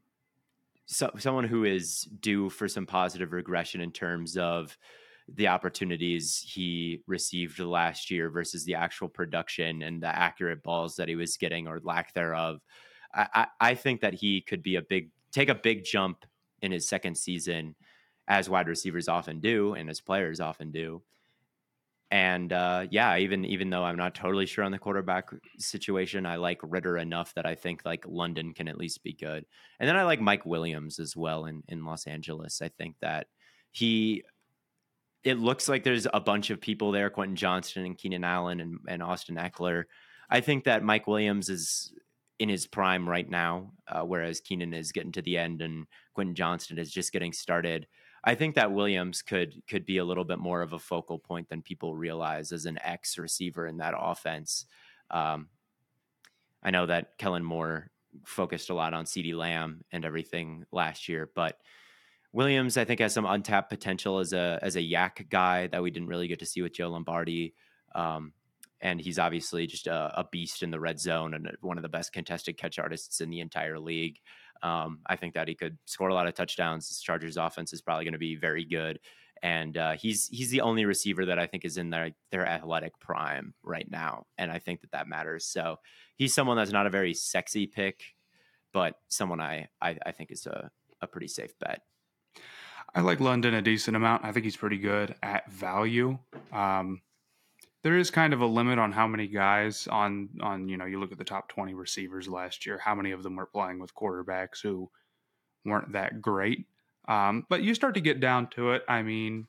so, 0.91 1.11
someone 1.19 1.43
who 1.43 1.65
is 1.65 2.01
due 2.19 2.49
for 2.49 2.67
some 2.67 2.87
positive 2.87 3.31
regression 3.31 3.79
in 3.79 3.91
terms 3.91 4.37
of 4.37 4.75
the 5.35 5.47
opportunities 5.47 6.43
he 6.43 7.03
received 7.05 7.59
last 7.59 8.09
year 8.09 8.31
versus 8.31 8.65
the 8.65 8.73
actual 8.73 9.07
production 9.07 9.83
and 9.83 10.01
the 10.01 10.07
accurate 10.07 10.63
balls 10.63 10.95
that 10.95 11.07
he 11.07 11.15
was 11.15 11.37
getting 11.37 11.67
or 11.67 11.79
lack 11.83 12.13
thereof. 12.15 12.59
I, 13.13 13.27
I, 13.33 13.47
I 13.61 13.75
think 13.75 14.01
that 14.01 14.15
he 14.15 14.41
could 14.41 14.63
be 14.63 14.77
a 14.77 14.81
big 14.81 15.11
take 15.31 15.49
a 15.49 15.55
big 15.55 15.83
jump 15.83 16.25
in 16.63 16.71
his 16.71 16.87
second 16.87 17.15
season, 17.15 17.75
as 18.29 18.49
wide 18.49 18.67
receivers 18.67 19.07
often 19.07 19.39
do 19.39 19.73
and 19.73 19.89
as 19.89 19.99
players 19.99 20.39
often 20.39 20.71
do. 20.71 21.01
And 22.11 22.53
uh, 22.53 22.87
yeah, 22.89 23.17
even 23.17 23.45
even 23.45 23.69
though 23.69 23.83
I'm 23.83 23.97
not 23.97 24.15
totally 24.15 24.47
sure 24.47 24.63
on 24.63 24.71
the 24.71 24.79
quarterback 24.79 25.29
situation, 25.59 26.25
I 26.25 26.37
like 26.37 26.59
Ridder 26.63 26.97
enough 26.97 27.33
that 27.35 27.45
I 27.45 27.53
think 27.53 27.81
like 27.85 28.03
London 28.07 28.53
can 28.53 28.67
at 28.67 28.79
least 28.79 29.03
be 29.03 29.13
good. 29.13 29.45
And 29.79 29.87
then 29.87 29.95
I 29.95 30.03
like 30.03 30.21
Mike 30.21 30.45
Williams 30.45 30.99
as 30.99 31.15
well 31.15 31.45
in 31.45 31.63
in 31.67 31.85
Los 31.85 32.07
Angeles. 32.07 32.61
I 32.63 32.69
think 32.69 32.95
that 33.01 33.27
he 33.71 34.23
it 35.23 35.37
looks 35.37 35.69
like 35.69 35.83
there's 35.83 36.07
a 36.11 36.19
bunch 36.19 36.49
of 36.49 36.61
people 36.61 36.91
there 36.91 37.11
Quentin 37.11 37.35
Johnston 37.35 37.85
and 37.85 37.97
Keenan 37.97 38.23
Allen 38.23 38.59
and, 38.59 38.79
and 38.87 39.03
Austin 39.03 39.35
Ekeler. 39.35 39.83
I 40.31 40.41
think 40.41 40.63
that 40.63 40.83
Mike 40.83 41.05
Williams 41.05 41.49
is 41.49 41.93
in 42.39 42.49
his 42.49 42.65
prime 42.65 43.07
right 43.07 43.29
now, 43.29 43.73
uh, 43.87 44.01
whereas 44.01 44.39
Keenan 44.39 44.73
is 44.73 44.91
getting 44.91 45.11
to 45.11 45.21
the 45.21 45.37
end 45.37 45.61
and 45.61 45.85
Quentin 46.15 46.35
Johnston 46.35 46.79
is 46.79 46.89
just 46.89 47.11
getting 47.11 47.33
started. 47.33 47.85
I 48.23 48.35
think 48.35 48.55
that 48.55 48.71
Williams 48.71 49.21
could 49.21 49.61
could 49.67 49.85
be 49.85 49.97
a 49.97 50.05
little 50.05 50.25
bit 50.25 50.39
more 50.39 50.61
of 50.61 50.73
a 50.73 50.79
focal 50.79 51.19
point 51.19 51.49
than 51.49 51.61
people 51.61 51.95
realize 51.95 52.51
as 52.51 52.65
an 52.65 52.79
X 52.83 53.17
receiver 53.17 53.65
in 53.65 53.77
that 53.77 53.93
offense. 53.97 54.65
Um, 55.09 55.47
I 56.61 56.71
know 56.71 56.85
that 56.85 57.17
Kellen 57.17 57.43
Moore 57.43 57.89
focused 58.25 58.69
a 58.69 58.73
lot 58.73 58.93
on 58.93 59.05
CeeDee 59.05 59.35
Lamb 59.35 59.83
and 59.91 60.03
everything 60.03 60.65
last 60.71 61.07
year, 61.07 61.29
but 61.33 61.57
Williams, 62.31 62.77
I 62.77 62.85
think, 62.85 62.99
has 62.99 63.13
some 63.13 63.25
untapped 63.25 63.69
potential 63.69 64.19
as 64.19 64.33
a 64.33 64.59
as 64.61 64.75
a 64.75 64.81
YAC 64.81 65.29
guy 65.29 65.67
that 65.67 65.81
we 65.81 65.91
didn't 65.91 66.09
really 66.09 66.27
get 66.27 66.39
to 66.39 66.45
see 66.45 66.61
with 66.61 66.73
Joe 66.73 66.89
Lombardi. 66.89 67.53
Um, 67.95 68.33
and 68.81 69.01
he's 69.01 69.19
obviously 69.19 69.67
just 69.67 69.87
a, 69.87 70.19
a, 70.19 70.25
beast 70.31 70.63
in 70.63 70.71
the 70.71 70.79
red 70.79 70.99
zone 70.99 71.33
and 71.33 71.51
one 71.59 71.77
of 71.77 71.81
the 71.81 71.89
best 71.89 72.13
contested 72.13 72.57
catch 72.57 72.79
artists 72.79 73.19
in 73.19 73.29
the 73.29 73.41
entire 73.41 73.77
league. 73.77 74.19
Um, 74.61 74.99
I 75.05 75.15
think 75.15 75.33
that 75.35 75.47
he 75.47 75.55
could 75.55 75.77
score 75.85 76.09
a 76.09 76.13
lot 76.13 76.27
of 76.27 76.33
touchdowns. 76.33 76.89
This 76.89 77.01
Chargers 77.01 77.37
offense 77.37 77.73
is 77.73 77.81
probably 77.81 78.05
going 78.05 78.13
to 78.13 78.19
be 78.19 78.35
very 78.35 78.65
good, 78.65 78.99
and 79.41 79.77
uh, 79.77 79.91
he's 79.93 80.27
he's 80.27 80.49
the 80.49 80.61
only 80.61 80.85
receiver 80.85 81.25
that 81.25 81.39
I 81.39 81.47
think 81.47 81.65
is 81.65 81.77
in 81.77 81.89
their 81.89 82.11
their 82.31 82.45
athletic 82.45 82.99
prime 82.99 83.53
right 83.63 83.89
now, 83.89 84.25
and 84.37 84.51
I 84.51 84.59
think 84.59 84.81
that 84.81 84.91
that 84.91 85.07
matters. 85.07 85.45
So 85.45 85.77
he's 86.15 86.33
someone 86.33 86.57
that's 86.57 86.71
not 86.71 86.87
a 86.87 86.91
very 86.91 87.13
sexy 87.13 87.67
pick, 87.67 88.01
but 88.73 88.95
someone 89.07 89.39
I 89.39 89.69
I, 89.81 89.97
I 90.05 90.11
think 90.11 90.31
is 90.31 90.45
a 90.45 90.69
a 91.01 91.07
pretty 91.07 91.27
safe 91.27 91.57
bet. 91.59 91.81
I 92.93 93.01
like 93.01 93.19
London 93.19 93.53
a 93.53 93.61
decent 93.61 93.95
amount. 93.95 94.25
I 94.25 94.31
think 94.31 94.45
he's 94.45 94.57
pretty 94.57 94.77
good 94.77 95.15
at 95.21 95.51
value. 95.51 96.17
Um, 96.51 97.01
there 97.83 97.97
is 97.97 98.11
kind 98.11 98.33
of 98.33 98.41
a 98.41 98.45
limit 98.45 98.79
on 98.79 98.91
how 98.91 99.07
many 99.07 99.27
guys 99.27 99.87
on 99.87 100.29
on 100.41 100.67
you 100.69 100.77
know 100.77 100.85
you 100.85 100.99
look 100.99 101.11
at 101.11 101.17
the 101.17 101.23
top 101.23 101.49
20 101.49 101.73
receivers 101.73 102.27
last 102.27 102.65
year 102.65 102.77
how 102.77 102.95
many 102.95 103.11
of 103.11 103.23
them 103.23 103.35
were 103.35 103.45
playing 103.45 103.79
with 103.79 103.95
quarterbacks 103.95 104.61
who 104.61 104.89
weren't 105.65 105.91
that 105.93 106.21
great 106.21 106.65
Um, 107.07 107.45
but 107.49 107.63
you 107.63 107.73
start 107.75 107.95
to 107.95 108.01
get 108.01 108.19
down 108.19 108.47
to 108.51 108.71
it. 108.71 108.83
I 108.87 109.01
mean, 109.01 109.47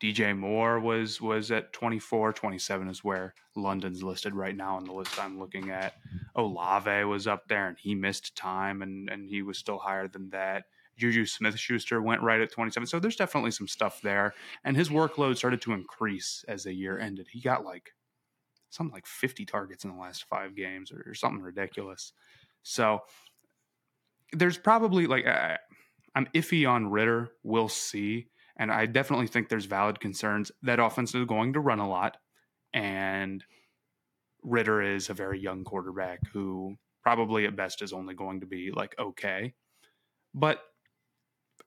DJ 0.00 0.36
Moore 0.36 0.78
was 0.80 1.20
was 1.20 1.50
at 1.50 1.72
24, 1.72 2.32
27 2.32 2.88
is 2.88 3.02
where 3.04 3.34
London's 3.56 4.02
listed 4.02 4.34
right 4.34 4.56
now 4.56 4.76
on 4.76 4.84
the 4.84 4.92
list 4.92 5.18
I'm 5.18 5.38
looking 5.38 5.70
at. 5.70 5.94
Olave 6.36 7.04
was 7.04 7.26
up 7.26 7.48
there 7.48 7.68
and 7.68 7.78
he 7.78 7.94
missed 7.94 8.36
time 8.36 8.82
and 8.82 9.08
and 9.10 9.28
he 9.28 9.42
was 9.42 9.58
still 9.58 9.78
higher 9.78 10.08
than 10.08 10.30
that. 10.30 10.64
Juju 10.98 11.24
Smith 11.26 11.58
Schuster 11.58 12.02
went 12.02 12.22
right 12.22 12.40
at 12.40 12.52
27. 12.52 12.86
So 12.86 12.98
there's 12.98 13.16
definitely 13.16 13.52
some 13.52 13.68
stuff 13.68 14.00
there. 14.02 14.34
And 14.64 14.76
his 14.76 14.88
workload 14.88 15.36
started 15.36 15.62
to 15.62 15.72
increase 15.72 16.44
as 16.48 16.64
the 16.64 16.72
year 16.72 16.98
ended. 16.98 17.28
He 17.30 17.40
got 17.40 17.64
like 17.64 17.92
something 18.70 18.92
like 18.92 19.06
50 19.06 19.46
targets 19.46 19.84
in 19.84 19.90
the 19.90 20.00
last 20.00 20.24
five 20.24 20.54
games 20.54 20.92
or, 20.92 21.04
or 21.06 21.14
something 21.14 21.40
ridiculous. 21.40 22.12
So 22.62 23.00
there's 24.32 24.58
probably 24.58 25.06
like, 25.06 25.26
I, 25.26 25.58
I'm 26.14 26.26
iffy 26.34 26.68
on 26.68 26.90
Ridder. 26.90 27.30
We'll 27.42 27.68
see. 27.68 28.26
And 28.58 28.72
I 28.72 28.86
definitely 28.86 29.28
think 29.28 29.48
there's 29.48 29.66
valid 29.66 30.00
concerns. 30.00 30.50
That 30.62 30.80
offense 30.80 31.14
is 31.14 31.24
going 31.26 31.52
to 31.52 31.60
run 31.60 31.78
a 31.78 31.88
lot. 31.88 32.16
And 32.74 33.44
Ridder 34.42 34.82
is 34.82 35.10
a 35.10 35.14
very 35.14 35.40
young 35.40 35.64
quarterback 35.64 36.20
who 36.32 36.76
probably 37.02 37.46
at 37.46 37.56
best 37.56 37.82
is 37.82 37.92
only 37.92 38.14
going 38.14 38.40
to 38.40 38.46
be 38.46 38.70
like 38.74 38.94
okay. 38.98 39.54
But 40.34 40.60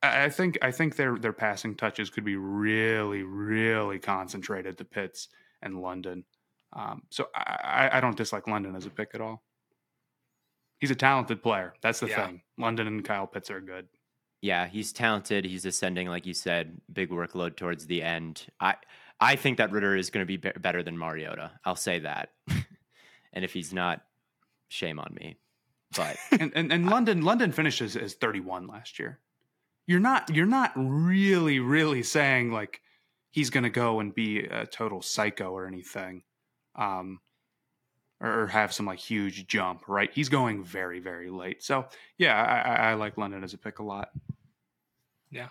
I 0.03 0.29
think 0.29 0.57
I 0.61 0.71
think 0.71 0.95
their 0.95 1.17
their 1.17 1.33
passing 1.33 1.75
touches 1.75 2.09
could 2.09 2.23
be 2.23 2.35
really 2.35 3.23
really 3.23 3.99
concentrated 3.99 4.77
to 4.77 4.85
Pitts 4.85 5.27
and 5.61 5.81
London. 5.81 6.23
Um, 6.73 7.03
so 7.09 7.27
I, 7.35 7.89
I 7.93 7.99
don't 8.01 8.17
dislike 8.17 8.47
London 8.47 8.75
as 8.75 8.85
a 8.85 8.89
pick 8.89 9.11
at 9.13 9.21
all. 9.21 9.43
He's 10.79 10.91
a 10.91 10.95
talented 10.95 11.43
player. 11.43 11.75
That's 11.81 11.99
the 11.99 12.07
yeah. 12.07 12.25
thing. 12.25 12.41
London 12.57 12.87
and 12.87 13.03
Kyle 13.03 13.27
Pitts 13.27 13.51
are 13.51 13.61
good. 13.61 13.87
Yeah, 14.41 14.67
he's 14.67 14.91
talented. 14.91 15.45
He's 15.45 15.65
ascending, 15.65 16.07
like 16.07 16.25
you 16.25 16.33
said, 16.33 16.81
big 16.91 17.11
workload 17.11 17.55
towards 17.55 17.85
the 17.85 18.01
end. 18.01 18.47
I 18.59 18.75
I 19.19 19.35
think 19.35 19.57
that 19.59 19.71
Ridder 19.71 19.95
is 19.95 20.09
going 20.09 20.25
to 20.25 20.37
be 20.37 20.37
better 20.37 20.81
than 20.81 20.97
Mariota. 20.97 21.51
I'll 21.63 21.75
say 21.75 21.99
that. 21.99 22.29
and 23.33 23.45
if 23.45 23.53
he's 23.53 23.71
not, 23.71 24.01
shame 24.67 24.97
on 24.97 25.13
me. 25.13 25.37
But 25.95 26.17
and, 26.31 26.51
and, 26.55 26.73
and 26.73 26.89
London 26.89 27.21
London 27.21 27.51
finishes 27.51 27.95
as 27.95 28.15
31 28.15 28.65
last 28.65 28.97
year 28.97 29.19
you're 29.87 29.99
not 29.99 30.33
you're 30.33 30.45
not 30.45 30.71
really 30.75 31.59
really 31.59 32.03
saying 32.03 32.51
like 32.51 32.81
he's 33.31 33.49
going 33.49 33.63
to 33.63 33.69
go 33.69 33.99
and 33.99 34.13
be 34.13 34.39
a 34.39 34.65
total 34.65 35.01
psycho 35.01 35.51
or 35.51 35.67
anything 35.67 36.23
um 36.75 37.19
or, 38.23 38.45
have 38.45 38.71
some 38.71 38.85
like 38.85 38.99
huge 38.99 39.47
jump 39.47 39.83
right? 39.87 40.11
He's 40.13 40.29
going 40.29 40.63
very 40.63 40.99
very 40.99 41.29
late. 41.29 41.63
So 41.63 41.85
yeah 42.17 42.35
I, 42.39 42.91
I 42.91 42.93
like 42.93 43.17
london 43.17 43.43
as 43.43 43.53
a 43.53 43.57
pick 43.57 43.79
a 43.79 43.83
lot. 43.83 44.09
Yeah. 45.31 45.47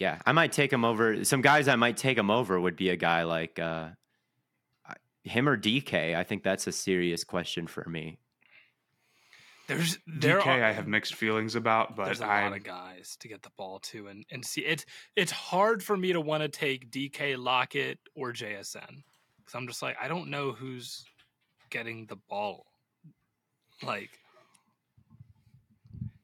Yeah 0.00 0.18
i 0.26 0.32
might 0.32 0.52
take 0.52 0.72
him 0.72 0.84
over 0.84 1.24
some 1.24 1.42
guys 1.42 1.66
i 1.68 1.76
might 1.76 1.96
take 1.96 2.16
him 2.16 2.30
over 2.30 2.60
would 2.60 2.76
be 2.76 2.90
a 2.90 2.96
guy 2.96 3.24
like 3.24 3.58
uh 3.58 3.88
him 5.24 5.48
or 5.48 5.56
dk 5.56 6.16
i 6.16 6.22
think 6.22 6.42
that's 6.42 6.66
a 6.66 6.72
serious 6.72 7.24
question 7.24 7.66
for 7.66 7.84
me 7.88 8.18
there's 9.68 9.98
there 10.06 10.40
DK 10.40 10.46
are, 10.46 10.64
I 10.64 10.72
have 10.72 10.88
mixed 10.88 11.14
feelings 11.14 11.54
about, 11.54 11.94
but 11.94 12.06
there's 12.06 12.22
a 12.22 12.26
I'm, 12.26 12.50
lot 12.50 12.58
of 12.58 12.64
guys 12.64 13.16
to 13.20 13.28
get 13.28 13.42
the 13.42 13.50
ball 13.56 13.78
to 13.80 14.08
and 14.08 14.24
and 14.30 14.44
see 14.44 14.62
it's 14.62 14.86
it's 15.14 15.30
hard 15.30 15.82
for 15.82 15.96
me 15.96 16.12
to 16.14 16.20
want 16.20 16.42
to 16.42 16.48
take 16.48 16.90
DK 16.90 17.36
Lockett 17.38 17.98
or 18.16 18.32
JSN 18.32 19.02
because 19.38 19.54
I'm 19.54 19.66
just 19.66 19.82
like 19.82 19.96
I 20.00 20.08
don't 20.08 20.30
know 20.30 20.52
who's 20.52 21.04
getting 21.68 22.06
the 22.06 22.16
ball. 22.16 22.64
Like 23.82 24.08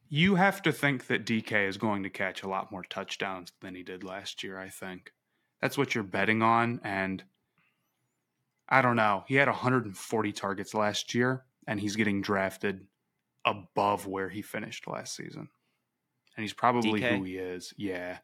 you 0.08 0.36
have 0.36 0.62
to 0.62 0.72
think 0.72 1.08
that 1.08 1.26
DK 1.26 1.68
is 1.68 1.76
going 1.76 2.02
to 2.04 2.10
catch 2.10 2.42
a 2.42 2.48
lot 2.48 2.72
more 2.72 2.84
touchdowns 2.84 3.52
than 3.60 3.74
he 3.74 3.82
did 3.82 4.04
last 4.04 4.42
year. 4.42 4.58
I 4.58 4.70
think 4.70 5.12
that's 5.60 5.76
what 5.76 5.94
you're 5.94 6.02
betting 6.02 6.40
on, 6.40 6.80
and 6.82 7.22
I 8.70 8.80
don't 8.80 8.96
know. 8.96 9.24
He 9.28 9.34
had 9.34 9.48
140 9.48 10.32
targets 10.32 10.72
last 10.72 11.14
year, 11.14 11.44
and 11.66 11.78
he's 11.78 11.96
getting 11.96 12.22
drafted 12.22 12.86
above 13.44 14.06
where 14.06 14.28
he 14.28 14.42
finished 14.42 14.86
last 14.86 15.16
season. 15.16 15.48
And 16.36 16.42
he's 16.42 16.52
probably 16.52 17.00
DK? 17.00 17.18
who 17.18 17.24
he 17.24 17.36
is. 17.36 17.72
Yeah. 17.76 18.18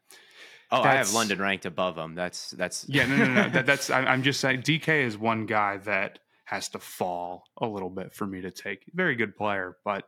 Oh, 0.71 0.83
that's, 0.83 0.85
I 0.85 0.95
have 0.95 1.13
London 1.13 1.39
ranked 1.39 1.65
above 1.65 1.97
him. 1.97 2.15
That's 2.15 2.51
that's 2.51 2.85
yeah. 2.89 3.05
No, 3.05 3.17
no, 3.17 3.33
no. 3.33 3.49
that, 3.49 3.65
that's 3.65 3.89
I, 3.89 4.01
I'm 4.01 4.23
just 4.23 4.39
saying. 4.39 4.61
DK 4.61 5.05
is 5.05 5.17
one 5.17 5.45
guy 5.45 5.77
that 5.77 6.19
has 6.45 6.69
to 6.69 6.79
fall 6.79 7.43
a 7.59 7.67
little 7.67 7.89
bit 7.89 8.13
for 8.13 8.25
me 8.25 8.41
to 8.41 8.51
take. 8.51 8.83
Very 8.93 9.15
good 9.15 9.35
player, 9.35 9.77
but 9.85 10.05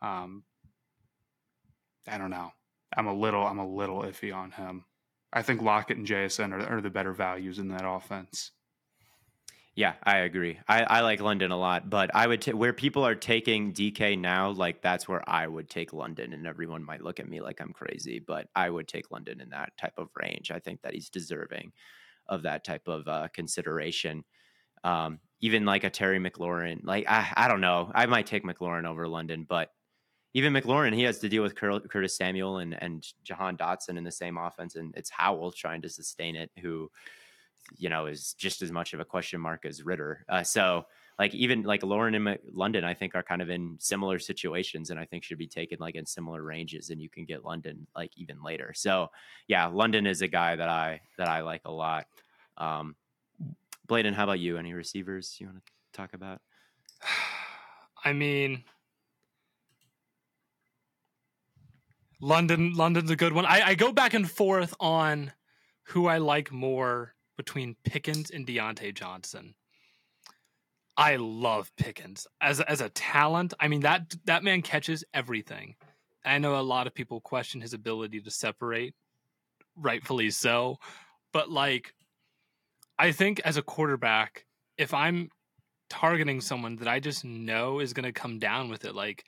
um, 0.00 0.44
I 2.08 2.18
don't 2.18 2.30
know. 2.30 2.52
I'm 2.96 3.06
a 3.06 3.14
little 3.14 3.46
I'm 3.46 3.58
a 3.58 3.68
little 3.68 4.02
iffy 4.02 4.34
on 4.34 4.52
him. 4.52 4.84
I 5.32 5.42
think 5.42 5.60
Lockett 5.60 5.98
and 5.98 6.06
JSN 6.06 6.52
are, 6.52 6.76
are 6.76 6.80
the 6.80 6.90
better 6.90 7.12
values 7.12 7.58
in 7.58 7.68
that 7.68 7.86
offense. 7.86 8.52
Yeah, 9.76 9.96
I 10.04 10.18
agree. 10.20 10.58
I, 10.68 10.84
I 10.84 11.00
like 11.02 11.20
London 11.20 11.50
a 11.50 11.56
lot, 11.58 11.90
but 11.90 12.14
I 12.14 12.26
would 12.26 12.40
t- 12.40 12.54
where 12.54 12.72
people 12.72 13.06
are 13.06 13.14
taking 13.14 13.74
DK 13.74 14.16
now, 14.16 14.48
like 14.50 14.80
that's 14.80 15.06
where 15.06 15.22
I 15.28 15.46
would 15.46 15.68
take 15.68 15.92
London, 15.92 16.32
and 16.32 16.46
everyone 16.46 16.82
might 16.82 17.02
look 17.02 17.20
at 17.20 17.28
me 17.28 17.42
like 17.42 17.60
I'm 17.60 17.74
crazy, 17.74 18.18
but 18.18 18.48
I 18.54 18.70
would 18.70 18.88
take 18.88 19.10
London 19.10 19.38
in 19.38 19.50
that 19.50 19.76
type 19.76 19.98
of 19.98 20.08
range. 20.16 20.50
I 20.50 20.60
think 20.60 20.80
that 20.80 20.94
he's 20.94 21.10
deserving 21.10 21.72
of 22.28 22.42
that 22.42 22.64
type 22.64 22.88
of 22.88 23.08
uh, 23.08 23.28
consideration. 23.34 24.24
Um, 24.84 25.20
even 25.40 25.66
like 25.66 25.84
a 25.84 25.90
Terry 25.90 26.20
McLaurin, 26.20 26.80
like 26.84 27.06
I, 27.08 27.32
I 27.36 27.48
don't 27.48 27.60
know, 27.62 27.92
I 27.94 28.06
might 28.06 28.26
take 28.26 28.44
McLaurin 28.44 28.86
over 28.86 29.08
London, 29.08 29.46
but 29.48 29.70
even 30.34 30.52
McLaurin, 30.52 30.94
he 30.94 31.04
has 31.04 31.18
to 31.20 31.28
deal 31.28 31.42
with 31.42 31.56
Curtis 31.56 32.16
Samuel 32.16 32.58
and 32.58 32.80
and 32.82 33.06
Jahan 33.24 33.56
Dotson 33.56 33.96
in 33.98 34.04
the 34.04 34.12
same 34.12 34.38
offense, 34.38 34.76
and 34.76 34.94
it's 34.96 35.10
Howell 35.10 35.52
trying 35.52 35.82
to 35.82 35.88
sustain 35.88 36.36
it, 36.36 36.50
who 36.60 36.90
you 37.76 37.88
know, 37.88 38.06
is 38.06 38.34
just 38.34 38.62
as 38.62 38.70
much 38.70 38.94
of 38.94 39.00
a 39.00 39.04
question 39.04 39.40
mark 39.40 39.64
as 39.64 39.82
Ridder. 39.82 40.24
Uh, 40.28 40.42
so 40.42 40.86
like 41.18 41.34
even 41.34 41.62
like 41.62 41.82
Lauren 41.82 42.14
and 42.14 42.38
London, 42.52 42.84
I 42.84 42.94
think 42.94 43.14
are 43.14 43.22
kind 43.22 43.40
of 43.40 43.48
in 43.48 43.76
similar 43.78 44.18
situations, 44.18 44.90
and 44.90 45.00
I 45.00 45.06
think 45.06 45.24
should 45.24 45.38
be 45.38 45.46
taken 45.46 45.78
like 45.80 45.94
in 45.94 46.04
similar 46.04 46.42
ranges, 46.42 46.90
and 46.90 47.00
you 47.00 47.08
can 47.08 47.24
get 47.24 47.44
London 47.44 47.86
like 47.96 48.12
even 48.16 48.42
later. 48.42 48.72
So 48.74 49.08
yeah, 49.48 49.66
London 49.66 50.06
is 50.06 50.20
a 50.22 50.28
guy 50.28 50.56
that 50.56 50.68
I 50.68 51.00
that 51.16 51.28
I 51.28 51.40
like 51.40 51.62
a 51.64 51.72
lot. 51.72 52.06
Um, 52.58 52.96
Blaiden, 53.88 54.12
how 54.12 54.24
about 54.24 54.40
you? 54.40 54.58
Any 54.58 54.74
receivers 54.74 55.36
you 55.40 55.46
want 55.46 55.64
to 55.64 55.72
talk 55.94 56.12
about? 56.12 56.40
I 58.04 58.12
mean, 58.12 58.64
London. 62.20 62.74
London's 62.74 63.10
a 63.10 63.16
good 63.16 63.32
one. 63.32 63.46
I, 63.46 63.68
I 63.68 63.74
go 63.74 63.90
back 63.90 64.12
and 64.12 64.30
forth 64.30 64.74
on 64.78 65.32
who 65.84 66.08
I 66.08 66.18
like 66.18 66.52
more 66.52 67.15
between 67.36 67.76
Pickens 67.84 68.30
and 68.30 68.46
Diontae 68.46 68.94
Johnson. 68.94 69.54
I 70.96 71.16
love 71.16 71.70
Pickens 71.76 72.26
as 72.40 72.60
as 72.60 72.80
a 72.80 72.88
talent. 72.90 73.52
I 73.60 73.68
mean 73.68 73.80
that 73.80 74.14
that 74.24 74.42
man 74.42 74.62
catches 74.62 75.04
everything. 75.12 75.76
I 76.24 76.38
know 76.38 76.58
a 76.58 76.62
lot 76.62 76.86
of 76.86 76.94
people 76.94 77.20
question 77.20 77.60
his 77.60 77.74
ability 77.74 78.20
to 78.20 78.30
separate, 78.30 78.94
rightfully 79.76 80.30
so, 80.30 80.78
but 81.32 81.50
like 81.50 81.94
I 82.98 83.12
think 83.12 83.40
as 83.44 83.56
a 83.56 83.62
quarterback, 83.62 84.46
if 84.78 84.94
I'm 84.94 85.28
targeting 85.90 86.40
someone 86.40 86.76
that 86.76 86.88
I 86.88 86.98
just 86.98 87.24
know 87.24 87.80
is 87.80 87.92
going 87.92 88.04
to 88.04 88.12
come 88.12 88.38
down 88.38 88.70
with 88.70 88.84
it, 88.84 88.94
like 88.94 89.24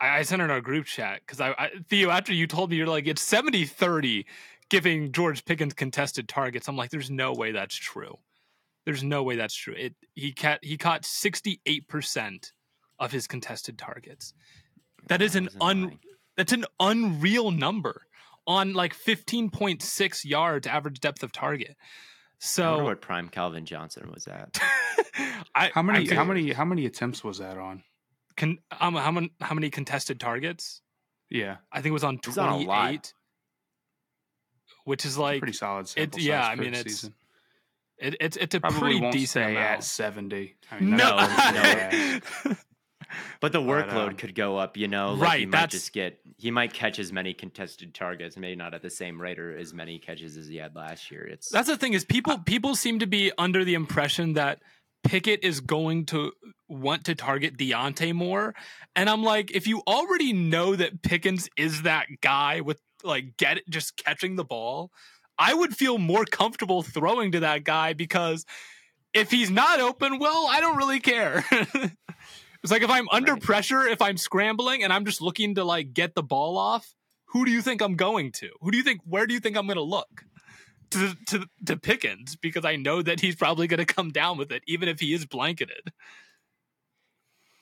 I, 0.00 0.18
I 0.18 0.22
sent 0.22 0.42
in 0.42 0.50
our 0.50 0.60
group 0.60 0.86
chat 0.86 1.20
because 1.20 1.40
I, 1.40 1.50
I, 1.50 1.70
Theo, 1.88 2.10
after 2.10 2.32
you 2.32 2.46
told 2.46 2.70
me 2.70 2.76
you're 2.76 2.86
like 2.86 3.06
it's 3.06 3.22
70 3.22 3.66
30 3.66 4.26
giving 4.70 5.12
George 5.12 5.44
Pickens 5.44 5.74
contested 5.74 6.28
targets. 6.28 6.68
I'm 6.68 6.76
like, 6.76 6.90
there's 6.90 7.10
no 7.10 7.32
way 7.32 7.52
that's 7.52 7.74
true. 7.74 8.18
There's 8.86 9.02
no 9.02 9.22
way 9.22 9.36
that's 9.36 9.54
true. 9.54 9.74
It 9.76 9.94
he 10.14 10.32
caught 10.32 10.60
he 10.64 10.78
caught 10.78 11.02
68% 11.02 12.52
of 12.98 13.12
his 13.12 13.26
contested 13.26 13.76
targets. 13.76 14.32
That 15.08 15.20
is 15.20 15.36
an 15.36 15.50
un 15.60 15.98
that's 16.36 16.52
an 16.52 16.64
unreal 16.78 17.50
number 17.50 18.06
on 18.46 18.72
like 18.72 18.96
15.6 18.96 20.24
yards 20.24 20.66
average 20.66 21.00
depth 21.00 21.22
of 21.22 21.32
target. 21.32 21.76
So 22.38 22.78
I 22.78 22.82
what 22.82 23.00
prime 23.02 23.28
Calvin 23.28 23.66
Johnson 23.66 24.10
was 24.12 24.26
at. 24.26 24.58
I, 25.54 25.70
how 25.74 25.82
many 25.82 26.10
I, 26.10 26.14
how 26.14 26.24
many 26.24 26.52
how 26.52 26.64
many 26.64 26.86
attempts 26.86 27.22
was 27.22 27.38
that 27.38 27.58
on? 27.58 27.82
Can 28.36 28.58
um, 28.80 28.94
how 28.94 29.10
many 29.10 29.30
how 29.40 29.54
many 29.54 29.68
contested 29.68 30.18
targets? 30.18 30.80
Yeah, 31.28 31.58
I 31.70 31.82
think 31.82 31.90
it 31.90 31.92
was 31.92 32.04
on 32.04 32.18
28 32.18 33.12
which 34.90 35.06
is 35.06 35.16
like 35.16 35.40
pretty 35.40 35.54
solid. 35.56 35.90
It, 35.96 36.18
yeah, 36.18 36.46
I 36.46 36.56
mean 36.56 36.74
it's 36.74 36.82
season. 36.82 37.14
it, 37.98 38.16
it's 38.20 38.36
it's 38.36 38.54
a 38.54 38.60
Probably 38.60 38.80
pretty 38.80 39.00
won't 39.00 39.12
decent 39.12 39.44
stay 39.44 39.52
amount. 39.52 39.78
at 39.78 39.84
seventy. 39.84 40.56
I 40.70 40.80
mean, 40.80 40.96
no, 40.96 42.20
no. 42.46 42.54
But 43.40 43.52
the 43.52 43.60
workload 43.60 43.88
but, 43.88 44.08
um, 44.08 44.16
could 44.16 44.34
go 44.34 44.56
up, 44.56 44.76
you 44.76 44.86
know. 44.86 45.14
Like 45.14 45.28
right, 45.28 45.40
he 45.40 45.46
might 45.46 45.70
just 45.70 45.92
get 45.92 46.20
he 46.38 46.50
might 46.50 46.72
catch 46.72 46.98
as 46.98 47.12
many 47.12 47.34
contested 47.34 47.94
targets, 47.94 48.36
maybe 48.36 48.56
not 48.56 48.74
at 48.74 48.82
the 48.82 48.90
same 48.90 49.20
rate 49.20 49.38
or 49.38 49.56
as 49.56 49.74
many 49.74 49.98
catches 49.98 50.36
as 50.36 50.46
he 50.46 50.56
had 50.56 50.76
last 50.76 51.10
year. 51.10 51.24
It's 51.26 51.48
that's 51.48 51.68
the 51.68 51.76
thing 51.76 51.94
is 51.94 52.04
people 52.04 52.38
people 52.38 52.76
seem 52.76 52.98
to 53.00 53.06
be 53.06 53.32
under 53.38 53.64
the 53.64 53.74
impression 53.74 54.34
that 54.34 54.60
Pickett 55.02 55.42
is 55.42 55.60
going 55.60 56.06
to 56.06 56.32
want 56.68 57.04
to 57.06 57.14
target 57.14 57.56
Diontae 57.56 58.12
more. 58.12 58.54
And 58.94 59.08
I'm 59.08 59.24
like, 59.24 59.50
if 59.50 59.66
you 59.66 59.82
already 59.86 60.32
know 60.32 60.76
that 60.76 61.02
Pickens 61.02 61.48
is 61.56 61.82
that 61.82 62.06
guy 62.20 62.60
with 62.60 62.80
like 63.04 63.36
get 63.36 63.60
just 63.68 63.96
catching 63.96 64.36
the 64.36 64.44
ball, 64.44 64.90
I 65.38 65.54
would 65.54 65.76
feel 65.76 65.98
more 65.98 66.24
comfortable 66.24 66.82
throwing 66.82 67.32
to 67.32 67.40
that 67.40 67.64
guy 67.64 67.92
because 67.94 68.44
if 69.14 69.30
he's 69.30 69.50
not 69.50 69.80
open, 69.80 70.18
well, 70.18 70.46
I 70.48 70.60
don't 70.60 70.76
really 70.76 71.00
care. 71.00 71.44
it's 71.50 72.70
like 72.70 72.82
if 72.82 72.90
I'm 72.90 73.08
under 73.10 73.34
Right. 73.34 73.42
pressure, 73.42 73.82
if 73.86 74.02
I'm 74.02 74.16
scrambling 74.16 74.82
and 74.84 74.92
I'm 74.92 75.04
just 75.04 75.20
looking 75.20 75.54
to 75.56 75.64
like 75.64 75.92
get 75.94 76.14
the 76.14 76.22
ball 76.22 76.58
off, 76.58 76.94
who 77.26 77.44
do 77.44 77.50
you 77.50 77.62
think 77.62 77.80
I'm 77.80 77.96
going 77.96 78.32
to? 78.32 78.50
Who 78.60 78.70
do 78.70 78.76
you 78.78 78.84
think 78.84 79.00
where 79.04 79.26
do 79.26 79.34
you 79.34 79.40
think 79.40 79.56
I'm 79.56 79.66
going 79.66 79.76
to 79.76 79.82
look? 79.82 80.24
To, 80.92 81.14
to 81.26 81.46
to 81.66 81.76
Pickens 81.76 82.34
because 82.34 82.64
I 82.64 82.74
know 82.74 83.00
that 83.00 83.20
he's 83.20 83.36
probably 83.36 83.68
going 83.68 83.78
to 83.78 83.84
come 83.86 84.10
down 84.10 84.38
with 84.38 84.50
it 84.50 84.62
even 84.66 84.88
if 84.88 84.98
he 84.98 85.14
is 85.14 85.24
blanketed. 85.24 85.92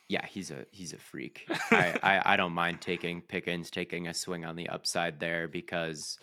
Yeah, 0.08 0.24
he's 0.26 0.50
a 0.50 0.64
he's 0.72 0.92
a 0.92 0.98
freak. 0.98 1.44
I, 1.70 1.98
I 2.02 2.34
I 2.34 2.36
don't 2.36 2.52
mind 2.52 2.80
taking 2.80 3.20
Pickens 3.22 3.70
taking 3.70 4.06
a 4.08 4.14
swing 4.14 4.44
on 4.44 4.56
the 4.56 4.68
upside 4.68 5.20
there 5.20 5.48
because 5.48 6.18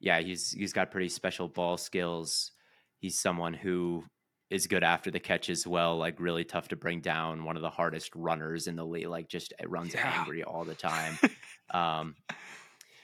yeah, 0.00 0.20
he's 0.20 0.50
he's 0.52 0.72
got 0.72 0.90
pretty 0.90 1.08
special 1.10 1.48
ball 1.48 1.76
skills. 1.76 2.52
He's 2.98 3.18
someone 3.18 3.52
who 3.54 4.04
is 4.48 4.66
good 4.66 4.84
after 4.84 5.10
the 5.10 5.20
catch 5.20 5.50
as 5.50 5.66
well, 5.66 5.98
like 5.98 6.18
really 6.20 6.44
tough 6.44 6.68
to 6.68 6.76
bring 6.76 7.00
down, 7.00 7.44
one 7.44 7.56
of 7.56 7.62
the 7.62 7.70
hardest 7.70 8.14
runners 8.14 8.68
in 8.68 8.76
the 8.76 8.86
league, 8.86 9.08
like 9.08 9.28
just 9.28 9.52
uh, 9.62 9.68
runs 9.68 9.94
Yeah. 9.94 10.20
angry 10.20 10.42
all 10.44 10.64
the 10.64 10.74
time. 10.74 11.18
um 11.74 12.14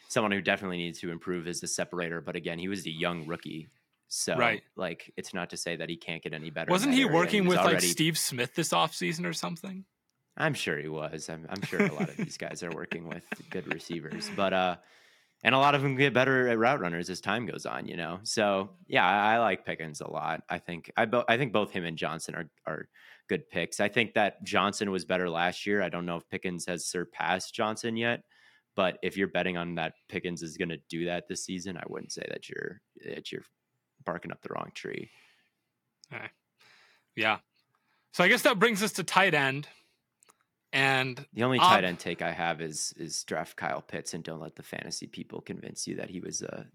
someone 0.09 0.33
who 0.33 0.41
definitely 0.41 0.77
needs 0.79 1.01
to 1.01 1.11
improve 1.11 1.47
as 1.47 1.63
a 1.63 1.67
separator, 1.67 2.21
but 2.21 2.37
again, 2.37 2.59
he 2.59 2.69
was 2.69 2.87
a 2.87 2.91
young 2.91 3.27
rookie. 3.27 3.69
So 4.09 4.37
Right. 4.37 4.63
like 4.77 5.13
it's 5.17 5.33
not 5.33 5.51
to 5.51 5.57
say 5.57 5.77
that 5.77 5.89
he 5.89 5.97
can't 5.97 6.23
get 6.23 6.35
any 6.35 6.51
better. 6.51 6.71
Wasn't 6.71 6.93
he 6.93 7.05
working 7.05 7.47
was 7.47 7.59
with 7.59 7.65
like 7.65 7.81
Steve 7.81 8.19
Smith 8.19 8.55
this 8.55 8.71
offseason 8.71 9.25
or 9.27 9.33
something? 9.33 9.85
I'm 10.37 10.55
sure 10.55 10.79
he 10.79 10.89
was. 10.89 11.29
I'm, 11.29 11.47
I'm 11.49 11.63
sure 11.63 11.83
a 11.83 11.93
lot 11.93 12.09
of 12.09 12.17
these 12.17 12.39
guys 12.39 12.63
are 12.63 12.71
working 12.71 13.09
with 13.09 13.25
good 13.51 13.73
receivers, 13.73 14.31
but 14.35 14.53
uh, 14.53 14.77
and 15.45 15.55
a 15.55 15.59
lot 15.59 15.75
of 15.75 15.83
them 15.83 15.97
get 15.97 16.15
better 16.15 16.49
at 16.49 16.59
route 16.59 16.81
runners 16.81 17.11
as 17.11 17.21
time 17.21 17.47
goes 17.47 17.67
on. 17.67 17.87
You 17.87 17.97
know, 17.97 18.21
so 18.23 18.71
yeah, 18.87 19.07
I, 19.07 19.35
I 19.35 19.39
like 19.39 19.67
Pickens 19.67 20.01
a 20.01 20.09
lot. 20.09 20.43
I 20.49 20.59
think 20.59 20.91
I 20.97 21.05
bo- 21.05 21.25
I 21.29 21.37
think 21.37 21.53
both 21.53 21.71
him 21.71 21.85
and 21.85 21.99
Johnson 21.99 22.35
are 22.35 22.51
are 22.67 22.89
good 23.29 23.49
picks. 23.51 23.81
I 23.81 23.89
think 23.89 24.15
that 24.15 24.43
Johnson 24.43 24.91
was 24.91 25.05
better 25.05 25.29
last 25.29 25.67
year. 25.67 25.83
I 25.83 25.89
don't 25.89 26.07
know 26.07 26.17
if 26.17 26.29
Pickens 26.29 26.67
has 26.67 26.87
surpassed 26.87 27.55
Johnson 27.55 27.97
yet, 27.97 28.23
but 28.75 28.99
if 29.03 29.17
you're 29.17 29.29
betting 29.29 29.57
on 29.57 29.75
that 29.77 29.95
Pickens 30.09 30.43
is 30.43 30.57
going 30.57 30.71
to 30.71 30.79
do 30.89 31.05
that 31.07 31.29
this 31.29 31.45
season, 31.45 31.77
I 31.77 31.85
wouldn't 31.89 32.13
say 32.13 32.25
that 32.29 32.49
you're 32.49 32.81
that 33.05 33.31
you're 33.31 33.45
barking 34.05 34.33
up 34.33 34.41
the 34.43 34.55
wrong 34.55 34.71
tree. 34.75 35.11
Yeah. 37.17 37.39
So 38.13 38.25
I 38.25 38.29
guess 38.29 38.43
that 38.43 38.59
brings 38.59 38.83
us 38.83 38.93
to 38.93 39.05
tight 39.05 39.35
end. 39.35 39.69
And 40.73 41.27
The 41.35 41.43
only 41.45 41.59
Um, 41.59 41.69
tight 41.69 41.85
end 41.85 41.99
take 41.99 42.23
I 42.23 42.33
have 42.33 42.61
is 42.63 42.95
is 42.97 43.25
draft 43.25 43.57
Kyle 43.57 43.83
Pitts 43.83 44.15
and 44.15 44.25
don't 44.25 44.41
let 44.41 44.57
the 44.57 44.63
fantasy 44.63 45.07
people 45.07 45.41
convince 45.43 45.87
you 45.87 45.97
that 45.97 46.11
he 46.11 46.21
was 46.21 46.43
a 46.43 46.67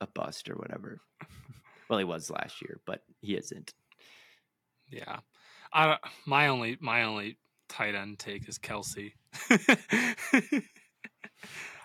a 0.00 0.06
bust 0.08 0.48
or 0.50 0.56
whatever. 0.56 1.00
well, 1.88 1.98
he 1.98 2.04
was 2.04 2.30
last 2.30 2.60
year, 2.62 2.80
but 2.84 3.02
he 3.20 3.36
isn't. 3.36 3.72
yeah, 4.88 5.20
I 5.72 5.98
my 6.26 6.48
only 6.48 6.76
my 6.80 7.04
only 7.04 7.38
tight 7.68 7.94
end 7.94 8.18
take 8.18 8.48
is 8.48 8.58
Kelce. 8.58 9.12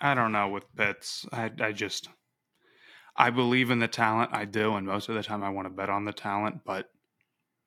I 0.00 0.14
don't 0.14 0.32
know 0.32 0.48
with 0.48 0.64
Pitts. 0.74 1.26
I 1.32 1.50
I 1.60 1.72
just 1.72 2.08
I 3.16 3.30
believe 3.30 3.70
in 3.70 3.78
the 3.78 3.88
talent. 3.88 4.30
I 4.32 4.44
do, 4.44 4.74
and 4.74 4.86
most 4.86 5.08
of 5.08 5.14
the 5.14 5.22
time 5.22 5.42
I 5.44 5.50
want 5.50 5.66
to 5.66 5.70
bet 5.74 5.90
on 5.90 6.04
the 6.04 6.12
talent. 6.12 6.62
But 6.64 6.90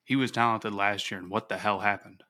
he 0.04 0.16
was 0.16 0.32
talented 0.32 0.74
last 0.74 1.10
year, 1.12 1.20
and 1.20 1.30
what 1.30 1.48
the 1.50 1.58
hell 1.58 1.80
happened? 1.80 2.24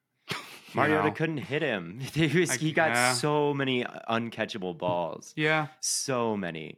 Mariota 0.75 1.07
know? 1.09 1.13
couldn't 1.13 1.37
hit 1.37 1.61
him. 1.61 1.99
He, 2.13 2.39
was, 2.39 2.51
I- 2.51 2.57
he 2.57 2.71
got 2.71 2.91
yeah. 2.91 3.13
so 3.13 3.53
many 3.53 3.83
uncatchable 4.09 4.77
balls. 4.77 5.33
Yeah. 5.35 5.67
So 5.79 6.35
many. 6.37 6.77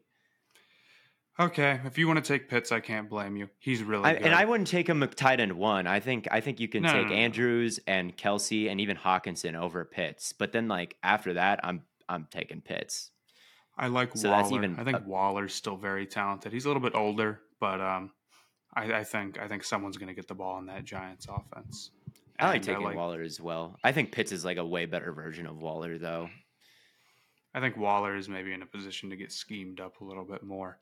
Okay. 1.39 1.81
If 1.83 1.97
you 1.97 2.07
want 2.07 2.23
to 2.23 2.33
take 2.33 2.47
Pitts, 2.47 2.71
I 2.71 2.79
can't 2.79 3.09
blame 3.09 3.35
you. 3.35 3.49
He's 3.59 3.83
really 3.83 4.05
I, 4.05 4.13
good. 4.13 4.21
and 4.23 4.33
I 4.33 4.45
wouldn't 4.45 4.67
take 4.69 4.87
him 4.87 5.05
tight 5.15 5.39
end 5.39 5.53
one. 5.53 5.85
I 5.85 5.99
think 5.99 6.27
I 6.31 6.39
think 6.39 6.59
you 6.59 6.67
can 6.69 6.83
No, 6.83 6.93
take 6.93 7.07
no, 7.07 7.09
no. 7.09 7.15
Andrews 7.15 7.79
and 7.87 8.15
Kelce 8.15 8.69
and 8.71 8.79
even 8.79 8.95
Hockenson 8.95 9.55
over 9.55 9.83
Pitts. 9.83 10.31
But 10.33 10.53
then 10.53 10.67
like 10.69 10.95
after 11.03 11.33
that, 11.33 11.59
I'm 11.63 11.81
I'm 12.07 12.27
taking 12.31 12.61
Pitts. 12.61 13.11
I 13.77 13.87
like 13.87 14.15
So 14.15 14.29
Waller. 14.29 14.41
that's 14.43 14.53
even 14.53 14.79
I 14.79 14.85
think 14.85 14.99
a- 14.99 15.03
Waller's 15.05 15.53
still 15.53 15.75
very 15.75 16.05
talented. 16.05 16.53
He's 16.53 16.63
a 16.63 16.69
little 16.69 16.81
bit 16.81 16.95
older, 16.95 17.41
but 17.59 17.81
um, 17.81 18.11
I, 18.73 18.93
I 18.99 19.03
think 19.03 19.37
I 19.37 19.49
think 19.49 19.65
someone's 19.65 19.97
going 19.97 20.07
to 20.07 20.13
get 20.13 20.29
the 20.29 20.35
ball 20.35 20.57
in 20.59 20.67
that 20.67 20.85
Giants 20.85 21.27
offense. 21.29 21.91
I 22.39 22.47
like 22.47 22.61
taking 22.61 22.95
Waller 22.95 23.21
as 23.21 23.39
well. 23.39 23.77
I 23.83 23.91
think 23.91 24.11
Pitts 24.11 24.31
is 24.31 24.43
like 24.43 24.57
a 24.57 24.65
way 24.65 24.85
better 24.85 25.11
version 25.13 25.47
of 25.47 25.61
Waller 25.61 25.97
though. 25.97 26.29
I 27.53 27.61
think 27.61 27.77
Waller 27.77 28.15
is 28.15 28.27
maybe 28.27 28.51
in 28.51 28.61
a 28.61 28.65
position 28.65 29.09
to 29.11 29.15
get 29.15 29.31
schemed 29.31 29.79
up 29.79 30.01
a 30.01 30.03
little 30.03 30.25
bit 30.25 30.43
more. 30.43 30.77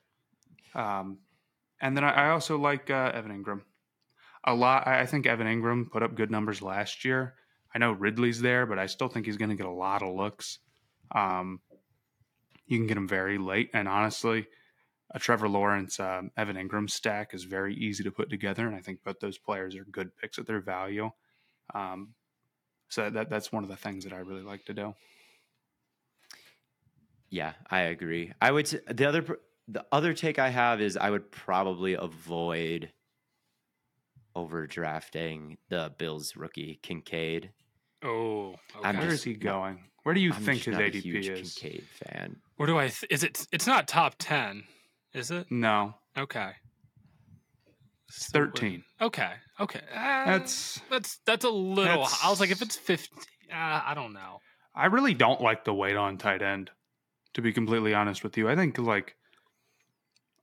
Um, 0.74 1.20
and 1.80 1.96
then 1.96 2.04
I, 2.04 2.28
I 2.28 2.30
also 2.30 2.58
like 2.58 2.90
uh, 2.90 3.12
Evan 3.14 3.44
Engram 3.44 3.62
a 4.44 4.56
lot. 4.56 4.88
I, 4.88 5.02
I 5.02 5.06
think 5.06 5.28
Evan 5.28 5.46
Engram 5.46 5.92
put 5.92 6.02
up 6.02 6.16
good 6.16 6.32
numbers 6.32 6.62
last 6.62 7.06
year. 7.06 7.36
I 7.76 7.80
know 7.80 7.92
Ridley's 7.92 8.42
there, 8.42 8.66
but 8.66 8.80
I 8.80 8.88
still 8.88 9.08
think 9.08 9.26
he's 9.26 9.38
going 9.38 9.50
to 9.50 9.56
get 9.56 9.66
a 9.66 9.72
lot 9.72 10.02
of 10.02 10.16
looks. 10.16 10.60
Um, 11.14 11.60
you 12.66 12.78
can 12.78 12.88
get 12.88 12.98
him 12.98 13.08
very 13.08 13.38
late, 13.38 13.70
and 13.74 13.88
honestly, 13.88 14.48
a 15.12 15.20
Trevor 15.20 15.50
Lawrence, 15.50 16.00
um, 16.00 16.32
Evan 16.38 16.56
Engram 16.56 16.90
stack 16.90 17.34
is 17.34 17.44
very 17.44 17.76
easy 17.76 18.04
to 18.04 18.12
put 18.12 18.30
together, 18.30 18.66
and 18.66 18.76
I 18.76 18.80
think 18.80 19.04
both 19.04 19.20
those 19.20 19.38
players 19.38 19.76
are 19.76 19.86
good 19.86 20.16
picks 20.18 20.40
at 20.40 20.48
their 20.48 20.62
value. 20.62 21.12
Um, 21.74 22.14
so 22.90 23.10
that 23.10 23.30
that's 23.30 23.52
one 23.52 23.64
of 23.64 23.70
the 23.70 23.76
things 23.76 24.04
that 24.04 24.14
I 24.14 24.18
really 24.20 24.44
like 24.44 24.66
to 24.66 24.74
do. 24.74 24.94
Yeah, 27.30 27.54
I 27.72 27.82
agree. 27.82 28.32
I 28.42 28.52
would 28.52 28.66
s- 28.66 28.76
the 28.90 29.06
other 29.08 29.40
the 29.68 29.86
other 29.92 30.14
take 30.14 30.38
I 30.40 30.50
have 30.50 30.82
is 30.82 30.98
I 30.98 31.10
would 31.10 31.32
probably 31.32 31.94
avoid 31.94 32.92
overdrafting 34.36 35.58
the 35.70 35.94
Bills 35.98 36.36
rookie 36.36 36.80
Kincaid. 36.82 37.52
oh, 38.04 38.50
okay. 38.50 38.60
I'm 38.84 38.98
Where 38.98 39.06
just 39.10 39.20
is 39.20 39.24
he 39.24 39.34
not- 39.34 39.42
going? 39.42 39.84
Where 40.04 40.14
do 40.14 40.20
you 40.22 40.34
I'm 40.34 40.44
think 40.44 40.58
just 40.58 40.66
his 40.66 40.74
not 40.74 40.82
a 40.82 40.86
ADP 40.92 41.02
huge 41.02 41.30
is? 41.30 41.54
Kincaid 41.56 41.88
fan. 41.88 42.36
Where 42.58 42.68
do 42.68 42.78
I? 42.78 42.90
Th- 42.90 43.06
is 43.10 43.24
it? 43.24 43.48
It's 43.54 43.66
not 43.68 43.88
top 43.88 44.16
ten, 44.20 44.66
is 45.14 45.32
it? 45.32 45.50
No, 45.50 45.96
Okay. 46.18 46.52
It's 48.16 48.32
So 48.32 48.40
what- 48.42 48.52
13. 48.58 48.84
Okay. 49.02 49.32
Okay. 49.60 49.82
Uh, 49.94 50.26
That's 50.26 50.82
that's 50.90 51.20
that's 51.26 51.46
a 51.46 51.50
little. 51.50 52.08
I 52.24 52.30
was 52.30 52.40
like, 52.40 52.52
if 52.52 52.62
it's 52.62 52.76
fifteen, 52.76 53.20
uh, 53.52 53.82
I 53.86 53.94
don't 53.96 54.14
know. 54.14 54.40
I 54.76 54.88
really 54.88 55.14
don't 55.14 55.40
like 55.42 55.64
the 55.64 55.74
weight 55.74 55.96
on 55.96 56.18
tight 56.18 56.42
end. 56.42 56.72
To 57.36 57.42
be 57.42 57.52
completely 57.54 57.94
honest 57.94 58.24
with 58.24 58.38
you, 58.38 58.48
I 58.50 58.56
think 58.56 58.78
like 58.78 59.16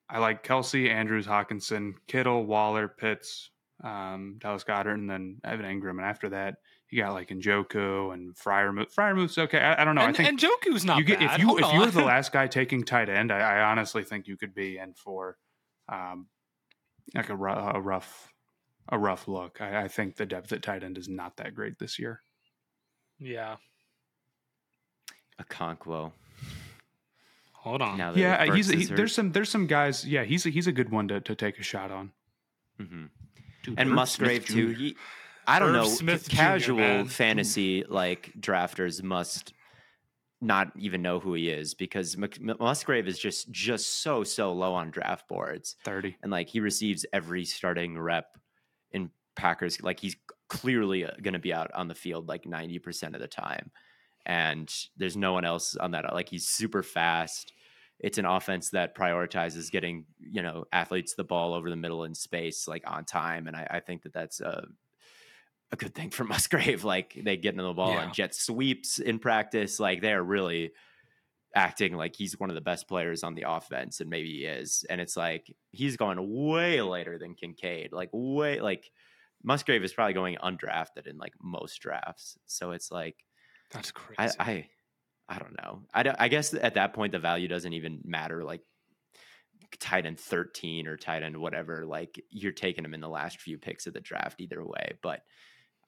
I 0.09 0.19
like 0.19 0.45
Kelce, 0.45 0.89
Andrews, 0.89 1.27
Hockenson, 1.27 1.95
Kittle, 2.09 2.45
Waller, 2.45 2.89
Pitts, 2.89 3.51
um, 3.85 4.37
Dallas 4.39 4.65
Goedert, 4.65 4.95
and 4.95 5.09
then 5.09 5.39
Evan 5.45 5.65
Engram. 5.67 5.91
And 5.91 6.01
after 6.01 6.29
that, 6.31 6.57
you 6.91 7.01
got 7.03 7.13
like 7.13 7.29
Njoku 7.29 8.13
and 8.13 8.35
Freiermuth. 8.37 8.93
Freiermuth's 8.95 9.39
okay. 9.39 9.59
I, 9.61 9.83
I 9.83 9.85
don't 9.85 9.95
know. 9.95 10.03
and, 10.03 10.17
I 10.17 10.25
think 10.25 10.41
Njoku's 10.41 10.85
not 10.85 10.99
you 10.99 11.05
get 11.05 11.21
bad. 11.21 11.35
if 11.35 11.39
you 11.41 11.47
Hold 11.47 11.61
if 11.61 11.73
you 11.73 11.81
were 11.81 11.87
the 11.87 12.05
last 12.05 12.33
guy 12.33 12.47
taking 12.49 12.83
tight 12.85 13.09
end, 13.09 13.31
I, 13.33 13.39
I 13.39 13.71
honestly 13.71 14.03
think 14.03 14.27
you 14.27 14.37
could 14.37 14.55
be 14.55 14.79
in 14.79 14.95
for 14.95 15.37
um, 15.89 16.27
like 17.15 17.29
a, 17.29 17.35
a 17.35 17.81
rough 17.81 18.33
a 18.89 18.99
rough 18.99 19.29
look. 19.29 19.61
I, 19.61 19.83
I 19.85 19.89
think 19.89 20.17
the 20.17 20.27
depth 20.27 20.53
at 20.53 20.63
tight 20.63 20.83
end 20.83 20.99
is 20.99 21.09
not 21.09 21.37
that 21.37 21.55
great 21.55 21.79
this 21.79 21.99
year. 21.99 22.23
yeah. 23.19 23.57
Okonkwo. 25.41 26.13
Hold 27.53 27.83
on. 27.83 27.99
Now 27.99 28.13
Yeah, 28.15 28.45
Burks 28.47 28.57
he's 28.57 28.69
he, 28.69 28.85
there's 28.87 29.15
some 29.15 29.33
there's 29.33 29.49
some 29.51 29.67
guys. 29.67 30.05
Yeah, 30.07 30.25
he's 30.25 30.47
a, 30.47 30.51
he's 30.51 30.67
a 30.67 30.73
good 30.73 30.91
one 30.91 31.09
to, 31.09 31.21
to 31.21 31.35
take 31.35 31.59
a 31.59 31.63
shot 31.63 31.91
on. 31.91 32.13
Mhm. 32.81 33.09
Dude, 33.63 33.79
and 33.79 33.91
Irv 33.91 33.95
Musgrave 33.95 34.47
Smith 34.47 34.55
too. 34.55 34.69
He, 34.69 34.97
I 35.47 35.59
don't 35.59 35.69
Irv 35.71 35.75
know. 35.75 35.89
Smith 35.89 36.29
casual 36.29 36.77
man. 36.79 37.07
fantasy 37.07 37.85
like 37.89 38.33
drafters 38.39 39.03
must 39.03 39.53
not 40.41 40.73
even 40.77 41.03
know 41.03 41.21
who 41.21 41.35
he 41.35 41.51
is 41.51 41.75
because 41.75 42.17
Musgrave 42.41 43.07
is 43.07 43.19
just 43.19 43.51
just 43.51 44.03
so 44.03 44.25
so 44.25 44.53
low 44.53 44.73
on 44.75 44.91
draft 44.91 45.29
boards, 45.29 45.77
thirty. 45.85 46.17
and 46.23 46.33
like 46.33 46.49
he 46.49 46.61
receives 46.61 47.05
every 47.13 47.45
starting 47.45 47.99
rep 47.99 48.39
in 48.93 49.11
Packers. 49.37 49.83
Like 49.83 50.01
he's 50.01 50.17
clearly 50.49 51.05
uh, 51.05 51.11
going 51.23 51.35
to 51.35 51.39
be 51.39 51.53
out 51.53 51.71
on 51.75 51.89
the 51.89 51.95
field 51.95 52.29
like 52.29 52.47
ninety 52.47 52.79
percent 52.79 53.15
of 53.15 53.21
the 53.21 53.29
time, 53.29 53.71
and 54.25 54.73
there's 54.97 55.17
no 55.17 55.33
one 55.33 55.45
else 55.45 55.77
on 55.77 55.91
that. 55.91 56.13
Like 56.15 56.29
he's 56.29 56.49
super 56.49 56.83
fast. 56.83 57.53
It's 57.99 58.17
an 58.17 58.25
offense 58.25 58.71
that 58.71 58.97
prioritizes 58.97 59.71
getting 59.71 60.07
you 60.21 60.43
know 60.43 60.65
athletes 60.73 61.15
the 61.15 61.25
ball 61.25 61.53
over 61.53 61.69
the 61.69 61.77
middle 61.77 62.05
in 62.05 62.15
space 62.15 62.67
like 62.67 62.83
on 62.87 63.05
time, 63.05 63.47
and 63.47 63.57
I, 63.57 63.67
I 63.73 63.81
think 63.81 64.03
that 64.05 64.15
that's 64.15 64.41
a 64.41 64.65
a 65.73 65.77
good 65.77 65.95
thing 65.95 66.11
for 66.11 66.25
Musgrave. 66.33 66.85
Like 66.85 67.19
they 67.23 67.37
get 67.37 67.53
into 67.55 67.65
the 67.65 67.73
ball 67.73 67.93
Yeah. 67.93 68.03
and 68.05 68.13
jet 68.15 68.35
sweeps 68.35 68.99
in 68.99 69.19
practice. 69.19 69.79
Like 69.81 70.01
they're 70.03 70.23
really 70.23 70.73
acting 71.55 71.95
like 71.95 72.15
he's 72.15 72.39
one 72.39 72.49
of 72.51 72.55
the 72.55 72.61
best 72.61 72.87
players 72.89 73.23
on 73.25 73.35
the 73.35 73.45
offense, 73.49 74.01
and 74.01 74.09
maybe 74.11 74.31
he 74.31 74.45
is. 74.45 74.85
And 74.89 75.01
it's 75.01 75.17
like 75.17 75.47
he's 75.73 75.97
going 75.97 76.19
way 76.47 76.81
later 76.83 77.19
than 77.19 77.35
Kincaid. 77.35 77.93
Like 77.93 78.11
way 78.13 78.61
like 78.61 78.91
Musgrave 79.43 79.83
is 79.85 79.93
probably 79.93 80.13
going 80.15 80.37
undrafted 80.43 81.07
in 81.07 81.19
like 81.19 81.33
most 81.43 81.81
drafts. 81.81 82.37
So 82.47 82.73
it's 82.73 82.91
like 82.91 83.17
That's 83.71 83.91
crazy. 83.93 84.35
I 84.39 84.51
I, 84.53 84.69
I 85.29 85.39
don't 85.39 85.57
know. 85.63 85.83
I, 85.95 86.03
don't- 86.03 86.17
I 86.21 86.29
guess 86.29 86.53
at 86.55 86.75
that 86.75 86.93
point 86.93 87.13
the 87.13 87.19
value 87.21 87.47
doesn't 87.49 87.73
even 87.73 88.01
matter. 88.05 88.43
Like 88.45 88.63
tight 89.79 90.05
end 90.07 90.19
thirteen 90.19 90.87
or 90.89 90.97
tight 90.97 91.23
end 91.23 91.37
whatever. 91.37 91.87
Like 91.87 92.21
you're 92.31 92.53
taking 92.53 92.85
him 92.85 92.95
in 92.95 93.01
the 93.01 93.09
last 93.09 93.41
few 93.41 93.57
picks 93.59 93.87
of 93.87 93.93
the 93.95 94.01
draft 94.01 94.41
either 94.41 94.65
way. 94.65 94.93
But 95.03 95.21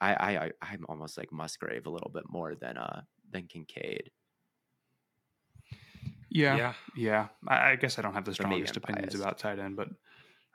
I 0.03 0.13
I, 0.15 0.31
I 0.45 0.51
I'm 0.73 0.85
almost 0.89 1.17
like 1.19 1.33
Musgrave 1.33 1.87
a 1.87 1.91
little 1.91 2.11
bit 2.13 2.25
more 2.29 2.55
than 2.55 2.77
uh 2.77 3.03
than 3.33 3.47
Kincaid. 3.47 4.11
Yeah, 6.31 6.57
Yeah. 6.57 6.73
yeah. 6.97 7.29
I, 7.47 7.73
I 7.73 7.77
guess 7.77 7.99
I 7.99 8.03
don't 8.03 8.15
have 8.15 8.25
the 8.25 8.35
strongest 8.35 8.77
opinions 8.77 9.13
biased. 9.13 9.23
about 9.23 9.39
tight 9.39 9.59
end, 9.59 9.77
but 9.77 9.89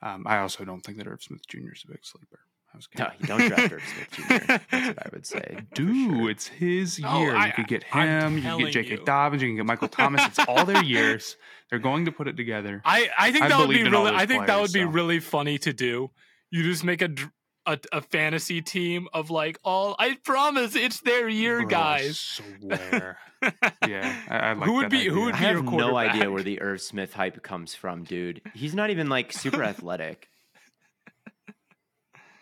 um, 0.01 0.25
I 0.27 0.39
also 0.39 0.65
don't 0.65 0.81
think 0.81 0.97
that 0.97 1.07
Irv 1.07 1.21
Smith 1.21 1.47
Jr. 1.47 1.73
is 1.73 1.83
a 1.87 1.91
big 1.91 2.03
sleeper. 2.03 2.39
I 2.73 2.77
was 2.77 2.87
No, 2.97 3.05
kidding. 3.05 3.19
you 3.21 3.27
don't 3.27 3.47
draft 3.47 3.73
Irv 3.73 3.83
Smith 3.83 4.11
Jr. 4.11 4.45
That's 4.71 4.87
what 4.87 5.05
I 5.05 5.09
would 5.13 5.25
say. 5.33 5.55
for 5.69 5.75
Dude, 5.75 6.17
sure. 6.19 6.29
it's 6.31 6.47
his 6.47 6.99
Oh, 7.05 7.19
year. 7.21 7.35
I- 7.35 7.47
you 7.47 7.53
could 7.53 7.67
get 7.67 7.83
I'm 7.93 8.07
him. 8.07 8.35
You 8.37 8.41
can 8.41 8.57
get 8.59 8.71
J.K. 8.73 8.89
you. 8.89 9.03
Dobbins. 9.05 9.41
You 9.43 9.49
can 9.49 9.55
get 9.57 9.65
Michael 9.65 9.87
Thomas. 9.87 10.25
It's 10.25 10.39
all 10.39 10.65
their 10.65 10.83
years. 10.95 11.35
They're 11.69 11.79
going 11.79 12.05
to 12.05 12.11
put 12.11 12.27
it 12.27 12.37
together. 12.37 12.81
I, 12.83 13.09
I 13.17 13.31
think 13.31 13.43
I've 13.45 13.49
that 13.51 13.59
would 13.59 13.69
be 13.69 13.73
believed 13.75 13.87
in 13.87 13.93
all 13.95 14.05
really 14.05 14.17
I 14.17 14.25
think 14.25 14.47
that 14.47 14.59
would 14.59 14.73
be 14.73 14.81
so. 14.81 14.87
really 14.87 15.19
funny 15.19 15.57
to 15.59 15.73
do. 15.73 16.09
You 16.49 16.63
just 16.63 16.83
make 16.83 17.01
a 17.01 17.07
dr- 17.09 17.31
a, 17.67 17.77
a 17.91 18.01
fantasy 18.01 18.61
team 18.61 19.07
of 19.13 19.29
like 19.29 19.59
all 19.63 19.95
I 19.99 20.17
promise 20.23 20.75
it's 20.75 21.01
their 21.01 21.27
year, 21.29 21.57
Bro, 21.59 21.67
I 21.67 21.69
guys. 21.99 22.19
swear. 22.19 23.17
yeah, 23.87 24.15
I, 24.29 24.37
I 24.37 24.53
like 24.53 24.65
Who 24.65 24.73
would 24.75 24.85
that 24.85 24.91
be- 24.91 25.05
who 25.05 25.11
idea. 25.11 25.25
would 25.25 25.35
I 25.35 25.37
be 25.39 25.45
have 25.45 25.63
your 25.63 25.77
no 25.77 25.95
idea 25.97 26.31
where 26.31 26.41
the 26.51 26.61
Irv 26.61 26.81
Smith 26.81 27.13
hype 27.13 27.43
comes 27.43 27.75
from, 27.75 28.03
dude. 28.03 28.41
He's 28.55 28.73
not 28.73 28.89
even 28.89 29.09
like 29.09 29.31
super 29.31 29.61
athletic. 29.71 30.27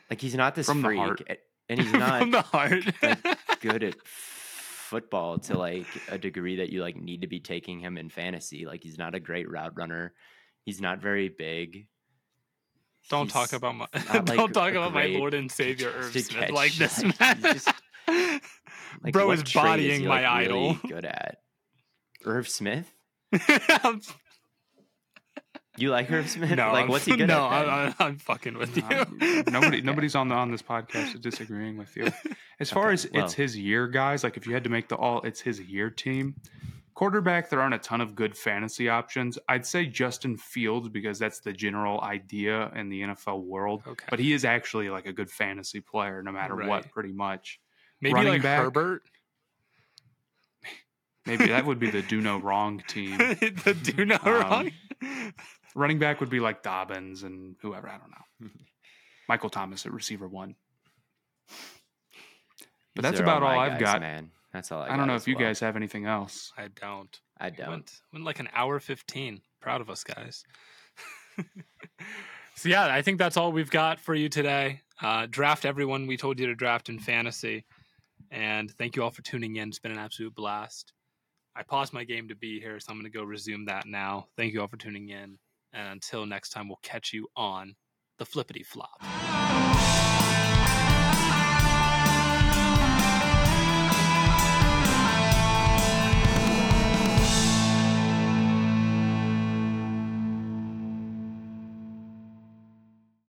Like 0.10 0.22
he's 0.22 0.36
not 0.36 0.56
this 0.56 0.68
From 0.68 0.82
the 0.82 0.88
freak, 0.88 1.00
heart. 1.00 1.22
a- 1.30 1.38
and 1.68 1.80
he's 1.82 1.90
From 1.90 2.00
not 2.00 2.32
the 2.32 2.42
heart. 2.44 2.84
good 3.60 3.84
at 3.84 3.96
football 4.06 5.40
to 5.40 5.58
like 5.58 5.88
a 6.10 6.18
degree 6.20 6.58
that 6.58 6.70
you 6.70 6.82
like 6.82 6.96
need 6.96 7.22
to 7.22 7.28
be 7.28 7.40
taking 7.40 7.80
him 7.80 7.98
in 7.98 8.10
fantasy. 8.10 8.66
Like 8.68 8.84
he's 8.84 9.00
not 9.00 9.16
a 9.16 9.20
great 9.20 9.50
route 9.50 9.74
runner. 9.76 10.14
He's 10.64 10.80
not 10.80 11.00
very 11.02 11.30
big. 11.30 11.88
Don't 13.10 13.30
talk 13.30 13.54
about 13.54 13.76
my 13.76 13.88
like, 13.94 14.26
don't 14.26 14.54
talk 14.54 14.72
about 14.72 14.94
my 14.94 15.06
Lord 15.08 15.34
and 15.34 15.52
Savior 15.52 15.92
Irv 15.96 16.12
Smith 16.12 16.52
like 16.52 16.74
this, 16.74 17.04
like, 17.04 17.20
man. 17.20 17.42
just- 17.42 17.72
Like, 19.04 19.12
Bro 19.14 19.32
is 19.32 19.44
bodying 19.54 20.02
he, 20.02 20.08
my 20.08 20.22
like, 20.28 20.48
really 20.48 20.70
idol. 20.70 20.78
good 20.90 21.06
at 21.06 21.40
Irv 22.24 22.48
Smith. 22.48 22.90
You 25.78 25.90
like 25.90 26.10
Irv 26.10 26.30
Smith? 26.30 26.52
no, 26.52 26.72
like 26.72 26.84
I'm- 26.84 26.88
what's 26.88 27.04
he 27.06 27.18
good 27.18 27.28
no, 27.28 27.50
at? 27.50 27.64
then? 27.66 27.70
I'm, 28.00 28.08
I'm, 28.08 28.18
fucking 28.18 28.58
with 28.58 28.78
you. 28.78 29.44
Nobody, 29.52 29.82
nobody's 29.82 30.16
on 30.16 30.30
the 30.30 30.36
on 30.36 30.50
this 30.50 30.62
podcast 30.62 31.16
is 31.16 31.20
disagreeing 31.20 31.78
with 31.78 31.96
you. 31.98 32.08
As 32.62 32.72
far 32.72 32.86
Okay, 32.86 32.94
as 32.94 33.08
well. 33.12 33.26
it's 33.26 33.34
his 33.34 33.58
year, 33.58 33.88
guys, 33.90 34.24
like 34.24 34.38
if 34.38 34.48
you 34.48 34.54
had 34.54 34.64
to 34.64 34.70
make 34.70 34.88
the 34.88 34.96
all, 34.96 35.22
it's 35.24 35.42
his 35.42 35.60
year 35.60 35.90
team. 35.90 36.36
Quarterback, 36.96 37.50
there 37.50 37.60
aren't 37.60 37.74
a 37.74 37.80
ton 37.80 38.00
of 38.00 38.16
good 38.16 38.38
fantasy 38.38 38.88
options. 38.88 39.38
I'd 39.50 39.66
say 39.66 39.86
Justin 39.86 40.38
Fields 40.38 40.88
because 40.88 41.20
that's 41.20 41.42
the 41.42 41.52
general 41.52 42.00
idea 42.02 42.72
in 42.74 42.88
the 42.88 43.02
NFL 43.02 43.44
world. 43.44 43.84
Okay. 43.86 44.06
But 44.10 44.20
he 44.20 44.32
is 44.32 44.46
actually 44.46 44.90
like 44.90 45.06
a 45.06 45.12
good 45.12 45.30
fantasy 45.30 45.82
player, 45.82 46.24
no 46.24 46.32
matter 46.32 46.56
Right. 46.56 46.70
what, 46.70 46.90
pretty 46.92 47.12
much. 47.12 47.60
Maybe 48.00 48.14
running 48.14 48.34
like 48.34 48.44
back? 48.44 48.62
Herbert. 48.64 49.02
Maybe 51.26 51.48
that 51.48 51.66
would 51.66 51.80
be 51.80 51.90
the 51.92 52.02
do 52.08 52.22
no 52.22 52.38
wrong 52.38 52.82
team. 52.88 53.18
the 53.18 53.78
do 53.82 54.06
no 54.06 54.18
Um, 54.24 54.32
wrong. 54.34 54.72
Running 55.76 56.00
back 56.00 56.22
would 56.22 56.30
be 56.30 56.40
like 56.40 56.64
Dobbins 56.64 57.24
and 57.24 57.58
whoever. 57.62 57.90
I 57.90 57.98
don't 57.98 58.10
know. 58.12 58.50
Michael 59.28 59.50
Thomas 59.50 59.86
at 59.86 59.92
receiver 59.92 60.30
one. 60.30 60.56
But 62.96 63.02
that's 63.02 63.16
These 63.16 63.22
about 63.22 63.44
all 63.44 63.60
I've 63.60 63.74
guys, 63.74 63.82
got. 63.82 64.00
Man, 64.02 64.32
that's 64.56 64.72
all 64.72 64.82
I, 64.82 64.86
I, 64.86 64.90
got 64.90 64.98
don't 64.98 65.08
know 65.08 65.16
as 65.16 65.24
if 65.24 65.28
you 65.28 65.36
well. 65.36 65.46
guys 65.46 65.60
have 65.60 65.76
anything 65.76 66.06
else. 66.06 66.52
I 66.58 66.70
don't. 66.80 67.20
I 67.38 67.50
don't. 67.50 67.70
Went, 67.70 67.92
went 68.14 68.26
like 68.26 68.40
an 68.40 68.50
hour 68.54 68.80
15. 68.80 69.42
Proud 69.62 69.82
of 69.82 69.90
us, 69.90 70.04
guys. 70.04 70.44
so, 72.56 72.70
yeah, 72.70 72.86
I 72.86 73.02
think 73.02 73.18
that's 73.18 73.36
all 73.36 73.52
we've 73.52 73.70
got 73.70 74.00
for 74.00 74.16
you 74.16 74.30
today. 74.30 74.82
Uh, 75.02 75.28
draft 75.30 75.66
everyone 75.66 76.08
we 76.08 76.16
told 76.16 76.40
you 76.40 76.48
to 76.48 76.56
draft 76.56 76.88
in 76.88 77.00
fantasy. 77.00 77.66
And 78.32 78.72
thank 78.72 78.96
you 78.96 79.04
all 79.04 79.12
for 79.12 79.22
tuning 79.22 79.58
in. 79.58 79.70
It's 79.70 79.80
been 79.80 79.92
an 79.92 80.00
absolute 80.00 80.34
blast. 80.34 80.94
I 81.56 81.64
paused 81.64 81.94
my 81.94 82.04
game 82.04 82.28
to 82.30 82.36
be 82.36 82.60
here, 82.60 82.80
so 82.80 82.92
I'm 82.92 82.98
going 83.00 83.12
to 83.12 83.18
go 83.18 83.24
resume 83.24 83.66
that 83.66 83.86
now. 83.86 84.28
Thank 84.38 84.54
you 84.54 84.62
all 84.62 84.68
for 84.68 84.78
tuning 84.78 85.10
in. 85.10 85.38
And 85.74 85.88
until 85.90 86.26
next 86.26 86.50
time, 86.50 86.68
we'll 86.68 86.80
catch 86.82 87.14
you 87.14 87.28
on 87.36 87.76
the 88.18 88.26
flippity 88.26 88.64
flop. 88.64 89.02